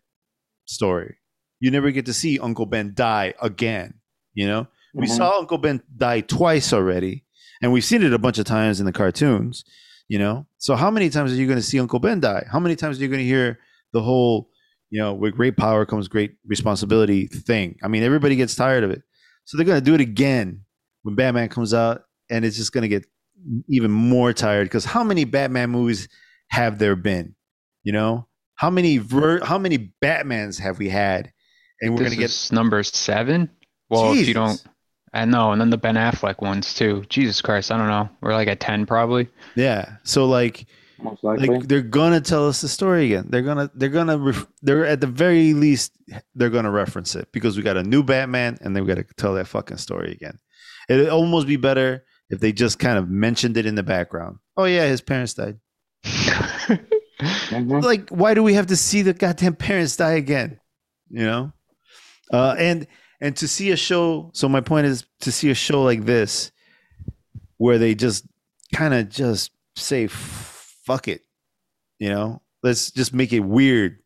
story. 0.65 1.18
You 1.59 1.72
never 1.72 1.91
get 1.91 2.05
to 2.07 2.13
see 2.13 2.39
Uncle 2.39 2.65
Ben 2.65 2.93
die 2.93 3.34
again. 3.41 3.95
You 4.34 4.47
know, 4.47 4.68
we 4.93 5.07
Mhm. 5.07 5.18
saw 5.18 5.39
Uncle 5.39 5.57
Ben 5.59 5.82
die 5.95 6.22
twice 6.22 6.74
already, 6.74 7.26
and 7.62 7.72
we've 7.72 7.86
seen 7.86 8.03
it 8.03 8.14
a 8.14 8.20
bunch 8.20 8.38
of 8.38 8.45
times 8.45 8.80
in 8.80 8.86
the 8.86 8.93
cartoons. 8.93 9.64
You 10.08 10.20
know, 10.20 10.47
so 10.58 10.76
how 10.76 10.89
many 10.89 11.10
times 11.10 11.34
are 11.34 11.36
you 11.36 11.47
going 11.47 11.60
to 11.60 11.64
see 11.64 11.80
Uncle 11.80 11.99
Ben 11.99 12.22
die? 12.22 12.45
How 12.49 12.60
many 12.60 12.78
times 12.78 12.97
are 12.97 13.01
you 13.01 13.10
going 13.10 13.20
to 13.20 13.26
hear 13.26 13.60
the 13.91 14.01
whole, 14.01 14.49
you 14.89 15.01
know, 15.01 15.14
with 15.14 15.36
great 15.36 15.58
power 15.58 15.86
comes 15.86 16.08
great 16.08 16.38
responsibility 16.45 17.28
thing? 17.28 17.78
I 17.84 17.89
mean, 17.89 18.03
everybody 18.03 18.38
gets 18.38 18.55
tired 18.55 18.86
of 18.86 18.91
it, 18.91 19.01
so 19.43 19.58
they're 19.58 19.66
going 19.66 19.80
to 19.80 19.86
do 19.86 19.95
it 19.95 20.01
again 20.01 20.62
when 21.03 21.16
Batman 21.16 21.49
comes 21.49 21.74
out, 21.74 22.03
and 22.30 22.45
it's 22.45 22.55
just 22.55 22.72
going 22.72 22.84
to 22.84 22.88
get 22.88 23.05
even 23.70 23.91
more 23.91 24.34
tired 24.34 24.66
because 24.66 24.86
how 24.86 25.03
many 25.03 25.26
Batman 25.26 25.70
movies 25.70 26.08
have 26.49 26.80
there 26.80 26.95
been? 26.95 27.36
You 27.84 27.93
know, 27.93 28.28
how 28.55 28.70
many 28.70 28.97
ver- 28.97 29.43
how 29.43 29.58
many 29.58 29.93
Batmans 30.03 30.60
have 30.60 30.80
we 30.80 30.89
had? 30.89 31.32
And 31.82 31.93
we're 31.93 32.03
gonna 32.03 32.16
get 32.16 32.49
number 32.51 32.82
seven. 32.84 33.49
Well, 33.89 34.14
if 34.14 34.28
you 34.28 34.34
don't, 34.34 34.62
I 35.18 35.26
know, 35.26 35.51
and 35.51 35.59
then 35.59 35.70
the 35.70 35.78
Ben 35.78 35.95
Affleck 35.95 36.41
ones 36.41 36.74
too. 36.74 37.03
Jesus 37.09 37.41
Christ, 37.41 37.72
I 37.72 37.78
don't 37.78 37.88
know. 37.88 38.09
We're 38.22 38.34
like 38.34 38.47
at 38.47 38.59
ten 38.59 38.86
probably. 38.86 39.28
yeah. 39.55 39.97
So 40.03 40.26
like 40.26 40.65
Most 41.01 41.24
like 41.24 41.68
they're 41.68 41.82
gonna 41.82 42.22
tell 42.22 42.47
us 42.47 42.61
the 42.61 42.68
story 42.68 43.05
again. 43.05 43.28
They're 43.30 43.41
gonna 43.41 43.70
they're 43.76 43.89
gonna 43.89 44.18
ref- 44.18 44.47
they're 44.61 44.86
at 44.86 45.01
the 45.01 45.07
very 45.07 45.53
least 45.53 45.91
they're 46.36 46.49
gonna 46.49 46.72
reference 46.72 47.15
it 47.15 47.28
because 47.32 47.57
we 47.57 47.63
got 47.63 47.78
a 47.78 47.84
new 47.84 48.03
Batman 48.03 48.57
and 48.61 48.76
then 48.76 48.84
we 48.84 48.88
got 48.93 49.01
to 49.01 49.13
tell 49.18 49.34
that 49.36 49.47
fucking 49.47 49.78
story 49.78 50.11
again. 50.11 50.38
It'd 50.89 51.09
almost 51.09 51.47
be 51.47 51.57
better 51.57 52.05
if 52.30 52.39
they 52.39 52.51
just 52.51 52.80
kind 52.80 52.97
of 52.97 53.09
mentioned 53.09 53.57
it 53.57 53.65
in 53.65 53.76
the 53.76 53.84
background. 53.84 54.38
Oh 54.55 54.65
yeah, 54.65 54.86
his 54.88 55.01
parents 55.01 55.34
died. 55.34 55.59
Mhm. 57.20 57.82
like 57.84 58.09
why 58.09 58.36
do 58.36 58.43
we 58.43 58.53
have 58.53 58.68
to 58.68 58.76
see 58.76 59.01
the 59.01 59.11
goddamn 59.13 59.55
parents 59.55 59.95
die 59.97 60.11
again 60.13 60.59
you 61.09 61.26
know 61.26 61.51
uh 62.32 62.53
and 62.59 62.86
and 63.22 63.36
to 63.38 63.47
see 63.47 63.72
a 63.72 63.78
show 63.78 64.30
so 64.34 64.47
my 64.47 64.61
point 64.61 64.86
is 64.88 65.05
to 65.22 65.32
see 65.32 65.49
a 65.49 65.55
show 65.55 65.84
like 65.84 66.05
this 66.05 66.51
where 67.57 67.78
they 67.78 67.95
just 67.95 68.26
kind 68.74 68.93
of 68.93 69.09
just 69.09 69.51
say 69.76 70.07
fuck 70.07 71.07
it 71.07 71.22
you 71.99 72.09
know? 72.09 72.41
Let's 72.61 72.91
just 72.91 73.11
make 73.13 73.34
it 73.34 73.39
weird. 73.39 73.97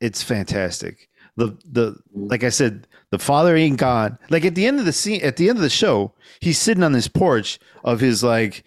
It's 0.00 0.22
fantastic. 0.22 1.08
The 1.36 1.56
the 1.70 1.96
like 2.14 2.44
i 2.44 2.48
said 2.48 2.86
the 3.10 3.18
father 3.18 3.54
ain't 3.56 3.78
gone 3.78 4.18
like 4.30 4.44
at 4.46 4.54
the 4.54 4.66
end 4.66 4.78
of 4.78 4.86
the 4.86 4.92
scene 4.92 5.20
at 5.22 5.36
the 5.36 5.48
end 5.50 5.58
of 5.58 5.62
the 5.62 5.68
show 5.68 6.14
he's 6.40 6.58
sitting 6.58 6.82
on 6.82 6.92
this 6.92 7.08
porch 7.08 7.58
of 7.84 8.00
his 8.00 8.22
like 8.24 8.64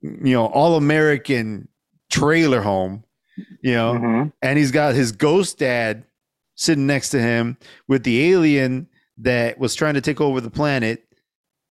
you 0.00 0.32
know 0.32 0.46
all 0.46 0.76
american 0.76 1.68
trailer 2.10 2.62
home 2.62 3.04
you 3.60 3.74
know? 3.74 3.92
Mhm. 3.92 4.32
and 4.40 4.58
he's 4.58 4.70
got 4.70 4.94
his 4.94 5.12
ghost 5.12 5.58
dad 5.58 6.04
sitting 6.62 6.86
next 6.86 7.10
to 7.10 7.20
him 7.20 7.56
with 7.88 8.04
the 8.04 8.30
alien 8.32 8.88
that 9.18 9.58
was 9.58 9.74
trying 9.74 9.94
to 9.94 10.00
take 10.00 10.20
over 10.20 10.40
the 10.40 10.50
planet 10.50 11.04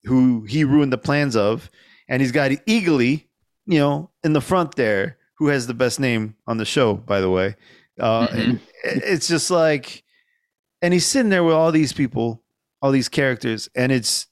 who 0.03 0.43
he 0.45 0.63
ruined 0.63 0.91
the 0.93 0.97
plans 0.97 1.35
of 1.35 1.69
and 2.09 2.21
he's 2.21 2.31
got 2.31 2.51
Eagly, 2.67 3.25
you 3.65 3.79
know 3.79 4.09
in 4.23 4.33
the 4.33 4.41
front 4.41 4.75
there 4.75 5.17
who 5.37 5.47
has 5.47 5.65
the 5.67 5.73
best 5.73 5.99
name 5.99 6.35
on 6.47 6.57
the 6.57 6.65
show 6.65 6.93
by 6.95 7.21
the 7.21 7.29
way 7.29 7.55
uh 7.99 8.27
Mhm. 8.27 8.59
it's 8.83 9.27
just 9.27 9.49
like 9.51 10.03
and 10.81 10.93
he's 10.93 11.05
sitting 11.05 11.29
there 11.29 11.43
with 11.43 11.55
all 11.55 11.71
these 11.71 11.93
people 11.93 12.43
all 12.81 12.91
these 12.91 13.09
characters 13.09 13.69
and 13.75 13.91
it's 13.91 14.27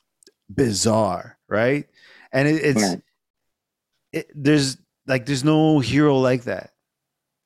bizarre 0.50 1.38
right 1.48 1.88
and 2.32 2.48
it, 2.48 2.64
it's 2.66 2.82
Right. 2.82 3.02
it, 4.14 4.28
there's 4.36 4.78
like 5.08 5.26
there's 5.26 5.44
no 5.44 5.80
hero 5.80 6.18
like 6.18 6.44
that 6.44 6.72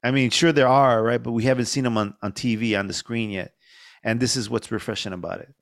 i 0.03 0.11
mean 0.11 0.29
sure 0.29 0.51
there 0.51 0.67
are 0.67 1.01
right 1.03 1.21
but 1.23 1.31
we 1.31 1.43
haven't 1.43 1.65
seen 1.65 1.83
them 1.83 1.97
on, 1.97 2.13
on 2.21 2.31
tv 2.31 2.77
on 2.77 2.87
the 2.87 2.93
screen 2.93 3.29
yet 3.29 3.53
and 4.03 4.19
this 4.19 4.35
is 4.35 4.49
what's 4.49 4.71
refreshing 4.71 5.13
about 5.13 5.39
it 5.39 5.53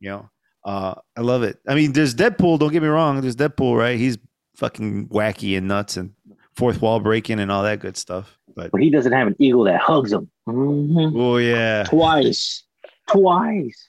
you 0.00 0.08
know 0.10 0.28
uh 0.64 0.94
i 1.16 1.20
love 1.20 1.42
it 1.42 1.58
i 1.68 1.74
mean 1.74 1.92
there's 1.92 2.14
deadpool 2.14 2.58
don't 2.58 2.72
get 2.72 2.82
me 2.82 2.88
wrong 2.88 3.20
there's 3.20 3.36
deadpool 3.36 3.76
right 3.78 3.98
he's 3.98 4.18
fucking 4.56 5.08
wacky 5.08 5.56
and 5.56 5.68
nuts 5.68 5.96
and 5.96 6.12
fourth 6.56 6.80
wall 6.80 6.98
breaking 7.00 7.38
and 7.40 7.50
all 7.52 7.62
that 7.62 7.80
good 7.80 7.96
stuff 7.96 8.38
but 8.54 8.70
But 8.70 8.80
he 8.80 8.88
doesn't 8.90 9.12
have 9.12 9.26
an 9.26 9.36
eagle 9.38 9.64
that 9.64 9.78
hugs 9.80 10.12
him. 10.12 10.30
Mhm. 10.48 11.12
oh 11.14 11.36
yeah 11.36 11.84
Twice. 11.84 12.62
Twice. 13.08 13.88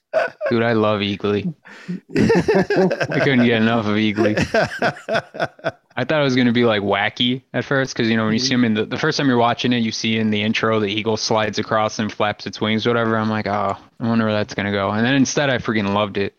Dude, 0.49 0.61
I 0.61 0.73
love 0.73 0.99
Eagly. 1.01 1.51
I 2.15 3.19
couldn't 3.19 3.45
get 3.45 3.61
enough 3.63 3.87
of 3.87 3.95
Eagly. 3.95 4.35
I 5.99 6.03
thought 6.05 6.21
it 6.21 6.23
was 6.23 6.35
gonna 6.35 6.51
be 6.51 6.63
like 6.63 6.83
wacky 6.83 7.41
at 7.53 7.65
first 7.65 7.93
because 7.95 8.07
you 8.07 8.15
know 8.17 8.25
when 8.25 8.33
you 8.33 8.39
see 8.39 8.53
him 8.53 8.63
in 8.63 8.75
the 8.75 8.85
the 8.85 8.97
first 8.99 9.17
time 9.17 9.27
you're 9.27 9.37
watching 9.37 9.73
it, 9.73 9.79
you 9.79 9.91
see 9.91 10.17
in 10.17 10.29
the 10.29 10.41
intro 10.43 10.79
the 10.79 10.85
eagle 10.87 11.17
slides 11.17 11.57
across 11.57 11.97
and 11.97 12.11
flaps 12.11 12.45
its 12.45 12.61
wings, 12.61 12.85
whatever. 12.85 13.17
I'm 13.17 13.29
like, 13.31 13.47
oh, 13.47 13.75
I 13.99 14.07
wonder 14.07 14.25
where 14.25 14.33
that's 14.33 14.53
gonna 14.53 14.71
go. 14.71 14.91
And 14.91 15.03
then 15.05 15.15
instead, 15.15 15.49
I 15.49 15.57
freaking 15.57 15.93
loved 15.95 16.17
it 16.17 16.37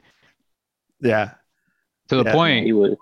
yeah 1.01 1.31
to 2.09 2.17
the 2.17 2.25
Yeah. 2.25 2.33
point 2.33 2.67
He 2.67 2.73
would. 2.73 2.97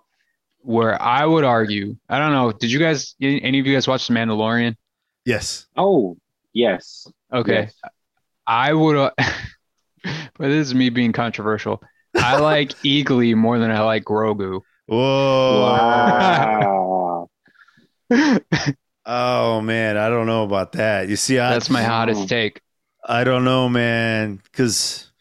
where 0.62 1.00
I 1.00 1.24
would 1.26 1.44
argue. 1.44 1.96
I 2.08 2.18
don't 2.18 2.32
know. 2.32 2.52
Did 2.52 2.72
you 2.72 2.78
guys? 2.78 3.14
Any 3.20 3.60
of 3.60 3.66
you 3.66 3.74
guys 3.74 3.86
watch 3.86 4.06
The 4.08 4.14
Mandalorian? 4.14 4.76
yes 5.26 5.66
Oh, 5.76 6.16
yes. 6.54 7.06
Okay, 7.32 7.64
Yes. 7.64 7.74
I 8.46 8.72
would. 8.72 8.96
Uh, 8.96 9.10
but 9.18 10.48
this 10.48 10.68
is 10.68 10.74
me 10.74 10.88
being 10.88 11.12
controversial. 11.12 11.82
I 12.14 12.38
like 12.40 12.70
Eagly 12.84 13.34
more 13.34 13.58
than 13.58 13.70
I 13.70 13.80
like 13.80 14.04
Grogu. 14.04 14.62
Whoa 14.86 15.62
Wow. 15.62 17.28
Oh 19.08 19.60
man, 19.60 19.96
I 19.96 20.08
don't 20.08 20.26
know 20.26 20.42
about 20.42 20.72
that. 20.72 21.08
You 21.08 21.14
see, 21.14 21.38
I, 21.38 21.52
That's 21.52 21.70
my 21.70 21.82
hottest 21.82 22.28
take. 22.28 22.60
I 23.06 23.22
don't 23.22 23.44
know, 23.44 23.68
man, 23.68 24.40
because 24.42 25.12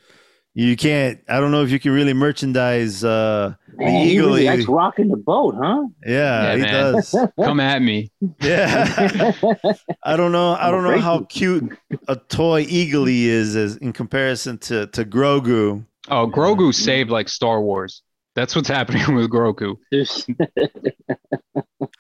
you 0.56 0.76
can't. 0.76 1.20
I 1.30 1.40
don't 1.40 1.52
know 1.52 1.62
if 1.62 1.70
you 1.70 1.80
can 1.80 1.92
really 1.92 2.14
merchandise 2.14 3.04
uh, 3.04 3.54
the 3.78 3.78
Man, 3.78 3.92
he 4.08 4.14
eagle. 4.14 4.30
really 4.30 4.46
you- 4.46 4.50
likes 4.52 4.68
rocking 4.68 5.10
the 5.10 5.18
boat, 5.18 5.54
huh? 5.56 5.84
yeah, 6.04 6.44
Yeah, 6.44 6.56
he 6.56 6.62
man. 6.64 6.74
does. 6.74 7.16
Come 7.44 7.60
at 7.60 7.80
me. 7.84 8.12
Yeah, 8.42 9.34
I 10.04 10.18
don't 10.18 10.32
know. 10.32 10.54
I 10.54 10.70
I'm 10.70 10.72
don't 10.72 10.84
know 10.84 10.98
how 10.98 11.20
to. 11.20 11.26
cute 11.26 11.78
a 12.08 12.16
toy 12.16 12.62
eagle 12.68 13.06
is 13.08 13.56
as 13.56 13.76
in 13.78 13.94
comparison 13.94 14.58
to 14.60 14.88
to 14.88 15.06
Grogu. 15.06 15.86
Oh, 16.10 16.26
Grogu 16.28 16.74
saved 16.74 17.12
like 17.12 17.30
Star 17.30 17.62
Wars. 17.62 18.02
That's 18.36 18.56
what's 18.56 18.68
happening 18.70 19.16
with 19.16 19.30
Grogu. 19.30 19.78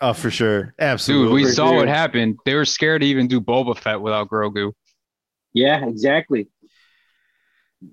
Oh, 0.01 0.13
for 0.13 0.29
sure, 0.29 0.73
absolutely. 0.79 1.27
Dude, 1.27 1.33
we 1.35 1.43
For 1.45 1.51
saw 1.53 1.67
sure. 1.69 1.77
what 1.77 1.87
happened. 1.87 2.37
They 2.45 2.53
were 2.55 2.65
scared 2.65 3.01
to 3.01 3.07
even 3.07 3.27
do 3.27 3.39
Boba 3.39 3.77
Fett 3.77 4.01
without 4.01 4.29
Grogu. 4.29 4.73
yeah, 5.53 5.85
exactly. 5.85 6.49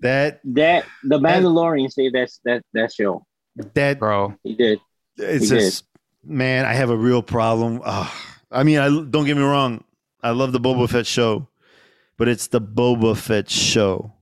that 0.01 0.40
That 0.45 0.84
the 1.05 1.18
Mandalorian 1.18 1.90
saved 1.93 2.14
that 2.14 2.30
that 2.45 2.62
that 2.72 2.93
show. 2.93 3.24
that 3.74 3.99
Bro, 3.99 4.34
He 4.43 4.55
did. 4.57 4.80
it's 5.16 5.49
He 5.49 5.57
just 5.57 5.84
man. 6.24 6.64
I 6.64 6.72
have 6.74 6.90
a 6.90 6.97
real 6.97 7.22
problem. 7.22 7.80
Ugh. 7.84 8.11
I 8.51 8.62
mean, 8.64 8.78
I 8.78 8.88
don't 8.88 9.24
get 9.26 9.36
me 9.36 9.43
wrong. 9.43 9.84
I 10.22 10.30
love 10.30 10.53
the 10.53 10.61
Boba 10.61 10.88
Fett 10.88 11.07
show, 11.07 11.49
but 12.16 12.26
it's 12.28 12.49
the 12.49 12.61
Boba 12.61 13.16
Fett 13.16 13.49
show. 13.49 14.12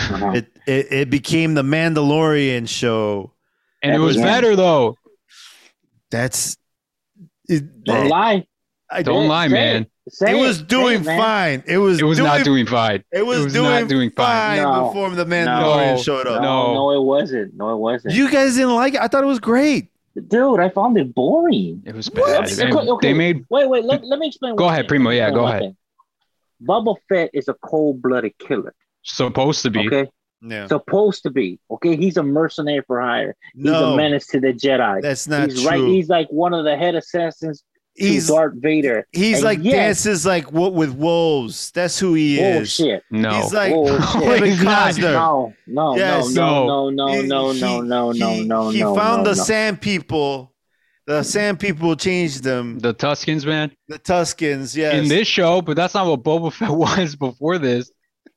Uh-huh. 0.00 0.32
It 0.34 0.46
it, 0.66 0.92
it 0.92 1.10
became 1.10 1.54
the 1.54 1.62
Mandalorian 1.62 2.68
show. 2.68 3.32
and 3.82 3.94
it 3.94 3.98
was 3.98 4.16
was- 4.16 4.24
better 4.24 4.56
though. 4.56 4.96
That's 6.10 6.56
it. 7.48 7.84
Don't 7.84 8.08
lie. 8.08 8.46
I, 8.92 9.02
Don't 9.02 9.24
Say- 9.24 9.28
lie, 9.28 9.46
say 9.48 9.52
man. 9.52 9.86
Say 10.08 10.36
it 10.36 10.42
was 10.42 10.60
doing 10.62 11.02
it, 11.02 11.04
fine. 11.04 11.62
It 11.68 11.78
was 11.78 12.00
It 12.00 12.04
was 12.04 12.18
doing, 12.18 12.28
not 12.28 12.44
doing 12.44 12.66
fine. 12.66 13.04
It 13.12 13.24
was, 13.24 13.38
it 13.38 13.44
was 13.44 13.52
doing, 13.52 13.70
not 13.70 13.88
doing 13.88 14.10
fine. 14.10 14.58
fine 14.58 14.62
No. 14.64 14.86
before 14.88 15.10
the 15.10 15.24
Mandalorian 15.24 15.94
No. 15.96 16.02
showed 16.02 16.26
up. 16.26 16.42
No, 16.42 16.66
No. 16.68 16.74
no, 16.74 16.90
it 17.00 17.04
wasn't. 17.04 17.54
No, 17.54 17.72
it 17.72 17.76
wasn't. 17.78 18.14
You 18.14 18.28
guys 18.28 18.56
didn't 18.56 18.74
like 18.74 18.94
it. 18.94 19.00
I 19.00 19.06
thought 19.06 19.22
it 19.22 19.28
was 19.28 19.38
great. 19.38 19.88
Dude, 20.26 20.58
I 20.58 20.68
found 20.70 20.98
it 20.98 21.14
boring. 21.14 21.84
It 21.86 21.94
was 21.94 22.10
What? 22.10 22.26
bad. 22.26 22.50
Okay, 22.52 22.62
And 22.68 22.76
okay. 22.76 23.08
They 23.08 23.14
made 23.14 23.44
Wait, 23.50 23.68
wait. 23.68 23.84
Let, 23.84 24.02
let 24.04 24.18
me 24.18 24.26
explain. 24.26 24.56
Go 24.56 24.68
ahead. 24.68 24.88
Primo. 24.88 25.10
Yeah, 25.10 25.30
go 25.30 25.46
ahead. 25.46 25.60
thing. 25.62 25.76
Boba 26.64 26.96
Fett 27.08 27.30
is 27.32 27.46
a 27.46 27.54
cold-blooded 27.54 28.36
killer. 28.38 28.74
Supposed 29.02 29.62
to 29.62 29.70
be. 29.70 29.86
Okay, 29.86 30.10
Yeah. 30.42 30.66
supposed 30.66 31.22
to 31.24 31.30
be. 31.30 31.58
Okay, 31.70 31.96
he's 31.96 32.16
a 32.16 32.22
mercenary 32.22 32.82
for 32.86 33.00
hire. 33.00 33.34
He's 33.54 33.64
No, 33.64 33.94
a 33.94 33.96
menace 33.96 34.26
to 34.28 34.40
the 34.40 34.52
Jedi. 34.52 35.02
that's 35.02 35.26
not 35.28 35.50
he's 35.50 35.62
true. 35.62 35.70
right. 35.70 35.80
He's 35.80 36.08
like 36.08 36.28
one 36.30 36.54
of 36.54 36.64
the 36.64 36.76
head 36.76 36.94
assassins 36.94 37.62
he's 37.96 38.28
Darth 38.28 38.54
Vader. 38.56 39.06
he's 39.12 39.38
And 39.38 39.44
like 39.44 39.58
yes- 39.62 39.74
dances 40.04 40.24
like 40.24 40.50
what 40.52 40.72
with 40.74 40.92
wolves. 40.94 41.70
That's 41.72 41.98
who 41.98 42.14
he 42.14 42.40
oh, 42.40 42.44
is. 42.60 42.78
Bullshit. 42.78 43.02
No. 43.10 43.30
He's 43.30 43.52
like 43.52 43.72
oh, 43.74 43.84
Bullshit. 43.98 44.22
Kevin 44.40 44.54
Costner. 44.66 45.12
No, 45.12 45.52
no, 45.66 45.96
Yes. 45.96 46.32
no, 46.32 46.66
no, 46.66 46.90
no, 46.90 47.20
no, 47.20 47.22
no, 47.22 47.52
no, 47.52 47.80
no, 47.82 48.12
no, 48.12 48.30
he- 48.32 48.44
no, 48.44 48.70
He 48.70 48.80
found 48.80 49.24
no, 49.24 49.30
the 49.32 49.36
no. 49.36 49.42
Sand 49.44 49.80
People. 49.80 50.54
The 51.06 51.24
Sand 51.24 51.58
People 51.58 51.96
changed 51.96 52.44
them. 52.44 52.78
The 52.78 52.94
Tuskens, 52.94 53.44
man. 53.44 53.72
The 53.88 53.98
Tuskens, 53.98 54.76
yes. 54.76 54.94
In 54.94 55.08
this 55.08 55.26
show, 55.26 55.60
but 55.60 55.74
that's 55.76 55.92
not 55.94 56.06
what 56.06 56.22
Boba 56.22 56.52
Fett 56.52 56.70
was 57.04 57.16
before 57.16 57.58
this. 57.58 57.90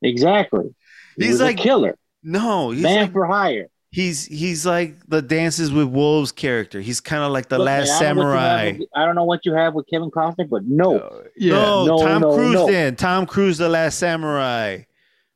Exactly. 0.03 0.73
He 1.17 1.25
He's 1.25 1.33
was 1.33 1.41
like- 1.41 1.59
a 1.59 1.63
killer, 1.63 1.97
no, 2.23 2.71
he's 2.71 2.81
man 2.83 3.01
like, 3.03 3.11
for 3.13 3.25
hire. 3.25 3.67
he's 3.91 4.25
he's 4.25 4.65
like 4.65 4.95
the 5.07 5.21
Dances 5.21 5.71
with 5.71 5.87
Wolves 5.87 6.31
character. 6.31 6.81
He's 6.81 6.99
kind 7.01 7.23
of 7.23 7.31
like 7.31 7.49
the 7.49 7.57
Look, 7.57 7.65
Last 7.67 8.01
man, 8.01 8.11
I 8.11 8.13
don't 8.13 8.15
know 8.17 8.25
what 8.25 8.35
you 8.35 8.35
have 8.35 8.37
Samurai. 8.37 8.71
with- 8.79 8.89
I 8.95 9.05
don't 9.05 9.15
know 9.15 9.23
what 9.25 9.45
you 9.45 9.53
have 9.53 9.73
with 9.73 9.87
Kevin 9.89 10.11
Costner, 10.11 10.49
but 10.49 10.63
no, 10.65 11.21
no, 11.37 11.85
No, 11.85 11.97
Tom 11.99 12.21
no, 12.21 12.35
Cruise 12.35 12.53
no. 12.55 12.67
then. 12.67 12.95
Tom 12.95 13.25
Cruise, 13.25 13.57
the 13.57 13.69
Last 13.69 13.99
Samurai, 13.99 14.79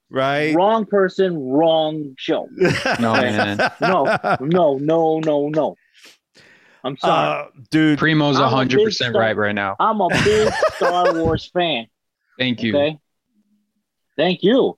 right? 0.10 0.56
wrong 0.56 0.86
person, 0.86 1.38
wrong 1.50 2.16
show. 2.18 2.48
No, 3.00 3.14
man. 3.14 3.58
No, 3.82 4.06
no, 4.42 4.78
no, 4.78 5.20
no, 5.20 5.50
no. 5.50 5.76
I'm 6.84 6.96
sorry. 6.98 7.44
Uh, 7.44 7.48
dude, 7.70 8.00
Primo's 8.00 8.38
I'm 8.38 8.44
a 8.44 8.50
hundred 8.50 8.78
big 8.78 8.86
percent 8.86 9.12
star. 9.12 9.22
right 9.22 9.36
right 9.36 9.56
now. 9.56 9.76
I'm 9.80 10.00
a 10.00 10.08
big 10.24 10.52
Star 10.76 11.14
Wars 11.16 11.50
fan. 11.54 11.88
Thank 12.40 12.64
you. 12.64 12.78
Okay. 12.78 12.98
Thank 14.18 14.44
you 14.44 14.78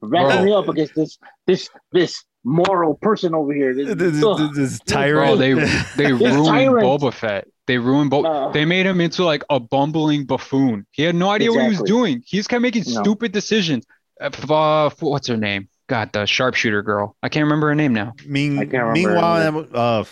for 0.00 0.08
backing 0.08 0.36
Bro. 0.36 0.44
me 0.44 0.52
up 0.52 0.68
against 0.68 0.94
this 0.94 1.18
this 1.46 1.68
this 1.92 2.24
moral 2.44 2.94
person 2.94 3.34
over 3.34 3.52
here. 3.52 3.74
This, 3.74 3.94
this, 3.94 4.12
this, 4.14 4.24
ugh. 4.24 4.54
this 4.54 4.80
Bro, 4.80 4.94
tyrant. 4.94 5.38
they 5.38 5.52
they 5.54 6.12
This 6.12 6.20
ruined 6.34 6.46
tyrant. 6.46 6.86
Boba 6.86 7.12
Fett. 7.12 7.48
They 7.66 7.78
ruined 7.78 8.10
Boba. 8.10 8.48
Uh. 8.48 8.52
they 8.52 8.64
made 8.64 8.86
him 8.86 9.00
into 9.00 9.24
like 9.24 9.44
a 9.50 9.60
bumbling 9.60 10.24
buffoon. 10.24 10.86
He 10.90 11.02
had 11.04 11.14
no 11.14 11.30
idea 11.30 11.52
what 11.52 11.62
he 11.62 11.68
was 11.68 11.82
doing. 11.82 12.22
He 12.26 12.38
just 12.38 12.48
kept 12.48 12.62
making 12.62 12.84
No. 12.88 13.02
stupid 13.02 13.32
decisions. 13.32 13.84
Uh, 14.20 14.30
f- 14.32 14.50
uh, 14.50 14.90
what's 15.00 15.28
her 15.28 15.36
name? 15.36 15.68
God, 15.86 16.12
the 16.12 16.24
sharpshooter 16.26 16.82
girl. 16.82 17.16
I 17.22 17.28
can't 17.28 17.44
remember 17.44 17.68
her 17.68 17.74
name 17.74 17.92
now. 17.92 18.14
Mean, 18.26 18.58
I 18.58 18.62
can't 18.64 18.72
remember 18.72 18.92
meanwhile, 18.94 19.62
that- 19.62 19.74
uh, 19.76 20.04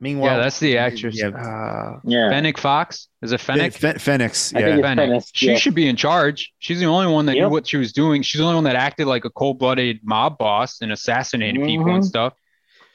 meanwhile, 0.00 0.36
yeah, 0.36 0.42
that's 0.42 0.58
the 0.60 0.78
actress. 0.78 1.18
Yeah. 1.18 1.28
Uh, 1.28 2.00
yeah. 2.04 2.28
Fennec 2.30 2.58
Fox. 2.58 3.08
Is 3.22 3.32
it 3.32 3.40
Fennec? 3.40 3.72
Fe- 3.72 3.98
Phoenix. 3.98 4.52
Yeah. 4.52 4.76
Fennec. 4.80 4.84
Fennec, 4.84 5.24
She 5.32 5.48
yeah. 5.50 5.56
should 5.56 5.74
be 5.74 5.88
in 5.88 5.96
charge. 5.96 6.52
She's 6.58 6.78
the 6.80 6.86
only 6.86 7.12
one 7.12 7.26
that 7.26 7.36
Yep. 7.36 7.42
knew 7.44 7.50
what 7.50 7.66
she 7.66 7.76
was 7.76 7.92
doing. 7.92 8.22
She's 8.22 8.38
the 8.38 8.44
only 8.44 8.56
one 8.56 8.64
that 8.64 8.76
acted 8.76 9.06
like 9.06 9.24
a 9.24 9.30
cold-blooded 9.30 10.00
mob 10.04 10.38
boss 10.38 10.80
and 10.80 10.92
assassinated 10.92 11.64
people 11.64 11.88
and 11.92 12.02
Mhm. 12.02 12.06
stuff. 12.06 12.34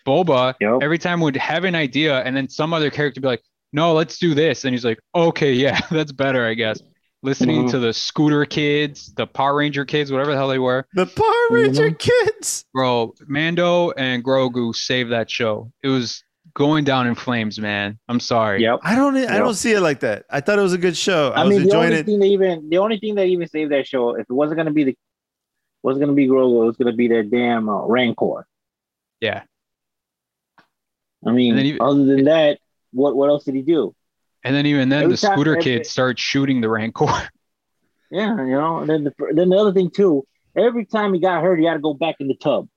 Boba, 0.06 0.54
Yep. 0.60 0.80
every 0.82 0.98
time 0.98 1.22
would 1.22 1.38
have 1.38 1.64
an 1.64 1.76
idea, 1.76 2.20
and 2.22 2.36
then 2.36 2.50
some 2.50 2.74
other 2.74 2.90
character 2.90 3.20
would 3.20 3.24
be 3.24 3.28
like, 3.30 3.44
"No, 3.72 3.94
let's 3.94 4.18
do 4.20 4.34
this," 4.34 4.66
and 4.66 4.74
he's 4.74 4.84
like, 4.84 5.00
"Okay, 5.16 5.54
yeah, 5.54 5.80
that's 5.92 6.12
better, 6.12 6.46
I 6.46 6.54
guess." 6.56 6.82
Listening 7.22 7.64
Mhm. 7.68 7.72
to 7.72 7.80
the 7.80 7.94
scooter 7.94 8.44
kids, 8.44 9.14
the 9.16 9.26
Power 9.26 9.56
Ranger 9.56 9.86
kids, 9.86 10.12
whatever 10.12 10.32
the 10.32 10.38
hell 10.38 10.50
they 10.50 10.60
were, 10.60 10.86
The 10.94 11.06
Power 11.06 11.48
Ranger 11.58 11.90
Mhm. 11.92 12.00
kids. 12.00 12.66
bro. 12.74 13.14
Mando 13.28 13.92
and 13.92 14.22
Grogu 14.26 14.76
saved 14.76 15.14
that 15.14 15.32
show. 15.32 15.72
It 15.82 15.88
was 15.88 16.22
going 16.54 16.84
down 16.84 17.08
in 17.08 17.16
flames, 17.16 17.60
man. 17.60 17.98
I'm 18.08 18.20
sorry. 18.20 18.62
Yep. 18.62 18.80
I 18.84 18.96
don't. 18.96 19.16
I 19.18 19.22
Yeah. 19.22 19.38
don't 19.40 19.54
see 19.56 19.72
it 19.74 19.82
like 19.82 20.02
that. 20.02 20.26
I 20.30 20.42
thought 20.42 20.60
it 20.60 20.62
was 20.62 20.74
a 20.74 20.78
good 20.78 20.96
show. 20.98 21.32
I, 21.32 21.42
I, 21.42 21.44
was 21.46 21.50
mean, 21.52 21.60
the 21.60 21.66
enjoying 21.66 21.86
only 21.88 22.00
it. 22.00 22.06
thing 22.06 22.20
that 22.20 22.26
even 22.26 22.70
the 22.70 22.78
only 22.78 23.00
thing 23.00 23.16
that 23.16 23.26
even 23.26 23.48
saved 23.48 23.72
that 23.72 23.88
show, 23.88 24.12
if 24.16 24.22
it 24.30 24.34
wasn't 24.34 24.58
gonna 24.58 24.72
be 24.72 24.84
the 24.84 24.98
wasn't 25.82 26.04
gonna 26.04 26.14
be 26.14 26.28
Grogu, 26.28 26.64
it 26.64 26.66
was 26.68 26.78
gonna 26.78 26.94
be 26.94 27.08
that 27.10 27.30
damn 27.32 27.70
uh, 27.70 27.86
Rancor. 27.86 28.46
Yeah. 29.20 29.44
I 31.26 31.32
mean, 31.32 31.52
And 31.52 31.60
then 31.60 31.66
you- 31.66 31.78
other 31.80 32.04
than 32.06 32.26
that, 32.26 32.60
what 32.92 33.16
what 33.16 33.30
else 33.30 33.46
did 33.46 33.56
he 33.56 33.62
do? 33.62 33.96
And 34.44 34.54
then 34.54 34.66
even 34.66 34.90
then, 34.90 35.04
Every 35.04 35.16
the 35.16 35.22
time- 35.22 35.34
scooter 35.36 35.52
every- 35.54 35.64
kids 35.64 35.90
start 35.90 36.20
shooting 36.20 36.62
the 36.62 36.70
Rancor. 36.70 37.08
Yeah, 38.12 38.36
you 38.46 38.52
know. 38.52 38.78
And 38.78 38.88
then 38.90 39.04
the 39.06 39.14
then 39.34 39.50
the 39.50 39.58
other 39.58 39.74
thing 39.74 39.90
too, 39.90 40.24
every 40.56 40.86
time 40.86 41.16
he 41.16 41.20
got 41.20 41.42
hurt, 41.42 41.58
he 41.58 41.66
had 41.66 41.74
to 41.74 41.80
go 41.80 41.96
back 41.96 42.18
in 42.20 42.28
the 42.28 42.36
tub. 42.36 42.68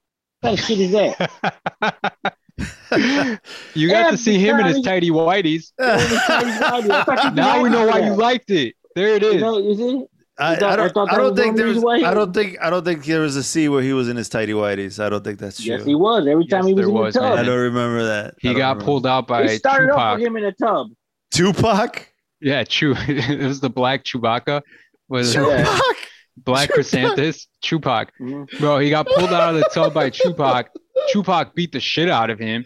What 0.41 0.49
kind 0.51 0.59
of 0.59 0.64
shit 0.64 0.81
is 0.81 0.93
that? 0.93 2.37
you 3.74 3.88
got 3.88 4.11
to 4.11 4.16
see 4.16 4.38
him 4.38 4.59
in 4.61 4.66
his 4.66 4.76
time- 4.76 4.82
tidy 5.00 5.11
whities. 5.11 5.72
I 5.78 7.04
thought 7.04 7.24
you 7.24 7.30
Now 7.32 7.62
we 7.62 7.68
know 7.68 7.86
why 7.86 8.00
you 8.00 8.14
liked 8.14 8.50
it. 8.50 8.74
There 8.94 9.09
it 9.16 9.22
is. 9.22 9.34
You 9.34 9.40
know, 9.40 9.59
you 9.59 9.74
see? 9.76 10.04
I, 10.38 10.53
I 10.53 10.57
thought- 10.57 10.62
I 10.70 10.72
I 10.72 10.76
don't. 10.76 10.92
thought 10.95 11.12
I 11.12 11.16
don't 11.16 11.37
think 11.37 11.49
only 11.49 11.58
there 11.58 11.66
was. 11.68 11.76
reason 11.95 12.04
I 12.07 12.14
don't 12.14 12.33
think. 12.33 12.57
I 12.62 12.70
don't 12.70 12.84
think 12.84 13.04
there 13.04 13.20
was 13.20 13.37
a 13.37 13.42
scene 13.42 13.70
where 13.72 13.83
he 13.83 13.92
was 13.92 14.08
in 14.08 14.16
his 14.16 14.28
tidy 14.28 14.53
whities. 14.53 15.03
I 15.03 15.08
don't 15.08 15.24
think 15.24 15.38
that's 15.38 15.62
true. 15.62 15.74
Yes, 15.76 15.84
he 15.84 15.95
was. 15.95 16.26
Every 16.26 16.46
time 16.46 16.66
Yes, 16.66 16.68
he 16.68 16.74
was 16.74 16.80
there 16.83 16.88
in 16.88 16.95
the 16.95 17.00
was, 17.00 17.14
tub. 17.14 17.38
I 17.38 17.42
don't 17.42 17.58
remember 17.58 18.04
that. 18.04 18.34
He 18.41 18.49
got 18.54 18.68
remember. 18.76 18.84
pulled 18.84 19.07
out 19.07 19.26
by 19.26 19.42
It 19.45 19.58
started 19.58 19.91
off 19.91 19.96
Tupac. 19.96 20.18
with 20.18 20.26
him 20.26 20.37
in 20.37 20.45
a 20.45 20.53
tub. 20.53 20.88
Tupac. 21.33 22.08
Yeah, 22.41 22.64
Chew. 22.64 22.95
it 23.08 23.41
was 23.41 23.61
the 23.61 23.70
black 23.70 24.04
Chewbacca. 24.04 24.62
Was 25.08 25.34
it 25.34 25.38
Tupac. 25.38 25.96
Black 26.37 26.68
Tupac. 26.68 26.84
Krrsantan? 26.87 27.46
Tupac. 27.62 28.12
Mhm. 28.20 28.58
Bro, 28.58 28.78
he 28.80 28.91
got 28.91 29.07
pulled 29.07 29.33
out 29.33 29.54
of 29.54 29.61
the 29.61 29.68
tub 29.72 29.95
by 29.95 30.11
Tupac. 30.11 30.68
Tupac 31.09 31.55
beat 31.55 31.73
the 31.73 31.81
shit 31.81 32.09
out 32.09 32.31
of 32.31 32.39
him. 32.39 32.64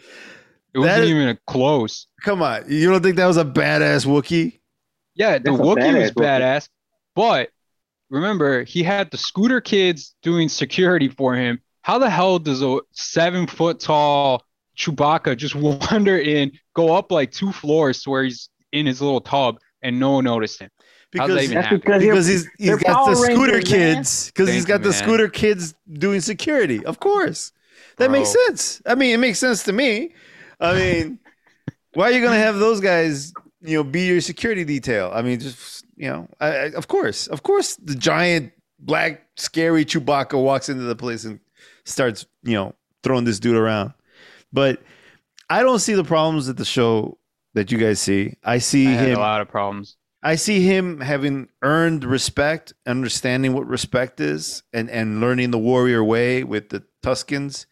It 0.75 0.79
wasn't 0.79 0.97
That 0.97 1.05
is- 1.05 1.11
even 1.11 1.29
a 1.29 1.37
close. 1.47 2.07
Come 2.25 2.43
on, 2.43 2.65
you 2.69 2.91
don't 2.91 3.03
think 3.03 3.17
that 3.17 3.27
was 3.27 3.37
a 3.37 3.45
badass 3.45 4.07
Wookiee? 4.07 4.61
Yeah, 5.15 5.39
the 5.39 5.51
That's 5.51 5.59
a 5.59 5.63
Wookiee 5.63 6.01
was 6.03 6.11
badass 6.13 6.65
Wookiee. 6.65 6.69
But 7.17 7.51
remember, 8.11 8.63
he 8.65 8.83
had 8.83 9.11
the 9.11 9.19
scooter 9.19 9.61
kids 9.61 10.15
doing 10.23 10.49
security 10.49 11.09
for 11.09 11.35
him. 11.35 11.61
How 11.83 11.99
the 11.99 12.11
hell 12.11 12.39
does 12.39 12.63
a 12.63 12.79
seven 12.93 13.47
foot 13.47 13.81
tall 13.81 14.45
Chewbacca 14.77 15.37
just 15.37 15.55
wander 15.91 16.19
in, 16.19 16.53
go 16.75 16.95
up 16.95 17.11
like 17.11 17.33
two 17.33 17.53
floors 17.53 18.03
to 18.05 18.11
where 18.11 18.23
he's 18.25 18.49
in 18.73 18.87
his 18.87 19.03
little 19.03 19.21
tub 19.21 19.59
and 19.83 19.99
no 19.99 20.13
one 20.13 20.25
noticed 20.25 20.61
him? 20.61 20.71
How's 21.17 21.29
that 21.31 21.35
Because 21.35 21.45
even 21.45 21.55
That's 21.57 21.69
because, 21.71 21.81
because 21.83 22.05
you're, 22.05 22.15
he's 22.15 22.27
he's 22.59 22.67
they're 22.69 22.77
got 22.79 23.07
the 23.11 23.17
scooter 23.17 23.53
Rangers, 23.55 23.69
kids 23.69 24.27
because 24.27 24.49
he's 24.49 24.65
got 24.65 24.75
you, 24.81 24.85
the 24.85 24.91
man. 24.91 24.99
scooter 25.03 25.29
kids 25.29 25.75
doing 25.93 26.21
security. 26.21 26.85
Of 26.87 27.01
course, 27.01 27.51
that 28.01 28.11
makes 28.11 28.33
sense. 28.47 28.83
I 28.87 28.95
mean, 28.95 29.15
it 29.15 29.19
makes 29.19 29.39
sense 29.39 29.63
to 29.65 29.73
me. 29.73 30.15
I 30.59 30.75
mean, 30.75 31.19
why 31.95 32.07
are 32.07 32.11
you 32.13 32.23
gonna 32.23 32.39
have 32.39 32.59
those 32.59 32.81
guys? 32.81 33.33
You 33.63 33.79
know, 33.79 33.85
be 33.85 34.07
your 34.07 34.21
security 34.21 34.65
detail. 34.65 35.11
I 35.15 35.23
mean, 35.23 35.39
just 35.39 35.85
you 35.97 36.09
know, 36.09 36.29
I, 36.41 36.47
I, 36.49 36.65
of 36.73 36.89
course, 36.89 37.27
of 37.27 37.43
course, 37.43 37.77
the 37.77 37.95
giant 37.95 38.53
black 38.79 39.27
scary 39.37 39.85
Chewbacca 39.85 40.43
walks 40.43 40.69
into 40.69 40.85
the 40.85 40.97
place 40.97 41.25
and 41.25 41.41
starts 41.85 42.27
you 42.43 42.55
know 42.55 42.75
throwing 43.03 43.25
this 43.25 43.39
dude 43.39 43.57
around. 43.57 43.93
But 44.53 44.83
I 45.49 45.63
don't 45.63 45.79
see 45.79 45.95
the 45.95 46.05
problems 46.05 46.49
at 46.49 46.57
the 46.57 46.65
show 46.65 47.19
that 47.55 47.71
you 47.71 47.79
guys 47.79 48.01
see. 48.01 48.35
I 48.45 48.59
see 48.59 48.89
I 48.89 48.93
him. 48.93 49.17
a 49.17 49.21
lot 49.21 49.41
of 49.41 49.49
problems. 49.49 49.97
I 50.23 50.35
see 50.35 50.61
him 50.61 51.01
having 51.01 51.49
earned 51.63 52.05
respect, 52.05 52.75
understanding 52.87 53.55
what 53.55 53.67
respect 53.67 54.21
is, 54.21 54.63
and 54.73 54.91
and 54.91 55.21
learning 55.21 55.51
the 55.51 55.59
warrior 55.59 56.05
way 56.05 56.45
with 56.45 56.69
the 56.69 56.85
Tuskens, 57.03 57.67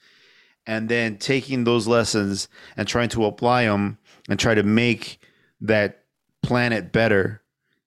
and 0.68 0.88
then 0.88 1.16
taking 1.16 1.64
those 1.64 1.88
lessons 1.88 2.46
and 2.76 2.86
trying 2.86 3.08
to 3.08 3.24
apply 3.24 3.64
them 3.64 3.98
and 4.28 4.38
try 4.38 4.54
to 4.54 4.62
make 4.62 5.18
that 5.62 6.04
planet 6.42 6.92
better 6.92 7.42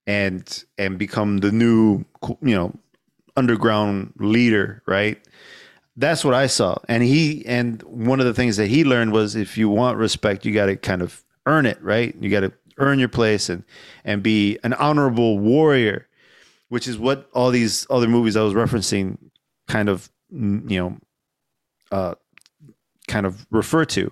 and 0.08 0.66
and 0.78 0.98
become 0.98 1.38
the 1.38 1.52
new 1.52 2.04
you 2.42 2.56
know 2.56 2.74
underground 3.38 4.14
leader, 4.18 4.82
right? 4.88 5.18
That's 5.96 6.26
what 6.26 6.34
I 6.34 6.48
saw. 6.48 6.78
And 6.90 7.04
he 7.04 7.46
and 7.46 7.82
one 7.84 8.20
of 8.20 8.26
the 8.26 8.34
things 8.34 8.58
that 8.58 8.68
he 8.68 8.84
learned 8.84 9.14
was 9.14 9.36
if 9.36 9.58
you 9.58 9.70
want 9.70 9.98
respect, 9.98 10.44
you 10.44 10.54
got 10.54 10.66
to 10.66 10.76
kind 10.76 11.04
of 11.04 11.24
earn 11.46 11.68
it, 11.68 11.82
right? 11.82 12.16
You 12.20 12.30
got 12.30 12.42
to 12.42 12.52
earn 12.78 12.98
your 12.98 13.10
place 13.10 13.48
and 13.48 13.64
and 14.04 14.24
be 14.24 14.58
an 14.64 14.74
honorable 14.74 15.38
warrior, 15.38 16.08
which 16.70 16.88
is 16.88 16.98
what 16.98 17.30
all 17.34 17.52
these 17.52 17.86
other 17.92 18.08
movies 18.08 18.36
I 18.36 18.42
was 18.42 18.56
referencing 18.56 19.20
kind 19.68 19.88
of 19.88 20.10
you 20.32 20.80
know 20.80 20.98
uh 21.92 22.16
kind 23.08 23.26
of 23.26 23.46
refer 23.52 23.86
to. 23.86 24.12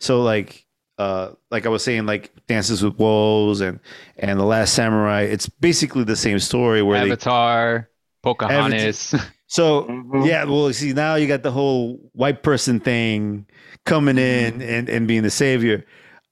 So 0.00 0.22
like 0.22 0.64
uh 0.98 1.30
like 1.50 1.64
I 1.66 1.68
was 1.68 1.84
saying 1.84 2.06
like 2.06 2.32
Dances 2.46 2.82
with 2.82 2.98
Wolves 2.98 3.60
and 3.60 3.78
and 4.16 4.38
The 4.40 4.44
Last 4.44 4.74
Samurai, 4.74 5.22
it's 5.22 5.48
basically 5.48 6.04
the 6.04 6.16
same 6.16 6.38
story 6.38 6.82
where 6.82 6.98
they 7.04 7.12
Avatar, 7.12 7.88
Pocahontas. 8.22 9.14
so 9.46 9.84
Mhm. 9.84 10.26
yeah, 10.26 10.44
well, 10.44 10.72
see 10.72 10.92
now 10.92 11.14
you 11.14 11.26
got 11.26 11.42
the 11.42 11.52
whole 11.52 12.10
white 12.12 12.42
person 12.42 12.80
thing 12.80 13.46
coming 13.84 14.18
in 14.18 14.60
and 14.62 14.88
and 14.88 15.06
being 15.06 15.22
the 15.22 15.30
savior. 15.30 15.84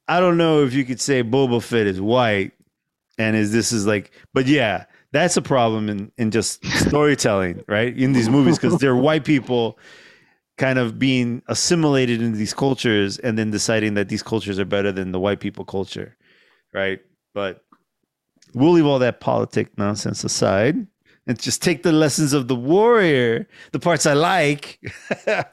I 0.08 0.20
don't 0.20 0.36
know 0.36 0.62
if 0.64 0.72
you 0.74 0.84
could 0.84 1.00
say 1.00 1.22
Boba 1.24 1.62
Fett 1.62 1.86
is 1.86 2.00
white, 2.00 2.52
and 3.18 3.34
is 3.36 3.52
this 3.52 3.72
is 3.72 3.86
like, 3.86 4.12
but 4.34 4.46
yeah, 4.46 4.84
that's 5.12 5.36
a 5.36 5.42
problem 5.42 5.88
in 5.88 6.12
in 6.18 6.30
just 6.30 6.64
storytelling, 6.88 7.64
right? 7.68 7.96
In 7.96 8.12
these 8.12 8.28
movies 8.28 8.58
because 8.58 8.78
they're 8.78 8.96
white 8.96 9.24
people 9.24 9.78
kind 10.58 10.78
of 10.78 10.98
being 10.98 11.42
assimilated 11.48 12.22
into 12.22 12.38
these 12.38 12.54
cultures 12.54 13.18
and 13.18 13.38
then 13.38 13.50
deciding 13.50 13.94
that 13.94 14.08
these 14.08 14.22
cultures 14.22 14.58
are 14.58 14.64
better 14.64 14.92
than 14.92 15.12
the 15.12 15.20
white 15.20 15.40
people 15.40 15.64
culture, 15.64 16.16
right? 16.72 17.00
But 17.34 17.64
we'll 18.54 18.72
leave 18.72 18.86
all 18.86 18.98
that 19.00 19.20
politic 19.20 19.76
nonsense 19.76 20.24
aside 20.24 20.86
and 21.26 21.38
just 21.38 21.62
take 21.62 21.82
the 21.82 21.92
lessons 21.92 22.32
of 22.32 22.48
the 22.48 22.54
warrior, 22.54 23.48
the 23.72 23.80
parts 23.80 24.06
I 24.06 24.14
like, 24.14 24.80
and 25.26 25.44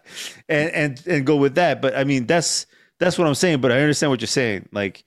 and 0.50 1.08
and 1.08 1.26
go 1.26 1.36
with 1.36 1.56
that. 1.56 1.82
But 1.82 1.98
I 1.98 2.04
mean, 2.04 2.26
that's 2.28 2.66
that's 3.00 3.18
what 3.18 3.28
I'm 3.28 3.36
saying. 3.36 3.60
But 3.62 3.72
I 3.72 3.80
understand 3.82 4.12
what 4.12 4.22
you're 4.22 4.28
saying. 4.28 4.70
Like 4.72 5.04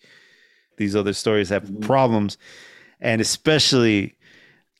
these 0.77 0.97
other 0.97 1.12
stories 1.12 1.48
have 1.51 1.64
Mhm. 1.64 1.82
problems, 1.82 2.36
and 3.01 3.20
especially, 3.20 4.16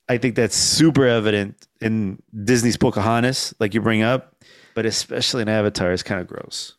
I 0.09 0.19
think 0.19 0.37
that's 0.37 0.55
super 0.57 1.07
evident 1.07 1.67
in 1.81 2.23
Disney's 2.45 2.77
Pocahontas, 2.77 3.55
like 3.59 3.75
you 3.75 3.81
bring 3.81 4.03
up. 4.03 4.35
But 4.75 4.87
especially 4.87 5.43
in 5.43 5.49
Avatar, 5.49 5.93
it's 5.93 6.03
kind 6.03 6.21
of 6.21 6.27
gross. 6.27 6.75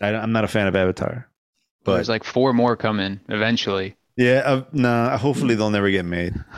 I, 0.00 0.08
I'm 0.14 0.32
not 0.32 0.44
a 0.44 0.48
fan 0.48 0.66
of 0.66 0.76
Avatar. 0.76 1.28
But 1.84 1.94
There's 1.96 2.08
like 2.08 2.24
four 2.24 2.52
more 2.52 2.76
coming 2.76 3.20
eventually. 3.28 3.96
yeah, 4.16 4.42
uh, 4.44 4.64
nah. 4.72 5.16
Hopefully, 5.16 5.54
they'll 5.54 5.70
never 5.70 5.90
get 5.90 6.04
made. 6.04 6.34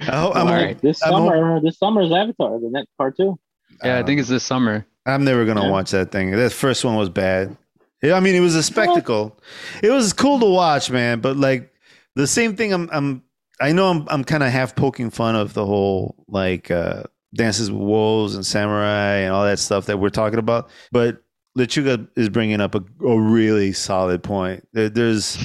I 0.00 0.04
ho- 0.20 0.32
I'm, 0.32 0.42
All 0.42 0.46
ho- 0.48 0.52
right. 0.54 0.80
This 0.80 1.02
I'm 1.02 1.12
hop- 1.12 1.32
summer, 1.32 1.60
this 1.60 1.78
summer's 1.78 2.12
Avatar, 2.12 2.58
the 2.60 2.70
next 2.70 2.88
part 2.98 3.16
two. 3.16 3.38
Yeah, 3.84 3.96
I 3.96 4.00
uh, 4.00 4.06
think 4.06 4.20
it's 4.20 4.28
this 4.30 4.44
summer. 4.44 4.86
I'm 5.04 5.24
never 5.24 5.44
gonna 5.44 5.62
Yeah. 5.64 5.70
watch 5.70 5.90
that 5.92 6.10
thing. 6.10 6.30
That 6.32 6.52
first 6.52 6.84
one 6.84 6.96
was 6.96 7.08
bad. 7.10 7.56
Yeah, 8.02 8.14
I 8.14 8.20
mean, 8.20 8.34
it 8.34 8.40
was 8.40 8.54
a 8.54 8.62
spectacle. 8.62 9.38
It 9.82 9.90
was 9.90 10.12
cool 10.12 10.40
to 10.40 10.46
watch, 10.46 10.90
man. 10.90 11.20
But 11.20 11.36
like 11.36 11.72
the 12.14 12.26
same 12.26 12.56
thing, 12.56 12.72
I'm, 12.72 12.88
I'm, 12.92 13.22
I 13.60 13.72
know 13.72 13.88
I'm, 13.90 14.06
I'm 14.08 14.24
kind 14.24 14.42
of 14.42 14.50
half 14.50 14.74
poking 14.76 15.10
fun 15.10 15.34
of 15.36 15.54
the 15.54 15.64
whole 15.64 16.24
like 16.28 16.70
uh, 16.70 17.04
dances 17.34 17.70
with 17.70 17.80
wolves 17.80 18.34
and 18.34 18.44
samurai 18.44 19.16
and 19.18 19.32
all 19.32 19.44
that 19.44 19.58
stuff 19.58 19.86
that 19.86 19.98
we're 19.98 20.10
talking 20.10 20.38
about. 20.38 20.70
But 20.92 21.22
Lechuga 21.56 22.06
is 22.16 22.28
bringing 22.28 22.60
up 22.60 22.74
a, 22.74 22.84
a 23.04 23.18
really 23.18 23.72
solid 23.72 24.22
point. 24.22 24.66
There, 24.72 24.88
there's, 24.90 25.36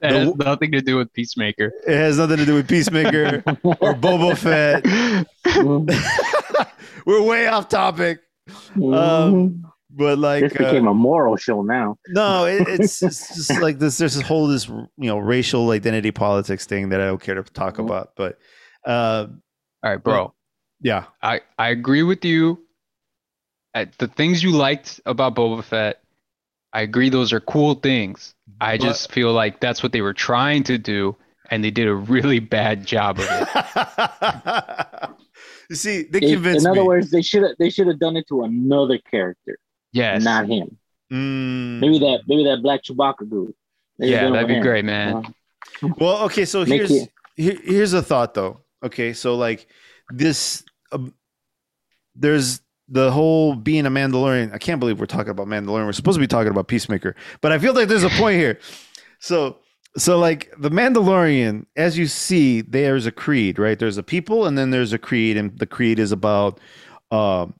That 0.00 0.12
the 0.12 0.18
has 0.18 0.34
nothing 0.36 0.72
to 0.72 0.80
do 0.80 0.96
with 0.96 1.12
Peacemaker. 1.12 1.70
it 1.86 1.94
has 1.94 2.16
nothing 2.16 2.38
to 2.38 2.46
do 2.46 2.54
with 2.54 2.66
Peacemaker 2.68 3.42
or 3.62 3.94
Boba 3.94 4.36
Fett. 4.38 4.86
we're 7.06 7.22
way 7.22 7.46
off 7.48 7.68
topic. 7.68 8.20
Um, 8.82 9.69
But 9.92 10.18
like, 10.18 10.42
this 10.42 10.52
uh, 10.54 10.58
became 10.58 10.86
a 10.86 10.94
moral 10.94 11.36
show 11.36 11.62
now. 11.62 11.96
No, 12.08 12.44
it, 12.44 12.66
it's, 12.80 13.02
it's 13.02 13.34
just 13.34 13.60
like 13.60 13.78
this. 13.78 13.98
There's 13.98 14.14
this 14.14 14.26
whole 14.26 14.46
this 14.46 14.68
you 14.68 14.88
know 14.98 15.18
racial 15.18 15.70
identity 15.70 16.10
politics 16.12 16.64
thing 16.66 16.90
that 16.90 17.00
I 17.00 17.06
don't 17.06 17.20
care 17.20 17.34
to 17.34 17.42
talk 17.42 17.76
Mhm. 17.76 17.86
about. 17.86 18.12
But 18.16 18.38
uh, 18.86 19.26
All 19.82 19.90
right, 19.90 20.02
bro. 20.02 20.32
yeah, 20.80 21.04
I, 21.22 21.40
I 21.58 21.70
agree 21.70 22.02
with 22.04 22.24
you. 22.24 22.60
At 23.74 23.96
the 23.98 24.08
things 24.08 24.42
you 24.42 24.50
liked 24.50 25.00
about 25.06 25.36
Boba 25.36 25.62
Fett, 25.62 26.02
I 26.72 26.80
agree 26.82 27.08
those 27.08 27.32
are 27.32 27.40
cool 27.40 27.74
things. 27.74 28.34
I 28.60 28.76
But- 28.76 28.84
just 28.84 29.12
feel 29.12 29.32
like 29.32 29.60
that's 29.60 29.82
what 29.82 29.92
they 29.92 30.02
were 30.02 30.14
trying 30.14 30.62
to 30.64 30.76
do, 30.78 31.16
and 31.50 31.62
they 31.64 31.70
did 31.70 31.86
a 31.88 31.94
really 31.94 32.38
bad 32.40 32.84
job 32.86 33.18
of 33.20 33.26
it. 33.28 33.48
you 35.70 35.76
see, 35.76 36.02
they 36.02 36.18
In- 36.20 36.34
convinced 36.34 36.66
in 36.66 36.70
other 36.70 36.82
me. 36.82 36.86
words, 36.86 37.10
they 37.10 37.22
should 37.22 37.42
have 37.42 37.52
they 37.58 37.70
should 37.70 37.86
have 37.86 37.98
done 37.98 38.16
it 38.16 38.26
to 38.28 38.42
another 38.42 38.98
character, 38.98 39.58
Yes. 39.92 40.22
not 40.22 40.46
him. 40.48 40.76
Mm, 41.12 41.80
Maybe 41.80 41.98
that 41.98 42.20
maybe 42.28 42.44
that 42.44 42.62
black 42.62 42.82
Chewbacca 42.84 43.28
dude. 43.28 43.52
They 43.98 44.10
Yeah, 44.10 44.30
that'd 44.30 44.46
be 44.48 44.54
him. 44.54 44.62
great, 44.62 44.84
man. 44.84 45.34
well, 45.98 46.24
okay. 46.24 46.44
So 46.44 46.64
here's 46.64 46.90
here, 47.36 47.58
here's 47.64 47.92
a 47.92 48.02
thought 48.02 48.34
though. 48.34 48.60
Okay, 48.84 49.12
so 49.12 49.34
like 49.36 49.66
this, 50.10 50.62
um, 50.92 51.12
there's 52.14 52.60
the 52.88 53.10
whole 53.10 53.54
being 53.54 53.86
a 53.86 53.90
Mandalorian. 53.90 54.54
I 54.54 54.58
can't 54.58 54.80
believe 54.80 54.98
we're 55.00 55.06
talking 55.06 55.30
about 55.30 55.46
Mandalorian. 55.48 55.86
We're 55.86 55.92
supposed 55.92 56.16
to 56.16 56.20
be 56.20 56.26
talking 56.26 56.50
about 56.50 56.68
Peacemaker, 56.68 57.14
but 57.40 57.52
I 57.52 57.58
feel 57.58 57.74
like 57.74 57.88
there's 57.88 58.04
a 58.04 58.08
point 58.10 58.38
here. 58.38 58.58
So, 59.18 59.58
so 59.96 60.18
like 60.18 60.50
the 60.58 60.70
Mandalorian, 60.70 61.66
as 61.76 61.98
you 61.98 62.06
see, 62.06 62.60
there's 62.62 63.06
a 63.06 63.12
creed, 63.12 63.58
right? 63.58 63.78
There's 63.78 63.98
a 63.98 64.02
people, 64.02 64.46
and 64.46 64.56
then 64.56 64.70
there's 64.70 64.92
a 64.92 64.98
creed, 64.98 65.36
and 65.36 65.56
the 65.58 65.66
creed 65.66 65.98
is 65.98 66.10
about 66.12 66.58
um, 67.10 67.54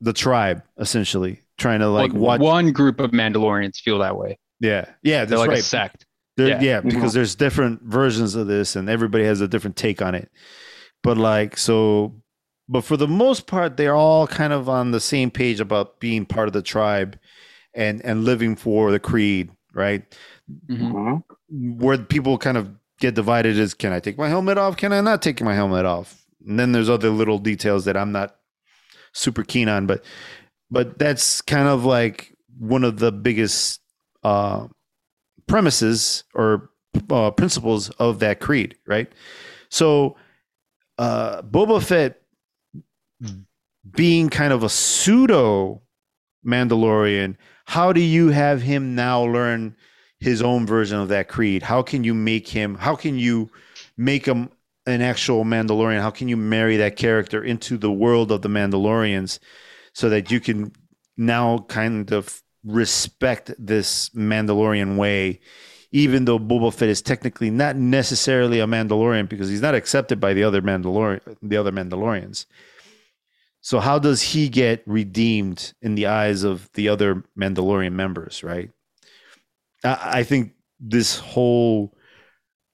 the 0.00 0.12
tribe, 0.12 0.62
essentially 0.78 1.40
trying 1.60 1.78
to 1.80 1.88
like 1.88 2.12
Well, 2.12 2.22
watch. 2.22 2.40
One 2.40 2.72
group 2.72 2.98
of 2.98 3.12
Mandalorians 3.12 3.76
feel 3.76 3.98
that 4.00 4.16
way. 4.16 4.38
Yeah, 4.58 4.86
yeah, 5.02 5.24
They're 5.24 5.38
like 5.38 5.50
right. 5.50 5.58
a 5.58 5.62
sect. 5.62 6.06
There, 6.36 6.48
Yeah. 6.48 6.60
yeah, 6.60 6.80
because 6.80 7.10
Mhm. 7.12 7.14
there's 7.14 7.34
different 7.34 7.82
versions 7.82 8.34
of 8.34 8.46
this, 8.46 8.74
and 8.76 8.88
everybody 8.88 9.24
has 9.24 9.40
a 9.40 9.48
different 9.48 9.76
take 9.76 10.00
on 10.02 10.14
it. 10.14 10.30
But 11.02 11.16
like, 11.18 11.56
so, 11.56 12.14
but 12.68 12.82
for 12.82 12.96
the 12.96 13.08
most 13.08 13.46
part, 13.46 13.76
they're 13.76 13.94
all 13.96 14.26
kind 14.26 14.52
of 14.52 14.68
on 14.68 14.90
the 14.90 15.00
same 15.00 15.30
page 15.30 15.60
about 15.60 16.00
being 16.00 16.24
part 16.26 16.48
of 16.48 16.52
the 16.54 16.62
tribe, 16.62 17.18
and 17.74 18.04
and 18.04 18.24
living 18.24 18.56
for 18.56 18.90
the 18.90 18.98
creed, 18.98 19.50
right? 19.74 20.02
Mhm. 20.68 20.92
Mhm. 20.92 21.22
Where 21.80 21.98
people 21.98 22.36
kind 22.38 22.56
of 22.56 22.68
get 23.00 23.14
divided 23.14 23.56
is, 23.58 23.74
can 23.74 23.92
I 23.92 24.00
take 24.00 24.18
my 24.18 24.28
helmet 24.28 24.58
off? 24.58 24.76
Can 24.76 24.92
I 24.92 25.00
not 25.00 25.22
take 25.22 25.40
my 25.42 25.54
helmet 25.54 25.84
off? 25.86 26.24
And 26.46 26.58
then 26.58 26.72
there's 26.72 26.88
other 26.90 27.10
little 27.10 27.38
details 27.38 27.84
that 27.84 27.96
I'm 27.96 28.12
not 28.12 28.36
super 29.12 29.42
keen 29.42 29.68
on, 29.68 29.86
but 29.86 30.04
but 30.70 30.98
that's 30.98 31.40
kind 31.40 31.68
of 31.68 31.84
like 31.84 32.34
one 32.58 32.84
of 32.84 32.98
the 32.98 33.10
biggest 33.12 33.80
uh, 34.22 34.66
premises 35.46 36.24
or 36.34 36.70
uh, 37.10 37.30
principles 37.30 37.90
of 37.90 38.18
that 38.20 38.40
creed, 38.40 38.76
right? 38.86 39.10
So, 39.68 40.16
uh, 40.98 41.42
Boba 41.42 41.82
Fett 41.82 42.20
being 43.90 44.28
kind 44.28 44.52
of 44.52 44.62
a 44.62 44.68
pseudo 44.68 45.82
Mandalorian, 46.46 47.36
how 47.66 47.92
do 47.92 48.00
you 48.00 48.28
have 48.28 48.62
him 48.62 48.94
now 48.94 49.22
learn 49.22 49.76
his 50.18 50.42
own 50.42 50.66
version 50.66 50.98
of 50.98 51.08
that 51.08 51.28
creed? 51.28 51.62
How 51.62 51.82
can 51.82 52.04
you 52.04 52.14
make 52.14 52.48
him? 52.48 52.74
How 52.74 52.94
can 52.94 53.18
you 53.18 53.50
make 53.96 54.26
him 54.26 54.50
an 54.86 55.02
actual 55.02 55.44
Mandalorian? 55.44 56.00
How 56.00 56.10
can 56.10 56.28
you 56.28 56.36
marry 56.36 56.76
that 56.76 56.96
character 56.96 57.42
into 57.42 57.78
the 57.78 57.92
world 57.92 58.30
of 58.30 58.42
the 58.42 58.48
Mandalorians 58.48 59.38
so 59.92 60.08
that 60.08 60.30
you 60.30 60.40
can 60.40 60.72
now 61.16 61.58
kind 61.68 62.12
of 62.12 62.42
respect 62.64 63.52
this 63.58 64.10
Mandalorian 64.10 64.96
way, 64.96 65.40
even 65.92 66.24
though 66.24 66.38
Boba 66.38 66.72
Fett 66.72 66.88
is 66.88 67.02
technically 67.02 67.50
not 67.50 67.76
necessarily 67.76 68.60
a 68.60 68.66
Mandalorian 68.66 69.28
because 69.28 69.48
he's 69.48 69.62
not 69.62 69.74
accepted 69.74 70.20
by 70.20 70.34
the 70.34 70.44
other 70.44 70.62
Mandalorian, 70.62 71.36
the 71.42 71.56
other 71.56 71.72
Mandalorians. 71.72 72.46
So 73.62 73.80
how 73.80 73.98
does 73.98 74.22
he 74.22 74.48
get 74.48 74.82
redeemed 74.86 75.74
in 75.82 75.94
the 75.94 76.06
eyes 76.06 76.44
of 76.44 76.70
the 76.72 76.88
other 76.88 77.24
Mandalorian 77.38 77.92
members? 77.92 78.42
Right. 78.42 78.70
I, 79.84 80.20
I 80.20 80.22
think 80.22 80.52
this 80.78 81.18
whole 81.18 81.94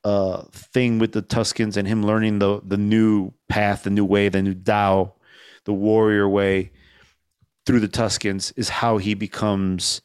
uh, 0.05 0.43
thing 0.52 1.01
with 1.01 1.10
the 1.10 1.22
Tuskens 1.22 1.76
and 1.76 1.88
him 1.88 2.06
learning 2.06 2.38
the 2.38 2.60
the 2.64 2.76
new 2.76 3.32
path, 3.48 3.82
the 3.82 3.90
new 3.90 4.05
way, 4.05 4.28
the 4.28 4.43
new 4.43 4.55
Tao, 4.55 5.14
the 5.64 5.72
warrior 5.72 6.28
way 6.28 6.70
through 7.66 7.80
the 7.80 7.88
Tuskens 7.88 8.52
is 8.56 8.68
how 8.68 8.98
he 8.98 9.14
becomes 9.14 10.01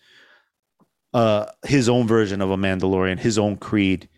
uh, 1.14 1.46
his 1.66 1.88
own 1.88 2.08
version 2.08 2.42
of 2.42 2.50
a 2.52 2.58
Mandalorian, 2.58 3.20
his 3.20 3.38
own 3.38 3.58
creed. 3.58 4.10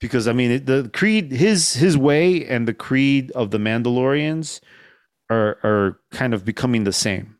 because 0.00 0.28
I 0.28 0.32
mean 0.32 0.64
the 0.64 0.90
creed 0.92 1.32
his 1.32 1.74
his 1.74 1.96
way 1.96 2.44
and 2.46 2.68
the 2.68 2.74
creed 2.74 3.30
of 3.32 3.50
the 3.50 3.58
Mandalorians 3.58 4.60
are 5.30 5.58
are 5.64 6.00
kind 6.10 6.34
of 6.34 6.44
becoming 6.44 6.84
the 6.84 6.92
same, 6.92 7.36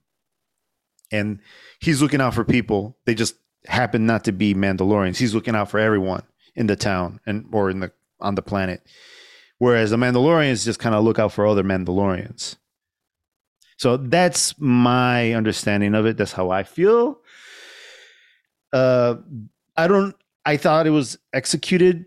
and 1.12 1.40
he's 1.80 2.02
looking 2.02 2.20
out 2.20 2.34
for 2.34 2.44
people. 2.44 2.96
They 3.04 3.14
just 3.14 3.36
happen 3.66 4.06
not 4.06 4.24
to 4.24 4.32
be 4.32 4.54
Mandalorians. 4.54 5.16
He's 5.18 5.34
looking 5.34 5.54
out 5.54 5.70
for 5.70 5.78
everyone 5.78 6.22
in 6.54 6.66
the 6.66 6.76
town 6.76 7.20
and 7.26 7.46
or 7.52 7.70
in 7.70 7.80
the 7.80 7.92
on 8.20 8.34
the 8.34 8.42
planet. 8.42 8.82
Whereas 9.58 9.90
the 9.90 9.96
Mandalorians 9.96 10.64
just 10.64 10.78
kind 10.78 10.94
of 10.94 11.04
look 11.04 11.18
out 11.18 11.32
for 11.32 11.46
other 11.46 11.64
Mandalorians. 11.64 12.56
So 13.78 13.96
that's 13.98 14.58
my 14.58 15.32
understanding 15.34 15.94
of 15.94 16.06
it. 16.06 16.16
That's 16.16 16.32
how 16.32 16.50
I 16.50 16.62
feel. 16.62 17.20
Uh, 18.72 19.16
I 19.76 19.86
don't. 19.86 20.14
I 20.44 20.56
thought 20.56 20.86
it 20.86 20.90
was 20.90 21.18
executed 21.32 22.06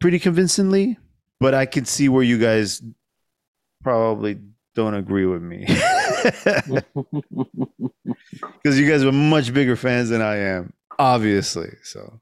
pretty 0.00 0.18
convincingly, 0.18 0.98
but 1.38 1.54
I 1.54 1.66
can 1.66 1.84
see 1.84 2.08
where 2.08 2.22
you 2.22 2.38
guys 2.38 2.82
probably 3.82 4.40
don't 4.74 4.94
agree 4.94 5.26
with 5.26 5.42
me 5.42 5.66
because 8.62 8.78
you 8.78 8.88
guys 8.88 9.04
are 9.04 9.12
much 9.12 9.52
bigger 9.52 9.76
fans 9.76 10.08
than 10.08 10.22
I 10.22 10.36
am, 10.36 10.72
obviously. 10.98 11.70
So 11.82 12.20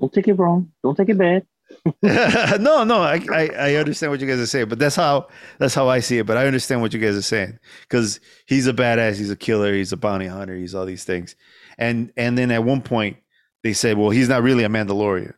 Don't 0.00 0.12
take 0.12 0.28
it 0.28 0.34
wrong. 0.34 0.72
Don't 0.82 0.96
take 0.96 1.08
it 1.08 1.18
bad. 1.18 1.46
no, 2.02 2.84
no, 2.84 3.00
I, 3.02 3.20
I 3.30 3.48
I 3.58 3.74
understand 3.74 4.10
what 4.10 4.20
you 4.20 4.26
guys 4.26 4.38
are 4.38 4.46
saying, 4.46 4.68
but 4.68 4.78
that's 4.78 4.96
how 4.96 5.28
that's 5.58 5.74
how 5.74 5.88
I 5.88 6.00
see 6.00 6.18
it. 6.18 6.26
But 6.26 6.38
I 6.38 6.46
understand 6.46 6.80
what 6.80 6.94
you 6.94 7.00
guys 7.00 7.14
are 7.14 7.22
saying 7.22 7.58
because 7.82 8.20
he's 8.46 8.66
a 8.66 8.72
badass, 8.72 9.16
he's 9.18 9.30
a 9.30 9.36
killer, 9.36 9.74
he's 9.74 9.92
a 9.92 9.96
bounty 9.98 10.26
hunter, 10.26 10.56
he's 10.56 10.74
all 10.74 10.86
these 10.86 11.04
things, 11.04 11.36
and 11.76 12.10
and 12.16 12.38
then 12.38 12.50
at 12.50 12.64
one 12.64 12.80
point 12.80 13.18
they 13.62 13.74
said, 13.74 13.98
well, 13.98 14.10
he's 14.10 14.28
not 14.30 14.42
really 14.42 14.64
a 14.64 14.68
Mandalorian, 14.68 15.34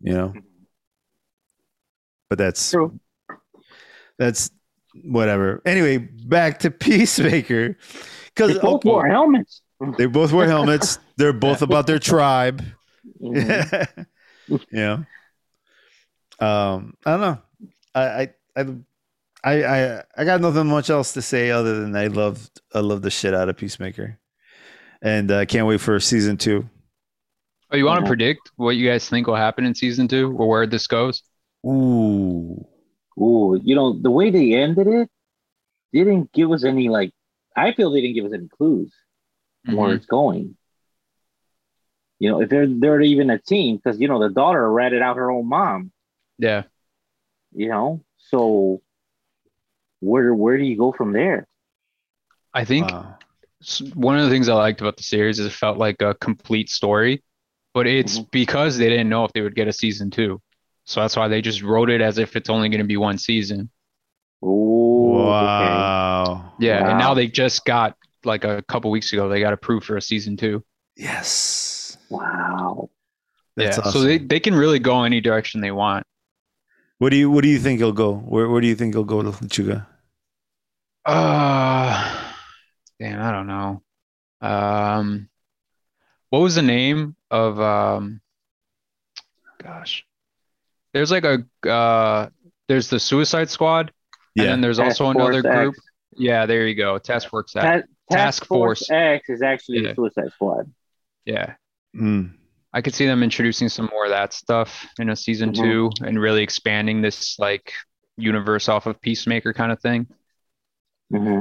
you 0.00 0.12
know. 0.14 0.32
But 2.28 2.38
that's 2.38 2.70
True. 2.70 2.98
that's 4.18 4.50
whatever. 5.04 5.60
Anyway, 5.66 5.98
back 5.98 6.60
to 6.60 6.70
Peacemaker 6.70 7.76
because 8.26 8.54
They 8.54 8.60
both 8.60 8.84
wore 8.84 9.06
helmets. 9.08 9.62
they 9.98 10.06
both 10.06 10.32
wear 10.32 10.46
helmets. 10.46 10.98
They're 11.16 11.32
both 11.32 11.62
about 11.62 11.86
their 11.86 11.98
tribe. 11.98 12.62
Mhm. 13.20 14.06
yeah. 14.72 14.98
Um, 16.40 16.96
I 17.06 17.10
don't 17.12 17.20
know. 17.20 17.38
I, 17.94 18.02
I, 18.02 18.28
I, 18.56 18.66
I, 19.44 19.64
I, 19.64 20.02
I 20.16 20.24
got 20.24 20.40
nothing 20.40 20.66
much 20.66 20.90
else 20.90 21.12
to 21.12 21.22
say 21.22 21.50
other 21.50 21.80
than 21.80 21.94
I 21.94 22.06
loved, 22.06 22.60
I 22.74 22.80
love 22.80 23.02
the 23.02 23.10
shit 23.10 23.34
out 23.34 23.48
of 23.48 23.56
Peacemaker, 23.56 24.18
and 25.02 25.30
I 25.30 25.44
can't 25.44 25.66
wait 25.66 25.80
for 25.80 25.98
season 26.00 26.36
two. 26.36 26.68
Oh, 27.70 27.76
you 27.76 27.84
want 27.84 28.00
to 28.00 28.04
Yeah. 28.04 28.08
predict 28.08 28.52
what 28.56 28.76
you 28.76 28.88
guys 28.88 29.08
think 29.08 29.26
will 29.26 29.36
happen 29.36 29.64
in 29.64 29.74
season 29.74 30.08
two 30.08 30.34
or 30.36 30.48
where 30.48 30.66
this 30.66 30.86
goes? 30.86 31.22
Ooh, 31.66 32.66
Ooh, 33.18 33.60
you 33.62 33.74
know 33.74 33.92
the 33.92 34.10
way 34.10 34.30
they 34.30 34.54
ended 34.54 34.86
it 34.86 35.10
didn't 35.92 36.32
give 36.32 36.50
us 36.50 36.64
any 36.64 36.88
like. 36.88 37.12
I 37.56 37.72
feel 37.72 37.92
they 37.92 38.00
didn't 38.00 38.16
give 38.16 38.24
us 38.24 38.32
any 38.32 38.48
clues 38.48 38.92
on 39.68 39.76
where 39.76 39.88
mm-hmm. 39.88 39.96
it's 39.96 40.06
going. 40.06 40.56
You 42.18 42.30
know, 42.30 42.40
if 42.40 42.48
they're 42.48 42.66
they're 42.66 43.00
even 43.00 43.30
a 43.30 43.38
team, 43.38 43.76
because 43.76 44.00
you 44.00 44.08
know 44.08 44.20
the 44.20 44.30
daughter 44.30 44.70
ratted 44.70 45.02
out 45.02 45.16
her 45.16 45.30
own 45.30 45.48
mom. 45.48 45.92
Yeah. 46.38 46.64
You 47.52 47.68
know, 47.68 48.04
so 48.16 48.82
where 50.00 50.34
where 50.34 50.58
do 50.58 50.64
you 50.64 50.76
go 50.76 50.92
from 50.92 51.12
there? 51.12 51.46
I 52.52 52.64
think 52.64 52.90
wow. 52.90 53.16
one 53.94 54.18
of 54.18 54.24
the 54.24 54.30
things 54.30 54.48
I 54.48 54.54
liked 54.54 54.80
about 54.80 54.96
the 54.96 55.02
series 55.02 55.38
is 55.38 55.46
it 55.46 55.52
felt 55.52 55.78
like 55.78 56.02
a 56.02 56.14
complete 56.14 56.70
story, 56.70 57.22
but 57.72 57.86
it's 57.86 58.18
Mhm. 58.18 58.30
because 58.30 58.76
they 58.78 58.88
didn't 58.88 59.08
know 59.08 59.24
if 59.24 59.32
they 59.32 59.40
would 59.40 59.54
get 59.54 59.68
a 59.68 59.72
season 59.72 60.10
two. 60.10 60.40
So 60.84 61.00
that's 61.00 61.16
why 61.16 61.28
they 61.28 61.40
just 61.40 61.62
wrote 61.62 61.90
it 61.90 62.00
as 62.00 62.18
if 62.18 62.36
it's 62.36 62.50
only 62.50 62.68
going 62.68 62.80
to 62.80 62.86
be 62.86 62.96
one 62.96 63.18
season. 63.18 63.70
Ooh, 64.44 65.18
okay. 65.18 65.28
wow, 65.30 66.52
Yeah. 66.58 66.90
And 66.90 66.98
now 66.98 67.14
they 67.14 67.26
just 67.28 67.64
got, 67.64 67.96
like 68.24 68.44
a 68.44 68.62
couple 68.62 68.90
weeks 68.90 69.12
ago, 69.12 69.28
they 69.28 69.40
got 69.40 69.52
approved 69.54 69.86
for 69.86 69.96
a 69.96 70.02
season 70.02 70.36
two. 70.36 70.62
yes, 70.96 71.96
Wow. 72.10 72.90
that's 73.56 73.78
yeah. 73.78 73.80
awesome. 73.84 73.92
So 73.92 74.00
they, 74.02 74.18
they 74.18 74.40
can 74.40 74.54
really 74.54 74.78
go 74.78 75.02
any 75.04 75.20
direction 75.20 75.60
they 75.60 75.70
want. 75.72 76.06
What 77.04 77.10
do 77.10 77.18
you, 77.18 77.30
what 77.30 77.42
do 77.42 77.48
you 77.50 77.58
think 77.58 77.80
he'll 77.80 77.92
go? 77.92 78.14
Where, 78.14 78.48
where 78.48 78.62
do 78.62 78.66
you 78.66 78.74
think 78.74 78.94
he'll 78.94 79.04
go, 79.04 79.16
Lechuga? 79.16 79.86
Uh, 81.04 82.30
damn, 82.98 83.20
I 83.20 83.30
don't 83.30 83.46
know. 83.46 83.82
Um, 84.40 85.28
what 86.30 86.38
was 86.38 86.54
the 86.54 86.62
name 86.62 87.14
of 87.30 87.60
um? 87.60 88.22
Gosh, 89.62 90.06
there's 90.94 91.10
like 91.10 91.24
a 91.24 91.44
uh, 91.68 92.30
there's 92.68 92.88
the 92.88 92.98
Suicide 92.98 93.50
Squad, 93.50 93.92
and 94.38 94.46
then 94.46 94.60
there's 94.62 94.78
Task 94.78 94.98
also 95.02 95.10
another 95.10 95.42
Force 95.42 95.54
group. 95.54 95.74
X. 95.74 95.84
Yeah, 96.16 96.46
there 96.46 96.66
you 96.66 96.74
go. 96.74 96.96
Task 96.96 97.28
Force 97.28 97.54
X. 97.54 97.62
Ta- 97.64 97.70
Task 97.70 97.86
Task 98.10 98.46
Force 98.46 98.86
Force. 98.86 98.90
X 98.90 99.28
is 99.28 99.42
actually 99.42 99.80
Yeah. 99.82 99.88
the 99.90 99.94
Suicide 99.96 100.32
Squad. 100.32 100.72
Yeah, 101.26 101.56
Mm. 101.94 102.32
I 102.74 102.82
could 102.82 102.94
see 102.94 103.06
them 103.06 103.22
introducing 103.22 103.68
some 103.68 103.88
more 103.92 104.04
of 104.04 104.10
that 104.10 104.32
stuff 104.32 104.84
in 104.98 105.08
a 105.08 105.16
season 105.16 105.52
Mhm. 105.52 105.54
two 105.54 105.90
and 106.04 106.20
really 106.20 106.42
expanding 106.42 107.00
this 107.02 107.38
like 107.38 107.72
universe 108.16 108.68
off 108.68 108.86
of 108.86 109.00
Peacemaker 109.00 109.52
kind 109.54 109.70
of 109.72 109.80
thing. 109.80 110.06
hmm 111.10 111.40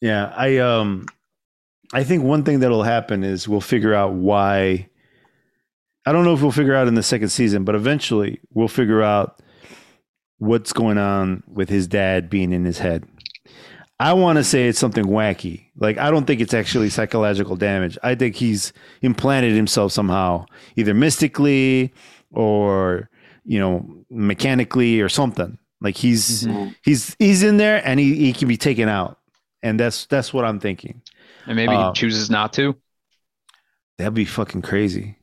Yeah, 0.00 0.32
I 0.34 0.56
um 0.58 1.06
I 1.92 2.04
think 2.04 2.24
one 2.24 2.44
thing 2.44 2.60
that'll 2.60 2.82
happen 2.84 3.22
is 3.24 3.46
we'll 3.48 3.60
figure 3.60 3.92
out 3.94 4.12
why 4.14 4.88
I 6.06 6.12
don't 6.12 6.24
know 6.24 6.32
if 6.32 6.40
we'll 6.40 6.50
figure 6.50 6.74
out 6.74 6.88
in 6.88 6.94
the 6.94 7.02
second 7.02 7.28
season, 7.28 7.64
but 7.64 7.74
eventually 7.74 8.40
we'll 8.54 8.68
figure 8.68 9.02
out 9.02 9.40
what's 10.38 10.72
going 10.72 10.96
on 10.96 11.42
with 11.46 11.68
his 11.68 11.86
dad 11.86 12.30
being 12.30 12.52
in 12.54 12.64
his 12.64 12.78
head. 12.78 13.06
I 14.00 14.14
want 14.14 14.38
to 14.38 14.44
say 14.44 14.66
it's 14.66 14.78
something 14.78 15.04
wacky. 15.04 15.66
Like 15.76 15.98
I 15.98 16.10
don't 16.10 16.26
think 16.26 16.40
it's 16.40 16.54
actually 16.54 16.88
psychological 16.90 17.54
damage. 17.54 17.98
I 18.02 18.14
think 18.14 18.34
he's 18.34 18.72
implanted 19.02 19.54
himself 19.54 19.92
somehow, 19.92 20.46
either 20.76 20.94
mystically 20.94 21.92
or 22.32 23.08
you 23.44 23.58
know, 23.58 24.04
mechanically 24.10 25.00
or 25.00 25.08
something. 25.08 25.58
Like 25.80 25.96
he's 25.96 26.44
Mhm. 26.44 26.74
he's 26.82 27.14
he's 27.18 27.42
in 27.42 27.56
there 27.58 27.82
and 27.86 27.98
he, 28.00 28.14
he 28.16 28.32
can 28.32 28.48
be 28.48 28.56
taken 28.56 28.88
out 28.88 29.18
and 29.62 29.78
that's 29.80 30.06
that's 30.06 30.32
what 30.32 30.44
i'm 30.44 30.58
thinking 30.60 31.00
And 31.46 31.56
maybe 31.56 31.72
Um, 31.72 31.94
he 31.94 32.00
chooses 32.00 32.30
not 32.30 32.52
to. 32.54 32.76
that'd 33.98 34.12
be 34.14 34.24
fucking 34.26 34.62
crazy 34.62 35.16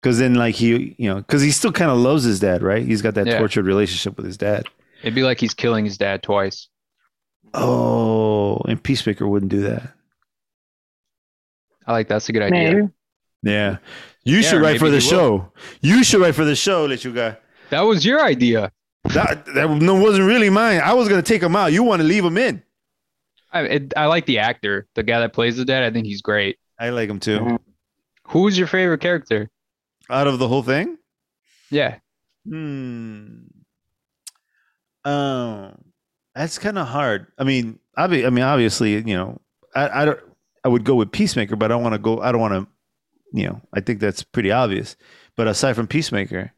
because 0.00 0.18
then 0.18 0.34
like 0.34 0.54
he 0.54 0.94
you 0.98 1.08
know 1.08 1.16
because 1.16 1.42
he 1.42 1.50
still 1.50 1.72
kind 1.72 1.90
of 1.90 1.98
loves 1.98 2.24
his 2.24 2.40
dad 2.40 2.62
right 2.62 2.84
he's 2.84 3.02
got 3.02 3.14
that 3.14 3.26
Yeah. 3.26 3.38
tortured 3.38 3.66
relationship 3.66 4.16
with 4.16 4.24
his 4.26 4.36
dad 4.38 4.64
It'd 5.02 5.14
be 5.14 5.22
like 5.22 5.38
he's 5.40 5.54
killing 5.54 5.84
his 5.86 5.96
dad 5.98 6.22
twice. 6.22 6.68
Oh 7.54 8.56
and 8.68 8.82
peacemaker 8.82 9.26
wouldn't 9.26 9.50
do 9.50 9.62
that 9.62 9.94
I 11.86 11.92
like 11.92 12.08
that's 12.08 12.28
a 12.28 12.32
good 12.32 12.42
idea. 12.42 12.72
Maybe. 12.74 12.88
yeah 13.42 13.76
you 14.24 14.36
Yeah, 14.36 14.42
should 14.42 14.60
write 14.62 14.78
for 14.78 14.90
the 14.90 14.98
he 15.00 15.06
will. 15.06 15.10
show 15.10 15.52
you 15.80 16.04
should 16.04 16.20
write 16.20 16.34
for 16.34 16.44
the 16.44 16.54
show 16.56 16.86
lechuga 16.88 17.38
That 17.70 17.80
was 17.82 18.04
your 18.04 18.22
idea. 18.22 18.70
that 19.04 19.46
that 19.54 19.68
wasn't 19.68 20.26
really 20.26 20.50
mine 20.50 20.80
i 20.84 20.92
was 20.92 21.08
gonna 21.08 21.22
take 21.22 21.42
him 21.42 21.56
out 21.56 21.72
you 21.72 21.82
want 21.82 22.00
to 22.02 22.06
leave 22.06 22.24
him 22.24 22.36
in 22.38 22.62
I 23.52 23.62
it, 23.62 23.92
I 23.96 24.06
like 24.06 24.26
the 24.26 24.38
actor, 24.38 24.86
the 24.94 25.02
guy 25.02 25.18
that 25.18 25.32
plays 25.32 25.56
the 25.56 25.64
dad. 25.64 25.82
I 25.82 25.90
think 25.90 26.06
he's 26.06 26.22
great. 26.22 26.58
i 26.78 26.90
like 26.90 27.10
him 27.10 27.18
too 27.18 27.40
Mhm. 27.40 27.58
Who's 28.28 28.56
your 28.56 28.68
favorite 28.68 29.00
character? 29.00 29.50
out 30.08 30.28
of 30.28 30.38
the 30.38 30.46
whole 30.46 30.62
thing 30.62 30.98
Yeah, 31.70 31.98
Hmm. 32.46 33.46
Oh, 35.04 35.49
that's 36.40 36.58
kind 36.58 36.78
of 36.78 36.86
hard. 36.88 37.26
I 37.38 37.44
mean, 37.44 37.78
obvi- 37.98 38.26
I 38.26 38.30
mean, 38.30 38.44
obviously, 38.44 38.94
you 38.94 39.14
know, 39.16 39.40
I, 39.74 40.02
I 40.02 40.04
don't. 40.06 40.20
I 40.64 40.68
would 40.68 40.84
go 40.84 40.94
with 40.94 41.12
Peacemaker, 41.12 41.56
but 41.56 41.66
I 41.66 41.74
don't 41.74 41.82
want 41.82 41.94
to 41.94 41.98
go. 41.98 42.20
I 42.20 42.32
don't 42.32 42.40
want 42.40 42.54
to. 42.54 42.66
You 43.38 43.46
know, 43.48 43.60
I 43.72 43.80
think 43.80 44.00
that's 44.00 44.22
pretty 44.22 44.50
obvious. 44.50 44.96
But 45.36 45.46
aside 45.48 45.74
from 45.74 45.86
Peacemaker, 45.86 46.52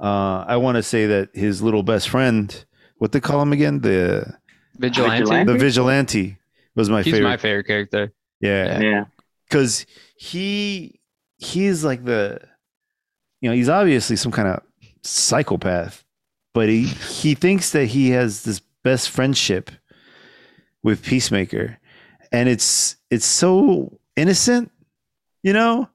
uh, 0.00 0.44
I 0.48 0.56
want 0.56 0.76
to 0.76 0.82
say 0.82 1.06
that 1.06 1.30
his 1.34 1.60
little 1.62 1.82
best 1.82 2.08
friend, 2.08 2.64
what 2.98 3.12
they 3.12 3.20
call 3.20 3.42
him 3.42 3.52
again, 3.52 3.80
the 3.80 4.34
Vigilante. 4.78 5.18
Vigilante? 5.24 5.52
the 5.52 5.58
vigilante, 5.58 6.36
was 6.74 6.88
my 6.90 7.02
He's 7.02 7.12
favorite. 7.14 7.28
my 7.28 7.36
favorite 7.36 7.66
character. 7.66 8.12
yeah, 8.40 8.80
Yeah. 8.80 9.04
because 9.48 9.86
he 10.16 11.00
he's 11.38 11.84
like 11.84 12.04
the 12.04 12.40
you 13.42 13.50
know 13.50 13.54
he's 13.54 13.68
obviously 13.68 14.16
some 14.16 14.32
kind 14.32 14.48
of 14.48 14.62
psychopath 15.02 16.02
but 16.54 16.68
he 16.68 16.84
he 16.84 17.34
thinks 17.34 17.72
that 17.72 17.84
he 17.86 18.08
has 18.10 18.42
this 18.44 18.60
best 18.86 19.10
friendship 19.10 19.72
with 20.84 21.02
peacemaker. 21.02 21.76
And 22.30 22.48
it's 22.48 22.96
it's 23.10 23.26
so 23.26 23.98
innocent 24.14 24.70
you 25.42 25.52
know 25.52 25.88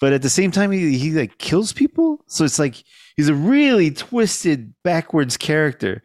but 0.00 0.12
at 0.12 0.22
the 0.22 0.30
same 0.30 0.52
time 0.52 0.70
he, 0.70 0.96
he 0.96 1.10
like 1.10 1.38
kills 1.38 1.72
people. 1.72 2.22
So 2.26 2.44
it's 2.44 2.60
like 2.60 2.76
he's 3.16 3.28
a 3.28 3.34
really 3.34 3.90
twisted 3.90 4.72
backwards 4.84 5.36
character. 5.36 6.04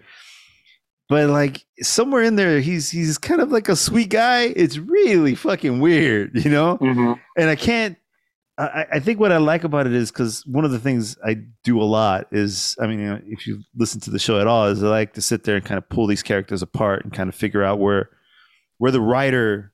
But 1.09 1.29
like 1.29 1.63
somewhere 1.81 2.23
in 2.23 2.35
there 2.35 2.59
he's 2.59 2.89
he's 2.89 3.19
kind 3.19 3.39
of 3.39 3.51
like 3.51 3.69
a 3.69 3.75
sweet 3.75 4.09
guy. 4.09 4.53
It's 4.55 4.79
really 4.79 5.35
fucking 5.35 5.79
weird 5.79 6.43
you 6.43 6.49
know? 6.49 6.77
Hmm 6.77 7.13
and 7.37 7.49
I 7.49 7.55
can't 7.55 7.97
I, 8.57 8.85
I 8.93 8.99
think 8.99 9.19
what 9.19 9.31
I 9.31 9.37
like 9.37 9.63
about 9.63 9.87
it 9.87 9.93
is 9.93 10.11
because 10.11 10.45
one 10.45 10.63
of 10.63 10.71
the 10.71 10.79
things 10.79 11.17
I 11.25 11.37
do 11.63 11.81
a 11.81 11.83
lot 11.83 12.27
is, 12.31 12.75
I 12.79 12.85
mean, 12.85 12.99
you 12.99 13.05
know, 13.07 13.19
if 13.25 13.47
you 13.47 13.63
listen 13.75 13.99
to 14.01 14.11
the 14.11 14.19
show 14.19 14.39
at 14.39 14.47
all, 14.47 14.67
is 14.67 14.83
I 14.83 14.87
like 14.87 15.13
to 15.13 15.21
sit 15.21 15.43
there 15.43 15.55
and 15.55 15.65
kind 15.65 15.77
of 15.77 15.89
pull 15.89 16.05
these 16.05 16.21
characters 16.21 16.61
apart 16.61 17.03
and 17.03 17.11
kind 17.11 17.29
of 17.29 17.35
figure 17.35 17.63
out 17.63 17.79
where 17.79 18.11
where 18.77 18.91
the 18.91 19.01
writer 19.01 19.71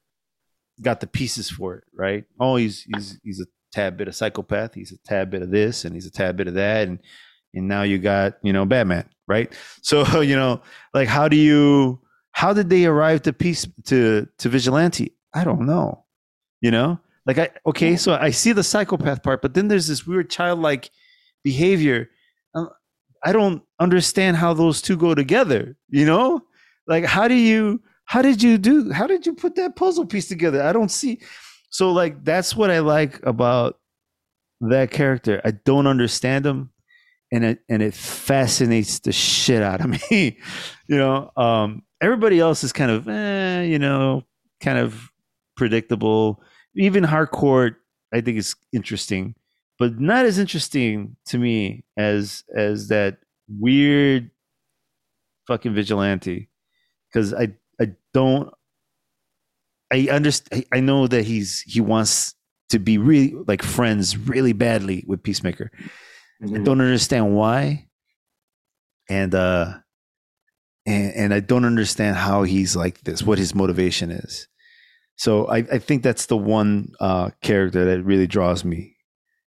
got 0.81 1.01
the 1.01 1.07
pieces 1.07 1.49
for 1.49 1.75
it, 1.75 1.83
right? 1.93 2.23
Oh, 2.39 2.55
he's 2.55 2.83
he's 2.93 3.19
he's 3.21 3.41
a 3.41 3.47
tad 3.73 3.97
bit 3.97 4.07
of 4.07 4.15
psychopath, 4.15 4.75
he's 4.75 4.93
a 4.93 4.97
tad 4.99 5.29
bit 5.29 5.41
of 5.41 5.51
this, 5.51 5.83
and 5.83 5.93
he's 5.93 6.05
a 6.05 6.11
tad 6.11 6.37
bit 6.37 6.47
of 6.47 6.53
that, 6.53 6.87
and 6.87 6.99
and 7.53 7.67
now 7.67 7.83
you 7.83 7.97
got 7.97 8.37
you 8.43 8.53
know 8.53 8.65
Batman, 8.65 9.09
right? 9.27 9.53
So 9.81 10.21
you 10.21 10.37
know, 10.37 10.61
like 10.93 11.09
how 11.09 11.27
do 11.27 11.35
you 11.35 11.99
how 12.31 12.53
did 12.53 12.69
they 12.69 12.85
arrive 12.85 13.23
to 13.23 13.33
peace 13.33 13.67
to 13.87 14.25
to 14.37 14.49
vigilante? 14.49 15.17
I 15.33 15.43
don't 15.43 15.65
know, 15.65 16.05
you 16.61 16.71
know 16.71 17.01
like 17.25 17.37
I 17.37 17.49
okay, 17.67 17.95
so 17.95 18.13
I 18.15 18.31
see 18.31 18.51
the 18.51 18.63
psychopath 18.63 19.23
part, 19.23 19.41
but 19.41 19.53
then 19.53 19.67
there's 19.67 19.87
this 19.87 20.05
weird 20.05 20.29
childlike 20.29 20.89
behavior. 21.43 22.09
Um, 22.55 22.69
I 23.23 23.33
don't 23.33 23.63
understand 23.79 24.37
how 24.37 24.53
those 24.53 24.81
two 24.81 24.97
go 24.97 25.13
together. 25.15 25.75
You 25.89 26.05
know, 26.05 26.41
like 26.87 27.05
how 27.05 27.27
do 27.27 27.35
you 27.35 27.81
how 28.05 28.21
did 28.21 28.41
you 28.41 28.57
do 28.57 28.91
how 28.91 29.07
did 29.07 29.25
you 29.25 29.33
put 29.33 29.55
that 29.55 29.75
puzzle 29.75 30.05
piece 30.05 30.27
together? 30.27 30.63
I 30.63 30.73
don't 30.73 30.89
see. 30.89 31.19
So 31.69 31.91
like 31.91 32.23
that's 32.23 32.55
what 32.55 32.71
I 32.71 32.79
like 32.79 33.23
about 33.25 33.79
that 34.61 34.91
character. 34.91 35.41
I 35.45 35.51
don't 35.51 35.87
understand 35.87 36.45
him, 36.45 36.71
and 37.31 37.45
it 37.45 37.59
and 37.69 37.81
it 37.81 37.93
fascinates 37.93 38.99
the 38.99 39.11
shit 39.11 39.61
out 39.61 39.81
of 39.81 39.89
me. 40.11 40.37
you 40.87 40.97
know, 40.97 41.31
um, 41.37 41.83
everybody 42.01 42.39
else 42.39 42.63
is 42.63 42.73
kind 42.73 42.91
of 42.91 43.07
eh, 43.07 43.63
you 43.63 43.79
know, 43.79 44.23
kind 44.61 44.79
of 44.79 45.11
predictable 45.55 46.41
even 46.79 47.03
Harcourt, 47.03 47.75
I 48.13 48.21
think 48.21 48.37
is 48.37 48.55
interesting, 48.73 49.35
but 49.77 49.99
not 49.99 50.25
as 50.25 50.39
interesting 50.39 51.15
to 51.27 51.37
me 51.37 51.83
as 51.97 52.43
as 52.55 52.87
that 52.87 53.19
weird 53.47 54.31
fucking 55.47 55.73
vigilante. 55.73 56.49
Because 57.11 57.33
I 57.33 57.53
I 57.81 57.93
don't 58.13 58.53
I 59.91 60.07
understand. 60.11 60.65
I 60.71 60.79
know 60.79 61.07
that 61.07 61.23
he's 61.25 61.61
he 61.61 61.81
wants 61.81 62.35
to 62.69 62.79
be 62.79 62.97
really 62.97 63.33
like 63.47 63.63
friends 63.63 64.17
really 64.17 64.53
badly 64.53 65.03
with 65.07 65.23
Peacemaker. 65.23 65.71
Mm-hmm. 66.41 66.55
I 66.55 66.59
don't 66.59 66.81
understand 66.81 67.35
why, 67.35 67.87
and 69.09 69.33
uh, 69.33 69.73
and 70.85 71.13
and 71.13 71.33
I 71.33 71.39
don't 71.39 71.65
understand 71.65 72.15
how 72.15 72.43
he's 72.43 72.75
like 72.75 73.01
this. 73.01 73.23
What 73.23 73.39
his 73.39 73.55
motivation 73.55 74.11
is. 74.11 74.47
So 75.19 75.47
I, 75.49 75.57
I 75.57 75.79
think 75.79 76.01
that's 76.01 76.27
the 76.27 76.37
one 76.37 76.93
uh, 77.01 77.31
character 77.41 77.83
that 77.83 78.03
really 78.03 78.25
draws 78.25 78.63
me. 78.63 78.95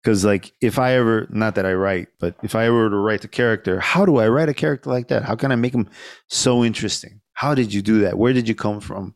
Because 0.02 0.23
like 0.23 0.53
if 0.61 0.80
I 0.80 0.94
ever 0.94 1.27
not 1.30 1.56
that 1.56 1.65
I 1.65 1.73
write, 1.73 2.07
but 2.22 2.35
if 2.41 2.56
I 2.56 2.68
ever 2.68 2.84
were 2.84 2.89
to 2.89 2.95
write 2.95 3.22
the 3.22 3.27
character, 3.27 3.81
how 3.81 4.06
do 4.06 4.15
I 4.15 4.30
write 4.30 4.48
a 4.48 4.53
character 4.53 4.89
like 4.89 5.10
that? 5.10 5.23
How 5.23 5.35
can 5.35 5.52
I 5.52 5.57
make 5.57 5.73
him 5.73 5.89
so 6.30 6.64
interesting? 6.64 7.19
How 7.34 7.53
did 7.53 7.73
you 7.73 7.81
do 7.81 7.99
that? 7.99 8.18
Where 8.18 8.31
did 8.31 8.48
you 8.48 8.56
come 8.56 8.80
from? 8.80 9.14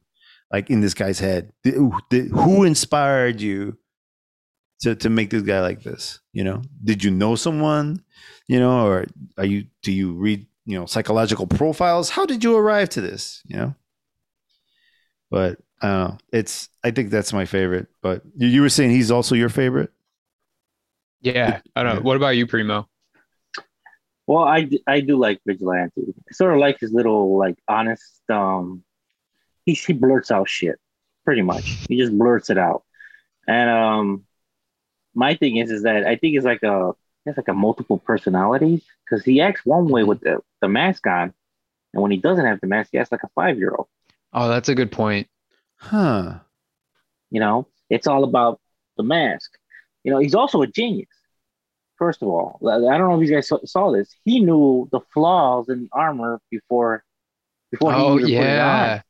Like 0.51 0.69
in 0.69 0.81
this 0.81 0.93
guy's 0.93 1.19
head, 1.19 1.53
who 1.63 2.65
inspired 2.65 3.39
you 3.39 3.77
to 4.81 4.93
to 4.95 5.09
make 5.09 5.29
this 5.29 5.43
guy 5.43 5.61
like 5.61 5.83
this? 5.83 6.19
You 6.33 6.43
know, 6.43 6.63
did 6.83 7.01
you 7.01 7.11
know 7.11 7.35
someone? 7.35 8.03
You 8.49 8.59
know, 8.59 8.87
or 8.87 9.05
are 9.37 9.45
you 9.45 9.67
do 9.83 9.93
you 9.93 10.11
read 10.11 10.45
you 10.65 10.77
know 10.77 10.85
psychological 10.85 11.47
profiles? 11.47 12.09
How 12.09 12.25
did 12.25 12.43
you 12.43 12.57
arrive 12.57 12.89
to 12.89 12.99
this? 12.99 13.41
You 13.45 13.55
know, 13.55 13.75
but 15.29 15.57
I 15.81 15.87
don't 15.87 16.09
know. 16.09 16.17
It's 16.31 16.69
I 16.83 16.91
think 16.91 17.09
that's 17.09 17.33
my 17.33 17.45
favorite. 17.45 17.87
But 18.01 18.21
you, 18.35 18.47
you 18.47 18.61
were 18.61 18.69
saying 18.69 18.91
he's 18.91 19.11
also 19.11 19.35
your 19.35 19.49
favorite. 19.49 19.91
Yeah, 21.21 21.61
I 21.75 21.83
don't 21.83 21.95
know. 21.95 22.01
What 22.01 22.17
about 22.17 22.35
you, 22.35 22.47
Primo? 22.47 22.87
Well, 24.27 24.43
I, 24.43 24.69
I 24.87 25.01
do 25.01 25.17
like 25.17 25.39
Vigilante. 25.45 26.01
I 26.07 26.33
sort 26.33 26.53
of 26.53 26.59
like 26.59 26.79
his 26.79 26.93
little 26.93 27.37
like 27.37 27.57
honest. 27.67 28.21
Um, 28.29 28.83
he 29.65 29.73
he 29.73 29.93
blurts 29.93 30.31
out 30.31 30.49
shit, 30.49 30.79
pretty 31.25 31.41
much. 31.41 31.65
He 31.87 31.97
just 31.97 32.17
blurts 32.17 32.49
it 32.49 32.57
out. 32.57 32.83
And 33.47 33.69
um, 33.69 34.23
my 35.13 35.35
thing 35.35 35.57
is 35.57 35.71
is 35.71 35.83
that 35.83 36.05
I 36.05 36.15
think 36.15 36.35
it's 36.35 36.45
like 36.45 36.63
a 36.63 36.91
it's 37.25 37.37
like 37.37 37.47
a 37.47 37.53
multiple 37.53 37.97
personalities 37.97 38.83
because 39.05 39.23
he 39.23 39.41
acts 39.41 39.65
one 39.65 39.87
way 39.87 40.03
with 40.03 40.21
the 40.21 40.39
the 40.61 40.67
mask 40.67 41.05
on, 41.07 41.33
and 41.93 42.01
when 42.01 42.11
he 42.11 42.17
doesn't 42.17 42.45
have 42.45 42.61
the 42.61 42.67
mask, 42.67 42.89
he 42.91 42.99
acts 42.99 43.11
like 43.11 43.23
a 43.23 43.29
five 43.35 43.57
year 43.57 43.75
old. 43.77 43.87
Oh, 44.33 44.47
that's 44.47 44.69
a 44.69 44.75
good 44.75 44.91
point. 44.91 45.27
Huh. 45.81 46.35
You 47.31 47.39
know, 47.39 47.67
it's 47.89 48.07
all 48.07 48.23
about 48.23 48.59
the 48.97 49.03
mask. 49.03 49.51
You 50.03 50.11
know, 50.11 50.19
he's 50.19 50.35
also 50.35 50.61
a 50.61 50.67
genius. 50.67 51.09
First 51.97 52.21
of 52.21 52.29
all, 52.29 52.59
I 52.67 52.97
don't 52.97 53.09
know 53.09 53.19
if 53.19 53.27
you 53.27 53.33
guys 53.33 53.51
saw 53.65 53.91
this. 53.91 54.09
He 54.23 54.39
knew 54.39 54.87
the 54.91 55.01
flaws 55.13 55.69
in 55.69 55.83
the 55.83 55.89
armor 55.91 56.39
before 56.49 57.03
before 57.71 57.93
oh, 57.93 58.17
he 58.17 58.33
yeah. 58.33 59.01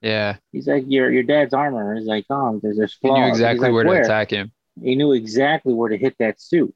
Yeah. 0.00 0.36
He's 0.52 0.66
like 0.66 0.84
your 0.86 1.10
your 1.10 1.22
dad's 1.22 1.54
armor. 1.54 1.94
He's 1.94 2.06
like, 2.06 2.26
oh, 2.30 2.60
there's 2.62 2.76
this 2.76 2.94
flaws. 2.94 3.16
He 3.16 3.22
knew 3.22 3.28
exactly 3.28 3.68
like, 3.68 3.74
where, 3.74 3.86
where, 3.86 4.00
to 4.00 4.06
attack 4.06 4.30
him. 4.30 4.52
He 4.80 4.96
knew 4.96 5.12
exactly 5.12 5.74
where 5.74 5.88
to 5.88 5.96
hit 5.96 6.16
that 6.18 6.40
suit. 6.40 6.74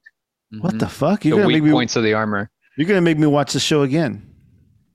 What 0.50 0.70
mm-hmm. 0.70 0.78
the 0.78 0.88
fuck? 0.88 1.24
You're 1.24 1.36
the 1.36 1.42
gonna 1.42 1.48
weak 1.48 1.62
make 1.62 1.64
me, 1.64 1.72
points 1.72 1.96
of 1.96 2.04
the 2.04 2.14
armor. 2.14 2.50
You're 2.76 2.88
gonna 2.88 3.00
make 3.00 3.18
me 3.18 3.26
watch 3.26 3.52
the 3.52 3.60
show 3.60 3.82
again. 3.82 4.34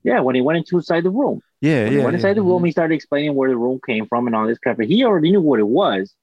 Yeah, 0.02 0.20
when 0.20 0.34
he 0.34 0.40
went 0.40 0.58
into 0.58 0.76
inside 0.76 1.04
the 1.04 1.10
room. 1.10 1.40
Yeah, 1.64 1.84
when 1.84 1.92
yeah. 1.92 1.98
He 1.98 2.04
went 2.04 2.16
inside 2.16 2.28
yeah. 2.28 2.34
the 2.34 2.42
room, 2.42 2.64
he 2.64 2.72
started 2.72 2.94
explaining 2.94 3.34
where 3.34 3.48
the 3.48 3.56
room 3.56 3.80
came 3.86 4.06
from 4.06 4.26
and 4.26 4.36
all 4.36 4.46
this 4.46 4.58
crap. 4.58 4.76
But 4.76 4.86
he 4.86 5.02
already 5.04 5.30
knew 5.30 5.40
what 5.40 5.60
it 5.60 5.66
was. 5.66 6.14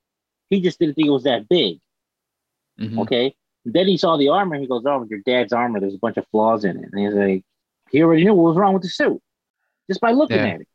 He 0.52 0.62
just 0.62 0.78
didn't 0.80 0.96
think 0.96 1.08
it 1.08 1.12
was 1.12 1.24
that 1.24 1.50
big. 1.50 1.80
Mm-hmm. 2.80 3.00
Okay. 3.00 3.36
then 3.66 3.88
he 3.88 3.98
saw 3.98 4.18
the 4.18 4.30
armor. 4.30 4.60
He 4.60 4.68
goes, 4.68 4.84
"Oh, 4.86 5.06
your 5.10 5.20
dad's 5.26 5.54
armor. 5.54 5.80
There's 5.80 5.96
a 5.96 6.00
bunch 6.00 6.18
of 6.18 6.28
flaws 6.32 6.64
in 6.64 6.78
it." 6.78 6.90
And 6.92 7.00
he's 7.00 7.14
like, 7.14 7.44
he 7.90 8.02
already 8.04 8.24
knew 8.24 8.34
what 8.34 8.50
was 8.50 8.58
wrong 8.58 8.74
with 8.74 8.84
the 8.84 8.90
suit 8.90 9.22
just 9.90 10.02
by 10.02 10.12
looking 10.12 10.38
yeah. 10.38 10.48
at 10.48 10.62
it. 10.62 10.68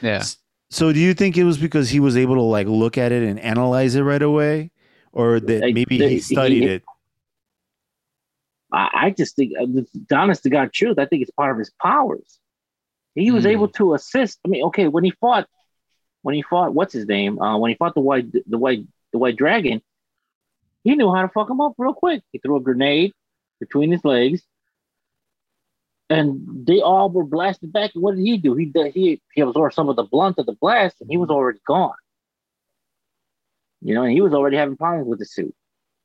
Yeah. 0.00 0.24
So, 0.70 0.92
do 0.92 0.98
you 0.98 1.14
think 1.14 1.36
it 1.36 1.44
was 1.44 1.58
because 1.58 1.90
he 1.90 2.00
was 2.00 2.16
able 2.16 2.36
to 2.36 2.42
like 2.42 2.66
look 2.66 2.96
at 2.96 3.12
it 3.12 3.22
and 3.22 3.38
analyze 3.38 3.94
it 3.94 4.02
right 4.02 4.22
away, 4.22 4.70
or 5.12 5.38
that 5.38 5.62
like, 5.62 5.74
maybe 5.74 5.98
the, 5.98 6.08
he 6.08 6.20
studied 6.20 6.62
he, 6.62 6.68
it? 6.68 6.82
I, 8.72 8.88
I 8.94 9.10
just 9.10 9.36
think, 9.36 9.52
uh, 9.60 9.66
the 9.66 10.16
honest 10.16 10.44
to 10.44 10.50
God 10.50 10.72
truth, 10.72 10.98
I 10.98 11.04
think 11.04 11.22
it's 11.22 11.30
part 11.32 11.52
of 11.52 11.58
his 11.58 11.70
powers. 11.82 12.38
He 13.14 13.30
was 13.30 13.44
mm. 13.44 13.50
able 13.50 13.68
to 13.68 13.94
assist. 13.94 14.38
I 14.44 14.48
mean, 14.48 14.64
okay, 14.64 14.88
when 14.88 15.04
he 15.04 15.12
fought, 15.12 15.48
when 16.22 16.34
he 16.34 16.42
fought, 16.42 16.74
what's 16.74 16.92
his 16.92 17.06
name? 17.06 17.40
Uh, 17.40 17.58
when 17.58 17.70
he 17.70 17.76
fought 17.76 17.94
the 17.94 18.00
white, 18.00 18.32
the 18.32 18.58
white, 18.58 18.84
the 19.12 19.18
white 19.18 19.36
dragon, 19.36 19.82
he 20.84 20.94
knew 20.94 21.14
how 21.14 21.22
to 21.22 21.28
fuck 21.28 21.50
him 21.50 21.60
up 21.60 21.74
real 21.78 21.94
quick. 21.94 22.22
He 22.32 22.38
threw 22.38 22.56
a 22.56 22.60
grenade 22.60 23.12
between 23.60 23.92
his 23.92 24.04
legs, 24.04 24.42
and 26.08 26.66
they 26.66 26.80
all 26.80 27.10
were 27.10 27.24
blasted 27.24 27.72
back. 27.72 27.92
And 27.94 28.02
what 28.02 28.16
did 28.16 28.24
he 28.24 28.38
do? 28.38 28.54
He 28.54 28.72
he 28.92 29.20
he 29.32 29.40
absorbed 29.40 29.74
some 29.74 29.88
of 29.88 29.96
the 29.96 30.04
blunt 30.04 30.38
of 30.38 30.46
the 30.46 30.56
blast, 30.60 30.96
and 31.00 31.10
he 31.10 31.16
was 31.16 31.30
already 31.30 31.60
gone. 31.66 31.94
You 33.80 33.94
know, 33.94 34.04
and 34.04 34.12
he 34.12 34.20
was 34.20 34.32
already 34.32 34.56
having 34.56 34.76
problems 34.76 35.08
with 35.08 35.18
the 35.18 35.26
suit, 35.26 35.54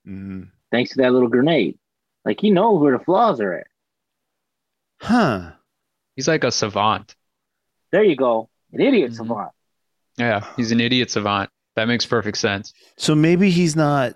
mm. 0.07 0.49
thanks 0.71 0.91
to 0.91 0.97
that 0.97 1.13
little 1.13 1.29
grenade. 1.29 1.77
Like 2.25 2.41
he 2.41 2.49
knows 2.51 2.81
where 2.81 2.97
the 2.97 3.03
flaws 3.03 3.39
are 3.39 3.53
at. 3.53 3.67
Huh. 4.99 5.51
He's 6.17 6.27
like 6.27 6.43
a 6.43 6.51
savant. 6.51 7.15
There 7.91 8.03
you 8.03 8.17
go. 8.17 8.49
An 8.73 8.81
idiot 8.81 9.11
mm-hmm. 9.11 9.17
savant. 9.17 9.51
Yeah, 10.17 10.45
he's 10.57 10.71
an 10.71 10.81
idiot 10.81 11.11
savant. 11.11 11.51
That 11.75 11.87
makes 11.87 12.05
perfect 12.05 12.39
sense. 12.39 12.73
So 12.97 13.13
maybe 13.13 13.51
he's 13.51 13.75
not 13.75 14.15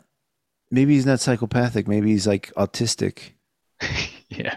maybe 0.72 0.96
he's 0.96 1.06
not 1.06 1.20
psychopathic. 1.20 1.88
Maybe 1.88 2.10
he's 2.10 2.26
like 2.26 2.52
autistic. 2.58 3.34
yeah. 4.30 4.56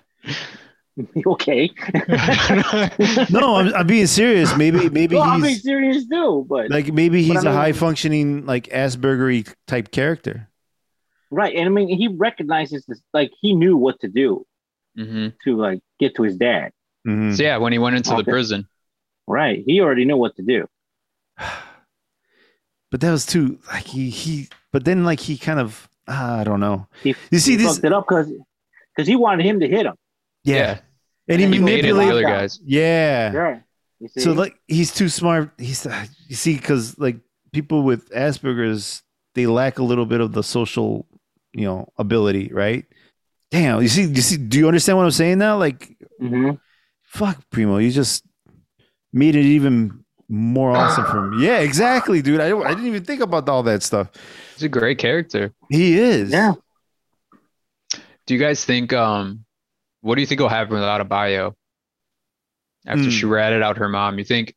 okay. 1.27 1.71
no, 3.31 3.57
I'm, 3.57 3.75
I'm 3.75 3.87
being 3.87 4.07
serious. 4.07 4.57
Maybe 4.57 4.89
maybe 4.89 5.17
well, 5.17 5.25
he's 5.25 5.33
I'm 5.33 5.43
being 5.43 5.57
serious 5.57 6.09
too, 6.09 6.47
but 6.49 6.71
like 6.71 6.93
maybe 6.95 7.23
he's 7.23 7.43
a 7.43 7.45
mean, 7.45 7.53
high 7.53 7.73
functioning 7.73 8.47
like 8.47 8.69
Aspergery 8.69 9.53
type 9.67 9.91
character. 9.91 10.49
Right, 11.31 11.55
and 11.55 11.67
I 11.67 11.69
mean 11.69 11.89
he 11.89 12.09
recognizes 12.09 12.87
this. 12.87 13.03
Like 13.13 13.33
he 13.39 13.53
knew 13.53 13.77
what 13.77 14.01
to 14.01 14.09
do 14.09 14.47
mm-hmm. 14.97 15.29
to 15.45 15.57
like 15.57 15.81
get 16.01 16.15
to 16.17 16.23
his 16.23 16.37
dad. 16.37 16.73
Mm-hmm. 17.07 17.35
So 17.35 17.43
yeah, 17.43 17.59
when 17.59 17.73
he 17.73 17.79
went 17.79 17.97
into 17.97 18.13
okay. 18.13 18.23
the 18.23 18.31
prison. 18.31 18.69
Right. 19.27 19.63
He 19.67 19.81
already 19.81 20.05
knew 20.05 20.17
what 20.17 20.37
to 20.37 20.43
do. 20.43 20.67
But 22.91 23.01
that 23.01 23.11
was 23.11 23.27
too 23.27 23.59
like 23.73 23.83
he 23.83 24.09
he 24.09 24.49
but 24.71 24.85
then 24.85 25.03
like 25.03 25.19
he 25.19 25.37
kind 25.37 25.59
of 25.59 25.89
uh, 26.07 26.37
I 26.39 26.45
don't 26.45 26.61
know. 26.61 26.87
He, 27.03 27.17
you 27.33 27.41
see 27.41 27.53
he 27.53 27.57
this 27.57 27.75
fucked 27.75 27.85
it 27.87 27.93
up 27.93 28.07
because 28.09 28.31
because 28.95 29.09
he 29.09 29.17
wanted 29.17 29.45
him 29.45 29.59
to 29.59 29.67
hit 29.67 29.85
him. 29.85 29.97
Yeah. 30.45 30.55
yeah. 30.55 30.71
And, 30.71 30.81
and 31.27 31.41
he, 31.41 31.59
he 31.59 31.65
manipulated 31.65 32.13
other 32.13 32.23
guys. 32.23 32.61
Yeah. 32.65 33.33
Yeah. 33.33 34.09
So 34.19 34.31
like 34.31 34.55
he's 34.69 34.95
too 34.95 35.09
smart. 35.09 35.51
He's 35.59 35.85
you 36.29 36.37
see 36.37 36.55
because 36.55 36.97
like 36.97 37.17
people 37.53 37.83
with 37.83 38.11
Asperger's 38.11 39.03
they 39.35 39.47
lack 39.47 39.81
a 39.81 39.83
little 39.83 40.07
bit 40.07 40.21
of 40.21 40.31
the 40.31 40.45
social 40.45 41.05
you 41.53 41.65
know 41.65 41.89
ability, 41.99 42.51
right? 42.53 42.85
Damn, 43.51 43.83
you 43.83 43.89
see, 43.89 44.05
you 44.05 44.23
see, 44.23 44.37
do 44.37 44.57
you 44.57 44.69
understand 44.69 44.99
what 44.99 45.05
I'm 45.05 45.11
saying 45.11 45.39
now? 45.39 45.59
Like, 45.59 45.97
mm-hmm 46.23 46.53
fuck, 47.15 47.39
Primo, 47.51 47.79
you 47.79 47.91
just 47.91 48.25
made 49.13 49.37
it 49.37 49.45
even 49.45 50.05
more 50.29 50.73
awesome 50.73 51.05
for 51.05 51.23
me. 51.31 51.47
Yeah, 51.47 51.59
exactly, 51.59 52.21
dude. 52.23 52.41
I, 52.41 52.57
I 52.59 52.69
didn't 52.71 52.87
even 52.87 53.05
think 53.05 53.21
about 53.21 53.49
all 53.49 53.63
that 53.65 53.83
stuff. 53.83 54.11
He's 54.55 54.65
a 54.65 54.69
great 54.69 54.99
character. 54.99 55.53
He 55.71 55.99
is. 55.99 56.31
Yeah. 56.33 56.55
Do 58.27 58.35
you 58.35 58.41
guys 58.41 58.65
think 58.65 58.93
um 58.93 59.45
what 60.01 60.15
do 60.17 60.21
you 60.23 60.27
think 60.27 60.41
will 60.41 60.49
happen 60.49 60.75
with 60.75 60.83
Adebayo? 60.83 61.55
After 62.87 63.05
Hmm. 63.05 63.11
she 63.11 63.25
ratted 63.27 63.63
out 63.63 63.79
her 63.79 63.89
mom, 63.89 64.19
you 64.19 64.25
think 64.25 64.55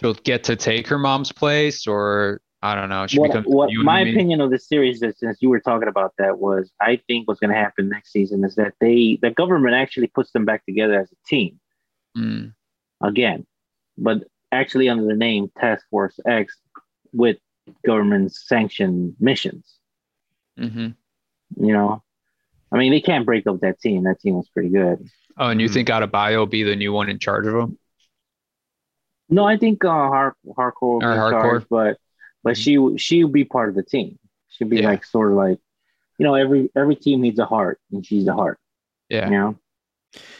she'll 0.00 0.14
get 0.14 0.44
to 0.44 0.56
take 0.56 0.88
her 0.88 0.98
mom's 0.98 1.32
place 1.32 1.86
or 1.86 2.40
I 2.62 2.74
don't 2.74 2.88
know, 2.88 3.06
she 3.06 3.18
What, 3.18 3.32
becomes 3.32 3.46
what 3.46 3.74
my 3.78 4.00
me? 4.00 4.00
opinion 4.00 4.40
of 4.40 4.50
the 4.50 4.58
series 4.58 5.02
is 5.02 5.18
since 5.18 5.38
you 5.42 5.50
were 5.50 5.60
talking 5.60 5.88
about 5.88 6.14
that 6.18 6.38
was 6.38 6.72
I 6.80 6.96
think 7.06 7.28
what's 7.28 7.40
going 7.40 7.52
to 7.52 7.56
happen 7.56 7.88
next 7.88 8.10
season 8.12 8.42
is 8.44 8.54
that 8.56 8.74
they 8.80 9.18
the 9.20 9.30
government 9.30 9.74
actually 9.74 10.06
puts 10.08 10.32
them 10.32 10.44
back 10.46 10.64
together 10.64 10.98
as 10.98 11.12
a 11.12 11.16
team 11.28 11.60
Mm, 12.16 12.52
again, 13.02 13.46
but 13.98 14.24
actually 14.52 14.88
under 14.88 15.04
the 15.06 15.14
name 15.14 15.50
Task 15.58 15.84
Force 15.90 16.18
X 16.26 16.56
with 17.12 17.38
government 17.86 18.34
sanctioned 18.34 19.16
missions. 19.20 19.78
mhm. 20.56 20.94
You 21.56 21.72
know, 21.72 22.02
I 22.72 22.78
mean 22.78 22.92
they 22.92 23.00
can't 23.00 23.26
break 23.26 23.46
up 23.46 23.60
that 23.60 23.80
team. 23.80 24.04
That 24.04 24.20
team 24.20 24.36
was 24.36 24.48
pretty 24.50 24.70
good. 24.70 25.08
Oh, 25.36 25.48
and 25.48 25.60
you 25.60 25.68
Hmm. 25.68 25.68
think 25.68 25.88
Adebayo 25.88 26.38
will 26.38 26.46
be 26.46 26.62
the 26.62 26.76
new 26.76 26.92
one 26.92 27.08
in 27.10 27.18
charge 27.18 27.46
of 27.46 27.54
them? 27.54 27.76
No, 29.28 29.44
I 29.44 29.56
think 29.56 29.84
uh, 29.84 29.88
Har- 29.88 30.36
Harcourt, 30.56 30.94
will 30.94 31.02
be 31.02 31.14
Or 31.14 31.18
Harcourt. 31.18 31.26
charge, 31.28 31.66
but 31.70 31.98
but 32.44 32.56
she 32.56 32.78
she'll 32.96 33.28
be 33.28 33.44
part 33.44 33.68
of 33.68 33.74
the 33.74 33.82
team. 33.82 34.18
She'll 34.48 34.68
be 34.68 34.78
Yeah. 34.80 34.88
like 34.88 35.04
sort 35.04 35.30
of 35.30 35.36
like, 35.36 35.58
you 36.18 36.24
know, 36.24 36.34
every 36.34 36.70
every 36.76 36.96
team 36.96 37.20
needs 37.20 37.38
a 37.38 37.46
heart, 37.46 37.80
and 37.90 38.04
she's 38.04 38.24
the 38.24 38.34
heart. 38.34 38.58
Yeah. 39.08 39.26
You 39.26 39.30
know, 39.38 39.58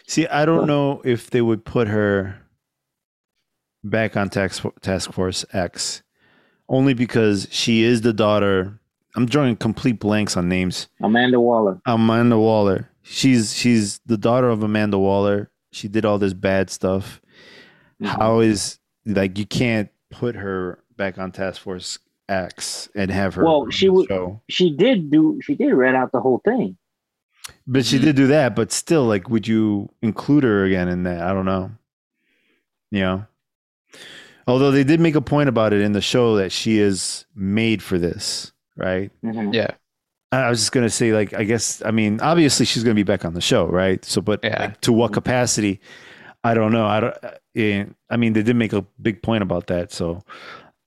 See, 0.07 0.27
I 0.27 0.45
don't 0.45 0.67
know 0.67 1.01
if 1.05 1.31
they 1.31 1.41
would 1.43 1.65
put 1.65 1.89
her 1.89 2.37
back 3.85 4.17
on 4.17 4.29
task, 4.31 4.65
task 4.81 5.13
Force 5.13 5.45
X, 5.53 6.03
only 6.69 6.95
because 6.95 7.49
she 7.51 7.83
is 7.83 8.03
the 8.03 8.13
daughter. 8.13 8.79
I'm 9.15 9.27
drawing 9.27 9.57
complete 9.57 9.99
blanks 10.01 10.37
on 10.37 10.49
names. 10.49 10.89
Amanda 11.03 11.39
Waller. 11.41 11.81
Amanda 11.87 12.39
Waller. 12.39 12.89
She's 13.03 13.55
she's 13.55 13.99
the 14.07 14.17
daughter 14.17 14.49
of 14.49 14.63
Amanda 14.63 14.99
Waller. 14.99 15.51
She 15.73 15.89
did 15.89 16.05
all 16.05 16.19
this 16.19 16.35
bad 16.35 16.71
stuff. 16.71 17.21
Mm-hmm. 18.03 18.21
How 18.21 18.41
is 18.41 18.79
like 19.05 19.39
you 19.39 19.47
can't 19.47 19.89
put 20.11 20.35
her 20.37 20.79
back 21.03 21.19
on 21.19 21.33
Task 21.33 21.61
Force 21.61 21.99
X 22.29 22.89
and 22.95 23.11
have 23.11 23.35
her 23.35 23.45
Well, 23.45 23.69
she 23.71 23.89
would- 23.89 24.09
She 24.49 24.71
did 24.77 25.11
do. 25.11 25.41
She 25.43 25.57
did 25.57 25.73
read 25.75 25.97
out 25.97 26.13
the 26.13 26.21
whole 26.21 26.41
thing. 26.45 26.77
But 27.67 27.85
she 27.85 27.99
Mhm. 27.99 28.03
did 28.03 28.17
do 28.17 28.27
that, 28.29 28.55
but 28.55 28.71
still, 28.71 29.05
like, 29.05 29.29
would 29.29 29.49
you 29.49 29.89
include 30.01 30.45
her 30.45 30.65
again 30.65 30.87
in 30.89 31.03
that? 31.03 31.21
I 31.23 31.33
don't 31.33 31.45
know. 31.45 31.73
You 32.93 33.01
know? 33.01 33.27
Although 34.47 34.71
they 34.71 34.85
did 34.85 35.01
make 35.01 35.17
a 35.17 35.21
point 35.21 35.49
about 35.49 35.73
it 35.73 35.81
in 35.81 35.91
the 35.93 36.01
show 36.01 36.37
that 36.37 36.53
she 36.53 36.79
is 36.79 37.27
made 37.35 37.83
for 37.83 37.99
this, 37.99 38.53
right? 38.77 39.11
Mhm. 39.25 39.53
Yeah. 39.53 39.71
I 40.31 40.43
I 40.45 40.51
was 40.51 40.61
just 40.61 40.73
gonna 40.73 40.89
say, 40.89 41.13
like, 41.13 41.35
I 41.35 41.43
guess, 41.45 41.83
I 41.85 41.91
mean, 41.91 42.21
obviously 42.21 42.65
she's 42.65 42.85
gonna 42.85 42.95
be 42.95 43.03
back 43.03 43.25
on 43.25 43.35
the 43.35 43.41
show, 43.41 43.67
right? 43.67 44.05
So, 44.05 44.21
but 44.21 44.41
Yeah. 44.45 44.61
like, 44.61 44.81
to 44.83 44.93
what 44.93 45.13
capacity? 45.13 45.81
I 46.45 46.55
don't 46.55 46.73
know. 46.73 46.87
I 46.87 47.01
don't. 47.01 47.17
I 48.11 48.17
mean, 48.17 48.33
they 48.33 48.43
did 48.43 48.57
make 48.57 48.73
a 48.73 48.83
big 49.01 49.21
point 49.23 49.43
about 49.43 49.67
that, 49.67 49.93
so 49.93 50.23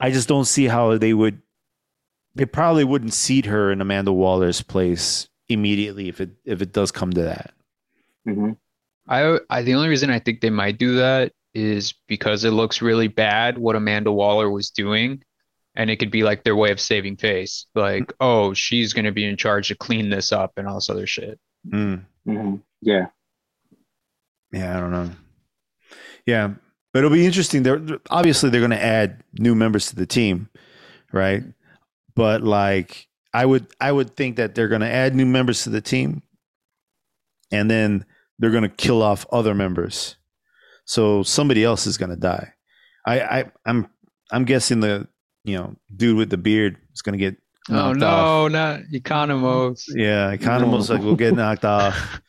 I 0.06 0.11
just 0.11 0.27
don't 0.27 0.45
see 0.45 0.65
how 0.65 0.98
they 0.99 1.14
would. 1.15 1.41
They 2.36 2.45
probably 2.45 2.84
wouldn't 2.84 3.14
seat 3.14 3.48
her 3.48 3.72
in 3.72 3.82
Amanda 3.82 4.14
Waller's 4.14 4.61
place 4.61 5.27
immediately 5.49 6.10
if 6.10 6.22
it 6.22 6.30
if 6.45 6.61
it 6.61 6.73
does 6.73 6.91
come 6.91 7.11
to 7.14 7.23
that. 7.23 7.53
Mhm. 8.27 8.56
I, 9.07 9.40
I 9.49 9.64
the 9.64 9.73
only 9.73 9.90
reason 9.90 10.11
I 10.11 10.19
think 10.19 10.41
they 10.41 10.52
might 10.52 10.77
do 10.77 10.98
that 10.98 11.34
is 11.56 11.94
because 12.07 12.44
it 12.44 12.52
looks 12.52 12.84
really 12.84 13.07
bad 13.07 13.57
what 13.57 13.76
Amanda 13.76 14.11
Waller 14.11 14.48
was 14.49 14.69
doing, 14.69 15.23
and 15.73 15.90
it 15.90 15.95
could 15.98 16.11
be 16.11 16.22
like 16.23 16.44
their 16.44 16.56
way 16.56 16.69
of 16.72 16.80
saving 16.80 17.18
face. 17.18 17.65
Like, 17.73 18.14
oh, 18.19 18.53
she's 18.53 18.94
gonna 18.94 19.11
be 19.11 19.26
in 19.26 19.38
charge 19.38 19.69
to 19.69 19.76
clean 19.76 20.11
this 20.11 20.32
up 20.32 20.53
and 20.57 20.68
all 20.68 20.76
this 20.76 20.90
other 20.90 21.07
shit. 21.07 21.40
Mm. 21.68 22.06
Mhm. 22.27 22.61
Yeah. 22.82 23.07
Yeah, 24.52 24.77
I 24.77 24.80
don't 24.80 24.91
know. 24.91 25.10
Yeah, 26.27 26.53
but 26.96 27.00
it'll 27.00 27.10
be 27.12 27.26
interesting. 27.26 27.62
They're 27.64 27.78
they're- 27.78 28.00
obviously 28.10 28.50
they're 28.50 28.62
going 28.62 28.72
to 28.72 28.82
add 28.82 29.22
new 29.38 29.54
members 29.54 29.88
to 29.88 29.98
the 29.98 30.06
team, 30.06 30.48
right? 31.12 31.44
But 32.16 32.42
like, 32.42 33.08
I 33.34 33.46
would 33.46 33.68
I 33.82 33.92
would 33.92 34.16
think 34.16 34.38
that 34.38 34.56
they're 34.56 34.70
going 34.70 34.80
to 34.80 34.88
add 34.90 35.14
new 35.14 35.26
members 35.26 35.64
to 35.64 35.70
the 35.70 35.82
team, 35.82 36.24
and 37.52 37.70
then 37.70 38.06
they're 38.40 38.52
going 38.52 38.64
to 38.64 38.70
kill 38.70 39.02
off 39.04 39.26
other 39.30 39.54
members. 39.54 40.16
So 40.86 41.22
somebody 41.22 41.66
else 41.66 41.86
is 41.86 41.98
going 41.98 42.12
to 42.12 42.16
die. 42.16 42.54
I, 43.06 43.20
I 43.20 43.46
I'm 43.66 43.88
I'm 44.32 44.46
guessing 44.46 44.80
the 44.80 45.06
you 45.44 45.58
know 45.58 45.76
dude 45.94 46.16
with 46.16 46.30
the 46.30 46.38
beard 46.38 46.78
is 46.94 47.02
going 47.02 47.20
to 47.20 47.20
get 47.20 47.36
Oh 47.70 47.92
no, 47.92 48.08
off. 48.08 48.52
not 48.54 48.80
Economos. 48.94 49.84
Yeah, 49.90 50.34
Economos 50.34 50.90
like 50.90 51.02
will 51.02 51.18
get 51.18 51.36
knocked 51.42 51.66
off. 51.66 52.22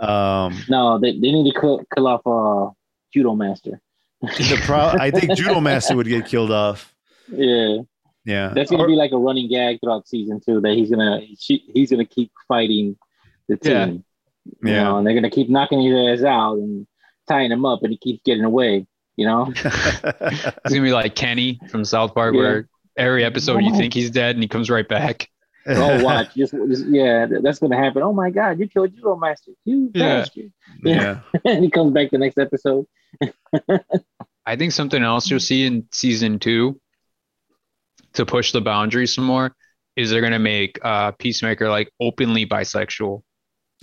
Um, 0.00 0.56
No, 0.70 0.98
they, 0.98 1.10
they 1.12 1.32
need 1.32 1.52
to 1.52 1.60
kill, 1.60 1.82
kill 1.94 2.06
off 2.06 2.22
uh 2.26 2.72
Judo 3.12 3.34
Master. 3.34 3.78
The 4.22 4.60
pro- 4.64 4.94
I 4.98 5.10
think 5.10 5.36
Judo 5.36 5.60
Master 5.60 5.96
would 5.96 6.06
get 6.08 6.26
killed 6.26 6.50
off. 6.50 6.94
Yeah, 7.28 7.78
Yeah, 8.24 8.52
that's 8.54 8.70
gonna 8.70 8.84
Or- 8.84 8.86
be 8.88 8.94
like 8.94 9.12
a 9.12 9.18
running 9.18 9.48
gag 9.48 9.78
throughout 9.80 10.08
season 10.08 10.40
two. 10.44 10.60
That 10.60 10.74
he's 10.74 10.90
gonna 10.90 11.20
she, 11.38 11.62
he's 11.74 11.90
gonna 11.90 12.04
keep 12.04 12.30
fighting 12.48 12.96
the 13.48 13.56
team. 13.56 13.72
Yeah. 13.72 13.86
You 14.70 14.74
Yeah. 14.76 14.82
know, 14.84 14.98
and 14.98 15.06
they're 15.06 15.14
gonna 15.14 15.30
keep 15.30 15.48
knocking 15.50 15.80
his 15.82 16.20
ass 16.20 16.24
out 16.24 16.58
and 16.58 16.86
tying 17.28 17.50
him 17.52 17.64
up, 17.64 17.82
and 17.82 17.92
he 17.92 17.98
keeps 17.98 18.22
getting 18.24 18.44
away. 18.44 18.86
You 19.16 19.26
know. 19.26 19.52
It's 19.64 20.70
gonna 20.74 20.82
be 20.82 20.92
like 20.92 21.14
Kenny 21.14 21.60
from 21.70 21.84
South 21.84 22.14
Park, 22.14 22.34
Yeah. 22.34 22.40
where 22.40 22.68
every 22.96 23.24
episode 23.24 23.58
you 23.64 23.74
think 23.76 23.92
he's 23.94 24.10
dead 24.10 24.36
and 24.36 24.42
he 24.42 24.48
comes 24.48 24.70
right 24.70 24.88
back. 24.88 25.28
Oh, 25.66 26.04
watch. 26.04 26.34
Just, 26.34 26.52
just 26.52 26.86
yeah, 26.86 27.26
that- 27.26 27.42
that's 27.42 27.58
gonna 27.58 27.76
happen. 27.76 28.02
Oh 28.02 28.12
my 28.12 28.30
God, 28.30 28.58
you 28.58 28.68
killed 28.68 28.94
Judo 28.94 29.16
Master. 29.16 29.52
You 29.64 29.90
Yeah. 29.94 30.20
bastard. 30.20 30.52
yeah. 30.82 31.20
and 31.44 31.64
he 31.64 31.70
comes 31.70 31.92
back 31.92 32.10
the 32.10 32.18
next 32.18 32.38
episode. 32.38 32.86
I 34.46 34.56
think 34.56 34.72
something 34.72 35.02
else 35.02 35.28
you'll 35.30 35.40
see 35.40 35.64
in 35.66 35.86
season 35.92 36.38
two 36.38 36.80
to 38.14 38.24
push 38.24 38.52
the 38.52 38.60
boundaries 38.60 39.14
some 39.14 39.24
more 39.24 39.54
is 39.96 40.10
they're 40.10 40.20
gonna 40.20 40.38
make 40.38 40.78
uh 40.82 41.12
Peacemaker 41.12 41.68
like 41.68 41.90
openly 42.00 42.46
bisexual. 42.46 43.22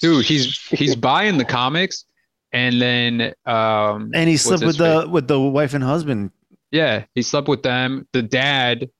Dude, 0.00 0.24
he's 0.24 0.58
he's 0.68 0.96
buying 0.96 1.38
the 1.38 1.44
comics 1.44 2.04
and 2.52 2.80
then 2.80 3.32
um 3.46 4.10
and 4.14 4.28
he 4.28 4.36
slept 4.36 4.62
his 4.62 4.78
with 4.78 4.78
the 4.78 5.08
with 5.08 5.28
the 5.28 5.38
wife 5.40 5.74
and 5.74 5.84
husband. 5.84 6.30
yeah, 6.70 7.04
he 7.14 7.22
slept 7.22 7.48
with 7.48 7.62
them. 7.62 8.06
The 8.12 8.22
dad 8.22 8.90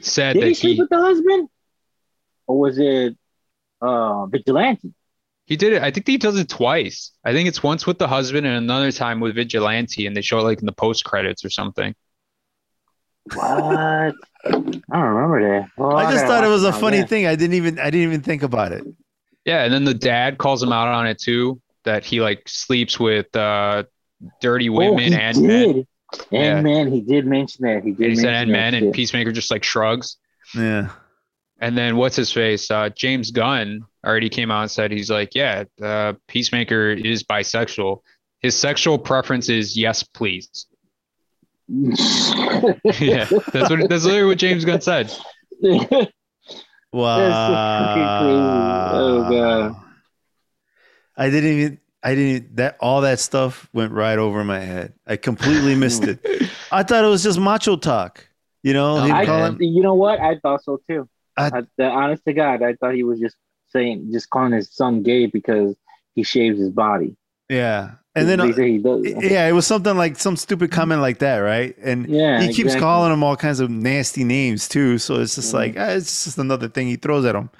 said 0.00 0.34
Did 0.34 0.42
that 0.42 0.48
he 0.48 0.54
sleep 0.54 0.74
he 0.76 0.80
with 0.82 0.90
the 0.90 0.98
husband, 1.00 1.48
or 2.46 2.58
was 2.58 2.78
it 2.78 3.16
uh 3.80 4.26
Vigilante? 4.26 4.92
he 5.46 5.56
did 5.56 5.74
it. 5.74 5.82
I 5.82 5.90
think 5.92 6.06
he 6.08 6.18
does 6.18 6.36
it 6.38 6.48
twice. 6.48 7.12
I 7.24 7.32
think 7.32 7.48
it's 7.48 7.62
once 7.62 7.86
with 7.86 7.98
the 7.98 8.08
husband 8.08 8.46
and 8.46 8.56
another 8.56 8.90
time 8.92 9.20
with 9.20 9.34
Vigilante, 9.36 10.06
and 10.06 10.16
they 10.16 10.22
show 10.22 10.38
it 10.40 10.42
like 10.42 10.60
in 10.60 10.66
the 10.66 10.72
post 10.72 11.04
credits 11.04 11.44
or 11.44 11.50
something. 11.50 11.94
What? 13.34 13.44
I 13.46 14.14
don't 14.50 14.82
remember 14.92 15.60
that. 15.60 15.70
Well, 15.76 15.96
I 15.96 16.10
just 16.12 16.24
gotta 16.24 16.26
thought 16.26 16.44
it 16.44 16.48
watch 16.48 16.52
was 16.54 16.64
a 16.64 16.70
now, 16.70 16.78
funny 16.78 16.98
yeah. 16.98 17.06
thing. 17.06 17.26
I 17.26 17.34
didn't 17.34 17.54
even 17.54 17.78
I 17.78 17.90
didn't 17.90 18.08
even 18.08 18.22
think 18.22 18.42
about 18.42 18.72
it. 18.72 18.84
Yeah, 19.44 19.64
and 19.64 19.72
then 19.72 19.84
the 19.84 19.94
dad 19.94 20.38
calls 20.38 20.62
him 20.62 20.72
out 20.72 20.88
on 20.88 21.06
it 21.06 21.18
too, 21.20 21.60
that 21.84 22.04
he 22.04 22.20
like 22.20 22.48
sleeps 22.48 22.98
with 22.98 23.34
uh 23.36 23.84
dirty 24.40 24.68
Oh, 24.68 24.72
women 24.72 25.12
he 25.12 25.14
and 25.14 25.42
men. 25.42 25.86
Did. 26.16 26.26
Yeah. 26.30 26.56
And 26.56 26.64
man, 26.64 26.92
he 26.92 27.00
did 27.00 27.26
mention 27.26 27.64
that. 27.66 27.84
He 27.84 27.92
did. 27.92 28.02
And 28.02 28.10
he 28.10 28.16
said 28.16 28.34
and 28.34 28.50
man," 28.50 28.72
men, 28.72 28.84
and. 28.84 28.92
Peacemaker 28.94 29.32
just 29.32 29.50
like 29.50 29.64
shrugs. 29.64 30.16
Yeah. 30.54 30.90
And 31.58 31.76
then 31.76 31.96
what's 31.96 32.16
his 32.16 32.32
face? 32.32 32.70
Uh, 32.70 32.90
James 32.90 33.30
Gunn 33.30 33.84
already 34.04 34.28
came 34.28 34.50
out 34.50 34.62
and 34.62 34.70
said 34.70 34.90
he's 34.90 35.10
like, 35.10 35.34
yeah, 35.34 35.64
uh, 35.82 36.12
Peacemaker 36.28 36.90
is 36.90 37.24
bisexual. 37.24 38.02
His 38.40 38.54
sexual 38.54 38.98
preference 38.98 39.48
is 39.48 39.76
yes, 39.76 40.02
please. 40.02 40.66
yeah, 41.68 43.24
that's 43.24 43.70
what 43.70 43.88
that's 43.88 44.04
literally 44.04 44.24
what 44.26 44.38
James 44.38 44.64
Gunn 44.64 44.80
said. 44.80 45.12
Wow. 45.60 45.88
fucking 46.92 48.06
crazy. 48.20 48.40
Oh, 48.94 49.28
God. 49.30 49.76
I 51.16 51.30
didn't 51.30 51.50
even 51.50 51.78
I 52.02 52.14
didn't 52.14 52.56
that 52.56 52.76
all 52.80 53.00
that 53.00 53.18
stuff 53.20 53.68
went 53.72 53.92
right 53.92 54.18
over 54.18 54.44
my 54.44 54.60
head. 54.60 54.92
I 55.06 55.16
completely 55.16 55.74
missed 55.74 56.04
it. 56.04 56.24
I 56.70 56.82
thought 56.82 57.04
it 57.04 57.08
was 57.08 57.22
just 57.22 57.38
macho 57.38 57.76
talk. 57.76 58.28
You 58.62 58.72
know, 58.74 58.96
him 59.02 59.12
I- 59.12 59.26
calling 59.26 59.56
you 59.60 59.82
know 59.82 59.94
what? 59.94 60.20
I 60.20 60.38
thought 60.38 60.62
so 60.64 60.80
too. 60.88 61.08
I- 61.36 61.46
I, 61.58 61.62
the, 61.76 61.84
honest 61.86 62.24
to 62.26 62.32
God, 62.32 62.62
I 62.62 62.74
thought 62.74 62.94
he 62.94 63.02
was 63.02 63.18
just 63.20 63.36
saying, 63.68 64.08
just 64.12 64.30
calling 64.30 64.52
his 64.52 64.70
son 64.72 65.02
gay 65.02 65.26
because 65.26 65.74
he 66.14 66.22
shaves 66.22 66.58
his 66.58 66.70
body. 66.70 67.16
Yeah. 67.48 67.92
And 68.14 68.26
then 68.28 68.38
They 68.38 68.52
say 68.52 68.70
he 68.72 68.78
does. 68.78 69.04
yeah, 69.04 69.46
it 69.46 69.52
was 69.52 69.66
something 69.66 69.94
like 69.96 70.16
some 70.18 70.36
stupid 70.36 70.70
comment 70.70 71.02
like 71.02 71.18
that, 71.18 71.38
right? 71.38 71.76
And 71.78 72.08
Yeah, 72.08 72.40
he 72.40 72.46
keeps 72.48 72.60
exactly. 72.60 72.80
calling 72.80 73.12
him 73.12 73.22
all 73.22 73.36
kinds 73.36 73.60
of 73.60 73.68
nasty 73.70 74.24
names 74.24 74.68
too. 74.68 74.96
So 74.98 75.16
it's 75.20 75.34
just 75.34 75.50
Mhm. 75.50 75.54
like 75.54 75.74
ah, 75.78 75.90
it's 75.90 76.24
just 76.24 76.38
another 76.38 76.68
thing 76.68 76.86
he 76.86 76.96
throws 76.96 77.24
at 77.26 77.34
him. 77.34 77.50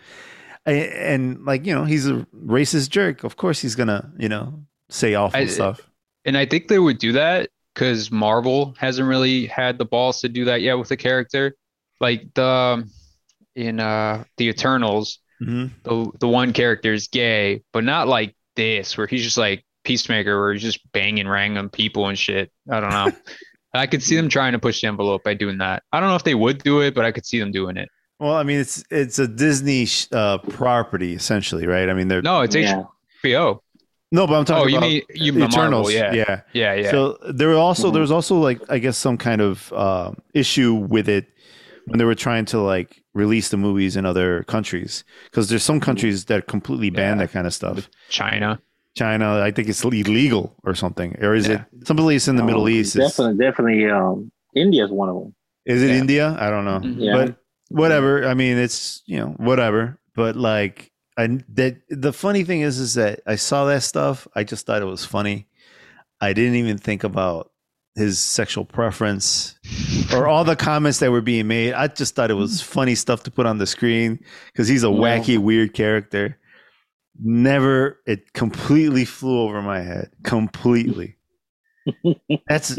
And 0.66 1.44
like 1.44 1.64
you 1.66 1.74
know, 1.74 1.84
he's 1.84 2.06
a 2.09 2.26
racist 2.44 2.90
jerk. 2.90 3.24
Of 3.24 3.36
course, 3.36 3.60
he's 3.60 3.74
gonna 3.76 4.10
you 4.18 4.28
know 4.28 4.62
say 4.90 5.14
awful 5.14 5.40
I- 5.40 5.47
stuff. 5.47 5.88
And 6.24 6.36
I 6.36 6.44
think 6.44 6.66
they 6.66 6.80
would 6.80 6.98
do 6.98 7.12
that 7.12 7.51
because 7.72 8.10
Marvel 8.10 8.74
hasn't 8.78 9.09
really 9.09 9.47
had 9.47 9.78
the 9.78 9.84
balls 9.84 10.20
to 10.22 10.28
do 10.28 10.44
that 10.47 10.60
yet 10.60 10.74
with 10.74 10.88
the 10.88 10.97
character. 10.97 11.55
Like 12.01 12.34
the 12.34 12.88
in 13.55 13.78
uh 13.80 14.24
the 14.36 14.48
Eternals, 14.48 15.20
Mhm. 15.40 15.70
the 15.84 16.10
the 16.18 16.28
one 16.28 16.52
character 16.52 16.93
is 16.93 17.06
gay, 17.09 17.62
but 17.72 17.84
not 17.84 18.09
like 18.09 18.34
this, 18.56 18.98
where 18.98 19.06
he's 19.06 19.22
just 19.22 19.38
like 19.38 19.64
Peacemaker, 19.84 20.40
where 20.40 20.52
he's 20.52 20.62
just 20.62 20.80
banging 20.93 21.28
random 21.28 21.70
people 21.70 22.09
and 22.09 22.18
shit. 22.18 22.51
I 22.68 22.80
don't 22.80 22.90
know. 22.90 23.12
I 23.72 23.86
could 23.86 24.02
see 24.02 24.16
them 24.16 24.28
trying 24.30 24.52
to 24.52 24.59
push 24.59 24.80
the 24.80 24.88
envelope 24.88 25.22
by 25.22 25.34
doing 25.34 25.59
that. 25.59 25.82
I 25.93 26.01
don't 26.01 26.09
know 26.09 26.16
if 26.16 26.24
they 26.24 26.34
would 26.34 26.62
do 26.64 26.80
it, 26.80 26.94
but 26.94 27.05
I 27.05 27.12
could 27.12 27.26
see 27.26 27.38
them 27.38 27.52
doing 27.52 27.76
it. 27.76 27.88
Well, 28.18 28.34
I 28.34 28.43
mean, 28.44 28.59
it's 28.60 28.82
it's 28.90 29.18
a 29.18 29.28
Disney 29.28 29.86
uh, 30.12 30.38
property 30.38 31.14
essentially, 31.14 31.66
right? 31.66 31.88
I 31.88 31.94
mean, 31.94 32.09
they're 32.09 32.22
No, 32.22 32.40
it's 32.40 32.55
Yeah. 32.55 32.84
HBO. 33.22 33.60
no, 34.12 34.26
but 34.26 34.34
I'm 34.38 34.44
talking 34.44 34.64
Oh, 34.64 34.66
you 34.68 34.78
about 34.78 34.88
mean 34.88 35.02
you 35.14 35.32
the 35.32 35.38
mean 35.40 35.48
Marvel? 35.51 35.59
Eternals. 35.59 35.93
Yeah, 35.93 36.12
yeah, 36.14 36.24
yeah. 36.28 36.40
yeah, 36.52 36.74
yeah. 36.82 36.90
So 36.90 37.18
there 37.28 37.48
were 37.48 37.56
also 37.56 37.88
Mhm. 37.88 37.93
there 37.93 38.01
was 38.02 38.10
also 38.12 38.36
like 38.38 38.60
I 38.70 38.78
guess 38.78 38.97
some 38.97 39.18
kind 39.18 39.40
of 39.43 39.72
uh, 39.74 40.12
issue 40.32 40.74
with 40.74 41.09
it 41.09 41.26
when 41.86 41.98
they 41.98 42.05
were 42.05 42.14
trying 42.14 42.47
to 42.47 42.59
like 42.60 43.02
release 43.14 43.51
the 43.51 43.56
movies 43.56 43.97
in 43.97 44.05
other 44.06 44.43
countries 44.44 45.05
because 45.30 45.48
there's 45.48 45.62
some 45.62 45.80
countries 45.80 46.24
that 46.26 46.47
completely 46.47 46.90
ban 46.90 47.18
Yeah. 47.18 47.24
that 47.26 47.32
kind 47.32 47.47
of 47.47 47.52
stuff. 47.55 47.88
China. 48.09 48.59
China, 48.94 49.40
I 49.43 49.51
think 49.51 49.68
it's 49.68 49.84
illegal 49.84 50.55
or 50.64 50.74
something, 50.74 51.16
or 51.20 51.34
is 51.34 51.47
Yeah. 51.48 51.64
it 51.80 51.86
some 51.86 51.98
place 51.98 52.28
in 52.28 52.36
the 52.36 52.43
Middle 52.44 52.62
Um, 52.62 52.68
East? 52.70 52.97
Definitely, 52.97 53.44
definitely. 53.44 53.90
Um, 53.90 54.30
India's 54.55 54.90
one 54.90 55.10
of 55.10 55.16
them. 55.16 55.34
is 55.66 55.82
it 55.82 55.90
Yeah. 55.90 55.98
India? 56.01 56.36
I 56.40 56.48
don't 56.48 56.64
know, 56.64 56.80
Mhm. 56.80 56.94
Yeah. 56.98 57.12
but 57.16 57.36
whatever. 57.68 58.26
I 58.26 58.34
mean, 58.34 58.56
it's 58.59 59.02
you 59.06 59.18
know 59.18 59.28
whatever. 59.38 59.98
But 60.14 60.36
like, 60.36 60.93
I 61.18 61.26
that 61.55 61.76
the 61.90 62.12
funny 62.12 62.44
thing 62.44 62.60
is, 62.60 62.78
is 62.78 62.94
that 62.94 63.20
I 63.26 63.36
saw 63.36 63.64
that 63.66 63.82
stuff. 63.82 64.26
I 64.34 64.44
just 64.44 64.66
thought 64.66 64.82
it 64.82 64.86
was 64.86 65.05
funny. 65.05 65.48
I 66.20 66.32
didn't 66.32 66.56
even 66.56 66.78
think 66.78 67.05
about 67.05 67.51
his 67.94 68.18
sexual 68.18 68.64
preference 68.64 69.59
or 70.12 70.26
all 70.26 70.44
the 70.44 70.56
comments 70.56 70.98
that 70.98 71.10
were 71.10 71.22
being 71.22 71.47
made. 71.47 71.72
I 71.72 71.86
just 71.88 72.14
thought 72.14 72.30
it 72.30 72.34
was 72.34 72.60
funny 72.76 72.94
stuff 72.94 73.22
to 73.24 73.30
put 73.30 73.47
on 73.47 73.59
the 73.59 73.66
screen 73.66 74.18
because 74.52 74.68
he's 74.68 74.84
a 74.84 74.88
wacky, 74.88 75.38
weird 75.38 75.72
character. 75.74 76.38
Never, 77.18 77.98
it 78.06 78.34
completely 78.34 79.06
flew 79.06 79.40
over 79.40 79.62
my 79.62 79.80
head. 79.80 80.10
Completely. 80.24 81.16
That's 82.48 82.76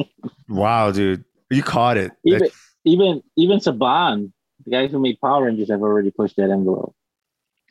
wow, 0.50 0.92
dude. 0.92 1.24
You 1.50 1.64
caught 1.64 1.98
it. 1.98 2.12
Even 2.24 2.40
That- 2.40 2.52
even 2.86 3.22
even 3.36 3.60
Saban, 3.60 4.32
the 4.68 4.72
guys 4.72 4.92
who 4.92 5.00
made 5.00 5.20
Power 5.22 5.46
Rangers, 5.46 5.70
have 5.72 5.82
already 5.82 6.12
pushed 6.12 6.36
that 6.36 6.50
envelope. 6.52 6.94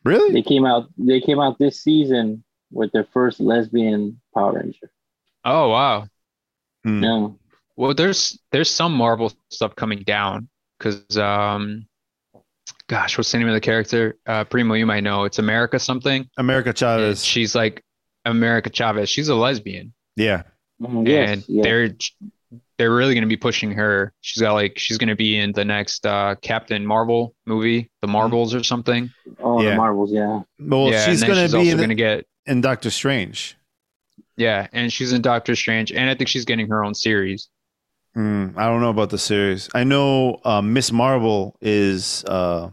really? 0.04 0.32
They 0.32 0.42
came 0.42 0.64
out. 0.64 0.88
They 0.96 1.20
came 1.20 1.38
out 1.40 1.58
this 1.58 1.80
season 1.82 2.42
with 2.72 2.90
their 2.92 3.04
first 3.12 3.38
lesbian 3.38 4.20
Power 4.34 4.54
Ranger. 4.54 4.90
Oh 5.44 5.68
wow. 5.68 6.06
Hmm. 6.84 7.02
Yeah. 7.04 7.28
Well, 7.76 7.94
there's 7.94 8.38
there's 8.52 8.70
some 8.70 8.92
Marvel 8.94 9.32
stuff 9.50 9.76
coming 9.76 10.02
down 10.02 10.48
because 10.78 11.16
um, 11.18 11.86
gosh, 12.88 13.18
what's 13.18 13.30
the 13.30 13.38
name 13.38 13.48
of 13.48 13.54
the 13.54 13.60
character? 13.60 14.16
Uh, 14.26 14.44
Primo, 14.44 14.74
you 14.74 14.86
might 14.86 15.02
know. 15.04 15.24
It's 15.24 15.38
America 15.38 15.78
something. 15.78 16.28
America 16.38 16.70
And 16.70 16.78
Chavez. 16.78 17.24
she's 17.24 17.54
like 17.54 17.84
America 18.24 18.70
Chavez. 18.70 19.08
She's 19.10 19.28
a 19.28 19.34
lesbian, 19.34 19.92
Yeah. 20.16 20.42
Mhm, 20.80 21.06
yes, 21.08 21.30
and 21.30 21.44
yes. 21.48 21.64
they're 21.64 21.96
they're 22.78 22.92
really 22.94 23.14
gonna 23.14 23.26
be 23.26 23.36
pushing 23.36 23.72
her. 23.72 24.12
She's 24.20 24.42
got 24.42 24.52
like 24.54 24.78
she's 24.78 24.98
gonna 24.98 25.16
be 25.16 25.38
in 25.38 25.52
the 25.52 25.64
next 25.64 26.04
uh 26.06 26.34
Captain 26.42 26.84
Marvel 26.86 27.34
movie, 27.46 27.90
The 28.02 28.08
Marvels 28.08 28.54
or 28.54 28.62
something. 28.62 29.10
Oh, 29.40 29.62
Yeah. 29.62 29.70
the 29.70 29.76
Marvels, 29.76 30.12
yeah. 30.12 30.42
Well, 30.58 30.90
yeah, 30.90 31.04
she's 31.06 31.22
gonna 31.22 31.48
be 31.48 31.56
also 31.56 31.70
in, 31.70 31.78
gonna 31.78 31.94
get 31.94 32.26
in 32.46 32.60
Doctor 32.60 32.90
Strange. 32.90 33.56
yeah, 34.36 34.66
and 34.72 34.92
she's 34.92 35.12
in 35.12 35.22
Doctor 35.22 35.56
Strange, 35.56 35.90
and 35.92 36.10
I 36.10 36.14
think 36.14 36.28
she's 36.28 36.44
getting 36.44 36.68
her 36.68 36.84
own 36.84 36.94
series. 36.94 37.48
Hmm, 38.14 38.48
I 38.56 38.66
don't 38.66 38.80
know 38.80 38.90
about 38.90 39.10
the 39.10 39.18
series. 39.18 39.68
I 39.74 39.84
know 39.84 40.40
uh, 40.44 40.62
Miss 40.62 40.90
Marvel 40.92 41.56
is 41.60 42.24
uh, 42.24 42.70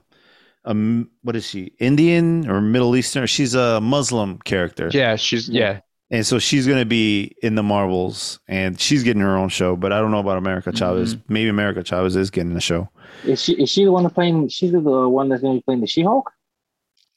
um, 0.66 1.10
what 1.22 1.36
is 1.36 1.46
she? 1.48 1.74
Indian 1.80 2.50
or 2.50 2.62
Middle 2.62 2.96
Eastern? 2.96 3.26
She's 3.28 3.54
a 3.56 3.82
Muslim 3.82 4.40
character. 4.40 4.90
Yeah, 4.94 5.16
she's 5.18 5.50
yeah. 5.50 5.80
And 6.14 6.26
so 6.26 6.38
she's 6.38 6.68
going 6.68 6.78
to 6.80 6.86
be 6.86 7.36
in 7.42 7.56
the 7.56 7.64
Marvels 7.64 8.40
and 8.48 8.80
she's 8.80 9.02
getting 9.04 9.22
her 9.24 9.36
own 9.36 9.50
show, 9.50 9.76
but 9.76 9.92
I 9.92 10.00
don't 10.00 10.12
know 10.12 10.20
about 10.20 10.38
America 10.38 10.72
Chavez. 10.72 11.16
Mm-hmm. 11.16 11.34
Maybe 11.34 11.50
America 11.50 11.84
Chavez 11.84 12.16
is 12.16 12.30
getting 12.30 12.56
a 12.56 12.62
show. 12.62 12.88
Is 13.26 13.42
she 13.42 13.54
is 13.54 13.70
she 13.72 13.84
the 13.84 13.92
one 13.92 14.04
that's 14.04 14.14
playing? 14.14 14.48
She's 14.50 14.72
the 14.72 14.80
one 14.80 15.28
that's 15.30 15.42
going 15.42 15.56
to 15.56 15.60
be 15.60 15.64
playing 15.64 15.82
the 15.82 15.88
She-Hulk. 15.88 16.30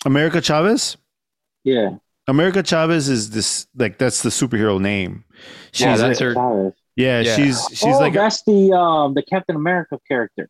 America 0.06 0.40
Chavez? 0.40 0.96
Yeah, 1.62 1.96
America 2.26 2.62
Chavez 2.62 3.08
is 3.08 3.30
this 3.30 3.66
like 3.76 3.98
that's 3.98 4.22
the 4.22 4.30
superhero 4.30 4.80
name. 4.80 5.24
She's 5.72 5.82
Yeah, 5.82 5.94
a- 5.94 5.98
that's 5.98 6.20
her. 6.20 6.32
Chavez. 6.34 6.72
yeah, 6.96 7.20
Yeah. 7.20 7.36
she's 7.36 7.66
she's 7.70 7.84
oh, 7.84 7.98
like 7.98 8.14
a- 8.14 8.16
that's 8.18 8.42
the 8.44 8.72
um 8.72 9.12
the 9.14 9.22
Captain 9.22 9.56
America 9.56 9.98
character. 10.08 10.48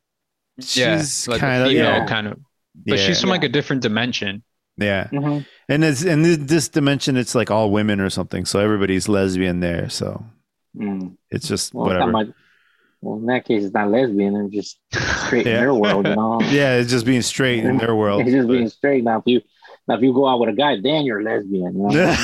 Yeah, 0.75 0.99
she's 0.99 1.27
like 1.27 1.41
kind 1.41 1.63
of 1.63 1.69
female 1.69 1.85
yeah, 1.85 2.07
kind 2.07 2.29
of, 2.29 2.39
but 2.87 2.99
yeah, 2.99 3.07
she's 3.07 3.21
from 3.21 3.29
Yeah. 3.29 3.33
like 3.35 3.45
a 3.45 3.49
different 3.49 3.83
dimension. 3.83 4.45
Yeah. 4.77 5.09
Mm-hmm. 5.13 5.39
And 5.69 5.85
it's 5.85 6.03
in 6.05 6.47
this 6.47 6.69
dimension 6.69 7.17
it's 7.17 7.35
like 7.35 7.51
all 7.51 7.71
women 7.71 8.01
or 8.01 8.11
something. 8.11 8.45
So 8.45 8.61
everybody's 8.61 9.09
lesbian 9.09 9.61
there. 9.61 9.89
So 9.89 10.23
Mm. 10.77 11.17
it's 11.31 11.49
just 11.49 11.73
Well, 11.73 11.87
whatever. 11.87 12.35
well, 13.01 13.17
in 13.19 13.25
that 13.27 13.47
case, 13.47 13.65
it's 13.65 13.73
not 13.73 13.89
lesbian. 13.91 14.35
They're 14.35 14.49
just 14.49 14.79
straight 15.27 15.47
Yeah. 15.47 15.55
in 15.55 15.61
their 15.61 15.75
world, 15.75 16.07
you 16.07 16.15
know. 16.15 16.39
Yeah, 16.51 16.77
it's 16.77 16.91
just 16.91 17.07
being 17.07 17.23
straight 17.23 17.65
in 17.65 17.79
their 17.79 17.95
world. 17.97 18.21
It's 18.21 18.31
just 18.31 18.47
being 18.49 18.69
straight. 18.69 19.03
Now, 19.03 19.19
if 19.19 19.23
you 19.27 19.41
now 19.89 19.95
if 19.97 20.03
you 20.03 20.13
go 20.13 20.27
out 20.29 20.39
with 20.41 20.51
a 20.51 20.53
guy, 20.53 20.77
then 20.83 21.05
you're 21.07 21.23
lesbian. 21.23 21.75
You 21.77 21.89
know? 21.89 21.91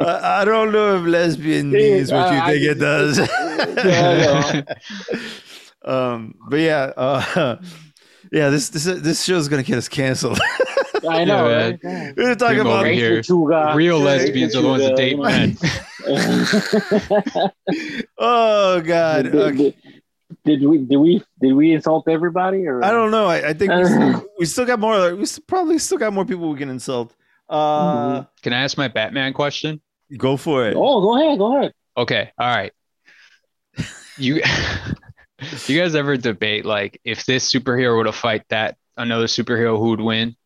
I 0.00 0.42
don't 0.44 0.72
know 0.72 0.96
if 0.98 1.06
lesbian 1.06 1.70
means 1.70 2.10
what 2.12 2.32
you 2.32 2.40
think 2.46 2.64
it 2.64 2.78
does. 2.80 3.18
Yeah, 5.84 5.90
um, 5.90 6.34
but 6.48 6.60
yeah, 6.60 6.92
uh, 6.96 7.56
yeah, 8.32 8.50
this 8.50 8.68
this 8.70 8.84
this 8.84 9.24
show's 9.24 9.48
gonna 9.48 9.62
get 9.62 9.78
us 9.78 9.88
canceled. 9.88 10.38
I 11.08 11.24
know, 11.24 11.48
Yeah, 11.48 11.56
right? 11.56 11.78
Yeah. 11.82 12.12
We're 12.16 12.34
talking 12.34 12.60
Primo 12.60 12.70
about 12.70 12.86
here. 12.86 13.22
Real 13.74 13.98
Yeah, 13.98 14.04
lesbians 14.04 14.56
are 14.56 14.62
the 14.62 14.68
ones 14.68 14.82
that 14.84 14.96
date 14.96 15.18
men. 15.18 15.56
oh 18.18 18.80
god, 18.80 19.24
did, 19.24 19.34
okay. 19.34 19.76
did, 20.44 20.60
did 20.60 20.68
we 20.68 20.78
did 20.78 20.96
we 20.96 21.22
did 21.40 21.52
we 21.52 21.72
insult 21.72 22.08
everybody 22.08 22.66
or 22.66 22.82
I 22.82 22.90
don't 22.90 23.10
know. 23.10 23.26
I, 23.26 23.48
I 23.48 23.52
think 23.52 23.72
we 23.72 23.84
still, 23.84 24.26
we 24.38 24.46
still 24.46 24.66
got 24.66 24.80
more. 24.80 25.14
We 25.14 25.26
still, 25.26 25.44
probably 25.46 25.78
still 25.78 25.98
got 25.98 26.12
more 26.12 26.24
people 26.24 26.50
we 26.50 26.58
can 26.58 26.70
insult. 26.70 27.14
Uh, 27.48 28.24
Can 28.42 28.52
I 28.52 28.62
ask 28.62 28.78
my 28.78 28.88
Batman 28.88 29.32
question? 29.34 29.80
go 30.16 30.36
for 30.36 30.66
it. 30.66 30.74
Oh, 30.76 31.00
go 31.00 31.18
ahead, 31.18 31.38
go 31.38 31.58
ahead. 31.58 31.72
Okay, 31.96 32.30
all 32.38 32.54
right. 32.54 32.72
You 34.16 34.42
you 35.68 35.80
guys 35.80 35.94
ever 35.94 36.16
debate 36.16 36.64
like 36.64 37.00
if 37.04 37.24
this 37.26 37.52
superhero 37.52 37.96
were 37.96 38.04
to 38.04 38.12
fight 38.12 38.42
that 38.48 38.76
another 38.96 39.26
superhero 39.26 39.78
who 39.78 39.90
would 39.90 40.00
win? 40.00 40.36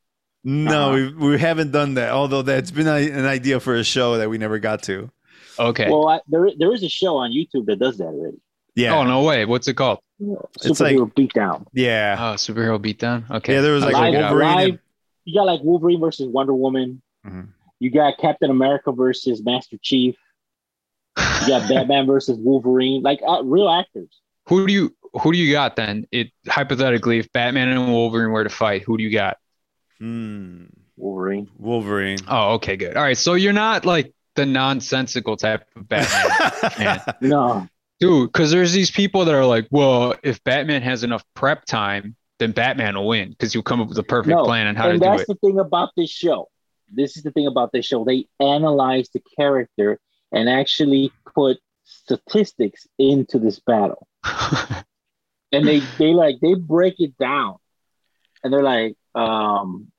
No, 0.45 0.93
Uh-huh. 0.95 1.13
we, 1.19 1.31
we 1.31 1.39
haven't 1.39 1.73
done 1.73 1.95
that. 1.95 2.11
Although 2.13 2.43
that's 2.43 2.71
been 2.71 2.87
a, 2.87 3.11
an 3.11 3.27
idea 3.27 3.61
for 3.61 3.75
a 3.75 3.85
show 3.85 4.19
that 4.19 4.31
we 4.31 4.39
never 4.39 4.59
got 4.59 4.83
to. 4.85 5.11
Okay. 5.59 5.89
Well, 5.91 6.09
I, 6.09 6.21
there 6.29 6.49
there 6.57 6.73
is 6.73 6.83
a 6.85 6.89
show 6.89 7.17
on 7.17 7.33
YouTube 7.33 7.67
that 7.67 7.79
does 7.81 7.99
that 7.99 8.05
already. 8.07 8.39
Yeah, 8.77 8.97
Oh 8.97 9.03
no 9.05 9.25
way. 9.25 9.45
What's 9.45 9.67
it 9.67 9.75
called? 9.75 9.99
It's 10.21 10.81
like- 10.81 10.97
Superhero 10.97 11.13
beatdown. 11.15 11.67
yeah, 11.73 12.17
Oh, 12.19 12.35
superhero 12.35 12.79
beatdown. 12.79 13.29
Okay. 13.31 13.55
Yeah, 13.55 13.61
there 13.63 13.73
was 13.73 13.83
like 13.83 13.95
check 13.95 14.15
a 14.15 14.19
it. 14.19 14.21
Wolverine 14.21 14.55
live, 14.55 14.69
and- 14.71 14.79
you 15.25 15.35
got 15.35 15.45
like 15.47 15.61
Wolverine 15.63 16.01
versus 16.01 16.29
Wonder 16.29 16.55
Woman. 16.55 17.03
Mhm. 17.27 17.49
You 17.81 17.91
got 17.91 18.19
Captain 18.19 18.51
America 18.51 18.93
versus 18.93 19.43
Master 19.45 19.77
Chief. 19.83 20.15
You 21.17 21.49
got 21.49 21.69
Batman 21.69 22.07
versus 22.07 22.39
Wolverine. 22.39 23.03
Like 23.03 23.21
uh, 23.27 23.43
real 23.45 23.69
actors. 23.69 24.09
Who 24.49 24.67
do 24.67 24.73
you 24.73 24.95
who 25.15 25.33
do 25.33 25.39
you 25.39 25.53
got 25.53 25.77
then? 25.77 26.07
It 26.11 26.31
hypothetically, 26.47 27.19
if 27.19 27.33
Batman 27.33 27.69
and 27.69 27.93
Wolverine 27.93 28.31
were 28.31 28.45
to 28.45 28.51
fight, 28.51 28.83
who 28.83 28.97
do 28.99 29.05
you 29.05 29.11
got? 29.11 29.39
Hmm. 29.99 30.65
Wolverine. 30.97 31.49
Wolverine. 31.59 32.19
Oh, 32.29 32.55
okay, 32.55 32.77
good. 32.77 32.97
All 32.97 33.03
right, 33.03 33.17
so 33.17 33.35
you're 33.35 33.53
not 33.53 33.85
like 33.87 34.13
the 34.35 34.47
nonsensical 34.47 35.37
type 35.37 35.65
of 35.77 35.89
Batman. 35.89 37.01
No. 37.21 37.69
dude. 38.01 38.33
Because 38.33 38.51
there's 38.51 38.73
these 38.73 38.91
people 38.91 39.25
that 39.25 39.35
are 39.35 39.47
like, 39.47 39.67
well, 39.71 40.15
if 40.23 40.43
Batman 40.45 40.83
has 40.83 41.05
enough 41.05 41.25
prep 41.35 41.65
time, 41.65 42.17
then 42.39 42.53
Batman 42.53 42.97
will 42.97 43.09
win 43.09 43.31
because 43.31 43.53
he'll 43.53 43.63
come 43.63 43.81
up 43.81 43.89
with 43.89 43.99
a 43.99 44.03
perfect 44.03 44.37
No, 44.37 44.45
plan 44.45 44.67
on 44.67 44.77
how 44.77 44.85
to 44.85 44.91
and 44.91 45.01
do 45.01 45.05
that's 45.09 45.27
the 45.27 45.35
thing 45.37 45.59
about 45.59 45.91
this 45.97 46.11
show. 46.11 46.49
This 46.91 47.17
is 47.17 47.23
the 47.23 47.33
thing 47.33 47.47
about 47.47 47.73
this 47.73 47.85
show. 47.85 48.05
They 48.05 48.27
analyze 48.41 49.09
the 49.13 49.21
character 49.37 49.99
and 50.33 50.49
actually 50.49 51.13
put 51.35 51.59
statistics 51.89 52.87
into 52.99 53.39
this 53.39 53.59
battle. 53.61 54.07
And 55.53 55.67
they 55.67 55.81
they 55.99 56.13
like 56.13 56.41
they 56.41 56.55
break 56.55 57.01
it 57.01 57.17
down. 57.17 57.57
And 58.45 58.53
they're 58.53 58.63
like, 58.63 58.97
um, 59.15 59.91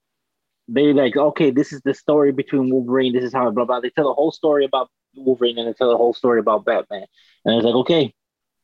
they 0.68 0.94
like, 0.94 1.18
okay, 1.18 1.52
this 1.52 1.74
is 1.74 1.82
the 1.82 1.94
story 1.94 2.32
between 2.32 2.70
Wolverine. 2.70 3.14
This 3.14 3.24
is 3.24 3.34
how 3.34 3.50
blah 3.52 3.66
blah. 3.66 3.80
They 3.80 3.90
tell 3.90 4.08
the 4.08 4.14
whole 4.14 4.32
story 4.32 4.66
about 4.66 4.90
Wolverine 5.16 5.58
and 5.58 5.68
they 5.68 5.74
tell 5.74 5.90
the 5.90 5.98
whole 5.98 6.14
story 6.14 6.40
about 6.40 6.66
Batman. 6.66 7.06
And 7.46 7.56
it's 7.56 7.66
like, 7.66 7.76
okay, 7.76 8.14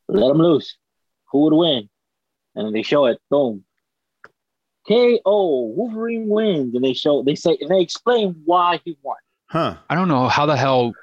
let 0.08 0.28
them 0.28 0.38
loose. 0.38 0.78
Who 1.32 1.42
would 1.42 1.54
win? 1.54 1.90
And 2.54 2.68
then 2.68 2.74
they 2.74 2.84
show 2.84 3.06
it. 3.08 3.20
Boom. 3.30 3.64
KO, 4.88 5.74
Wolverine 5.76 6.28
wins, 6.28 6.76
and 6.76 6.84
they 6.84 6.94
show 6.94 7.24
they 7.24 7.34
say 7.34 7.58
and 7.60 7.72
they 7.72 7.82
explain 7.82 8.44
why 8.46 8.80
he 8.86 8.96
won. 9.02 9.18
Huh. 9.48 9.78
I 9.90 9.96
don't 9.96 10.08
know 10.08 10.28
how 10.28 10.46
the 10.46 10.56
hell 10.56 10.94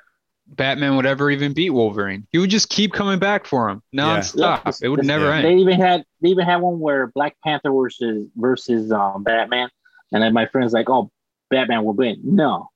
Batman 0.47 0.97
would 0.97 1.06
ever 1.06 1.31
even 1.31 1.52
beat 1.55 1.70
Wolverine. 1.70 2.27
He 2.31 2.39
would 2.39 2.51
just 2.51 2.69
keep 2.69 2.93
coming 2.93 3.19
back 3.19 3.47
for 3.47 3.69
him 3.70 3.82
nonstop. 3.94 4.62
Yeah. 4.64 4.73
It 4.82 4.89
would 4.89 5.05
never 5.05 5.27
Yeah. 5.27 5.36
end. 5.36 5.44
They 5.47 5.55
even 5.56 5.81
had 5.81 6.05
they 6.20 6.28
even 6.31 6.44
had 6.44 6.56
one 6.56 6.78
where 6.78 7.06
Black 7.09 7.36
Panther 7.43 7.70
versus 7.73 8.28
versus 8.36 8.93
um, 8.93 9.23
Batman, 9.23 9.69
and 10.12 10.23
then 10.23 10.32
my 10.35 10.47
friend's 10.47 10.73
like, 10.73 10.90
"Oh, 10.90 11.10
Batman 11.51 11.85
will 11.85 11.94
win." 11.94 12.20
No, 12.24 12.69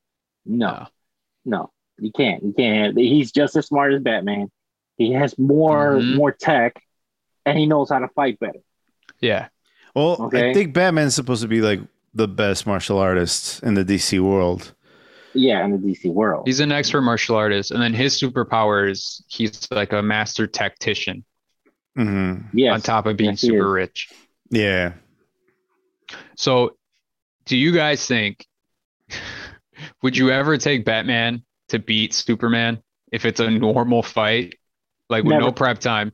no, 0.47 0.71
No. 0.71 0.87
no, 1.45 1.71
you 1.99 2.13
can't. 2.13 2.43
You 2.43 2.53
can't. 2.57 2.97
He's 2.97 3.31
just 3.33 3.57
as 3.57 3.67
smart 3.67 3.93
as 3.93 4.03
Batman. 4.03 4.51
He 4.97 5.13
has 5.13 5.37
more 5.39 5.97
Mhm. 5.97 6.17
more 6.17 6.33
tech, 6.33 6.81
and 7.45 7.59
he 7.59 7.67
knows 7.67 7.91
how 7.91 7.99
to 7.99 8.09
fight 8.09 8.39
better. 8.39 8.61
Yeah. 9.21 9.49
Well, 9.95 10.17
okay? 10.27 10.51
I 10.51 10.55
think 10.55 10.73
Batman's 10.73 11.15
supposed 11.15 11.43
to 11.43 11.49
be 11.49 11.61
like 11.61 11.81
the 12.15 12.29
best 12.29 12.67
martial 12.67 12.99
artist 12.99 13.63
in 13.63 13.75
the 13.75 13.85
DC 13.85 14.19
world. 14.21 14.75
Yeah, 15.37 15.65
in 15.65 15.73
the 15.73 15.79
DC 15.79 16.13
world. 16.13 16.47
He's 16.47 16.61
an 16.61 16.73
expert 16.73 17.03
martial 17.03 17.37
artist, 17.37 17.71
and 17.71 17.81
then 17.83 17.93
his 17.93 18.21
superpower 18.21 18.91
is 18.91 19.23
he's 19.29 19.69
like 19.71 19.93
a 19.93 20.03
master 20.03 20.47
tactician 20.47 21.25
hmm 21.97 22.35
yes. 22.53 22.75
on 22.75 22.81
top 22.83 23.07
of 23.07 23.17
being 23.17 23.31
Yes, 23.31 23.41
super 23.41 23.71
rich. 23.71 24.11
Yeah. 24.51 24.93
So, 26.37 26.77
do 27.47 27.57
you 27.57 27.73
guys 27.73 28.07
think 28.07 28.47
would 30.03 30.17
you 30.17 30.31
ever 30.31 30.59
take 30.59 30.85
Batman 30.85 31.43
to 31.69 31.79
beat 31.79 32.13
Superman 32.15 32.83
if 33.13 33.25
it's 33.25 33.41
a 33.41 33.51
normal 33.51 34.03
fight, 34.03 34.55
like 35.09 35.25
with 35.25 35.39
no 35.39 35.53
prep 35.53 35.79
time? 35.79 36.13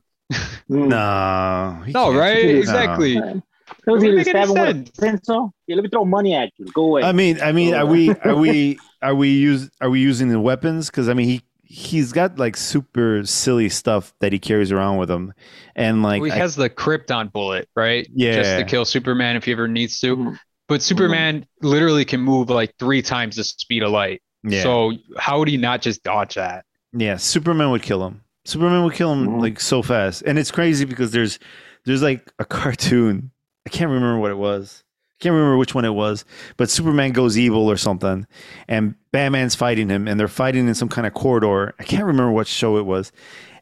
Mm. 0.69 0.87
No. 0.87 1.83
No, 1.87 2.17
right? 2.17 2.41
do. 2.41 2.57
Exactly. 2.57 3.15
That 3.15 3.43
was 3.91 4.03
It 4.03 4.07
wouldn't 4.07 4.27
either 4.27 4.29
stab 4.29 4.49
him 4.49 4.61
with 4.61 4.89
a 4.97 5.01
pencil. 5.01 5.53
Yeah, 5.67 5.75
let 5.75 5.83
me 5.83 5.89
throw 5.89 6.05
money 6.05 6.33
at 6.35 6.51
you. 6.57 6.65
Go 6.73 6.83
away. 6.83 7.03
I 7.03 7.11
mean, 7.11 7.41
I 7.41 7.51
mean, 7.51 7.73
are 7.73 7.85
we, 7.85 8.09
are 8.09 8.35
we, 8.35 8.79
are 9.03 9.15
we 9.15 9.29
use, 9.29 9.69
are 9.81 9.89
we 9.89 9.99
using 9.99 10.29
the 10.29 10.39
weapons? 10.39 10.89
Because 10.89 11.09
I 11.09 11.13
mean, 11.13 11.27
he, 11.27 11.41
he's 11.63 12.11
got 12.11 12.39
like 12.39 12.55
super 12.57 13.25
silly 13.25 13.69
stuff 13.69 14.13
that 14.19 14.31
he 14.33 14.39
carries 14.39 14.71
around 14.71 14.97
with 14.97 15.11
him, 15.11 15.33
and 15.75 16.01
like, 16.03 16.21
Well, 16.21 16.31
he 16.31 16.35
I- 16.37 16.41
has 16.41 16.55
the 16.55 16.69
Krypton 16.69 17.31
bullet, 17.31 17.69
right? 17.75 18.07
Yeah, 18.13 18.35
just 18.35 18.57
to 18.59 18.65
kill 18.65 18.85
Superman 18.85 19.35
if 19.35 19.43
he 19.45 19.51
ever 19.51 19.67
needs 19.67 19.99
to. 20.01 20.15
Mhm. 20.17 20.39
But 20.69 20.81
Superman 20.81 21.45
literally 21.61 22.05
can 22.05 22.21
move 22.21 22.49
like 22.49 22.73
three 22.79 23.01
times 23.01 23.35
the 23.35 23.43
speed 23.43 23.83
of 23.83 23.91
light. 23.91 24.21
yeah, 24.43 24.63
So 24.63 24.93
how 25.17 25.39
would 25.39 25.47
he 25.49 25.57
not 25.57 25.81
just 25.81 26.03
dodge 26.03 26.35
that? 26.35 26.65
yeah, 26.93 27.17
Superman 27.17 27.69
would 27.71 27.83
kill 27.83 28.05
him. 28.07 28.21
Superman 28.45 28.83
would 28.83 28.93
kill 28.93 29.11
him 29.13 29.27
Mhm. 29.27 29.41
like 29.41 29.59
so 29.59 29.81
fast, 29.81 30.23
and 30.25 30.39
it's 30.39 30.51
crazy 30.51 30.85
because 30.85 31.11
there's, 31.11 31.37
there's 31.85 32.01
like 32.01 32.31
a 32.39 32.45
cartoon. 32.45 33.31
I 33.65 33.69
can't 33.69 33.89
remember 33.91 34.19
what 34.19 34.31
it 34.31 34.37
was. 34.37 34.82
I 35.23 35.27
can't 35.31 35.35
remember 35.35 35.55
which 35.55 35.73
one 35.73 35.85
it 35.85 35.93
was, 35.93 36.25
but 36.57 36.69
Superman 36.69 37.13
goes 37.13 37.37
evil 37.37 37.71
or 37.71 37.77
something, 37.77 38.27
and 38.67 38.95
Batman's 39.13 39.55
fighting 39.55 39.87
him, 39.87 40.05
and 40.05 40.19
they're 40.19 40.27
fighting 40.27 40.67
in 40.67 40.75
some 40.75 40.89
kind 40.89 41.07
of 41.07 41.13
corridor. 41.13 41.73
I 41.79 41.83
can't 41.83 42.03
remember 42.03 42.29
what 42.33 42.45
show 42.45 42.75
it 42.77 42.85
was, 42.85 43.13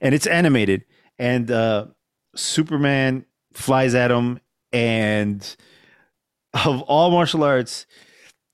and 0.01 0.15
it's 0.15 0.25
animated, 0.25 0.85
and 1.19 1.51
uh, 1.51 1.85
Superman 2.35 3.25
flies 3.53 3.93
at 3.93 4.09
him, 4.09 4.39
and 4.73 5.55
of 6.65 6.81
all 6.81 7.11
martial 7.11 7.43
arts, 7.43 7.85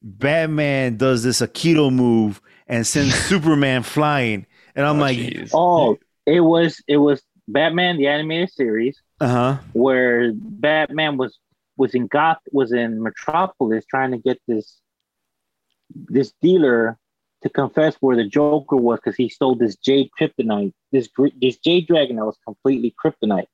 Batman 0.02 0.98
does 0.98 1.24
this 1.24 1.40
Aikido 1.40 1.90
move 1.94 2.42
and 2.68 2.86
sends 2.86 3.16
Superman 3.30 3.84
flying, 3.84 4.46
and 4.76 4.86
I'm 4.86 4.98
Oh, 4.98 5.02
like, 5.02 5.18
jeez. 5.18 5.52
oh, 5.54 5.98
it 6.26 6.42
was 6.42 6.84
it 6.90 6.98
was 6.98 7.22
Batman 7.48 7.96
the 7.96 8.08
animated 8.08 8.52
series 8.52 9.02
uh 9.22 9.28
huh, 9.30 9.58
where 9.72 10.34
Batman 10.36 11.16
was 11.16 11.40
was 11.78 11.96
in 11.96 12.08
Goth 12.08 12.40
was 12.52 12.72
in 12.72 13.02
Metropolis 13.02 13.86
trying 13.86 14.12
to 14.12 14.18
get 14.18 14.42
this 14.48 14.80
this 15.94 16.34
dealer 16.42 16.98
to 17.44 17.50
confess 17.50 17.96
where 18.00 18.16
the 18.16 18.26
Joker 18.26 18.76
was 18.76 19.00
because 19.00 19.16
he 19.16 19.30
stole 19.30 19.56
this 19.56 19.76
jade 19.76 20.10
kryptonite, 20.20 20.74
this 20.92 21.10
this 21.40 21.58
jade 21.58 21.88
dragon 21.88 22.18
that 22.18 22.26
was 22.26 22.38
completely 22.44 22.94
kryptonite, 23.04 23.48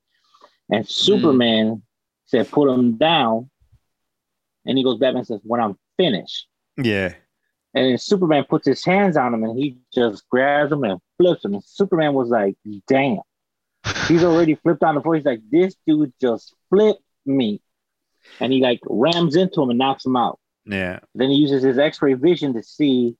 and 0.70 0.84
hmm. 0.84 0.90
Superman 0.90 1.82
said 2.26 2.50
put 2.50 2.72
him 2.72 2.96
down, 2.96 3.50
and 4.66 4.78
he 4.78 4.84
goes 4.84 4.98
Batman 4.98 5.24
says 5.24 5.40
when 5.44 5.60
I'm 5.60 5.76
finished, 5.96 6.48
yeah, 6.76 7.14
and 7.74 7.90
then 7.90 7.98
Superman 7.98 8.44
puts 8.48 8.66
his 8.66 8.84
hands 8.84 9.16
on 9.16 9.34
him 9.34 9.44
and 9.44 9.58
he 9.58 9.78
just 9.92 10.28
grabs 10.28 10.72
him 10.72 10.84
and 10.84 11.00
flips 11.18 11.44
him, 11.44 11.54
and 11.54 11.64
Superman 11.64 12.14
was 12.14 12.28
like 12.28 12.56
damn. 12.88 13.20
He's 14.08 14.24
already 14.24 14.54
flipped 14.54 14.82
on 14.82 14.94
the 14.94 15.02
floor. 15.02 15.14
He's 15.14 15.26
like, 15.26 15.42
this 15.50 15.76
dude 15.86 16.12
just 16.18 16.54
flipped 16.70 17.02
me. 17.26 17.60
And 18.40 18.52
he 18.52 18.60
like 18.60 18.80
rams 18.88 19.36
into 19.36 19.62
him 19.62 19.70
and 19.70 19.78
knocks 19.78 20.04
him 20.04 20.16
out. 20.16 20.38
yeah. 20.66 21.00
Then 21.14 21.30
he 21.30 21.36
uses 21.36 21.62
his 21.62 21.78
x-ray 21.78 22.14
vision 22.14 22.52
to 22.54 22.62
see 22.62 23.16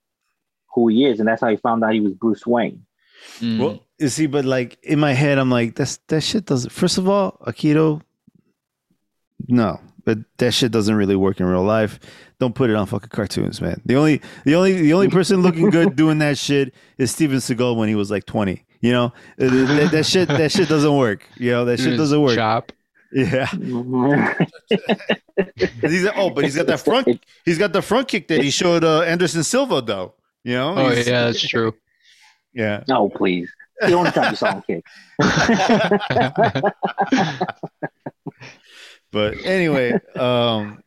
who 0.74 0.88
he 0.88 1.04
is. 1.06 1.18
And 1.20 1.28
that's 1.28 1.40
how 1.40 1.48
he 1.48 1.56
found 1.56 1.84
out 1.84 1.92
he 1.94 2.00
was 2.00 2.14
Bruce 2.14 2.46
Wayne. 2.46 2.84
Mm. 3.38 3.58
Well, 3.58 3.80
you 3.98 4.08
see, 4.08 4.26
but 4.26 4.44
like 4.44 4.76
in 4.82 4.98
my 4.98 5.12
head, 5.12 5.38
I'm 5.38 5.50
like, 5.50 5.76
that's 5.76 5.98
that 6.08 6.22
shit 6.22 6.46
doesn't. 6.46 6.70
First 6.70 6.98
of 6.98 7.08
all, 7.08 7.38
Aikido, 7.46 8.02
no, 9.48 9.80
but 10.04 10.18
that 10.38 10.52
shit 10.52 10.72
doesn't 10.72 10.94
really 10.94 11.16
work 11.16 11.40
in 11.40 11.46
real 11.46 11.62
life. 11.62 11.98
Don't 12.40 12.54
put 12.54 12.70
it 12.70 12.76
on 12.76 12.86
fucking 12.86 13.10
cartoons, 13.10 13.60
man. 13.60 13.80
The 13.84 13.96
only, 13.96 14.20
the 14.44 14.54
only, 14.56 14.72
the 14.72 14.92
only 14.92 15.08
person 15.08 15.42
looking 15.42 15.70
good 15.70 15.96
doing 16.02 16.18
that 16.18 16.36
shit 16.36 16.74
is 16.98 17.10
Steven 17.12 17.38
Seagal 17.38 17.76
when 17.76 17.88
he 17.88 17.94
was 17.94 18.10
like 18.10 18.26
20. 18.26 18.64
You 18.80 18.92
know, 18.92 19.04
Uh, 19.40 19.48
that, 19.48 19.88
that 19.92 20.06
shit, 20.06 20.28
that 20.28 20.52
shit 20.52 20.68
doesn't 20.68 20.94
work. 20.96 21.26
You 21.36 21.52
know, 21.52 21.64
that 21.64 21.78
shit 21.80 21.96
doesn't 21.96 22.20
work. 22.20 22.34
Chop. 22.34 22.70
Yeah, 23.16 23.46
he's 25.82 26.04
oh, 26.16 26.30
but 26.30 26.42
he's 26.44 26.56
got 26.56 26.66
that 26.66 26.80
front. 26.80 27.24
He's 27.44 27.58
got 27.58 27.72
the 27.72 27.80
front 27.80 28.08
kick 28.08 28.26
that 28.28 28.42
he 28.42 28.50
showed 28.50 28.82
uh, 28.82 29.02
Anderson 29.02 29.44
Silva, 29.44 29.80
though. 29.80 30.14
You 30.42 30.54
know, 30.54 30.74
Oh 30.76 30.88
He's- 30.90 31.06
yeah, 31.06 31.24
that's 31.26 31.40
true. 31.46 31.74
yeah. 32.52 32.82
no, 32.88 33.08
please. 33.08 33.48
He 33.86 33.92
only 33.94 34.10
tried 34.10 34.30
to 34.30 34.36
song 34.36 34.62
kick. 34.66 34.84
But 39.12 39.44
anyway, 39.44 39.92
um, 40.16 40.82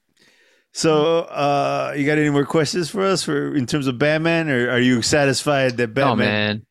so 0.73 1.19
uh, 1.21 1.93
you 1.95 2.05
got 2.05 2.17
any 2.17 2.29
more 2.29 2.45
questions 2.45 2.89
for 2.89 3.03
us 3.05 3.23
for 3.23 3.55
in 3.55 3.65
terms 3.65 3.87
of 3.87 3.97
Batman, 3.97 4.49
or 4.49 4.69
are 4.69 4.79
you 4.79 5.01
satisfied 5.01 5.77
that 5.77 5.93
Batman? 5.93 6.11
Oh 6.11 6.15
man. 6.29 6.65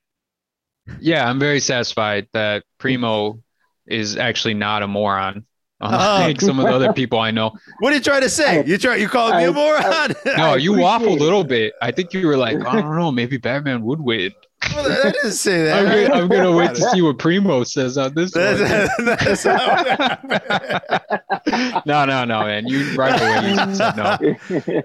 Yeah, 1.00 1.28
I'm 1.28 1.38
very 1.40 1.60
satisfied 1.60 2.28
that 2.34 2.64
Primo 2.78 3.42
is 3.88 4.16
actually 4.16 4.54
not 4.54 4.82
a 4.82 4.86
moron. 4.88 5.44
Uh, 5.80 5.88
oh. 5.92 6.16
Unlike 6.22 6.40
some 6.40 6.58
of 6.58 6.66
the 6.66 6.72
other 6.72 6.92
people 6.92 7.18
I 7.18 7.30
know. 7.30 7.52
What 7.80 7.92
are 7.92 7.96
you 7.96 8.02
trying 8.02 8.22
to 8.22 8.30
say? 8.30 8.60
I- 8.60 8.64
you 8.64 8.78
try 8.78 8.96
you 8.96 9.08
calling 9.08 9.36
me 9.36 9.44
a 9.44 9.52
moron? 9.52 10.14
No, 10.36 10.54
you 10.54 10.72
waffled 10.72 11.20
a 11.20 11.22
little 11.22 11.44
bit. 11.44 11.74
I 11.82 11.90
think 11.90 12.12
you 12.12 12.26
were 12.26 12.36
like, 12.36 12.56
oh, 12.58 12.66
I 12.68 12.80
don't 12.80 12.96
know, 12.96 13.12
maybe 13.12 13.36
Batman 13.36 13.82
would 13.82 14.00
win. 14.00 14.32
Well, 14.74 14.90
I 14.90 15.10
didn't 15.12 15.32
say 15.32 15.64
that. 15.64 15.86
I'm 15.86 16.08
gonna, 16.08 16.22
I'm 16.22 16.28
gonna 16.28 16.56
wait 16.56 16.74
to 16.74 16.80
see 16.90 17.02
what 17.02 17.18
Primo 17.18 17.62
says 17.64 17.98
on 17.98 18.14
this 18.14 18.34
one. 18.34 18.44
That's, 18.58 18.96
that's 19.04 19.44
not 19.44 20.24
what 20.24 20.42
happened. 20.42 21.82
No, 21.86 22.04
no, 22.04 22.24
no, 22.24 22.40
man. 22.44 22.66
You 22.66 22.94
right 22.96 23.20
away 23.20 23.50
you 23.50 23.74
said 23.74 23.96
no. 23.96 24.16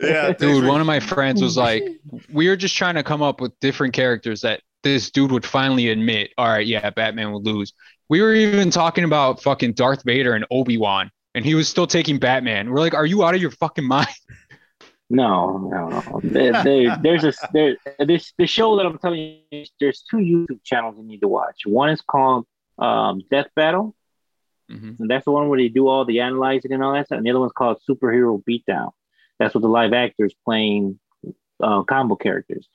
Yeah, 0.01 0.33
Dude, 0.33 0.65
one 0.65 0.81
of 0.81 0.87
my 0.87 0.99
friends 0.99 1.41
was 1.41 1.57
like, 1.57 1.83
we 2.31 2.47
were 2.47 2.55
just 2.55 2.75
trying 2.75 2.95
to 2.95 3.03
come 3.03 3.21
up 3.21 3.41
with 3.41 3.57
different 3.59 3.93
characters 3.93 4.41
that 4.41 4.61
this 4.83 5.09
dude 5.09 5.31
would 5.31 5.45
finally 5.45 5.89
admit, 5.89 6.31
all 6.37 6.47
right, 6.47 6.65
yeah, 6.67 6.89
Batman 6.89 7.31
would 7.31 7.45
lose. 7.45 7.73
We 8.11 8.21
were 8.21 8.33
even 8.33 8.69
talking 8.71 9.05
about 9.05 9.41
fucking 9.41 9.71
Darth 9.71 10.03
Vader 10.03 10.33
and 10.33 10.45
Obi-Wan, 10.51 11.09
and 11.33 11.45
he 11.45 11.55
was 11.55 11.69
still 11.69 11.87
taking 11.87 12.19
Batman. 12.19 12.69
We're 12.69 12.81
like, 12.81 12.93
are 12.93 13.05
you 13.05 13.23
out 13.23 13.35
of 13.35 13.41
your 13.41 13.51
fucking 13.51 13.87
mind? 13.87 14.07
No, 15.13 15.57
no, 15.57 15.89
no. 15.89 16.21
There, 16.23 16.63
there- 16.63 16.97
there's 17.03 17.23
a 17.25 17.33
there, 17.51 17.75
this 17.99 18.31
the 18.37 18.47
show 18.47 18.77
that 18.77 18.85
I'm 18.85 18.97
telling 18.97 19.41
you. 19.51 19.65
There's 19.77 20.03
two 20.09 20.17
YouTube 20.17 20.63
channels 20.63 20.95
you 20.97 21.03
need 21.03 21.19
to 21.19 21.27
watch. 21.27 21.63
One 21.65 21.89
is 21.89 21.99
called 21.99 22.45
um, 22.79 23.21
Death 23.29 23.47
Battle, 23.53 23.93
Mhm. 24.71 24.99
and 25.01 25.09
that's 25.09 25.25
the 25.25 25.31
one 25.31 25.49
where 25.49 25.59
they 25.59 25.67
do 25.67 25.89
all 25.89 26.05
the 26.05 26.21
analyzing 26.21 26.71
and 26.71 26.81
all 26.81 26.93
that 26.93 27.07
stuff. 27.07 27.17
And 27.17 27.25
the 27.25 27.31
other 27.31 27.41
one's 27.41 27.51
called 27.51 27.79
Superhero 27.89 28.41
Beatdown. 28.49 28.91
That's 29.37 29.53
with 29.53 29.63
the 29.63 29.67
live 29.69 29.91
actors 29.91 30.33
playing 30.45 30.97
uh, 31.61 31.83
combo 31.83 32.15
characters, 32.15 32.69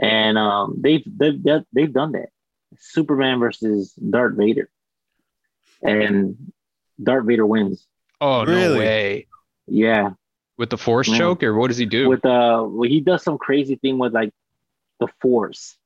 and 0.00 0.38
um, 0.38 0.76
they've 0.80 1.04
they've 1.06 1.42
they've 1.74 1.92
done 1.92 2.12
that. 2.12 2.30
Superman 2.80 3.38
versus 3.40 3.92
Darth 3.94 4.34
Vader, 4.36 4.68
and 5.82 6.52
Darth 7.02 7.26
Vader 7.26 7.46
wins. 7.46 7.86
Oh, 8.20 8.44
no 8.44 8.76
way. 8.78 9.26
Yeah, 9.66 10.10
With 10.58 10.70
the 10.70 10.78
force 10.78 11.08
Yeah. 11.08 11.18
choke, 11.18 11.42
or 11.42 11.54
what 11.54 11.68
does 11.68 11.76
he 11.78 11.86
do? 11.86 12.08
with 12.08 12.24
uh 12.24 12.64
well, 12.66 12.88
he 12.88 13.00
does 13.00 13.22
some 13.22 13.36
crazy 13.38 13.76
thing 13.76 13.98
with 13.98 14.14
like 14.14 14.32
the 15.00 15.08
force 15.20 15.76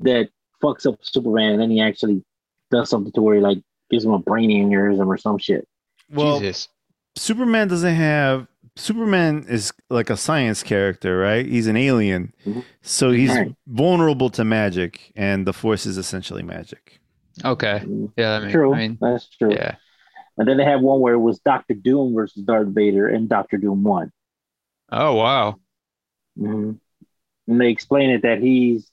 that 0.00 0.30
fucks 0.62 0.86
up 0.86 0.98
Superman 1.02 1.52
and 1.52 1.60
then 1.62 1.70
he 1.70 1.80
actually 1.80 2.24
does 2.70 2.88
something 2.88 3.12
to 3.12 3.20
where 3.20 3.34
he 3.34 3.40
like 3.40 3.58
gives 3.90 4.04
him 4.04 4.12
a 4.12 4.18
brain 4.18 4.50
aneurysm 4.50 5.06
or 5.06 5.16
some 5.18 5.38
shit. 5.38 5.66
well, 6.10 6.38
Jesus. 6.40 6.68
Superman 7.16 7.68
doesn't 7.68 7.94
have. 7.94 8.46
Superman 8.78 9.44
is 9.48 9.72
like 9.90 10.08
a 10.08 10.16
science 10.16 10.62
character, 10.62 11.18
right? 11.18 11.44
He's 11.44 11.66
an 11.66 11.76
alien, 11.76 12.32
Mhm. 12.46 12.64
so 12.80 13.10
he's 13.10 13.30
Right. 13.30 13.54
vulnerable 13.66 14.30
to 14.30 14.44
magic, 14.44 15.12
and 15.16 15.46
the 15.46 15.52
Force 15.52 15.84
is 15.84 15.98
essentially 15.98 16.42
magic. 16.42 17.00
Okay. 17.44 17.82
Yeah, 18.16 18.38
that 18.38 18.42
makes, 18.42 18.52
true. 18.52 18.74
I 18.74 18.78
mean, 18.78 18.98
That's 19.00 19.28
true. 19.36 19.52
yeah. 19.52 19.76
And 20.36 20.46
then 20.46 20.56
they 20.56 20.64
had 20.64 20.80
one 20.80 21.00
where 21.00 21.14
it 21.14 21.18
was 21.18 21.40
Doctor 21.40 21.74
Doom 21.74 22.14
versus 22.14 22.42
Darth 22.44 22.68
Vader, 22.68 23.08
and 23.08 23.28
Doctor 23.28 23.56
Doom 23.56 23.82
won. 23.82 24.12
Oh 24.90 25.14
wow. 25.16 25.56
hmm 26.36 26.72
And 27.48 27.60
they 27.60 27.70
explain 27.70 28.10
it 28.10 28.22
that 28.22 28.40
he's 28.40 28.90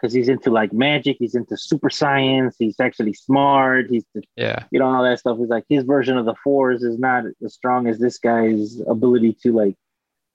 because 0.00 0.14
he's 0.14 0.28
into 0.28 0.50
like 0.50 0.72
magic, 0.72 1.16
he's 1.18 1.34
into 1.34 1.56
super 1.56 1.90
science, 1.90 2.56
he's 2.58 2.78
actually 2.80 3.12
smart, 3.12 3.86
he's 3.90 4.04
Yeah. 4.36 4.64
you 4.70 4.78
know 4.78 4.86
all 4.86 5.02
that 5.02 5.18
stuff. 5.18 5.38
He's 5.38 5.48
like 5.48 5.64
his 5.68 5.84
version 5.84 6.16
of 6.16 6.24
the 6.24 6.34
Force 6.42 6.82
is 6.82 6.98
not 6.98 7.24
as 7.44 7.54
strong 7.54 7.86
as 7.86 7.98
this 7.98 8.18
guy's 8.18 8.80
ability 8.88 9.36
to 9.42 9.52
like 9.52 9.74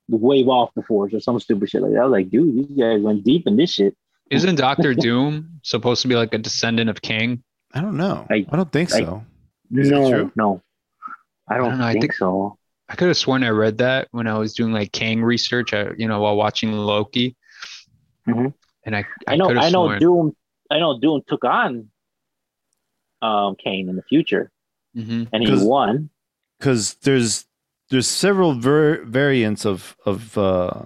wave 0.10 0.48
off 0.48 0.70
the 0.76 0.84
Force 0.84 1.14
or 1.14 1.20
some 1.20 1.40
stupid 1.40 1.70
shit 1.70 1.82
like 1.82 1.92
that. 1.94 2.02
I 2.02 2.06
was 2.06 2.12
like, 2.12 2.30
dude, 2.30 2.56
these 2.70 2.78
guys 2.78 3.02
went 3.02 3.24
deep 3.24 3.48
in 3.48 3.56
this 3.58 3.72
shit. 3.72 3.96
Isn't 4.30 4.56
Doctor 4.68 4.94
Doom 4.94 5.60
supposed 5.64 6.02
to 6.04 6.08
be 6.08 6.16
like 6.16 6.34
a 6.34 6.38
descendant 6.38 6.90
of 6.90 7.02
King? 7.02 7.44
I 7.74 7.82
don't 7.82 7.98
know. 7.98 8.26
I, 8.30 8.46
I- 8.52 8.56
don't 8.56 8.72
think 8.72 8.94
I- 8.94 9.00
so. 9.00 9.26
Is 9.74 9.90
no, 9.90 10.10
true? 10.12 10.32
no, 10.36 10.62
I 11.50 11.58
don't, 11.58 11.70
don't 11.70 11.80
know, 11.80 11.86
I 11.86 11.92
think, 11.94 12.04
think- 12.04 12.14
so. 12.14 12.58
I 12.88 12.94
could 12.96 13.08
have 13.08 13.18
sworn 13.18 13.44
I 13.44 13.50
read 13.50 13.80
that 13.80 14.08
when 14.12 14.28
I 14.28 14.38
was 14.38 14.54
doing 14.54 14.72
like 14.72 14.92
Kang 14.92 15.24
research, 15.24 15.74
uh, 15.74 15.94
you 15.98 16.08
know, 16.08 16.20
while 16.22 16.36
watching 16.36 16.72
Loki. 16.72 17.36
Mhm. 18.28 18.54
And 18.86 18.96
I, 18.96 19.06
I 19.28 19.36
know, 19.36 19.50
I 19.50 19.70
know, 19.70 19.88
sworn- 19.88 20.00
Doom. 20.00 20.36
I 20.72 20.80
know 20.80 21.00
Doom 21.00 21.22
took 21.28 21.44
on 21.44 21.90
um 23.22 23.56
Kang 23.62 23.88
in 23.90 23.96
the 23.96 24.04
future, 24.04 24.52
Mhm. 24.96 25.28
and 25.34 25.44
he 25.44 25.50
'Cause- 25.50 25.64
won. 25.64 26.10
Because 26.60 26.96
there's 26.96 27.46
there's 27.90 28.08
several 28.08 28.54
ver- 28.54 29.04
variants 29.06 29.66
of 29.66 29.96
of 30.06 30.38
uh 30.38 30.84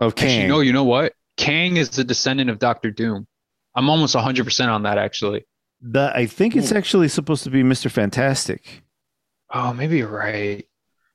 of 0.00 0.14
Kang. 0.14 0.28
Actually, 0.42 0.48
no, 0.48 0.60
you 0.60 0.72
know 0.72 0.84
what? 0.84 1.14
Kang 1.36 1.76
is 1.76 1.90
the 1.90 2.04
descendant 2.04 2.50
of 2.50 2.58
Doctor 2.58 2.90
Doom. 2.90 3.26
I'm 3.74 3.88
almost 3.88 4.14
100% 4.14 4.68
on 4.68 4.82
that 4.82 4.98
actually. 4.98 5.46
That 5.80 6.14
I 6.14 6.26
think 6.26 6.56
it's 6.56 6.70
Hmm. 6.70 6.76
actually 6.76 7.08
supposed 7.08 7.42
to 7.44 7.50
be 7.50 7.62
Mr. 7.62 7.90
Fantastic. 7.90 8.82
Oh, 9.52 9.72
maybe 9.72 9.98
you're 9.98 10.08
right. 10.08 10.66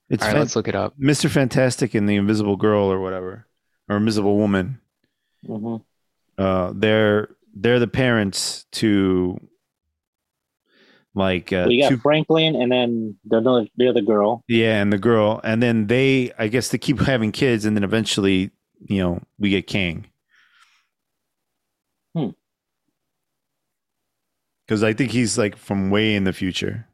It's 0.10 0.24
All 0.24 0.28
right, 0.30 0.34
fan- 0.34 0.40
let's 0.42 0.56
look 0.56 0.68
it 0.68 0.76
up. 0.76 0.98
Mr. 1.00 1.30
Fantastic 1.30 1.94
and 1.94 2.08
the 2.08 2.16
Invisible 2.16 2.56
Girl 2.56 2.86
or 2.92 3.00
whatever, 3.00 3.48
or 3.90 3.98
Invisible 3.98 4.38
Woman. 4.38 4.80
hmm 5.46 5.78
Uh, 6.38 6.74
they're 6.76 7.30
they're 7.56 7.80
the 7.80 7.88
parents 7.88 8.66
to 8.72 9.40
like 11.16 11.52
uh, 11.52 11.66
So 11.66 11.70
you 11.72 11.82
got 11.82 11.90
two, 11.90 11.98
Franklin, 11.98 12.56
and 12.56 12.72
then 12.72 13.18
the 13.26 13.38
other, 13.38 13.68
the 13.76 13.88
other 13.90 14.02
girl. 14.02 14.44
yeah, 14.48 14.82
and 14.82 14.94
the 14.94 15.00
girl, 15.00 15.42
and 15.44 15.62
then 15.64 15.88
they 15.88 16.32
I 16.38 16.48
guess 16.48 16.70
they 16.70 16.78
keep 16.78 17.00
having 17.00 17.32
kids, 17.32 17.66
and 17.66 17.76
then 17.76 17.84
eventually 17.84 18.52
you 18.88 19.00
know 19.02 19.22
we 19.40 19.50
get 19.50 19.66
Kang. 19.68 20.06
Hmm. 22.16 22.30
Because 24.66 24.84
I 24.84 24.94
think 24.94 25.12
he's 25.12 25.38
like 25.38 25.56
from 25.56 25.90
way 25.90 26.16
in 26.16 26.24
the 26.24 26.34
future. 26.34 26.88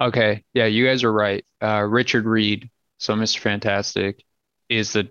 Okay, 0.00 0.44
yeah, 0.52 0.66
you 0.66 0.86
guys 0.86 1.02
are 1.02 1.12
right. 1.12 1.44
Uh, 1.62 1.82
Richard 1.88 2.26
Reed, 2.26 2.70
so 2.98 3.14
Mr. 3.14 3.38
Fantastic, 3.38 4.22
is 4.68 4.92
the 4.92 5.08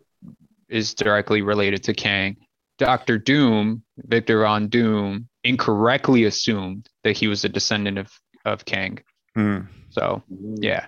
is 0.70 0.94
directly 0.94 1.42
related 1.42 1.84
to 1.84 1.94
Kang. 1.94 2.38
Doctor 2.78 3.18
Doom, 3.18 3.84
Victor 3.98 4.42
Von 4.44 4.68
Doom, 4.68 5.28
incorrectly 5.44 6.26
assumed 6.26 6.88
that 7.04 7.18
he 7.18 7.28
was 7.28 7.44
a 7.46 7.50
descendant 7.50 7.98
of 7.98 8.12
of 8.46 8.66
Kang. 8.66 9.00
Hmm. 9.36 9.60
So 9.92 10.22
yeah, 10.60 10.88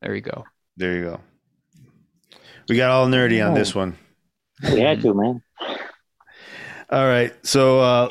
there 0.00 0.14
you 0.14 0.20
go. 0.20 0.44
There 0.76 0.94
you 0.96 1.04
go. 1.04 1.20
We 2.68 2.76
got 2.76 2.90
all 2.90 3.06
nerdy 3.08 3.44
on 3.44 3.52
Oh. 3.52 3.54
this 3.54 3.74
one. 3.74 3.96
we 4.62 4.80
had 4.80 5.00
to, 5.02 5.14
man. 5.14 5.42
All 6.90 7.06
right. 7.06 7.32
So 7.46 7.80
uh 7.80 8.08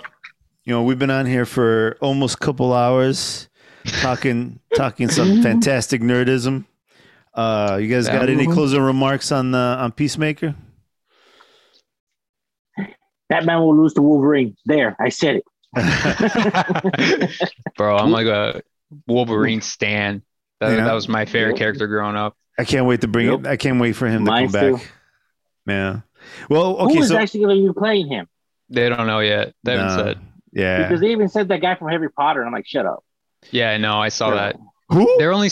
you 0.63 0.73
know, 0.73 0.83
we've 0.83 0.99
been 0.99 1.11
on 1.11 1.25
here 1.25 1.45
for 1.45 1.97
almost 2.01 2.35
a 2.35 2.37
couple 2.37 2.73
hours 2.73 3.49
talking 4.01 4.59
talking 4.75 5.09
some 5.09 5.41
fantastic 5.41 6.01
nerdism. 6.01 6.65
Uh 7.33 7.77
you 7.81 7.87
guys 7.87 8.07
got 8.07 8.29
any 8.29 8.45
closing 8.45 8.81
remarks 8.81 9.31
on 9.31 9.53
uh, 9.55 9.77
on 9.77 9.91
Peacemaker? 9.91 10.55
Batman 13.31 13.59
will 13.61 13.75
lose 13.81 13.93
to 13.93 14.01
Wolverine. 14.01 14.57
There, 14.65 14.95
I 14.99 15.07
said 15.09 15.37
it. 15.37 15.43
Bro, 17.77 17.97
I'm 17.97 18.11
like 18.11 18.27
a 18.27 18.61
Wolverine 19.07 19.61
stan. 19.61 20.21
That, 20.59 20.75
Yeah. 20.77 20.83
that 20.85 20.93
was 20.93 21.07
my 21.07 21.23
favorite 21.25 21.51
Yep. 21.53 21.57
character 21.59 21.87
growing 21.87 22.17
up. 22.17 22.35
I 22.59 22.65
can't 22.65 22.85
wait 22.85 23.01
to 23.01 23.07
bring 23.07 23.27
Yep. 23.27 23.39
it. 23.39 23.47
I 23.47 23.55
can't 23.55 23.79
wait 23.79 23.93
for 23.93 24.07
him 24.07 24.25
to 24.25 24.31
Mine 24.31 24.47
come 24.47 24.51
back. 24.51 24.81
too. 24.81 24.87
Yeah. 25.65 25.99
Well, 26.49 26.75
okay, 26.79 26.99
is 26.99 27.07
so 27.07 27.17
actually 27.17 27.39
going 27.45 27.65
to 27.65 27.73
be 27.73 27.79
playing 27.79 28.07
him? 28.09 28.27
They 28.69 28.89
don't 28.89 29.07
know 29.07 29.19
yet. 29.19 29.53
They 29.63 29.77
haven't 29.77 29.97
Nah. 29.97 30.03
said. 30.03 30.19
yeah. 30.51 30.83
Because 30.83 30.99
they 30.99 31.11
even 31.11 31.29
said 31.29 31.47
that 31.47 31.61
guy 31.61 31.75
from 31.75 31.87
Harry 31.87 32.09
Potter, 32.11 32.41
and 32.41 32.47
I'm 32.47 32.53
like, 32.53 32.67
shut 32.67 32.85
up. 32.85 33.03
Yeah, 33.49 33.77
no, 33.77 33.97
I 33.99 34.09
saw 34.09 34.31
that. 34.35 34.57
Who? 34.89 35.15
They're 35.17 35.31
only. 35.31 35.49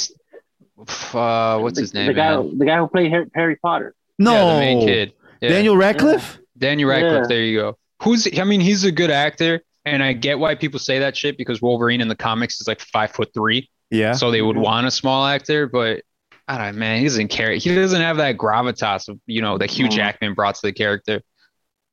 Uh, 1.14 1.60
what's 1.60 1.76
the, 1.76 1.82
his 1.82 1.94
name? 1.94 2.08
The 2.08 2.14
guy, 2.14 2.36
man? 2.36 2.58
the 2.58 2.66
guy 2.66 2.78
who 2.78 2.88
played 2.90 3.10
Harry, 3.12 3.26
Harry 3.34 3.56
Potter. 3.56 3.96
No. 4.18 4.34
Yeah, 4.34 4.54
the 4.54 4.60
main 4.60 4.86
kid. 4.86 5.14
Yeah. 5.42 5.50
Daniel 5.50 5.78
Radcliffe? 5.78 6.40
Daniel 6.60 6.90
Radcliffe. 6.90 7.24
Yeah. 7.24 7.28
There 7.28 7.42
you 7.44 7.60
go. 7.60 7.78
Who's? 8.04 8.28
I 8.38 8.44
mean, 8.44 8.62
he's 8.62 8.84
a 8.84 8.92
good 8.92 9.10
actor, 9.12 9.62
and 9.86 10.04
I 10.04 10.14
get 10.14 10.40
why 10.40 10.56
people 10.56 10.80
say 10.80 11.00
that 11.00 11.18
shit 11.18 11.38
because 11.38 11.62
Wolverine 11.62 12.02
in 12.02 12.08
the 12.08 12.16
comics 12.16 12.62
is 12.62 12.68
like 12.68 12.80
five 12.80 13.12
foot 13.12 13.30
three, 13.34 13.70
Yeah. 13.90 14.14
so 14.14 14.32
they 14.32 14.42
would 14.42 14.58
want 14.58 14.88
a 14.88 14.92
small 14.92 15.26
actor. 15.26 15.68
But 15.68 16.04
I 16.48 16.58
don't 16.58 16.76
know, 16.76 16.80
man. 16.80 17.00
He 17.00 17.06
doesn't 17.06 17.28
care. 17.30 17.52
He 17.54 17.74
doesn't 17.76 18.02
have 18.02 18.18
that 18.18 18.38
gravitas 18.38 19.08
of 19.10 19.20
you 19.26 19.42
know 19.42 19.58
that 19.58 19.70
Hugh 19.72 19.90
Jackman 19.90 20.34
brought 20.36 20.56
to 20.56 20.62
the 20.64 20.74
character. 20.74 21.22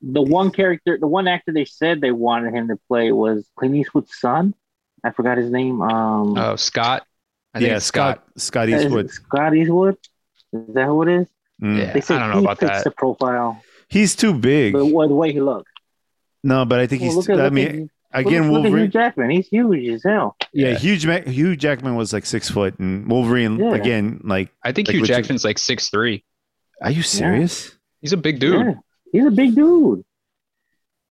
The 0.02 0.22
one 0.22 0.51
character, 0.51 0.98
the 1.01 1.06
one 1.06 1.26
actor 1.26 1.52
they 1.52 1.64
said 1.64 2.01
they 2.01 2.12
wanted 2.12 2.55
him 2.55 2.68
to 2.68 2.76
play 2.86 3.12
was 3.12 3.48
Clint 3.56 3.74
Eastwood's 3.76 4.14
son. 4.18 4.55
I 5.02 5.10
forgot 5.10 5.38
his 5.38 5.51
name. 5.51 5.80
Um, 5.82 6.36
Oh, 6.36 6.56
Scott. 6.56 7.05
I 7.55 7.59
think 7.59 7.70
yeah, 7.70 7.76
it's 7.76 7.86
Scott 7.86 8.22
Scott 8.36 8.68
Eastwood. 8.68 9.10
Scott 9.10 9.55
Eastwood. 9.56 9.97
Is 10.52 10.74
that 10.74 10.84
who 10.86 11.02
it 11.02 11.09
is? 11.09 11.28
Mm. 11.62 11.78
Yeah. 11.78 11.93
They 11.94 12.01
said 12.02 12.18
I 12.18 12.20
don't 12.20 12.30
know 12.30 12.38
he 12.40 12.44
about 12.44 12.59
fits 12.60 12.70
that. 12.72 12.84
the 12.84 12.90
profile, 12.90 13.62
He's 13.88 14.16
too 14.16 14.34
big. 14.34 14.72
the, 14.74 14.80
the 14.80 15.14
way 15.14 15.32
he 15.32 15.40
looks. 15.40 15.70
No, 16.42 16.64
but 16.64 16.80
I 16.80 16.86
think 16.86 17.02
Well, 17.02 17.10
he's 17.10 17.16
look 17.16 17.28
at, 17.30 17.40
I 17.40 17.44
look 17.44 17.52
mean 17.52 17.90
at, 18.12 18.20
again 18.26 18.52
look, 18.52 18.52
look 18.52 18.58
at 18.58 18.68
Hugh 18.68 18.72
Wolverine 18.72 18.90
Jackman. 18.90 19.30
He's 19.30 19.48
huge 19.48 19.88
as 19.88 20.02
hell. 20.04 20.36
Yeah, 20.52 20.70
Yeah. 20.70 20.78
Hugh, 20.78 21.08
Ma- 21.08 21.30
Hugh 21.30 21.56
Jackman 21.56 21.94
was 21.96 22.12
like 22.12 22.26
six 22.26 22.50
foot, 22.50 22.78
and 22.78 23.08
Wolverine 23.10 23.58
Yeah. 23.58 23.74
again. 23.74 24.20
Like, 24.24 24.50
I 24.62 24.72
think 24.72 24.88
Like 24.88 24.94
Hugh 24.94 25.02
Richard- 25.02 25.14
Jackman's 25.22 25.44
like 25.44 25.58
six 25.58 25.88
three. 25.90 26.24
are 26.82 26.90
you 26.90 27.02
serious? 27.02 27.76
He's 28.00 28.12
a 28.12 28.16
big 28.16 28.38
dude. 28.38 28.66
Yeah, 28.66 28.74
he's 29.12 29.26
a 29.26 29.30
big 29.30 29.54
dude. 29.54 30.04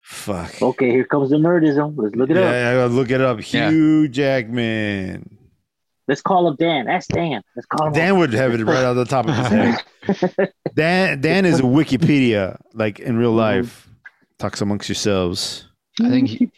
Fuck. 0.02 0.60
Okay, 0.60 0.90
here 0.90 1.04
comes 1.04 1.30
the 1.30 1.36
nerdism. 1.36 1.94
Let's 1.96 2.14
look 2.14 2.28
it 2.30 2.36
up. 2.36 2.42
yeah, 2.52 2.86
look 2.90 3.10
it 3.10 3.20
up. 3.20 3.38
Yeah. 3.52 3.70
Hugh 3.70 4.06
Jackman. 4.08 5.38
Let's 6.06 6.20
call 6.20 6.46
up 6.48 6.58
Dan. 6.58 6.86
That's 6.86 7.06
Dan. 7.06 7.42
Let's 7.56 7.66
call 7.66 7.86
him. 7.86 7.92
up. 7.92 7.94
Dan 7.94 8.18
would 8.18 8.32
have 8.34 8.52
it 8.54 8.62
right 8.64 8.84
on 8.84 8.96
the 8.96 9.04
top 9.06 9.26
of 9.26 9.34
his 9.36 9.46
head. 9.48 10.52
Dan 10.74 11.20
Dan 11.20 11.44
is 11.46 11.60
a 11.60 11.62
Wikipedia, 11.62 12.58
like 12.74 12.98
in 13.00 13.16
real 13.16 13.32
Mhm. 13.32 13.36
life. 13.36 13.88
Talks 14.38 14.60
amongst 14.60 14.88
yourselves. 14.88 15.66
I 16.02 16.08
think 16.10 16.28
he- 16.28 16.50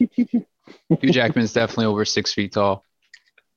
Hugh 1.01 1.11
Jackman's 1.13 1.53
definitely 1.53 1.87
over 1.87 2.05
six 2.05 2.33
feet 2.33 2.53
tall. 2.53 2.85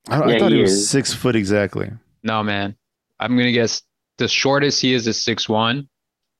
I, 0.10 0.20
I 0.20 0.32
Yeah, 0.34 0.40
thought 0.40 0.52
he, 0.52 0.57
he 0.57 0.61
was 0.64 0.74
is. 0.74 0.90
six 0.90 1.14
foot 1.14 1.36
exactly. 1.36 1.90
No, 2.24 2.44
man. 2.44 2.76
I'm 3.20 3.36
gonna 3.38 3.52
guess 3.52 3.82
the 4.18 4.28
shortest 4.28 4.82
he 4.82 4.94
is 4.94 5.07
is 5.07 5.24
six 5.24 5.48
one, 5.49 5.88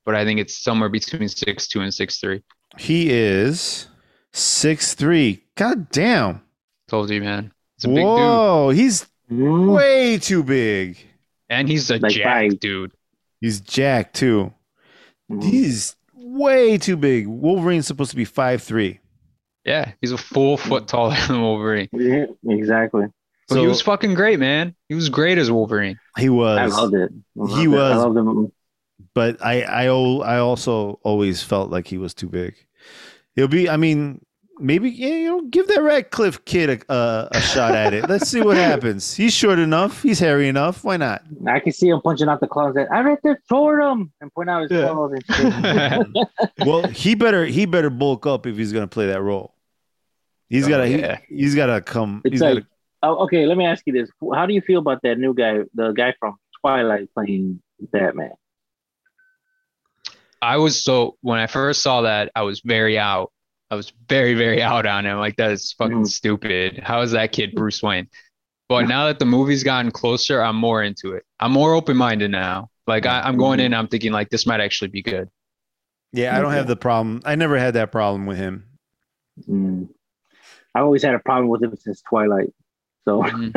but 0.06 0.14
I 0.16 0.26
think 0.26 0.40
it's 0.40 0.58
somewhere 0.58 0.90
between 0.90 1.28
six 1.30 1.68
two 1.68 1.82
and 1.82 1.94
six 1.94 2.20
three. 2.20 2.44
He 2.78 3.10
is 3.10 3.88
six 4.34 4.94
three. 4.94 5.44
God 5.56 5.90
damn. 5.90 6.42
Told 6.88 7.10
you, 7.10 7.22
man. 7.22 7.52
It's 7.78 7.86
a 7.86 7.88
big 7.88 7.96
dude, 7.98 8.04
Whoa, 8.06 8.70
he's. 8.70 9.08
Way 9.30 10.18
too 10.18 10.44
big. 10.44 10.98
and 11.50 11.68
he's 11.68 11.90
a 11.90 11.98
Like 11.98 12.12
jack 12.12 12.26
five. 12.52 12.60
dude. 12.60 12.92
He's 13.42 13.60
jack 13.62 14.14
too. 14.14 14.54
Mhm. 15.32 15.44
He's 15.44 15.96
way 16.14 16.78
too 16.78 16.98
big. 16.98 17.28
Wolverine's 17.28 17.88
supposed 17.88 18.12
to 18.12 18.16
be 18.18 18.26
five 18.26 18.62
three. 18.62 19.00
Yeah, 19.66 19.92
he's 20.02 20.12
a 20.12 20.18
full 20.18 20.58
foot 20.58 20.88
taller 20.88 21.16
than 21.28 21.42
Wolverine. 21.42 21.90
Yeah, 21.92 22.26
exactly. 22.48 23.06
But 23.48 23.60
he 23.62 23.68
was 23.68 23.82
fucking 23.82 24.14
great, 24.14 24.40
man. 24.40 24.76
He 24.90 24.96
was 24.96 25.10
great 25.10 25.38
as 25.40 25.50
Wolverine. 25.52 26.00
he 26.20 26.30
was. 26.30 26.58
I 26.60 26.66
loved 26.66 26.94
it. 26.94 27.12
I 27.12 27.40
loved 27.42 27.58
He 27.58 27.64
it. 27.64 27.68
was- 27.68 27.94
I 27.94 27.96
loved 27.96 28.18
him. 28.18 28.52
but 29.16 29.44
I 29.44 29.64
I 29.64 29.86
I 29.86 30.38
also 30.40 31.00
always 31.04 31.42
felt 31.42 31.72
like 31.72 31.88
he 31.88 31.98
was 31.98 32.14
too 32.14 32.28
big. 32.30 32.56
He'll 33.36 33.48
be. 33.48 33.68
I 33.70 33.78
mean, 33.78 34.22
maybe 34.60 34.90
you 34.90 35.26
know, 35.26 35.42
give 35.50 35.68
that 35.68 35.82
Radcliffe 35.82 36.44
kid 36.46 36.70
a, 36.90 36.94
a, 36.94 37.28
a 37.32 37.42
shot 37.42 37.74
at 37.76 37.94
it. 37.94 38.10
Let's 38.10 38.30
see 38.30 38.42
what 38.42 38.58
happens. 38.70 39.14
He's 39.16 39.34
short 39.34 39.60
enough. 39.60 40.02
He's 40.04 40.20
hairy 40.20 40.48
enough. 40.48 40.84
Why 40.84 40.98
not? 40.98 41.24
I 41.48 41.60
can 41.60 41.72
see 41.74 41.90
him 41.90 42.02
punching 42.02 42.28
out 42.28 42.40
the 42.42 42.48
closet. 42.48 42.88
I 42.92 43.00
read 43.02 43.20
there 43.24 43.42
toward 43.50 43.82
him 43.82 44.12
and 44.22 44.34
point 44.34 44.50
out 44.50 44.64
his 44.64 44.72
Yeah. 44.72 44.90
clothes 44.90 45.20
and 45.30 46.06
shit. 46.16 46.28
Well, 46.68 46.88
he 46.88 47.16
better 47.16 47.46
he 47.46 47.66
better 47.66 47.90
bulk 47.90 48.26
up 48.28 48.46
if 48.46 48.56
he's 48.58 48.74
gonna 48.74 48.88
play 48.88 49.08
that 49.08 49.22
role. 49.22 49.56
He's 50.50 50.66
Oh, 50.66 50.70
gotta 50.70 50.90
yeah. 50.90 51.20
he, 51.30 51.44
has 51.44 51.56
gotta 51.56 51.82
come. 51.82 52.22
It's 52.26 52.34
he's 52.34 52.42
like- 52.42 52.56
gotta, 52.56 52.66
oh, 53.04 53.24
okay, 53.26 53.46
let 53.46 53.58
me 53.58 53.66
ask 53.66 53.84
you 53.86 53.94
this: 53.94 54.10
How 54.34 54.46
do 54.46 54.54
you 54.54 54.62
feel 54.62 54.80
about 54.80 55.02
that 55.04 55.18
new 55.20 55.34
guy, 55.34 55.60
the 55.74 55.92
guy 55.94 56.14
from 56.20 56.36
Twilight 56.62 57.08
playing 57.14 57.62
Batman? 57.80 58.32
I 60.42 60.58
was 60.58 60.82
so 60.84 61.18
when 61.22 61.38
I 61.40 61.48
first 61.48 61.82
saw 61.82 62.02
that, 62.02 62.32
I 62.36 62.44
was 62.44 62.62
very 62.62 62.98
out. 62.98 63.32
I 63.72 63.76
was 63.76 63.92
very, 64.08 64.34
very 64.34 64.62
out 64.72 64.86
on 64.86 65.06
him. 65.06 65.18
Like 65.18 65.36
that 65.38 65.52
is 65.52 65.74
fucking 65.74 66.04
Mhm. 66.04 66.08
stupid. 66.08 66.80
How 66.84 67.02
is 67.02 67.12
that 67.12 67.32
kid 67.32 67.54
Bruce 67.56 67.82
Wayne? 67.84 68.08
But 68.68 68.88
now 68.88 69.08
that 69.08 69.18
the 69.18 69.26
movie's 69.26 69.64
gotten 69.64 69.90
closer, 69.90 70.44
I'm 70.44 70.56
more 70.56 70.84
into 70.84 71.14
it. 71.14 71.26
I'm 71.40 71.52
more 71.52 71.74
open 71.74 71.98
minded 71.98 72.30
now. 72.30 72.70
Like 72.86 73.08
I, 73.08 73.22
I'm 73.22 73.36
going 73.36 73.60
in, 73.60 73.74
I'm 73.74 73.88
thinking 73.88 74.12
like 74.12 74.30
this 74.30 74.46
might 74.46 74.60
actually 74.62 74.90
be 74.90 75.02
good. 75.02 75.28
Yeah, 76.14 76.38
I 76.38 76.42
don't 76.42 76.52
have 76.54 76.68
the 76.68 76.76
problem. 76.76 77.22
I 77.26 77.34
never 77.36 77.58
had 77.58 77.74
that 77.74 77.92
problem 77.92 78.28
with 78.28 78.38
him. 78.38 78.66
Mm. 79.48 79.90
I 80.76 80.82
always 80.82 81.02
had 81.02 81.16
a 81.16 81.20
problem 81.20 81.50
with 81.50 81.64
him 81.64 81.76
since 81.78 82.02
Twilight. 82.02 82.54
So 83.10 83.24
Mhm. 83.24 83.52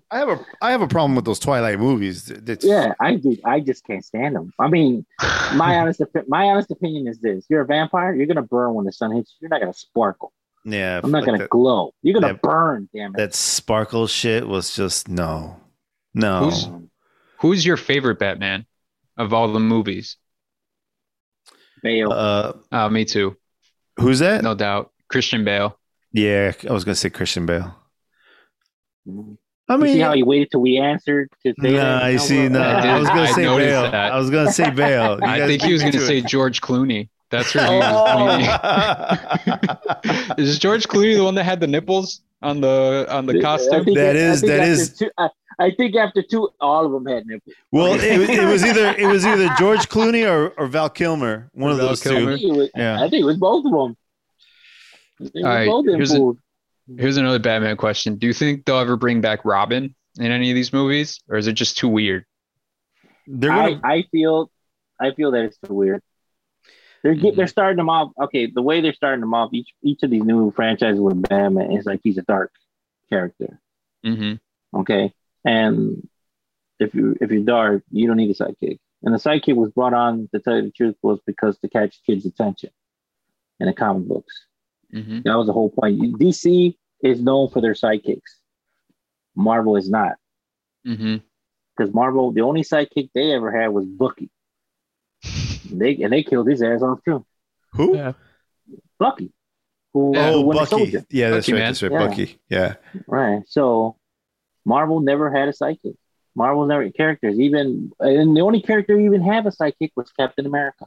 I 0.10 0.18
have 0.18 0.28
a 0.28 0.38
I 0.62 0.70
have 0.70 0.82
a 0.82 0.86
problem 0.88 1.14
with 1.16 1.24
those 1.24 1.38
Twilight 1.40 1.78
movies. 1.78 2.26
That's- 2.26 2.64
yeah, 2.64 2.92
I 3.00 3.16
do. 3.16 3.36
I 3.44 3.60
just 3.60 3.84
can't 3.84 4.04
stand 4.04 4.36
them. 4.36 4.52
I 4.58 4.68
mean, 4.68 5.04
my 5.54 5.76
honest 5.80 6.00
my 6.28 6.44
honest 6.44 6.70
opinion 6.70 7.08
is 7.08 7.18
this: 7.20 7.44
you're 7.50 7.62
a 7.62 7.66
vampire. 7.66 8.14
You're 8.14 8.26
gonna 8.26 8.42
burn 8.42 8.74
when 8.74 8.84
the 8.86 8.92
sun 8.92 9.14
hits 9.14 9.32
you. 9.32 9.38
You're 9.42 9.50
not 9.50 9.60
gonna 9.60 9.74
sparkle. 9.74 10.32
yeah. 10.64 11.00
I'm 11.02 11.10
not 11.10 11.18
like 11.18 11.26
gonna 11.26 11.38
that, 11.38 11.50
glow. 11.50 11.92
You're 12.02 12.14
gonna 12.20 12.34
that- 12.34 12.42
burn. 12.42 12.88
Damn 12.94 13.14
it. 13.14 13.16
that 13.18 13.34
sparkle 13.34 14.06
shit 14.06 14.46
was 14.46 14.74
just 14.74 15.08
no, 15.08 15.56
no. 16.14 16.44
Who's- 16.44 16.68
Who's 17.40 17.64
your 17.66 17.76
favorite 17.76 18.18
Batman 18.18 18.66
of 19.16 19.32
all 19.32 19.52
the 19.52 19.60
movies? 19.60 20.16
Bale. 21.82 22.12
Uh, 22.12 22.52
Uh, 22.72 22.88
me 22.88 23.04
too, 23.04 23.36
who's 24.00 24.18
that? 24.20 24.42
no 24.42 24.54
doubt. 24.54 24.90
Christian 25.08 25.44
Bale. 25.44 25.78
Yeah, 26.12 26.52
I 26.68 26.72
was 26.72 26.84
gonna 26.84 26.94
say 26.96 27.10
Christian 27.10 27.46
Bale. 27.46 27.74
I 29.70 29.74
You 29.74 29.80
mean, 29.80 29.94
see 29.94 30.00
how 30.00 30.12
he 30.14 30.22
waited 30.22 30.50
till 30.50 30.60
we 30.60 30.78
answered 30.78 31.28
to 31.44 31.52
say 31.60 31.72
nah, 31.72 31.78
that? 31.78 32.02
I 32.04 32.12
No, 32.12 32.18
see. 32.18 32.38
well, 32.40 32.50
No, 32.50 32.60
I 32.60 32.86
I 32.86 32.98
was 32.98 33.08
gonna 33.08 33.26
say 33.34 33.42
noticed 33.42 33.68
Bale. 33.68 33.90
that. 33.90 34.12
I 34.12 34.18
was 34.18 34.30
gonna 34.30 34.52
say 34.52 34.70
Bale. 34.70 35.18
I 35.22 35.46
think 35.46 35.62
he 35.62 35.72
was 35.72 35.82
going 35.82 35.92
to 35.92 35.98
me 35.98 36.04
say 36.06 36.20
George 36.22 36.60
Clooney. 36.62 37.08
That's 37.30 37.52
who 37.52 37.58
he 37.58 37.66
was. 37.66 37.84
Oh. 39.46 40.34
Is 40.38 40.58
George 40.58 40.88
Clooney 40.88 41.14
the 41.16 41.24
one 41.24 41.34
that 41.34 41.44
had 41.44 41.60
the 41.60 41.66
nipples 41.66 42.22
on 42.40 42.60
the 42.62 43.06
on 43.10 43.26
the 43.26 43.40
costume? 43.42 43.84
think- 43.84 43.98
That 43.98 44.16
I 44.16 44.20
is- 44.20 44.40
think 44.40 44.52
after 44.52 45.04
Two, 45.04 45.10
I, 45.18 45.28
I 45.60 45.70
think 45.76 45.96
after 45.96 46.22
two, 46.22 46.48
all 46.60 46.86
of 46.86 46.92
them 46.92 47.04
had 47.06 47.26
nipples. 47.26 47.54
well, 47.72 47.92
it, 47.94 48.02
it 48.30 48.46
was 48.46 48.64
either 48.64 48.94
it 48.96 49.06
was 49.06 49.26
either 49.26 49.48
George 49.58 49.88
Clooney 49.90 50.26
or, 50.26 50.48
or 50.58 50.66
Val 50.68 50.88
Kilmer. 50.88 51.50
One 51.52 51.70
Or 51.70 51.72
of 51.72 51.78
Val 51.78 51.88
those 51.88 52.06
I 52.06 52.10
Kilmer. 52.10 52.38
two. 52.38 52.42
think, 52.48 52.56
was, 52.56 52.70
Yeah. 52.74 52.96
I 53.02 53.10
think 53.10 53.22
it 53.22 53.26
was 53.26 53.36
both 53.36 53.66
of 53.66 53.72
them. 53.72 53.96
I 55.20 55.24
think 55.24 55.34
it 55.34 55.38
was 55.38 55.44
All 55.44 55.50
right, 55.50 55.66
both 55.68 55.80
of 55.80 55.86
them 55.86 55.96
here's 55.96 56.12
a- 56.12 56.16
fools. 56.16 56.36
Here's 56.96 57.16
another 57.16 57.38
Batman 57.38 57.76
question. 57.76 58.16
Do 58.16 58.26
you 58.26 58.32
think 58.32 58.64
they'll 58.64 58.78
ever 58.78 58.96
bring 58.96 59.20
back 59.20 59.44
Robin 59.44 59.94
in 60.18 60.30
any 60.30 60.50
of 60.50 60.54
these 60.54 60.72
movies, 60.72 61.20
or 61.28 61.36
is 61.36 61.46
it 61.46 61.52
just 61.52 61.76
too 61.76 61.88
weird? 61.88 62.24
They're 63.26 63.52
I, 63.52 63.70
gonna. 63.70 63.80
I 63.84 64.04
feel 64.10 64.50
I 65.00 65.12
feel 65.12 65.32
that 65.32 65.44
it's 65.44 65.58
too 65.58 65.74
weird. 65.74 66.02
They're 67.02 67.14
get, 67.14 67.36
they're 67.36 67.46
starting 67.46 67.76
them 67.76 67.90
off. 67.90 68.12
Okay, 68.20 68.50
the 68.52 68.62
way 68.62 68.80
they're 68.80 68.94
starting 68.94 69.20
them 69.20 69.34
off, 69.34 69.50
each 69.52 69.68
each 69.82 70.02
of 70.02 70.10
these 70.10 70.24
new 70.24 70.50
franchises 70.50 71.00
with 71.00 71.28
Batman 71.28 71.72
is 71.72 71.84
like 71.84 72.00
he's 72.02 72.18
a 72.18 72.22
dark 72.22 72.52
character. 73.10 73.60
hmm 74.02 74.34
Okay, 74.74 75.12
and 75.44 76.08
if 76.80 76.94
you 76.94 77.16
if 77.20 77.30
you're 77.30 77.44
dark, 77.44 77.82
you 77.90 78.06
don't 78.06 78.16
need 78.16 78.30
a 78.30 78.34
sidekick. 78.34 78.78
And 79.02 79.14
the 79.14 79.18
sidekick 79.18 79.54
was 79.54 79.70
brought 79.70 79.94
on 79.94 80.28
to 80.34 80.40
tell 80.40 80.56
you 80.56 80.62
the 80.62 80.70
truth 80.70 80.96
was 81.02 81.20
because 81.26 81.58
to 81.58 81.68
catch 81.68 82.00
kids' 82.04 82.26
attention 82.26 82.70
in 83.60 83.66
the 83.66 83.72
comic 83.72 84.08
books. 84.08 84.47
Hmm 84.92 85.20
That 85.24 85.36
was 85.36 85.46
the 85.46 85.52
whole 85.52 85.70
point. 85.70 86.00
DC 86.18 86.76
is 87.02 87.20
known 87.20 87.48
for 87.50 87.60
their 87.60 87.74
sidekicks. 87.74 88.20
Marvel 89.36 89.76
is 89.76 89.88
not. 89.90 90.12
Because 90.84 91.92
Marvel, 91.94 92.32
the 92.32 92.40
only 92.40 92.62
sidekick 92.62 93.10
they 93.14 93.32
ever 93.32 93.50
had 93.52 93.68
was 93.68 93.84
Bucky. 93.86 94.30
They 95.70 95.96
and 96.02 96.12
they 96.12 96.22
killed 96.22 96.48
his 96.48 96.62
ass 96.62 96.82
off 96.82 97.00
too. 97.04 97.24
Who? 97.74 97.96
Yeah. 97.96 98.12
Bucky. 98.98 99.32
Who, 99.92 100.12
Yeah. 100.14 100.32
who 100.32 100.50
Oh, 100.50 100.52
Bucky. 100.52 101.04
Yeah, 101.10 101.30
that's 101.30 101.46
Bucky, 101.46 101.52
right. 101.52 101.58
man. 101.58 101.68
That's 101.72 101.82
right. 101.82 101.92
Yeah. 101.92 102.06
Bucky. 102.08 102.38
Yeah. 102.48 102.74
Right. 103.06 103.42
So 103.46 103.96
Marvel 104.64 105.00
never 105.00 105.30
had 105.30 105.48
a 105.48 105.52
sidekick. 105.52 105.96
Marvel 106.34 106.66
never 106.66 106.84
had 106.84 106.94
characters. 106.94 107.38
Even 107.38 107.92
and 108.00 108.36
the 108.36 108.40
only 108.40 108.62
character 108.62 108.96
who 108.98 109.04
even 109.04 109.22
have 109.22 109.46
a 109.46 109.50
sidekick 109.50 109.90
was 109.96 110.10
Captain 110.12 110.46
America. 110.46 110.86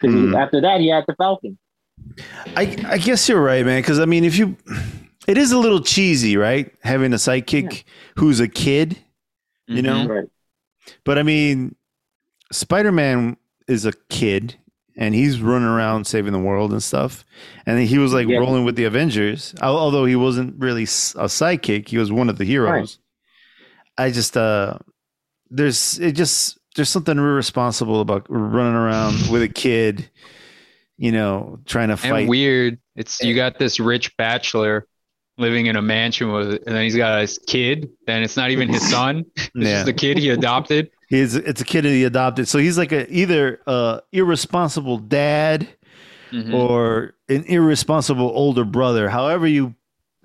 Because 0.00 0.14
Hmm. 0.14 0.34
after 0.34 0.60
that 0.60 0.80
he 0.80 0.88
had 0.88 1.04
the 1.08 1.14
Falcon. 1.14 1.58
I 2.56 2.76
I 2.86 2.98
guess 2.98 3.28
you're 3.28 3.42
right, 3.42 3.64
man. 3.64 3.80
Because 3.80 3.98
I 4.00 4.04
mean, 4.04 4.24
if 4.24 4.36
you, 4.38 4.56
it 5.26 5.38
is 5.38 5.52
a 5.52 5.58
little 5.58 5.80
cheesy, 5.80 6.36
right? 6.36 6.72
Having 6.82 7.12
a 7.12 7.16
sidekick 7.16 7.84
who's 8.16 8.40
a 8.40 8.48
kid, 8.48 8.98
You 9.66 9.82
know? 9.82 10.06
Mhm. 10.06 10.08
Right. 10.08 10.28
but 11.04 11.18
I 11.18 11.22
mean, 11.22 11.74
Spider 12.52 12.92
Man 12.92 13.36
is 13.66 13.84
a 13.86 13.92
kid. 14.08 14.56
And 15.00 15.14
he's 15.14 15.40
running 15.40 15.68
around 15.68 16.08
saving 16.08 16.32
the 16.32 16.40
world 16.40 16.72
and 16.72 16.82
stuff. 16.82 17.24
And 17.66 17.78
he 17.78 17.98
was 17.98 18.12
like 18.12 18.26
Yeah. 18.26 18.38
rolling 18.38 18.64
with 18.64 18.74
the 18.74 18.82
Avengers, 18.82 19.54
although 19.62 20.04
he 20.06 20.16
wasn't 20.16 20.56
really 20.58 20.82
a 20.82 21.28
sidekick. 21.30 21.86
He 21.88 21.98
was 21.98 22.10
one 22.10 22.28
of 22.28 22.36
the 22.36 22.44
heroes. 22.44 22.98
I 23.96 24.10
just, 24.10 24.36
uh, 24.36 24.78
there's, 25.50 26.00
it 26.00 26.12
just, 26.16 26.58
there's 26.74 26.88
something 26.88 27.16
irresponsible 27.16 28.00
about 28.00 28.26
running 28.28 28.74
around 28.74 29.30
with 29.30 29.42
a 29.42 29.48
kid, 29.48 30.10
you 30.98 31.12
know, 31.12 31.58
trying 31.64 31.88
to 31.88 31.96
fight. 31.96 32.20
And 32.20 32.28
weird. 32.28 32.78
It's 32.96 33.22
you 33.22 33.34
got 33.34 33.58
this 33.58 33.78
rich 33.80 34.14
bachelor 34.16 34.86
living 35.38 35.66
in 35.66 35.76
a 35.76 35.82
mansion 35.82 36.32
with, 36.32 36.48
and 36.66 36.74
then 36.76 36.82
he's 36.82 36.96
got 36.96 37.20
his 37.20 37.38
kid. 37.46 37.88
Then 38.06 38.22
it's 38.24 38.36
not 38.36 38.50
even 38.50 38.68
his 38.68 38.88
son. 38.90 39.24
It's 39.36 39.50
Yeah. 39.54 39.70
just 39.74 39.86
the 39.86 39.92
kid 39.92 40.18
he 40.18 40.28
adopted. 40.30 40.90
He's 41.08 41.34
it's 41.36 41.62
a 41.62 41.64
kid 41.64 41.86
he 41.86 42.04
adopted, 42.04 42.48
so 42.48 42.58
he's 42.58 42.76
like 42.76 42.92
a 42.92 43.10
either 43.10 43.62
a 43.66 44.02
irresponsible 44.12 44.98
dad 44.98 45.66
Mhm. 46.32 46.52
or 46.52 47.14
an 47.30 47.44
irresponsible 47.44 48.30
older 48.34 48.64
brother. 48.66 49.08
However 49.08 49.46
you, 49.46 49.74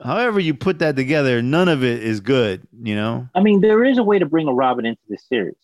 however 0.04 0.42
you 0.42 0.54
put 0.54 0.80
that 0.80 0.98
together, 0.98 1.42
none 1.42 1.70
of 1.70 1.86
it 1.86 2.04
is 2.04 2.20
good. 2.20 2.68
You 2.82 2.96
know. 2.96 3.30
I 3.34 3.40
mean, 3.42 3.62
there 3.62 3.86
is 3.86 3.98
a 3.98 4.04
way 4.04 4.20
to 4.20 4.26
bring 4.26 4.50
a 4.50 4.54
Robin 4.54 4.86
into 4.86 5.00
this 5.08 5.24
series. 5.30 5.56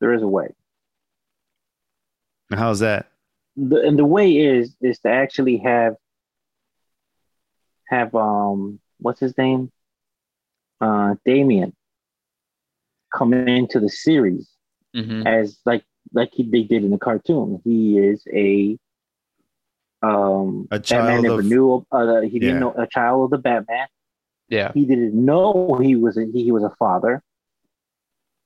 There 0.00 0.14
is 0.14 0.22
a 0.22 0.26
way. 0.26 0.54
How's 2.50 2.78
that? 2.78 3.09
The, 3.56 3.80
and 3.86 3.98
the 3.98 4.04
way 4.04 4.36
is 4.36 4.74
is 4.80 4.98
to 5.00 5.08
actually 5.10 5.58
have 5.58 5.96
have 7.88 8.14
um 8.14 8.80
what's 8.98 9.20
his 9.20 9.36
name 9.36 9.70
uh 10.80 11.14
Damian 11.24 11.74
come 13.12 13.32
into 13.34 13.80
the 13.80 13.88
series 13.88 14.48
Mhm. 14.94 15.26
as 15.26 15.58
like 15.66 15.84
like 16.12 16.30
he 16.32 16.44
they 16.44 16.62
did 16.62 16.84
in 16.84 16.90
the 16.90 16.98
cartoon. 16.98 17.60
He 17.64 17.98
is 17.98 18.24
a 18.32 18.78
um 20.02 20.66
A 20.70 20.78
Batman 20.78 20.82
child 20.82 21.22
never 21.24 21.40
of- 21.40 21.44
knew 21.46 21.86
uh, 21.92 22.20
he 22.22 22.38
didn't 22.38 22.54
Yeah. 22.54 22.58
know 22.60 22.74
a 22.76 22.86
child 22.86 23.24
of 23.24 23.30
the 23.30 23.38
Batman. 23.38 23.86
Yeah. 24.48 24.72
He 24.72 24.84
didn't 24.84 25.14
know 25.14 25.78
he 25.82 25.94
was 25.96 26.16
a, 26.16 26.24
he 26.32 26.50
was 26.52 26.62
a 26.64 26.70
father. 26.78 27.22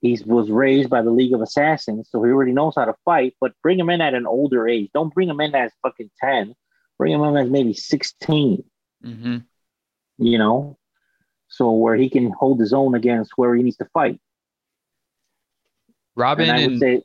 He 0.04 0.20
was 0.26 0.50
raised 0.50 0.90
by 0.90 1.00
the 1.00 1.10
League 1.10 1.32
of 1.32 1.40
Assassins, 1.40 2.10
so 2.10 2.22
he 2.22 2.30
already 2.30 2.52
knows 2.52 2.74
how 2.76 2.84
to 2.84 2.94
fight. 3.06 3.34
But 3.40 3.52
bring 3.62 3.78
him 3.78 3.88
in 3.88 4.02
at 4.02 4.12
an 4.12 4.26
older 4.26 4.68
age. 4.68 4.90
Don't 4.92 5.14
bring 5.14 5.30
him 5.30 5.40
in 5.40 5.54
as 5.54 5.72
fucking 5.82 6.10
ten. 6.20 6.54
Bring 6.98 7.14
him 7.14 7.22
in 7.22 7.38
as 7.38 7.48
maybe 7.48 7.72
sixteen. 7.72 8.64
hmm 9.02 9.38
You 10.18 10.36
know, 10.36 10.76
so 11.48 11.72
where 11.72 11.96
he 11.96 12.10
can 12.10 12.30
hold 12.32 12.60
his 12.60 12.74
own 12.74 12.94
against 12.94 13.32
where 13.36 13.54
he 13.54 13.62
needs 13.62 13.78
to 13.78 13.86
fight. 13.94 14.20
Robin 16.14 16.50
and 16.50 16.58
I 16.58 16.60
would 16.60 16.72
and 16.72 16.80
say, 16.80 17.02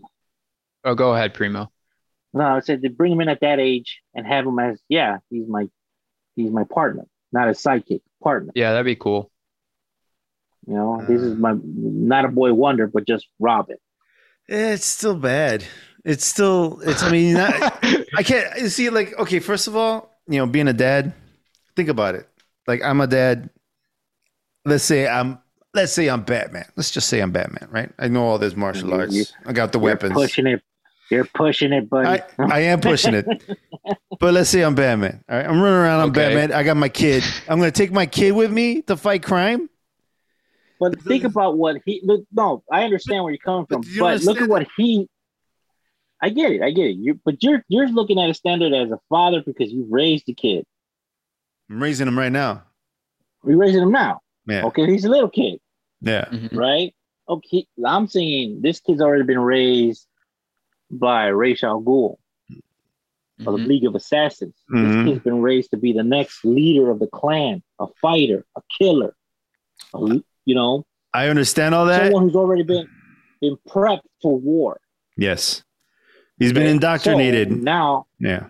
oh, 0.83 0.93
go 0.93 1.15
ahead, 1.15 1.33
Primo. 1.33 1.71
no, 2.33 2.43
I 2.43 2.59
say 2.59 2.75
to 2.75 2.89
bring 2.89 3.13
him 3.13 3.21
in 3.21 3.29
at 3.29 3.39
that 3.39 3.61
age 3.61 4.01
and 4.13 4.27
have 4.27 4.45
him 4.45 4.59
as 4.59 4.77
yeah, 4.89 5.19
he's 5.29 5.47
my 5.47 5.69
he's 6.35 6.51
my 6.51 6.65
partner, 6.65 7.05
not 7.31 7.47
a 7.47 7.51
sidekick, 7.51 8.01
partner. 8.21 8.51
Yeah, 8.55 8.71
that'd 8.71 8.85
be 8.85 8.97
cool. 8.97 9.31
You 10.67 10.73
know, 10.75 11.03
this 11.07 11.21
is 11.21 11.35
my 11.37 11.53
not 11.63 12.25
a 12.25 12.27
boy 12.29 12.53
wonder, 12.53 12.87
but 12.87 13.07
just 13.07 13.27
Robin. 13.39 13.77
Eh, 14.49 14.73
It's 14.73 14.85
still 14.85 15.15
bad. 15.15 15.63
It's 16.05 16.25
still. 16.25 16.79
It's. 16.83 17.03
I 17.03 17.11
mean, 17.11 17.33
not, 17.35 17.53
I 18.17 18.23
can't 18.23 18.59
you 18.59 18.69
see. 18.69 18.89
Like, 18.89 19.17
okay, 19.19 19.39
first 19.39 19.67
of 19.67 19.75
all, 19.75 20.15
you 20.27 20.37
know, 20.37 20.45
being 20.45 20.67
a 20.67 20.73
dad. 20.73 21.13
Think 21.75 21.89
about 21.89 22.15
it. 22.15 22.27
Like, 22.67 22.83
I'm 22.83 23.01
a 23.01 23.07
dad. 23.07 23.49
Let's 24.65 24.83
say 24.83 25.07
I'm. 25.07 25.39
Let's 25.73 25.93
say 25.93 26.09
I'm 26.09 26.23
Batman. 26.23 26.65
Let's 26.75 26.89
just 26.91 27.09
say 27.09 27.19
I'm 27.19 27.31
Batman, 27.31 27.67
right? 27.71 27.91
I 27.99 28.07
know 28.07 28.23
all 28.25 28.37
this 28.39 28.55
martial 28.55 28.93
arts. 28.93 29.13
you- 29.13 29.25
I 29.45 29.53
got 29.53 29.71
the 29.71 29.77
You're 29.79 29.85
weapons. 29.85 30.13
pushing 30.13 30.47
it. 30.47 30.63
You're 31.11 31.25
pushing 31.25 31.73
it, 31.73 31.89
buddy. 31.89 32.07
I, 32.07 32.23
I 32.39 32.59
am 32.61 32.81
pushing 32.81 33.13
it. 33.15 33.25
But 34.19 34.33
let's 34.33 34.49
say 34.49 34.61
I'm 34.63 34.75
Batman. 34.75 35.23
All 35.29 35.37
right. 35.37 35.45
I'm 35.45 35.61
running 35.61 35.77
around. 35.79 36.01
I'm 36.01 36.09
Okay. 36.09 36.35
Batman. 36.35 36.51
I 36.51 36.63
got 36.63 36.75
my 36.75 36.89
kid. 36.89 37.23
I'm 37.47 37.57
going 37.57 37.71
to 37.71 37.77
take 37.77 37.91
my 37.93 38.05
kid 38.05 38.31
with 38.33 38.51
me 38.51 38.81
to 38.83 38.97
fight 38.97 39.23
crime. 39.23 39.69
But 40.79 41.01
think 41.01 41.23
about 41.23 41.57
what 41.57 41.81
he. 41.85 42.01
Look, 42.03 42.25
no, 42.31 42.63
I 42.71 42.83
understand 42.83 43.23
where 43.23 43.31
you're 43.33 43.39
coming 43.39 43.65
from, 43.65 43.81
But 43.81 43.99
but 43.99 44.23
look 44.23 44.41
at 44.41 44.49
what 44.49 44.67
he. 44.77 45.07
I 46.21 46.29
get 46.29 46.51
it. 46.51 46.61
I 46.61 46.71
get 46.71 46.87
it. 46.87 46.97
You, 46.97 47.19
but 47.23 47.41
you're 47.43 47.63
you're 47.67 47.87
looking 47.87 48.19
at 48.19 48.29
a 48.29 48.33
standard 48.33 48.73
as 48.73 48.91
a 48.91 48.99
father 49.09 49.41
because 49.45 49.71
you 49.71 49.85
raised 49.89 50.25
the 50.25 50.33
kid. 50.33 50.65
I'm 51.69 51.81
raising 51.81 52.07
him 52.07 52.17
right 52.17 52.31
now. 52.31 52.63
You're 53.45 53.57
raising 53.57 53.81
him 53.83 53.91
now. 53.91 54.19
Yeah. 54.47 54.65
Okay, 54.65 54.85
he's 54.85 55.05
a 55.05 55.09
little 55.09 55.29
kid, 55.29 55.59
Yeah. 56.01 56.25
Mhm. 56.25 56.55
right? 56.57 56.93
Okay, 57.27 57.67
I'm 57.85 58.07
saying 58.07 58.61
this 58.61 58.79
kid's 58.79 59.01
already 59.01 59.23
been 59.23 59.39
raised 59.39 60.07
by 60.89 61.27
Ra's 61.27 61.63
al 61.63 61.81
Ghul 61.81 62.17
of 62.49 63.45
the 63.45 63.51
Mhm. 63.51 63.67
League 63.67 63.85
of 63.85 63.95
Assassins. 63.95 64.55
Mhm. 64.71 64.83
This 64.83 65.05
kid's 65.13 65.23
been 65.23 65.41
raised 65.41 65.71
to 65.71 65.77
be 65.77 65.93
the 65.93 66.03
next 66.03 66.43
leader 66.43 66.89
of 66.89 66.99
the 66.99 67.07
clan, 67.07 67.61
a 67.79 67.87
fighter, 68.01 68.45
a 68.57 68.61
killer. 68.77 69.15
You 70.49 70.55
know, 70.55 70.83
I 71.13 71.27
understand 71.27 71.75
all 71.75 71.85
that. 71.85 72.05
someone 72.05 72.23
who's 72.23 72.35
already 72.35 72.63
been 72.63 72.89
been 73.39 73.55
prepped 73.67 74.01
for 74.19 74.35
war. 74.39 74.79
Yes, 75.15 75.63
he's 76.39 76.53
been 76.53 76.65
indoctrinated. 76.65 77.49
so 77.49 77.55
now, 77.57 78.07
yeah, 78.19 78.47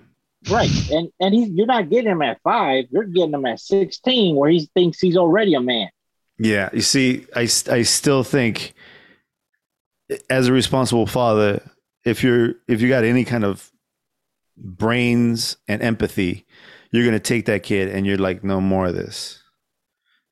right, 0.49 0.69
and 0.91 1.11
and 1.19 1.33
he's 1.33 1.49
you're 1.49 1.67
not 1.67 1.89
getting 1.89 2.09
him 2.09 2.21
at 2.21 2.39
five. 2.41 2.85
You're 2.89 3.03
getting 3.03 3.33
him 3.33 3.45
at 3.45 3.59
sixteen, 3.59 4.37
where 4.37 4.49
he 4.49 4.69
thinks 4.73 5.01
he's 5.01 5.17
already 5.17 5.55
a 5.55 5.59
man. 5.59 5.89
yeah. 6.37 6.69
You 6.71 6.79
see, 6.79 7.25
I 7.35 7.41
I 7.69 7.81
still 7.81 8.23
think, 8.23 8.73
as 10.29 10.47
a 10.47 10.53
responsible 10.53 11.05
father, 11.05 11.61
if 12.05 12.23
you're 12.23 12.53
if 12.69 12.81
you 12.81 12.87
got 12.87 13.03
any 13.03 13.25
kind 13.25 13.43
of 13.43 13.69
brains 14.55 15.57
and 15.67 15.81
empathy, 15.81 16.45
you're 16.91 17.03
gonna 17.03 17.19
take 17.19 17.45
that 17.47 17.63
kid 17.63 17.89
and 17.89 18.05
you're 18.07 18.17
like, 18.17 18.41
no 18.41 18.61
more 18.61 18.87
of 18.87 18.95
this. 18.95 19.38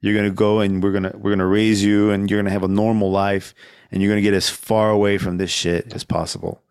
You're 0.01 0.15
gonna 0.15 0.29
go 0.31 0.59
and 0.59 0.81
we're 0.83 0.91
gonna 0.91 1.13
we're 1.15 1.31
gonna 1.31 1.47
raise 1.47 1.83
you 1.83 2.11
and 2.11 2.29
you're 2.29 2.39
gonna 2.39 2.51
have 2.51 2.63
a 2.63 2.67
normal 2.67 3.09
life 3.11 3.53
and 3.91 4.01
you're 4.01 4.11
gonna 4.11 4.21
get 4.21 4.33
as 4.33 4.49
far 4.49 4.89
away 4.91 5.17
from 5.17 5.37
this 5.37 5.49
shit 5.51 5.93
as 5.93 6.03
possible. 6.03 6.61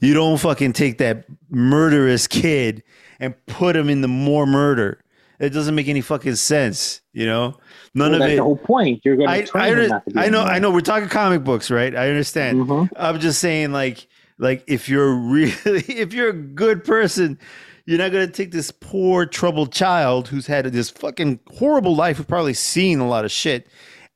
You 0.00 0.12
don't 0.14 0.38
fucking 0.38 0.72
take 0.72 0.98
that 0.98 1.24
murderous 1.50 2.26
kid 2.26 2.82
and 3.20 3.34
put 3.46 3.76
him 3.76 3.88
in 3.88 4.00
the 4.00 4.08
more 4.08 4.44
murder. 4.46 5.00
It 5.40 5.50
doesn't 5.50 5.74
make 5.74 5.88
any 5.88 6.00
fucking 6.00 6.34
sense, 6.36 7.00
you 7.12 7.26
know. 7.26 7.56
None 7.94 8.10
Well, 8.10 8.14
of 8.14 8.18
that's 8.20 8.32
it. 8.32 8.36
the 8.36 8.42
whole 8.42 8.56
point. 8.56 9.00
You're 9.04 9.16
going 9.16 9.28
I, 9.28 9.40
to 9.42 9.46
train 9.46 9.64
I, 9.64 9.70
under- 9.70 9.88
not 9.88 10.06
to 10.08 10.20
I 10.20 10.28
know. 10.28 10.42
I 10.42 10.58
know. 10.58 10.70
We're 10.70 10.80
talking 10.80 11.08
comic 11.08 11.42
books, 11.44 11.70
right? 11.70 11.94
I 11.94 12.08
understand. 12.08 12.60
Mhm. 12.60 12.88
I'm 12.96 13.18
just 13.20 13.40
saying, 13.40 13.72
like, 13.72 14.06
like 14.38 14.62
if 14.66 14.88
you're 14.88 15.12
really, 15.14 15.54
if 15.88 16.12
you're 16.12 16.30
a 16.30 16.32
good 16.34 16.84
person, 16.84 17.38
you're 17.86 17.98
not 17.98 18.12
gonna 18.12 18.26
take 18.26 18.50
this 18.52 18.70
poor 18.70 19.26
troubled 19.26 19.72
child 19.72 20.28
who's 20.28 20.46
had 20.46 20.64
this 20.66 20.90
fucking 20.90 21.40
horrible 21.54 21.94
life, 21.94 22.16
who's 22.16 22.26
probably 22.26 22.54
seen 22.54 22.98
a 23.00 23.08
lot 23.08 23.24
of 23.24 23.30
shit, 23.30 23.66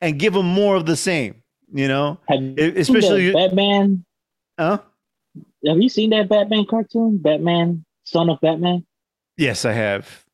and 0.00 0.18
give 0.18 0.34
him 0.34 0.46
more 0.46 0.74
of 0.76 0.86
the 0.86 0.96
same. 0.96 1.42
You 1.72 1.86
know, 1.88 2.18
Have 2.28 2.40
you 2.42 2.72
especially 2.76 3.32
Batman. 3.32 4.04
huh? 4.58 4.78
Have 5.66 5.78
you 5.82 5.88
seen 5.90 6.10
that 6.10 6.28
Batman 6.28 6.64
cartoon? 6.64 7.18
Batman, 7.18 7.84
Son 8.04 8.30
of 8.30 8.40
Batman. 8.40 8.86
Yes, 9.36 9.64
I 9.66 9.72
have. 9.72 10.24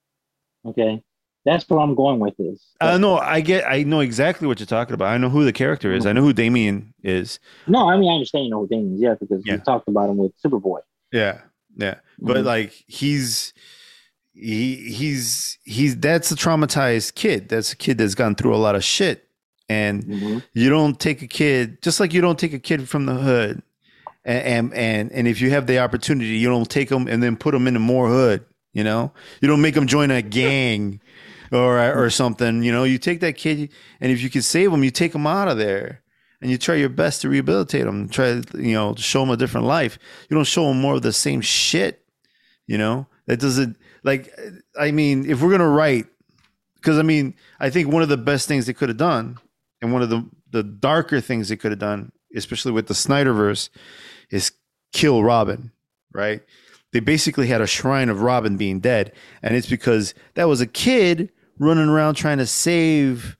Okay, 0.65 1.02
that's 1.44 1.69
where 1.69 1.81
I'm 1.81 1.94
going 1.97 2.20
with 2.20 2.36
this. 2.36 2.65
Uh, 2.81 2.98
no, 2.98 3.16
I 3.19 3.40
get. 3.40 3.65
I 3.69 3.82
know 3.82 3.98
exactly 4.01 4.47
what 4.47 4.61
you're 4.61 4.66
talking 4.66 4.94
about. 4.94 5.09
I 5.09 5.19
know 5.19 5.28
who 5.28 5.44
the 5.44 5.52
character 5.52 5.93
is. 5.93 6.06
I 6.06 6.12
know 6.12 6.23
who 6.23 6.32
Damian 6.32 6.94
is. 7.02 7.40
no, 7.66 7.89
I 7.90 7.97
mean 7.97 8.11
I 8.11 8.15
understand 8.15 8.44
you 8.44 8.51
know 8.52 8.61
who 8.61 8.69
Damian 8.69 8.94
is, 8.94 9.01
yeah, 9.01 9.15
because 9.19 9.43
Yeah. 9.44 9.56
we 9.56 9.61
talked 9.62 9.89
about 9.89 10.09
him 10.11 10.19
with 10.19 10.32
Superboy. 10.40 10.81
Yeah, 11.11 11.40
yeah. 11.77 11.97
But 12.19 12.39
Mhm. 12.39 12.45
like 12.45 12.85
he's 12.87 13.53
he 14.33 14.77
he's 14.93 15.59
he's 15.65 15.97
that's 15.97 16.31
a 16.33 16.37
traumatized 16.37 17.15
kid. 17.15 17.49
That's 17.49 17.73
a 17.73 17.77
kid 17.77 17.99
that's 17.99 18.15
gone 18.15 18.35
through 18.35 18.55
a 18.55 18.59
lot 18.59 18.75
of 18.75 18.85
shit. 18.85 19.29
And 19.69 20.05
Mhm. 20.05 20.43
you 20.53 20.71
don't 20.71 20.99
take 20.99 21.23
a 21.23 21.27
kid 21.27 21.81
just 21.83 22.01
like 22.01 22.13
you 22.13 22.21
don't 22.21 22.39
take 22.39 22.53
a 22.53 22.59
kid 22.59 22.89
from 22.89 23.07
the 23.07 23.15
hood. 23.15 23.63
And 24.25 24.43
and 24.47 24.75
and, 24.75 25.13
and 25.13 25.29
if 25.29 25.41
you 25.41 25.51
have 25.51 25.67
the 25.67 25.79
opportunity, 25.79 26.37
you 26.37 26.49
don't 26.49 26.69
take 26.69 26.89
them 26.89 27.07
and 27.09 27.23
then 27.23 27.37
put 27.37 27.53
them 27.53 27.67
into 27.67 27.81
more 27.81 28.09
hood, 28.09 28.45
you 28.73 28.83
know? 28.83 29.13
You 29.41 29.49
don't 29.49 29.61
make 29.61 29.75
them 29.75 29.87
join 29.87 30.11
a 30.11 30.23
gang 30.23 31.01
or 31.53 31.79
or 31.95 32.11
something, 32.11 32.63
you 32.63 32.73
know? 32.73 32.85
You 32.85 32.99
take 32.99 33.21
that 33.21 33.37
kid 33.37 33.71
and 34.01 34.11
if 34.11 34.23
you 34.23 34.31
can 34.31 34.43
save 34.43 34.71
them, 34.71 34.83
you 34.83 34.91
take 34.91 35.13
them 35.13 35.27
out 35.27 35.49
of 35.49 35.59
there. 35.59 36.01
And 36.40 36.51
you 36.51 36.59
try 36.59 36.74
your 36.74 36.90
best 36.90 37.23
to 37.23 37.28
rehabilitate 37.28 37.85
them, 37.85 38.09
try 38.09 38.43
you 38.55 38.74
know 38.74 38.94
show 38.97 39.20
them 39.20 39.31
a 39.31 39.36
different 39.36 39.66
life. 39.66 39.98
You 40.28 40.35
don't 40.35 40.44
show 40.44 40.69
them 40.69 40.81
more 40.81 40.94
of 40.94 41.02
the 41.02 41.12
same 41.12 41.40
shit, 41.40 42.05
you 42.66 42.77
know. 42.77 43.06
That 43.27 43.40
doesn't 43.40 43.78
like. 44.02 44.32
I 44.78 44.90
mean, 44.90 45.28
if 45.31 45.40
we're 45.40 45.51
gonna 45.51 45.69
write, 45.69 46.06
because 46.77 46.98
I 46.98 47.02
mean, 47.02 47.35
I 47.61 47.70
think 47.70 47.90
one 47.90 48.02
of 48.02 48.09
the 48.09 48.19
best 48.19 48.47
things 48.47 48.66
they 48.66 48.74
could 48.74 48.90
have 48.90 48.98
done, 48.98 49.39
and 49.81 49.93
one 49.93 50.02
of 50.02 50.11
the 50.11 50.28
the 50.51 50.62
darker 50.62 51.20
things 51.20 51.48
they 51.48 51.56
could 51.56 51.73
have 51.73 51.78
done, 51.78 52.12
especially 52.36 52.73
with 52.73 52.89
the 52.89 52.94
Snyderverse, 52.94 53.70
is 54.31 54.52
kill 54.93 55.23
Robin. 55.24 55.73
Right? 56.12 56.43
They 56.93 57.01
basically 57.01 57.48
had 57.48 57.61
a 57.61 57.66
shrine 57.66 58.09
of 58.09 58.23
Robin 58.23 58.56
being 58.56 58.81
dead, 58.81 59.12
and 59.43 59.56
it's 59.56 59.69
because 59.69 60.15
that 60.35 60.44
was 60.44 60.61
a 60.61 60.66
kid 60.66 61.32
running 61.59 61.89
around 61.89 62.15
trying 62.15 62.39
to 62.39 62.47
save, 62.47 63.36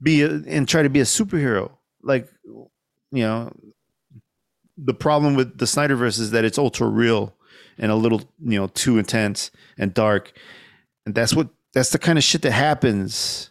be 0.00 0.22
a, 0.22 0.28
and 0.46 0.68
try 0.68 0.82
to 0.82 0.88
be 0.88 1.00
a 1.00 1.04
superhero. 1.04 1.72
Like, 2.02 2.28
you 2.44 2.68
know, 3.22 3.52
the 4.76 4.94
problem 4.94 5.34
with 5.34 5.58
the 5.58 5.64
Snyderverse 5.64 6.18
is 6.18 6.30
that 6.32 6.44
it's 6.44 6.58
ultra 6.58 6.86
real 6.86 7.34
and 7.78 7.90
a 7.90 7.94
little, 7.96 8.22
you 8.40 8.58
know, 8.58 8.68
too 8.68 8.98
intense 8.98 9.50
and 9.78 9.92
dark. 9.94 10.32
And 11.06 11.14
that's 11.14 11.34
what 11.34 11.48
that's 11.74 11.90
the 11.90 11.98
kind 11.98 12.18
of 12.18 12.24
shit 12.24 12.42
that 12.42 12.52
happens. 12.52 13.50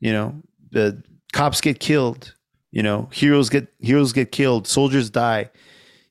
You 0.00 0.12
know, 0.12 0.42
the 0.70 1.02
cops 1.32 1.60
get 1.60 1.80
killed, 1.80 2.34
you 2.70 2.82
know, 2.82 3.08
heroes 3.12 3.48
get 3.48 3.68
heroes 3.80 4.12
get 4.12 4.32
killed, 4.32 4.66
soldiers 4.66 5.10
die. 5.10 5.50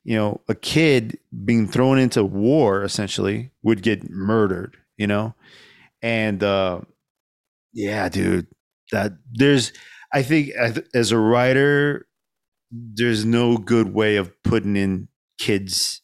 You 0.03 0.15
know, 0.15 0.41
a 0.47 0.55
kid 0.55 1.17
being 1.45 1.67
thrown 1.67 1.97
into 1.97 2.23
war 2.23 2.83
essentially 2.83 3.51
would 3.63 3.81
get 3.81 4.09
murdered, 4.09 4.77
you 4.97 5.07
know? 5.07 5.33
And 6.01 6.43
uh 6.43 6.81
yeah, 7.73 8.07
dude, 8.09 8.47
that 8.91 9.13
there's 9.33 9.73
I 10.15 10.23
think 10.23 10.51
as, 10.93 11.11
a 11.11 11.17
writer 11.17 12.07
there's 12.71 13.25
no 13.25 13.57
good 13.57 13.93
way 13.93 14.15
of 14.15 14.31
putting 14.43 14.77
in 14.77 15.09
kids 15.37 16.01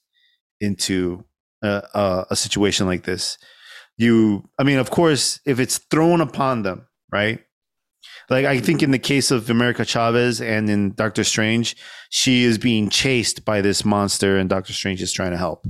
into 0.60 1.24
a, 1.64 1.82
a, 1.94 2.26
a 2.32 2.36
situation 2.36 2.88
like 2.88 3.04
this. 3.04 3.38
You, 3.98 4.50
I 4.60 4.64
mean, 4.64 4.80
of 4.80 4.90
course, 4.90 5.40
if 5.46 5.62
it's 5.62 5.78
thrown 5.78 6.20
upon 6.20 6.64
them, 6.64 6.88
right? 7.10 7.40
Like 8.30 8.46
I 8.46 8.60
think 8.60 8.84
in 8.84 8.92
the 8.92 9.00
case 9.00 9.32
of 9.32 9.50
America 9.50 9.86
Chavez 9.86 10.42
and 10.42 10.70
in 10.70 10.94
Doctor 10.94 11.24
Strange, 11.24 11.78
she 12.10 12.44
is 12.44 12.58
being 12.58 12.90
chased 12.90 13.46
by 13.46 13.62
this 13.62 13.86
monster, 13.86 14.38
and 14.38 14.50
Doctor 14.50 14.74
Strange 14.74 15.02
is 15.02 15.14
trying 15.14 15.32
to 15.32 15.38
help. 15.38 15.66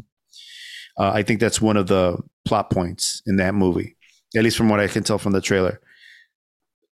Uh, 0.97 1.11
I 1.13 1.23
think 1.23 1.39
that's 1.39 1.61
one 1.61 1.77
of 1.77 1.87
the 1.87 2.17
plot 2.45 2.71
points 2.71 3.21
in 3.27 3.35
that 3.37 3.53
movie, 3.53 3.97
at 4.35 4.43
least 4.43 4.57
from 4.57 4.69
what 4.69 4.79
I 4.79 4.87
can 4.87 5.03
tell 5.03 5.17
from 5.19 5.33
the 5.33 5.41
trailer. 5.41 5.80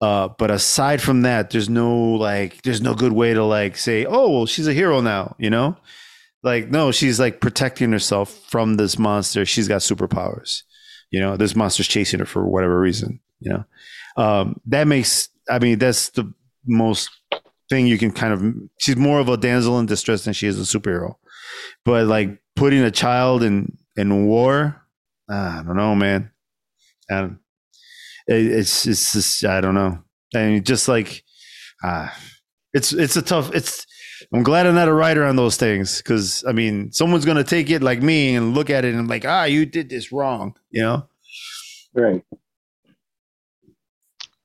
Uh, 0.02 0.30
but 0.38 0.50
aside 0.50 1.02
from 1.02 1.24
that, 1.24 1.50
there's 1.50 1.70
no 1.70 1.94
like, 2.14 2.62
there's 2.62 2.82
no 2.82 2.94
good 2.94 3.12
way 3.12 3.34
to 3.34 3.44
like 3.44 3.76
say, 3.76 4.06
oh, 4.06 4.30
well, 4.30 4.46
she's 4.46 4.68
a 4.68 4.74
hero 4.74 5.02
now, 5.02 5.36
you 5.38 5.50
know? 5.50 5.76
Like, 6.42 6.70
no, 6.70 6.92
she's 6.92 7.20
like 7.20 7.42
protecting 7.42 7.92
herself 7.92 8.34
from 8.48 8.76
this 8.76 8.98
monster. 8.98 9.46
She's 9.46 9.68
got 9.68 9.82
superpowers, 9.82 10.64
you 11.12 11.20
know? 11.20 11.36
This 11.36 11.54
monster's 11.54 11.88
chasing 11.88 12.20
her 12.20 12.26
for 12.26 12.48
whatever 12.48 12.80
reason, 12.80 13.20
you 13.42 13.52
know? 13.52 13.66
Um, 14.16 14.62
that 14.68 14.88
makes, 14.88 15.28
I 15.50 15.60
mean, 15.60 15.80
that's 15.80 16.10
the 16.10 16.34
most 16.66 17.10
thing 17.70 17.86
you 17.86 17.98
can 17.98 18.12
kind 18.12 18.34
of, 18.34 18.70
she's 18.80 18.96
more 18.96 19.20
of 19.20 19.28
a 19.28 19.36
damsel 19.36 19.80
in 19.80 19.86
distress 19.86 20.24
than 20.24 20.34
she 20.34 20.48
is 20.48 20.58
a 20.58 20.80
superhero. 20.80 21.16
But 21.84 22.08
like 22.08 22.40
putting 22.56 22.84
a 22.84 22.92
child 22.92 23.44
in, 23.44 23.78
in 23.98 24.28
war, 24.28 24.82
I 25.30 25.62
don't 25.66 25.76
know, 25.76 25.94
man. 25.94 26.32
It, 27.10 27.32
it's 28.36 28.86
it's 28.88 29.14
just 29.14 29.46
I 29.46 29.62
don't 29.62 29.76
know. 29.76 30.00
I 30.36 30.46
mean, 30.46 30.64
just 30.64 30.88
like 30.88 31.24
uh, 31.84 32.10
it's 32.74 32.94
it's 32.94 33.16
a 33.16 33.22
tough. 33.22 33.54
It's 33.54 33.86
I'm 34.34 34.44
glad 34.44 34.68
I'm 34.68 34.76
not 34.76 34.88
a 34.88 34.94
writer 34.94 35.24
on 35.26 35.36
those 35.36 35.58
things 35.58 35.98
because 35.98 36.44
I 36.48 36.52
mean, 36.52 36.92
someone's 36.92 37.26
gonna 37.26 37.44
take 37.44 37.70
it 37.70 37.82
like 37.82 38.02
me 38.02 38.36
and 38.36 38.54
look 38.54 38.70
at 38.70 38.86
it 38.86 38.94
and 38.94 39.08
like, 39.08 39.26
ah, 39.26 39.46
you 39.46 39.66
did 39.66 39.90
this 39.90 40.12
wrong, 40.12 40.56
you 40.70 40.82
know? 40.82 41.08
Right. 41.94 42.24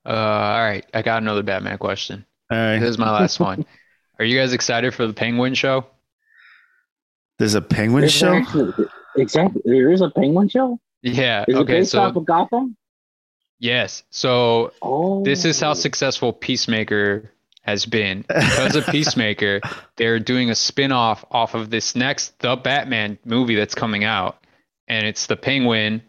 Uh, 0.07 0.11
all 0.11 0.61
right, 0.61 0.85
I 0.93 1.03
got 1.03 1.23
another 1.23 1.43
Batman 1.43 1.79
question. 1.79 2.25
All 2.51 2.59
right, 2.59 2.79
This 2.79 2.91
is 2.91 2.99
my 2.99 3.11
last 3.11 3.41
one. 3.41 3.65
Are 4.19 4.25
you 4.25 4.39
guys 4.39 4.53
excited 4.53 4.95
for 4.95 5.07
the 5.07 5.13
Penguin 5.15 5.55
show? 5.55 5.87
there's 7.39 7.55
a 7.55 7.61
penguin 7.63 8.03
There's 8.03 8.13
show. 8.13 8.33
actually- 8.35 8.87
exactly. 9.17 9.61
There 9.65 9.91
is 9.91 10.03
a 10.03 10.11
penguin 10.11 10.49
show. 10.49 10.79
Yeah. 11.03 11.45
Is 11.49 11.57
it 11.57 11.59
Okay. 11.59 11.73
based 11.81 11.91
So 11.91 12.01
off 12.01 12.15
of 12.15 12.25
Gotham? 12.25 12.77
Yes. 13.65 14.03
So 14.11 14.73
Oh, 14.83 15.25
this 15.25 15.45
is 15.45 15.59
how 15.61 15.75
successful 15.75 16.33
Peacemaker 16.33 17.31
has 17.63 17.87
been. 17.87 18.25
Because 18.29 18.77
of 18.77 18.87
Peacemaker, 18.87 19.61
they're 19.97 20.21
doing 20.21 20.51
a 20.51 20.55
spin-off 20.55 21.25
off 21.31 21.55
of 21.55 21.71
this 21.71 21.97
next 21.97 22.39
The 22.41 22.57
Batman 22.57 23.19
movie 23.25 23.55
that's 23.57 23.75
coming 23.75 24.05
out. 24.05 24.37
And 24.87 25.07
it's 25.07 25.27
the 25.27 25.37
Penguin. 25.37 26.03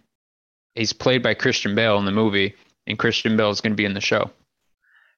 He's 0.76 0.92
played 0.92 1.24
by 1.24 1.34
Christian 1.34 1.74
Bale 1.76 1.98
in 1.98 2.04
the 2.04 2.12
movie, 2.12 2.54
and 2.86 3.00
Christian 3.00 3.38
Bale 3.38 3.50
is 3.50 3.62
going 3.62 3.72
to 3.72 3.78
be 3.78 3.86
in 3.86 3.94
the 3.94 4.02
show. 4.02 4.30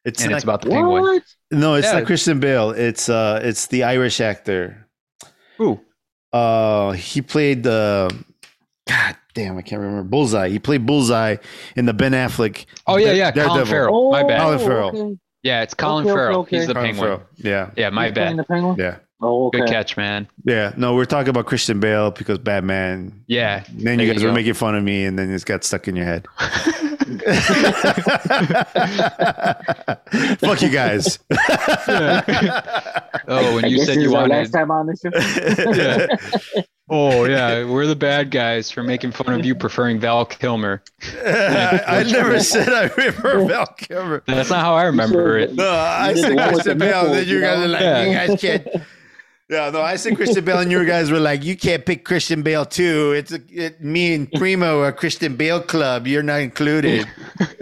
It's 0.05 0.21
and 0.21 0.29
not, 0.29 0.37
it's 0.37 0.43
about 0.43 0.61
the 0.61 0.69
Penguin. 0.69 1.21
No, 1.49 1.73
it's 1.73 1.87
Yeah. 1.87 1.93
not 1.99 2.05
Christian 2.05 2.39
Bale. 2.39 2.69
It's 2.69 3.09
uh, 3.09 3.41
it's 3.43 3.65
the 3.67 3.83
Irish 3.83 4.21
actor. 4.21 4.87
Ooh. 5.59 5.79
Uh, 6.31 6.91
he 6.91 7.21
played 7.23 7.63
the. 7.63 8.13
God 8.87 9.15
damn, 9.33 9.57
I 9.57 9.61
can't 9.61 9.81
remember 9.81 10.03
Bullseye. 10.03 10.49
He 10.49 10.59
played 10.59 10.85
Bullseye 10.85 11.37
in 11.75 11.85
the 11.85 11.93
Ben 11.93 12.13
Affleck. 12.13 12.65
Oh 12.87 12.97
yeah, 12.97 13.11
yeah, 13.11 13.31
Daredevil. 13.31 13.49
Colin 13.55 13.65
Farrell. 13.67 14.11
My 14.11 14.21
oh, 14.23 14.27
bad. 14.27 14.41
Colin 14.41 14.59
Farrell. 14.59 14.91
Oh, 14.93 14.99
Okay. 15.07 15.17
Yeah, 15.43 15.61
it's 15.61 15.73
Colin 15.73 16.03
Okay, 16.05 16.11
okay, 16.11 16.17
Farrell. 16.17 16.39
okay. 16.41 16.57
He's 16.57 16.67
the 16.67 16.73
Colin 16.73 16.87
Penguin. 16.89 17.07
Farrell. 17.09 17.23
Yeah, 17.37 17.69
Yeah, 17.77 17.89
my 17.91 18.05
He's 18.05 18.15
bad. 18.15 18.37
The 18.37 18.43
penguin? 18.43 18.75
yeah, 18.79 18.97
Oh, 19.21 19.47
okay. 19.47 19.59
Good 19.59 19.69
catch, 19.69 19.95
man. 19.97 20.27
yeah. 20.45 20.73
No, 20.77 20.95
we're 20.95 21.05
talking 21.05 21.29
about 21.29 21.45
Christian 21.45 21.79
Bale 21.79 22.11
because 22.11 22.37
Batman. 22.39 23.23
Yeah. 23.27 23.63
Then 23.69 23.83
There 23.83 23.93
you 23.95 24.01
you 24.07 24.13
guys 24.13 24.23
were 24.23 24.29
go. 24.29 24.35
making 24.35 24.53
fun 24.55 24.75
of 24.75 24.83
me, 24.83 25.05
and 25.05 25.17
then 25.17 25.31
it 25.31 25.45
got 25.45 25.63
stuck 25.63 25.87
in 25.87 25.95
your 25.95 26.05
head. 26.05 26.25
Fuck 30.39 30.61
you 30.61 30.69
guys. 30.69 31.19
Oh, 33.29 33.55
when 33.55 33.65
I 33.65 33.67
you 33.67 33.77
guess 33.77 33.87
said 33.87 33.95
you 33.97 34.03
is 34.07 34.13
our 34.13 34.21
wanted. 34.21 34.29
last 34.35 34.51
time 34.51 34.71
on 34.71 34.87
this 34.87 35.01
show. 35.01 35.09
Yeah. 35.73 36.07
Oh 36.89 37.25
yeah, 37.25 37.65
we're 37.65 37.85
the 37.85 37.97
bad 37.97 38.31
guys 38.31 38.71
for 38.71 38.81
making 38.81 39.11
fun 39.11 39.33
of 39.37 39.45
you 39.45 39.55
preferring 39.55 39.99
Val 39.99 40.25
Kilmer. 40.25 40.81
I, 41.25 41.81
I 41.87 42.03
never 42.03 42.39
said 42.39 42.69
I 42.69 42.83
remember 42.95 43.43
Val 43.45 43.65
Kilmer. 43.77 44.23
That's 44.25 44.49
not 44.49 44.61
how 44.61 44.73
I 44.75 44.83
remember 44.85 45.37
it. 45.37 45.53
No, 45.53 45.69
I 45.69 46.09
You 46.11 46.15
did 46.15 46.21
said 46.21 46.31
the 46.31 46.35
one 46.35 46.45
with 46.45 46.53
Christian 46.53 46.77
the 46.77 46.85
Bale. 46.85 47.05
and 47.07 47.13
Then 47.15 47.27
you 47.27 47.35
you 47.35 47.41
guys 47.41 47.59
are 47.59 47.67
like, 47.67 47.81
Yeah. 47.81 48.05
you 48.05 48.13
guys 48.13 48.39
can't. 48.41 48.67
Yeah, 49.49 49.69
no, 49.69 49.81
I 49.81 49.95
said 49.95 50.17
Christian 50.17 50.43
Bale, 50.43 50.59
and 50.59 50.69
you 50.69 50.83
guys 50.85 51.09
were 51.09 51.21
like, 51.21 51.41
you 51.45 51.55
can't 51.55 51.85
pick 51.85 52.03
Christian 52.03 52.41
Bale 52.41 52.65
too. 52.65 53.13
It's 53.13 53.31
a, 53.31 53.39
it, 53.49 53.81
me 53.81 54.13
and 54.13 54.29
Primo 54.33 54.81
are 54.81 54.91
Christian 54.91 55.37
Bale 55.37 55.61
club. 55.61 56.05
You're 56.05 56.21
not 56.21 56.41
included. 56.41 57.07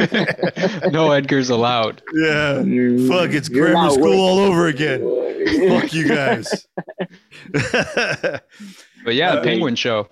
no 0.91 1.11
Edgar's 1.11 1.51
allowed. 1.51 2.01
Yeah, 2.15 2.61
You- 2.61 3.07
fuck, 3.07 3.29
it's 3.31 3.49
grammar 3.49 3.91
school 3.91 4.01
worth- 4.09 4.17
all 4.19 4.39
over 4.39 4.65
again. 4.67 5.01
Fuck 5.69 5.93
you 5.93 6.07
guys. 6.07 6.65
But 9.05 9.13
yeah, 9.13 9.33
the 9.35 9.41
Uh, 9.41 9.43
Penguin 9.43 9.75
Show. 9.75 10.07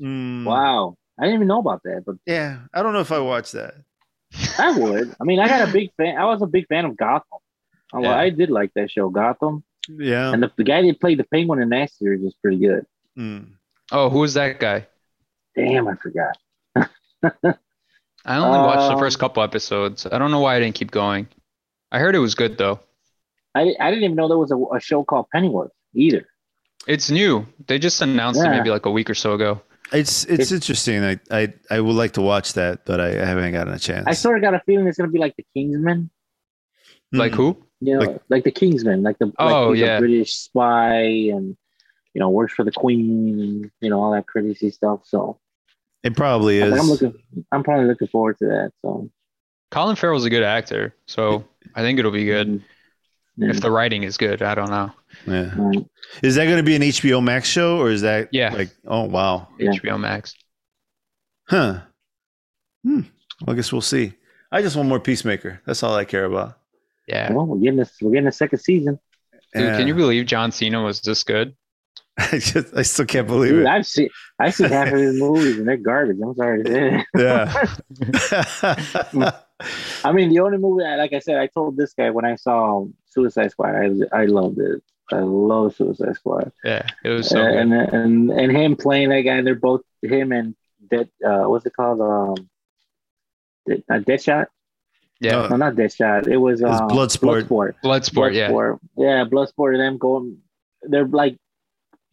Mm, 0.00 0.44
Wow, 0.46 0.96
I 1.18 1.24
didn't 1.24 1.34
even 1.34 1.48
know 1.48 1.58
about 1.58 1.82
that, 1.84 2.04
but 2.06 2.16
Yeah, 2.24 2.60
I 2.72 2.82
don't 2.82 2.94
know 2.94 3.00
if 3.00 3.12
I 3.12 3.18
watched 3.18 3.52
that. 3.52 3.74
I 4.58 4.70
would. 4.78 5.14
I 5.20 5.24
mean, 5.24 5.38
I 5.40 5.46
got 5.48 5.68
a 5.68 5.72
big 5.72 5.90
fan. 5.98 6.16
I 6.16 6.24
was 6.24 6.40
a 6.40 6.46
big 6.46 6.66
fan 6.68 6.86
of 6.86 6.96
Gotham. 6.96 7.38
Yeah. 8.00 8.14
I 8.16 8.30
did 8.30 8.48
like 8.48 8.72
that 8.76 8.90
show, 8.90 9.10
Gotham, 9.10 9.62
Yeah. 9.98 10.32
and 10.32 10.42
the, 10.42 10.50
the 10.56 10.64
guy 10.64 10.82
that 10.82 11.00
played 11.00 11.18
the 11.18 11.24
Penguin 11.24 11.60
in 11.60 11.68
that 11.70 11.90
series 11.92 12.22
was 12.22 12.34
pretty 12.42 12.58
good. 12.58 12.86
Mm. 13.18 13.52
Oh, 13.92 14.08
who 14.10 14.20
was 14.20 14.34
that 14.34 14.60
guy? 14.60 14.86
Damn, 15.56 15.88
I 15.88 15.94
forgot. 15.96 16.38
I 16.76 18.36
only 18.36 18.58
watched 18.58 18.88
the 18.88 18.94
Um, 18.94 18.98
first 18.98 19.18
couple 19.18 19.42
episodes. 19.42 20.06
I 20.10 20.18
don't 20.18 20.30
know 20.30 20.40
why 20.40 20.56
I 20.56 20.60
didn't 20.60 20.74
keep 20.74 20.90
going. 20.90 21.28
I 21.90 21.98
heard 21.98 22.14
it 22.14 22.18
was 22.20 22.34
good 22.34 22.58
though. 22.58 22.80
I, 23.54 23.74
I 23.80 23.90
didn't 23.90 24.04
even 24.04 24.16
know 24.16 24.28
there 24.28 24.38
was 24.38 24.52
a, 24.52 24.56
a 24.76 24.80
show 24.80 25.02
called 25.02 25.26
Pennyworth 25.34 25.72
either. 25.94 26.26
It's 26.86 27.10
new. 27.10 27.46
They 27.66 27.78
just 27.78 28.00
announced 28.00 28.40
it 28.42 28.48
maybe 28.48 28.70
like 28.70 28.86
a 28.86 28.90
week 28.90 29.10
or 29.10 29.14
so 29.14 29.34
ago. 29.34 29.60
It's 29.92 30.24
it's 30.26 30.52
interesting. 30.52 31.02
I, 31.04 31.18
I 31.32 31.52
I 31.68 31.80
would 31.80 31.96
like 31.96 32.12
to 32.12 32.22
watch 32.22 32.52
that, 32.52 32.84
but 32.84 33.00
I, 33.00 33.08
I 33.20 33.24
haven't 33.24 33.52
gotten 33.52 33.74
a 33.74 33.78
chance. 33.78 34.04
I 34.06 34.12
sort 34.12 34.36
of 34.36 34.42
got 34.42 34.54
a 34.54 34.60
feeling 34.60 34.86
it's 34.86 34.96
gonna 34.98 35.10
be 35.10 35.18
like 35.18 35.34
the 35.36 35.44
Kingsman. 35.52 36.10
Like 37.12 37.32
Mm. 37.32 37.36
who? 37.36 37.64
You 37.80 37.94
know, 37.94 38.00
Like- 38.04 38.22
like, 38.28 38.44
the 38.44 38.50
Kingsman, 38.50 39.02
like 39.02 39.18
the 39.18 39.26
like 39.26 39.34
Oh, 39.38 39.72
a 39.72 39.76
yeah. 39.76 39.98
British 39.98 40.34
spy 40.34 40.94
and 41.00 41.56
you 42.14 42.18
know 42.18 42.28
works 42.30 42.52
for 42.54 42.64
the 42.64 42.72
Queen 42.72 43.40
and 43.40 43.70
you 43.80 43.88
know 43.90 44.00
all 44.02 44.12
that 44.12 44.26
crazy 44.26 44.70
stuff. 44.70 45.00
So 45.04 45.38
It 46.02 46.16
probably 46.16 46.58
is. 46.58 46.72
I'm 46.78 46.86
looking, 46.88 47.14
I'm 47.52 47.62
probably 47.62 47.86
looking 47.86 48.08
forward 48.08 48.38
to 48.38 48.46
that. 48.46 48.72
So 48.82 49.10
Colin 49.70 49.96
Farrell's 49.96 50.24
a 50.24 50.30
good 50.30 50.42
actor, 50.42 50.94
so 51.06 51.44
I 51.74 51.82
think 51.82 51.98
it'll 51.98 52.10
be 52.10 52.24
good 52.24 52.62
Yeah. 53.36 53.50
if 53.50 53.60
the 53.60 53.70
writing 53.70 54.02
is 54.02 54.16
good. 54.16 54.42
I 54.42 54.54
don't 54.54 54.70
know. 54.70 54.92
yeah. 55.26 55.54
Right. 55.56 55.84
Is 56.22 56.34
that 56.36 56.44
going 56.46 56.56
to 56.58 56.62
be 56.62 56.74
an 56.76 56.82
HBO 56.82 57.22
Max 57.22 57.48
show 57.48 57.78
or 57.78 57.90
is 57.90 58.02
that 58.02 58.28
Yeah. 58.32 58.52
like 58.54 58.70
oh 58.86 59.04
wow. 59.04 59.48
Yeah. 59.58 59.70
HBO 59.70 59.98
Max. 59.98 60.34
Huh. 61.48 61.80
Hmm. 62.84 63.00
Well, 63.42 63.54
I 63.54 63.54
guess 63.54 63.72
we'll 63.72 63.80
see. 63.80 64.12
I 64.52 64.62
just 64.62 64.76
want 64.76 64.88
more 64.88 65.00
Peacemaker. 65.00 65.60
That's 65.64 65.82
all 65.82 65.94
I 65.94 66.04
care 66.04 66.24
about. 66.24 66.58
Yeah. 67.10 67.32
Well, 67.32 67.46
we're 67.46 67.58
getting 67.58 67.76
this. 67.76 67.92
We're 68.00 68.12
getting 68.12 68.28
a 68.28 68.32
second 68.32 68.60
season. 68.60 68.98
Dude, 69.52 69.64
Yeah. 69.64 69.76
can 69.76 69.86
you 69.88 69.94
believe 69.94 70.26
John 70.26 70.52
Cena 70.52 70.82
was 70.82 71.00
this 71.00 71.22
good? 71.24 71.56
I 72.18 72.38
just 72.38 72.74
I 72.76 72.82
still 72.82 73.06
can't 73.06 73.26
believe 73.26 73.50
Dude, 73.52 73.60
it. 73.62 73.66
I've 73.66 73.86
seen 73.86 74.08
I've 74.38 74.54
seen 74.54 74.68
half 74.70 74.88
of 74.92 74.98
his 74.98 75.18
movies 75.18 75.58
and 75.58 75.66
they're 75.68 75.76
garbage. 75.76 76.18
I'm 76.22 76.34
sorry. 76.34 76.62
Yeah. 77.18 77.66
I 80.04 80.12
mean, 80.12 80.30
the 80.30 80.40
only 80.40 80.58
movie, 80.58 80.84
I- 80.84 80.96
like 80.96 81.12
I 81.12 81.18
said, 81.18 81.36
I 81.36 81.46
told 81.46 81.76
this 81.76 81.92
guy 81.92 82.10
when 82.10 82.24
I 82.24 82.36
saw 82.36 82.86
Suicide 83.06 83.50
Squad, 83.50 83.74
I 83.74 83.88
was, 83.88 84.02
I 84.12 84.24
loved 84.26 84.58
it. 84.58 84.82
I 85.12 85.18
love 85.18 85.74
Suicide 85.74 86.14
Squad, 86.14 86.52
Yeah, 86.64 86.86
it 87.04 87.08
was 87.08 87.28
so 87.28 87.42
good. 87.42 87.56
and 87.56 87.72
and 87.74 88.30
and 88.30 88.52
him 88.56 88.76
playing 88.76 89.08
that 89.08 89.22
guy. 89.22 89.42
They're 89.42 89.56
both 89.56 89.82
him 90.02 90.30
and 90.32 90.54
Dead. 90.88 91.08
Uh, 91.24 91.44
what's 91.44 91.66
it 91.66 91.72
called? 91.74 92.00
Um, 92.00 92.48
Dead, 93.66 93.82
uh, 93.90 93.94
Deadshot. 93.98 94.46
Yeah, 95.20 95.46
No, 95.48 95.56
not 95.56 95.74
Deadshot. 95.74 96.26
It 96.28 96.38
was 96.38 96.62
was 96.62 96.80
um, 96.80 96.88
Bloodsport. 96.88 97.44
Bloodsport. 97.44 97.74
Bloodsport. 97.84 98.34
Yeah, 98.34 98.48
Bloodsport. 98.50 98.78
yeah, 98.96 99.24
Bloodsport. 99.24 99.72
And 99.74 99.80
them 99.80 99.98
going, 99.98 100.38
they're 100.82 101.06
like 101.06 101.36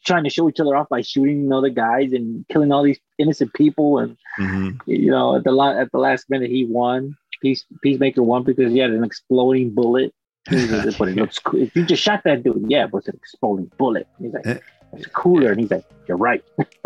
trying 0.05 0.23
to 0.25 0.29
show 0.29 0.47
each 0.49 0.59
other 0.59 0.75
off 0.75 0.89
by 0.89 1.01
shooting 1.01 1.51
other 1.51 1.69
guys 1.69 2.11
and 2.13 2.45
killing 2.49 2.71
all 2.71 2.83
these 2.83 2.99
innocent 3.17 3.53
people. 3.53 3.99
And 3.99 4.17
Mhm. 4.39 4.79
you 4.85 5.09
know, 5.11 5.35
at 5.37 5.43
the 5.45 5.51
la- 5.51 5.77
at 5.79 5.91
the 5.91 5.97
last 5.99 6.29
minute, 6.29 6.49
he 6.49 6.65
won. 6.65 7.15
Peace 7.41 7.65
Peacemaker 7.81 8.23
won 8.23 8.43
because 8.43 8.71
he 8.73 8.79
had 8.79 8.91
an 8.91 9.03
exploding 9.03 9.73
bullet. 9.73 10.13
He 10.49 10.65
like, 10.67 10.97
but 10.97 11.09
it 11.09 11.15
looks 11.17 11.39
cool. 11.39 11.61
If 11.61 11.75
you 11.75 11.85
just 11.85 12.01
shot 12.01 12.21
that 12.25 12.41
dude, 12.43 12.65
yeah, 12.69 12.87
but 12.87 12.99
it's 12.99 13.07
an 13.09 13.15
exploding 13.15 13.69
bullet. 13.77 14.07
He's 14.19 14.33
like, 14.33 14.47
Eh. 14.47 14.59
it's 14.93 15.05
cooler. 15.07 15.51
And 15.51 15.59
he's 15.59 15.69
like, 15.71 15.83
you're 16.07 16.15
right. 16.17 16.41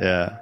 yeah. 0.00 0.38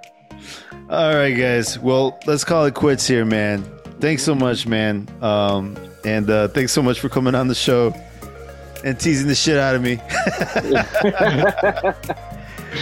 All 0.90 1.14
right, 1.14 1.32
guys. 1.32 1.78
Well, 1.78 2.18
let's 2.26 2.44
call 2.44 2.66
it 2.66 2.74
quits 2.74 3.06
here, 3.06 3.24
man. 3.24 3.62
Thanks 4.00 4.22
so 4.22 4.34
much, 4.34 4.66
man. 4.66 5.08
Um, 5.22 5.76
and 6.04 6.28
uh, 6.28 6.48
thanks 6.48 6.72
so 6.72 6.82
much 6.82 7.00
for 7.00 7.08
coming 7.08 7.34
on 7.34 7.48
the 7.48 7.54
show 7.54 7.94
and 8.84 8.98
teasing 8.98 9.28
the 9.28 9.34
shit 9.34 9.58
out 9.58 9.74
of 9.74 9.82
me. 9.82 9.96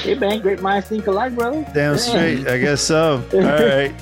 hey 0.02 0.14
man, 0.14 0.40
great 0.40 0.62
minds 0.62 0.88
think 0.88 1.06
alike, 1.06 1.34
bro. 1.34 1.64
Damn 1.74 1.98
straight. 1.98 2.46
I 2.48 2.58
guess 2.58 2.80
so. 2.80 3.22
All 3.32 3.40
right. 3.40 3.92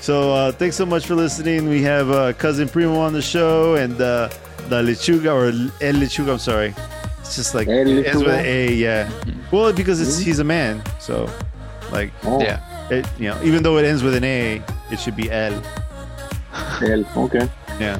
So 0.00 0.32
uh, 0.32 0.52
thanks 0.52 0.76
so 0.76 0.86
much 0.86 1.06
for 1.06 1.14
listening. 1.14 1.68
We 1.68 1.82
have 1.82 2.10
uh, 2.10 2.32
cousin 2.34 2.68
Primo 2.68 2.98
on 2.98 3.12
the 3.12 3.22
show 3.22 3.74
and 3.74 4.00
uh, 4.00 4.28
the 4.68 4.82
Lechuga 4.82 5.34
or 5.34 5.46
El 5.84 5.94
Lechuga. 5.94 6.32
I'm 6.32 6.38
sorry. 6.38 6.74
It's 7.20 7.36
just 7.36 7.54
like 7.54 7.68
El 7.68 7.86
it 7.88 8.06
ends 8.06 8.22
with 8.22 8.32
an 8.32 8.46
A. 8.46 8.72
Yeah. 8.72 9.10
Well, 9.52 9.72
because 9.72 10.00
it's 10.00 10.18
he's 10.18 10.38
a 10.38 10.44
man, 10.44 10.82
so 10.98 11.28
like 11.92 12.12
Oh, 12.24 12.40
yeah. 12.40 12.60
It, 12.90 13.06
you 13.18 13.28
know, 13.28 13.38
even 13.42 13.62
though 13.62 13.76
it 13.78 13.84
ends 13.84 14.02
with 14.02 14.14
an 14.14 14.24
A, 14.24 14.62
it 14.90 14.98
should 15.00 15.16
be 15.16 15.30
El. 15.30 15.60
hell, 16.52 17.04
okay. 17.16 17.48
Yeah. 17.78 17.98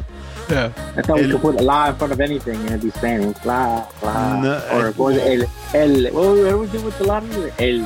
Yeah. 0.49 0.73
I 0.97 1.03
thought 1.03 1.21
we 1.21 1.31
could 1.31 1.41
put 1.43 1.61
a 1.61 1.63
la 1.63 1.91
in 1.91 1.97
front 1.97 2.13
of 2.13 2.21
anything 2.21 2.57
and 2.61 2.71
it'd 2.71 2.81
be 2.81 2.91
Spanish. 2.91 3.37
La, 3.45 3.87
la. 4.03 4.41
No, 4.41 4.55
or 4.73 4.87
I- 4.89 4.91
what 4.93 4.99
was 4.99 5.17
it? 5.19 5.49
El, 5.75 6.07
el, 6.07 6.13
what 6.15 6.23
were 6.37 6.59
we 6.59 6.67
doing 6.69 6.85
with 6.87 6.97
the 6.99 7.05
lottery? 7.05 7.53
El, 7.59 7.85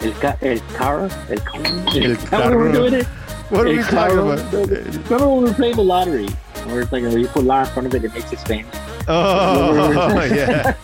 el, 0.00 0.12
ca- 0.14 0.36
el 0.40 0.58
carro? 0.74 1.10
El 1.28 1.38
carro? 1.40 1.64
El 1.94 2.14
How 2.16 2.50
were 2.50 2.64
we 2.64 2.72
carro. 2.72 2.74
doing 2.88 2.94
it? 2.94 3.06
What 3.50 3.60
are 3.60 3.66
El 3.68 3.76
we 3.76 3.82
talking 3.82 3.98
carro. 3.98 4.30
about? 4.32 4.52
Remember 4.54 5.28
when 5.28 5.42
we 5.42 5.48
were 5.50 5.54
playing 5.54 5.76
the 5.76 5.84
lottery? 5.84 6.28
Where 6.64 6.80
it's 6.80 6.92
like, 6.92 7.02
you 7.02 7.28
put 7.28 7.44
la 7.44 7.60
in 7.60 7.66
front 7.66 7.86
of 7.88 7.94
it, 7.94 8.04
it 8.04 8.14
makes 8.14 8.32
it 8.32 8.38
Spanish. 8.38 8.66
Oh 9.06 10.24
yeah. 10.34 10.72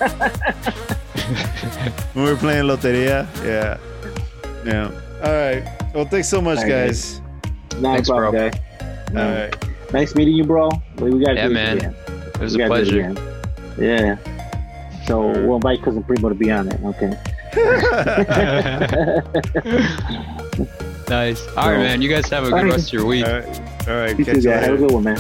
when 2.13 2.25
we 2.25 2.31
were 2.31 2.37
playing 2.37 2.65
Loteria. 2.65 3.27
Yeah. 3.45 3.79
Yeah. 4.65 4.91
All 5.25 5.33
right. 5.33 5.65
Well, 5.95 6.05
thanks 6.05 6.29
so 6.29 6.41
much, 6.41 6.59
All 6.59 6.65
right, 6.65 6.71
guys. 6.89 7.21
No 7.81 7.93
Thanks, 7.95 8.09
problem, 8.09 8.33
bro. 8.33 8.51
guy. 8.51 8.61
All 9.11 9.17
right. 9.35 9.93
Nice 9.93 10.15
meeting 10.15 10.35
you, 10.35 10.45
bro. 10.45 10.69
We, 10.99 11.11
we 11.11 11.21
gotta 11.25 11.37
Yeah, 11.37 11.49
do 11.49 11.55
man. 11.55 11.77
again. 11.79 11.95
It 12.35 12.41
was 12.41 12.57
We 12.57 12.63
a 12.63 12.69
gotta 12.69 12.83
it 12.83 13.15
pleasure. 13.17 13.41
Yeah. 13.81 14.17
So 15.07 15.29
we'll 15.29 15.57
invite 15.57 15.83
cousin 15.83 16.03
Primo 16.03 16.29
to 16.29 16.35
be 16.35 16.51
on 16.51 16.69
it. 16.69 16.81
Okay. 16.85 17.17
nice. 21.09 21.47
All 21.57 21.71
right, 21.71 21.79
man. 21.79 22.03
You 22.03 22.09
guys 22.09 22.29
have 22.31 22.45
a 22.45 22.49
good 22.51 22.55
Alright. 22.57 22.73
rest 22.73 22.89
of 22.89 22.93
your 22.95 23.07
week. 23.07 23.25
All 23.27 23.33
right. 23.33 23.89
All 23.89 23.95
right. 23.97 24.19
You 24.19 24.25
Catch 24.25 24.35
too, 24.37 24.41
you 24.43 24.49
guy. 24.51 24.57
Have 24.57 24.75
a 24.75 24.79
good 24.79 24.91
one, 24.91 25.05
man. 25.05 25.17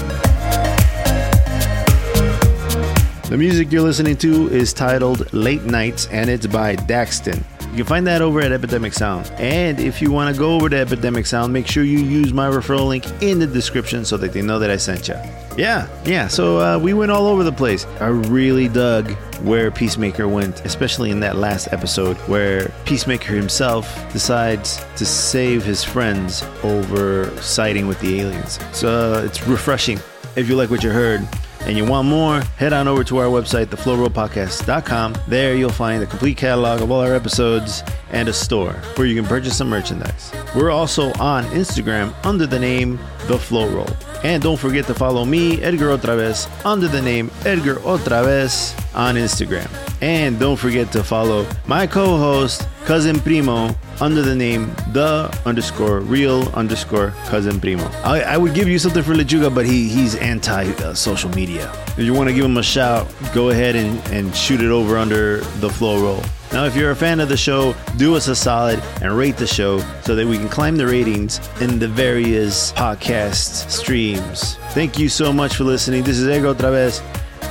The 3.30 3.36
music 3.38 3.72
you're 3.72 3.82
listening 3.82 4.16
to 4.18 4.48
is 4.50 4.72
titled 4.72 5.32
Late 5.32 5.64
Nights 5.64 6.06
and 6.08 6.28
it's 6.30 6.46
by 6.46 6.76
Daxten. 6.76 7.42
You 7.74 7.78
can 7.78 7.86
find 7.86 8.06
that 8.06 8.22
over 8.22 8.40
at 8.40 8.52
Epidemic 8.52 8.92
Sound. 8.92 9.32
And 9.32 9.80
if 9.80 10.00
you 10.00 10.12
want 10.12 10.32
to 10.32 10.38
go 10.38 10.54
over 10.54 10.68
to 10.68 10.76
Epidemic 10.76 11.26
Sound, 11.26 11.52
make 11.52 11.66
sure 11.66 11.82
you 11.82 11.98
use 11.98 12.32
my 12.32 12.48
referral 12.48 12.86
link 12.86 13.04
in 13.20 13.40
the 13.40 13.48
description 13.48 14.04
so 14.04 14.16
that 14.18 14.32
they 14.32 14.42
know 14.42 14.60
that 14.60 14.70
I 14.70 14.76
sent 14.76 15.08
you. 15.08 15.16
Yeah, 15.56 15.88
yeah. 16.04 16.28
So 16.28 16.60
uh, 16.60 16.78
we 16.78 16.94
went 16.94 17.10
all 17.10 17.26
over 17.26 17.42
the 17.42 17.50
place. 17.50 17.84
I 17.98 18.06
really 18.06 18.68
dug 18.68 19.10
where 19.42 19.72
Peacemaker 19.72 20.28
went, 20.28 20.64
especially 20.64 21.10
in 21.10 21.18
that 21.18 21.34
last 21.34 21.72
episode 21.72 22.16
where 22.28 22.68
Peacemaker 22.84 23.34
himself 23.34 23.92
decides 24.12 24.84
to 24.94 25.04
save 25.04 25.64
his 25.64 25.82
friends 25.82 26.44
over 26.62 27.28
siding 27.42 27.88
with 27.88 27.98
the 27.98 28.20
aliens. 28.20 28.60
So 28.70 29.14
uh, 29.14 29.24
it's 29.24 29.44
refreshing. 29.48 29.98
If 30.36 30.48
you 30.48 30.54
like 30.54 30.70
what 30.70 30.84
you 30.84 30.90
heard, 30.90 31.26
and 31.66 31.76
you 31.76 31.84
want 31.84 32.08
more, 32.08 32.40
head 32.56 32.72
on 32.72 32.88
over 32.88 33.04
to 33.04 33.18
our 33.18 33.26
website, 33.26 33.66
theflowrollpodcast.com. 33.66 35.16
There 35.28 35.54
you'll 35.54 35.70
find 35.70 36.02
the 36.02 36.06
complete 36.06 36.36
catalog 36.36 36.82
of 36.82 36.90
all 36.90 37.00
our 37.00 37.14
episodes 37.14 37.82
and 38.14 38.28
a 38.28 38.32
store 38.32 38.72
where 38.94 39.06
you 39.06 39.14
can 39.14 39.28
purchase 39.28 39.56
some 39.56 39.68
merchandise. 39.68 40.32
We're 40.54 40.70
also 40.70 41.12
on 41.14 41.44
Instagram 41.46 42.14
under 42.24 42.46
the 42.46 42.58
name 42.58 42.98
The 43.26 43.38
Flow 43.38 43.68
Roll. 43.68 43.90
And 44.22 44.42
don't 44.42 44.58
forget 44.58 44.86
to 44.86 44.94
follow 44.94 45.24
me, 45.24 45.60
Edgar 45.62 45.96
Otravez, 45.96 46.48
under 46.64 46.88
the 46.88 47.02
name 47.02 47.30
Edgar 47.44 47.76
Otravez 47.76 48.72
on 48.94 49.16
Instagram. 49.16 49.68
And 50.00 50.38
don't 50.38 50.56
forget 50.56 50.92
to 50.92 51.02
follow 51.02 51.46
my 51.66 51.86
co 51.86 52.16
host, 52.16 52.66
Cousin 52.84 53.18
Primo, 53.20 53.74
under 54.00 54.22
the 54.22 54.34
name 54.34 54.74
the 54.92 55.36
underscore 55.44 56.00
real 56.00 56.48
underscore 56.54 57.10
cousin 57.26 57.60
primo. 57.60 57.84
I, 58.02 58.20
I 58.22 58.36
would 58.36 58.54
give 58.54 58.68
you 58.68 58.78
something 58.78 59.02
for 59.02 59.14
Lechuga, 59.14 59.54
but 59.54 59.66
he 59.66 59.88
he's 59.88 60.14
anti 60.16 60.70
uh, 60.82 60.94
social 60.94 61.30
media. 61.30 61.72
If 61.96 62.00
you 62.00 62.14
want 62.14 62.28
to 62.28 62.34
give 62.34 62.44
him 62.44 62.56
a 62.56 62.62
shout, 62.62 63.12
go 63.32 63.50
ahead 63.50 63.76
and, 63.76 63.98
and 64.08 64.34
shoot 64.34 64.60
it 64.60 64.70
over 64.70 64.96
under 64.96 65.38
the 65.60 65.70
flow 65.70 66.00
roll. 66.00 66.22
Now, 66.54 66.66
if 66.66 66.76
you're 66.76 66.92
a 66.92 66.96
fan 66.96 67.18
of 67.18 67.28
the 67.28 67.36
show, 67.36 67.74
do 67.96 68.14
us 68.14 68.28
a 68.28 68.36
solid 68.36 68.80
and 69.02 69.18
rate 69.18 69.36
the 69.36 69.46
show 69.46 69.80
so 70.02 70.14
that 70.14 70.24
we 70.24 70.38
can 70.38 70.48
climb 70.48 70.76
the 70.76 70.86
ratings 70.86 71.40
in 71.60 71.80
the 71.80 71.88
various 71.88 72.70
podcast 72.74 73.68
streams. 73.68 74.54
Thank 74.70 74.96
you 74.96 75.08
so 75.08 75.32
much 75.32 75.56
for 75.56 75.64
listening. 75.64 76.04
This 76.04 76.16
is 76.16 76.28
Edgar 76.28 76.54
Otravez. 76.54 77.02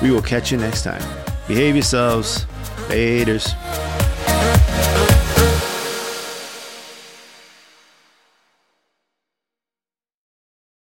We 0.02 0.12
will 0.12 0.22
catch 0.22 0.54
you 0.54 0.58
next 0.58 0.84
time. 0.84 1.04
Behave 1.50 1.76
yourselves. 1.76 2.46
Laters. 2.88 3.54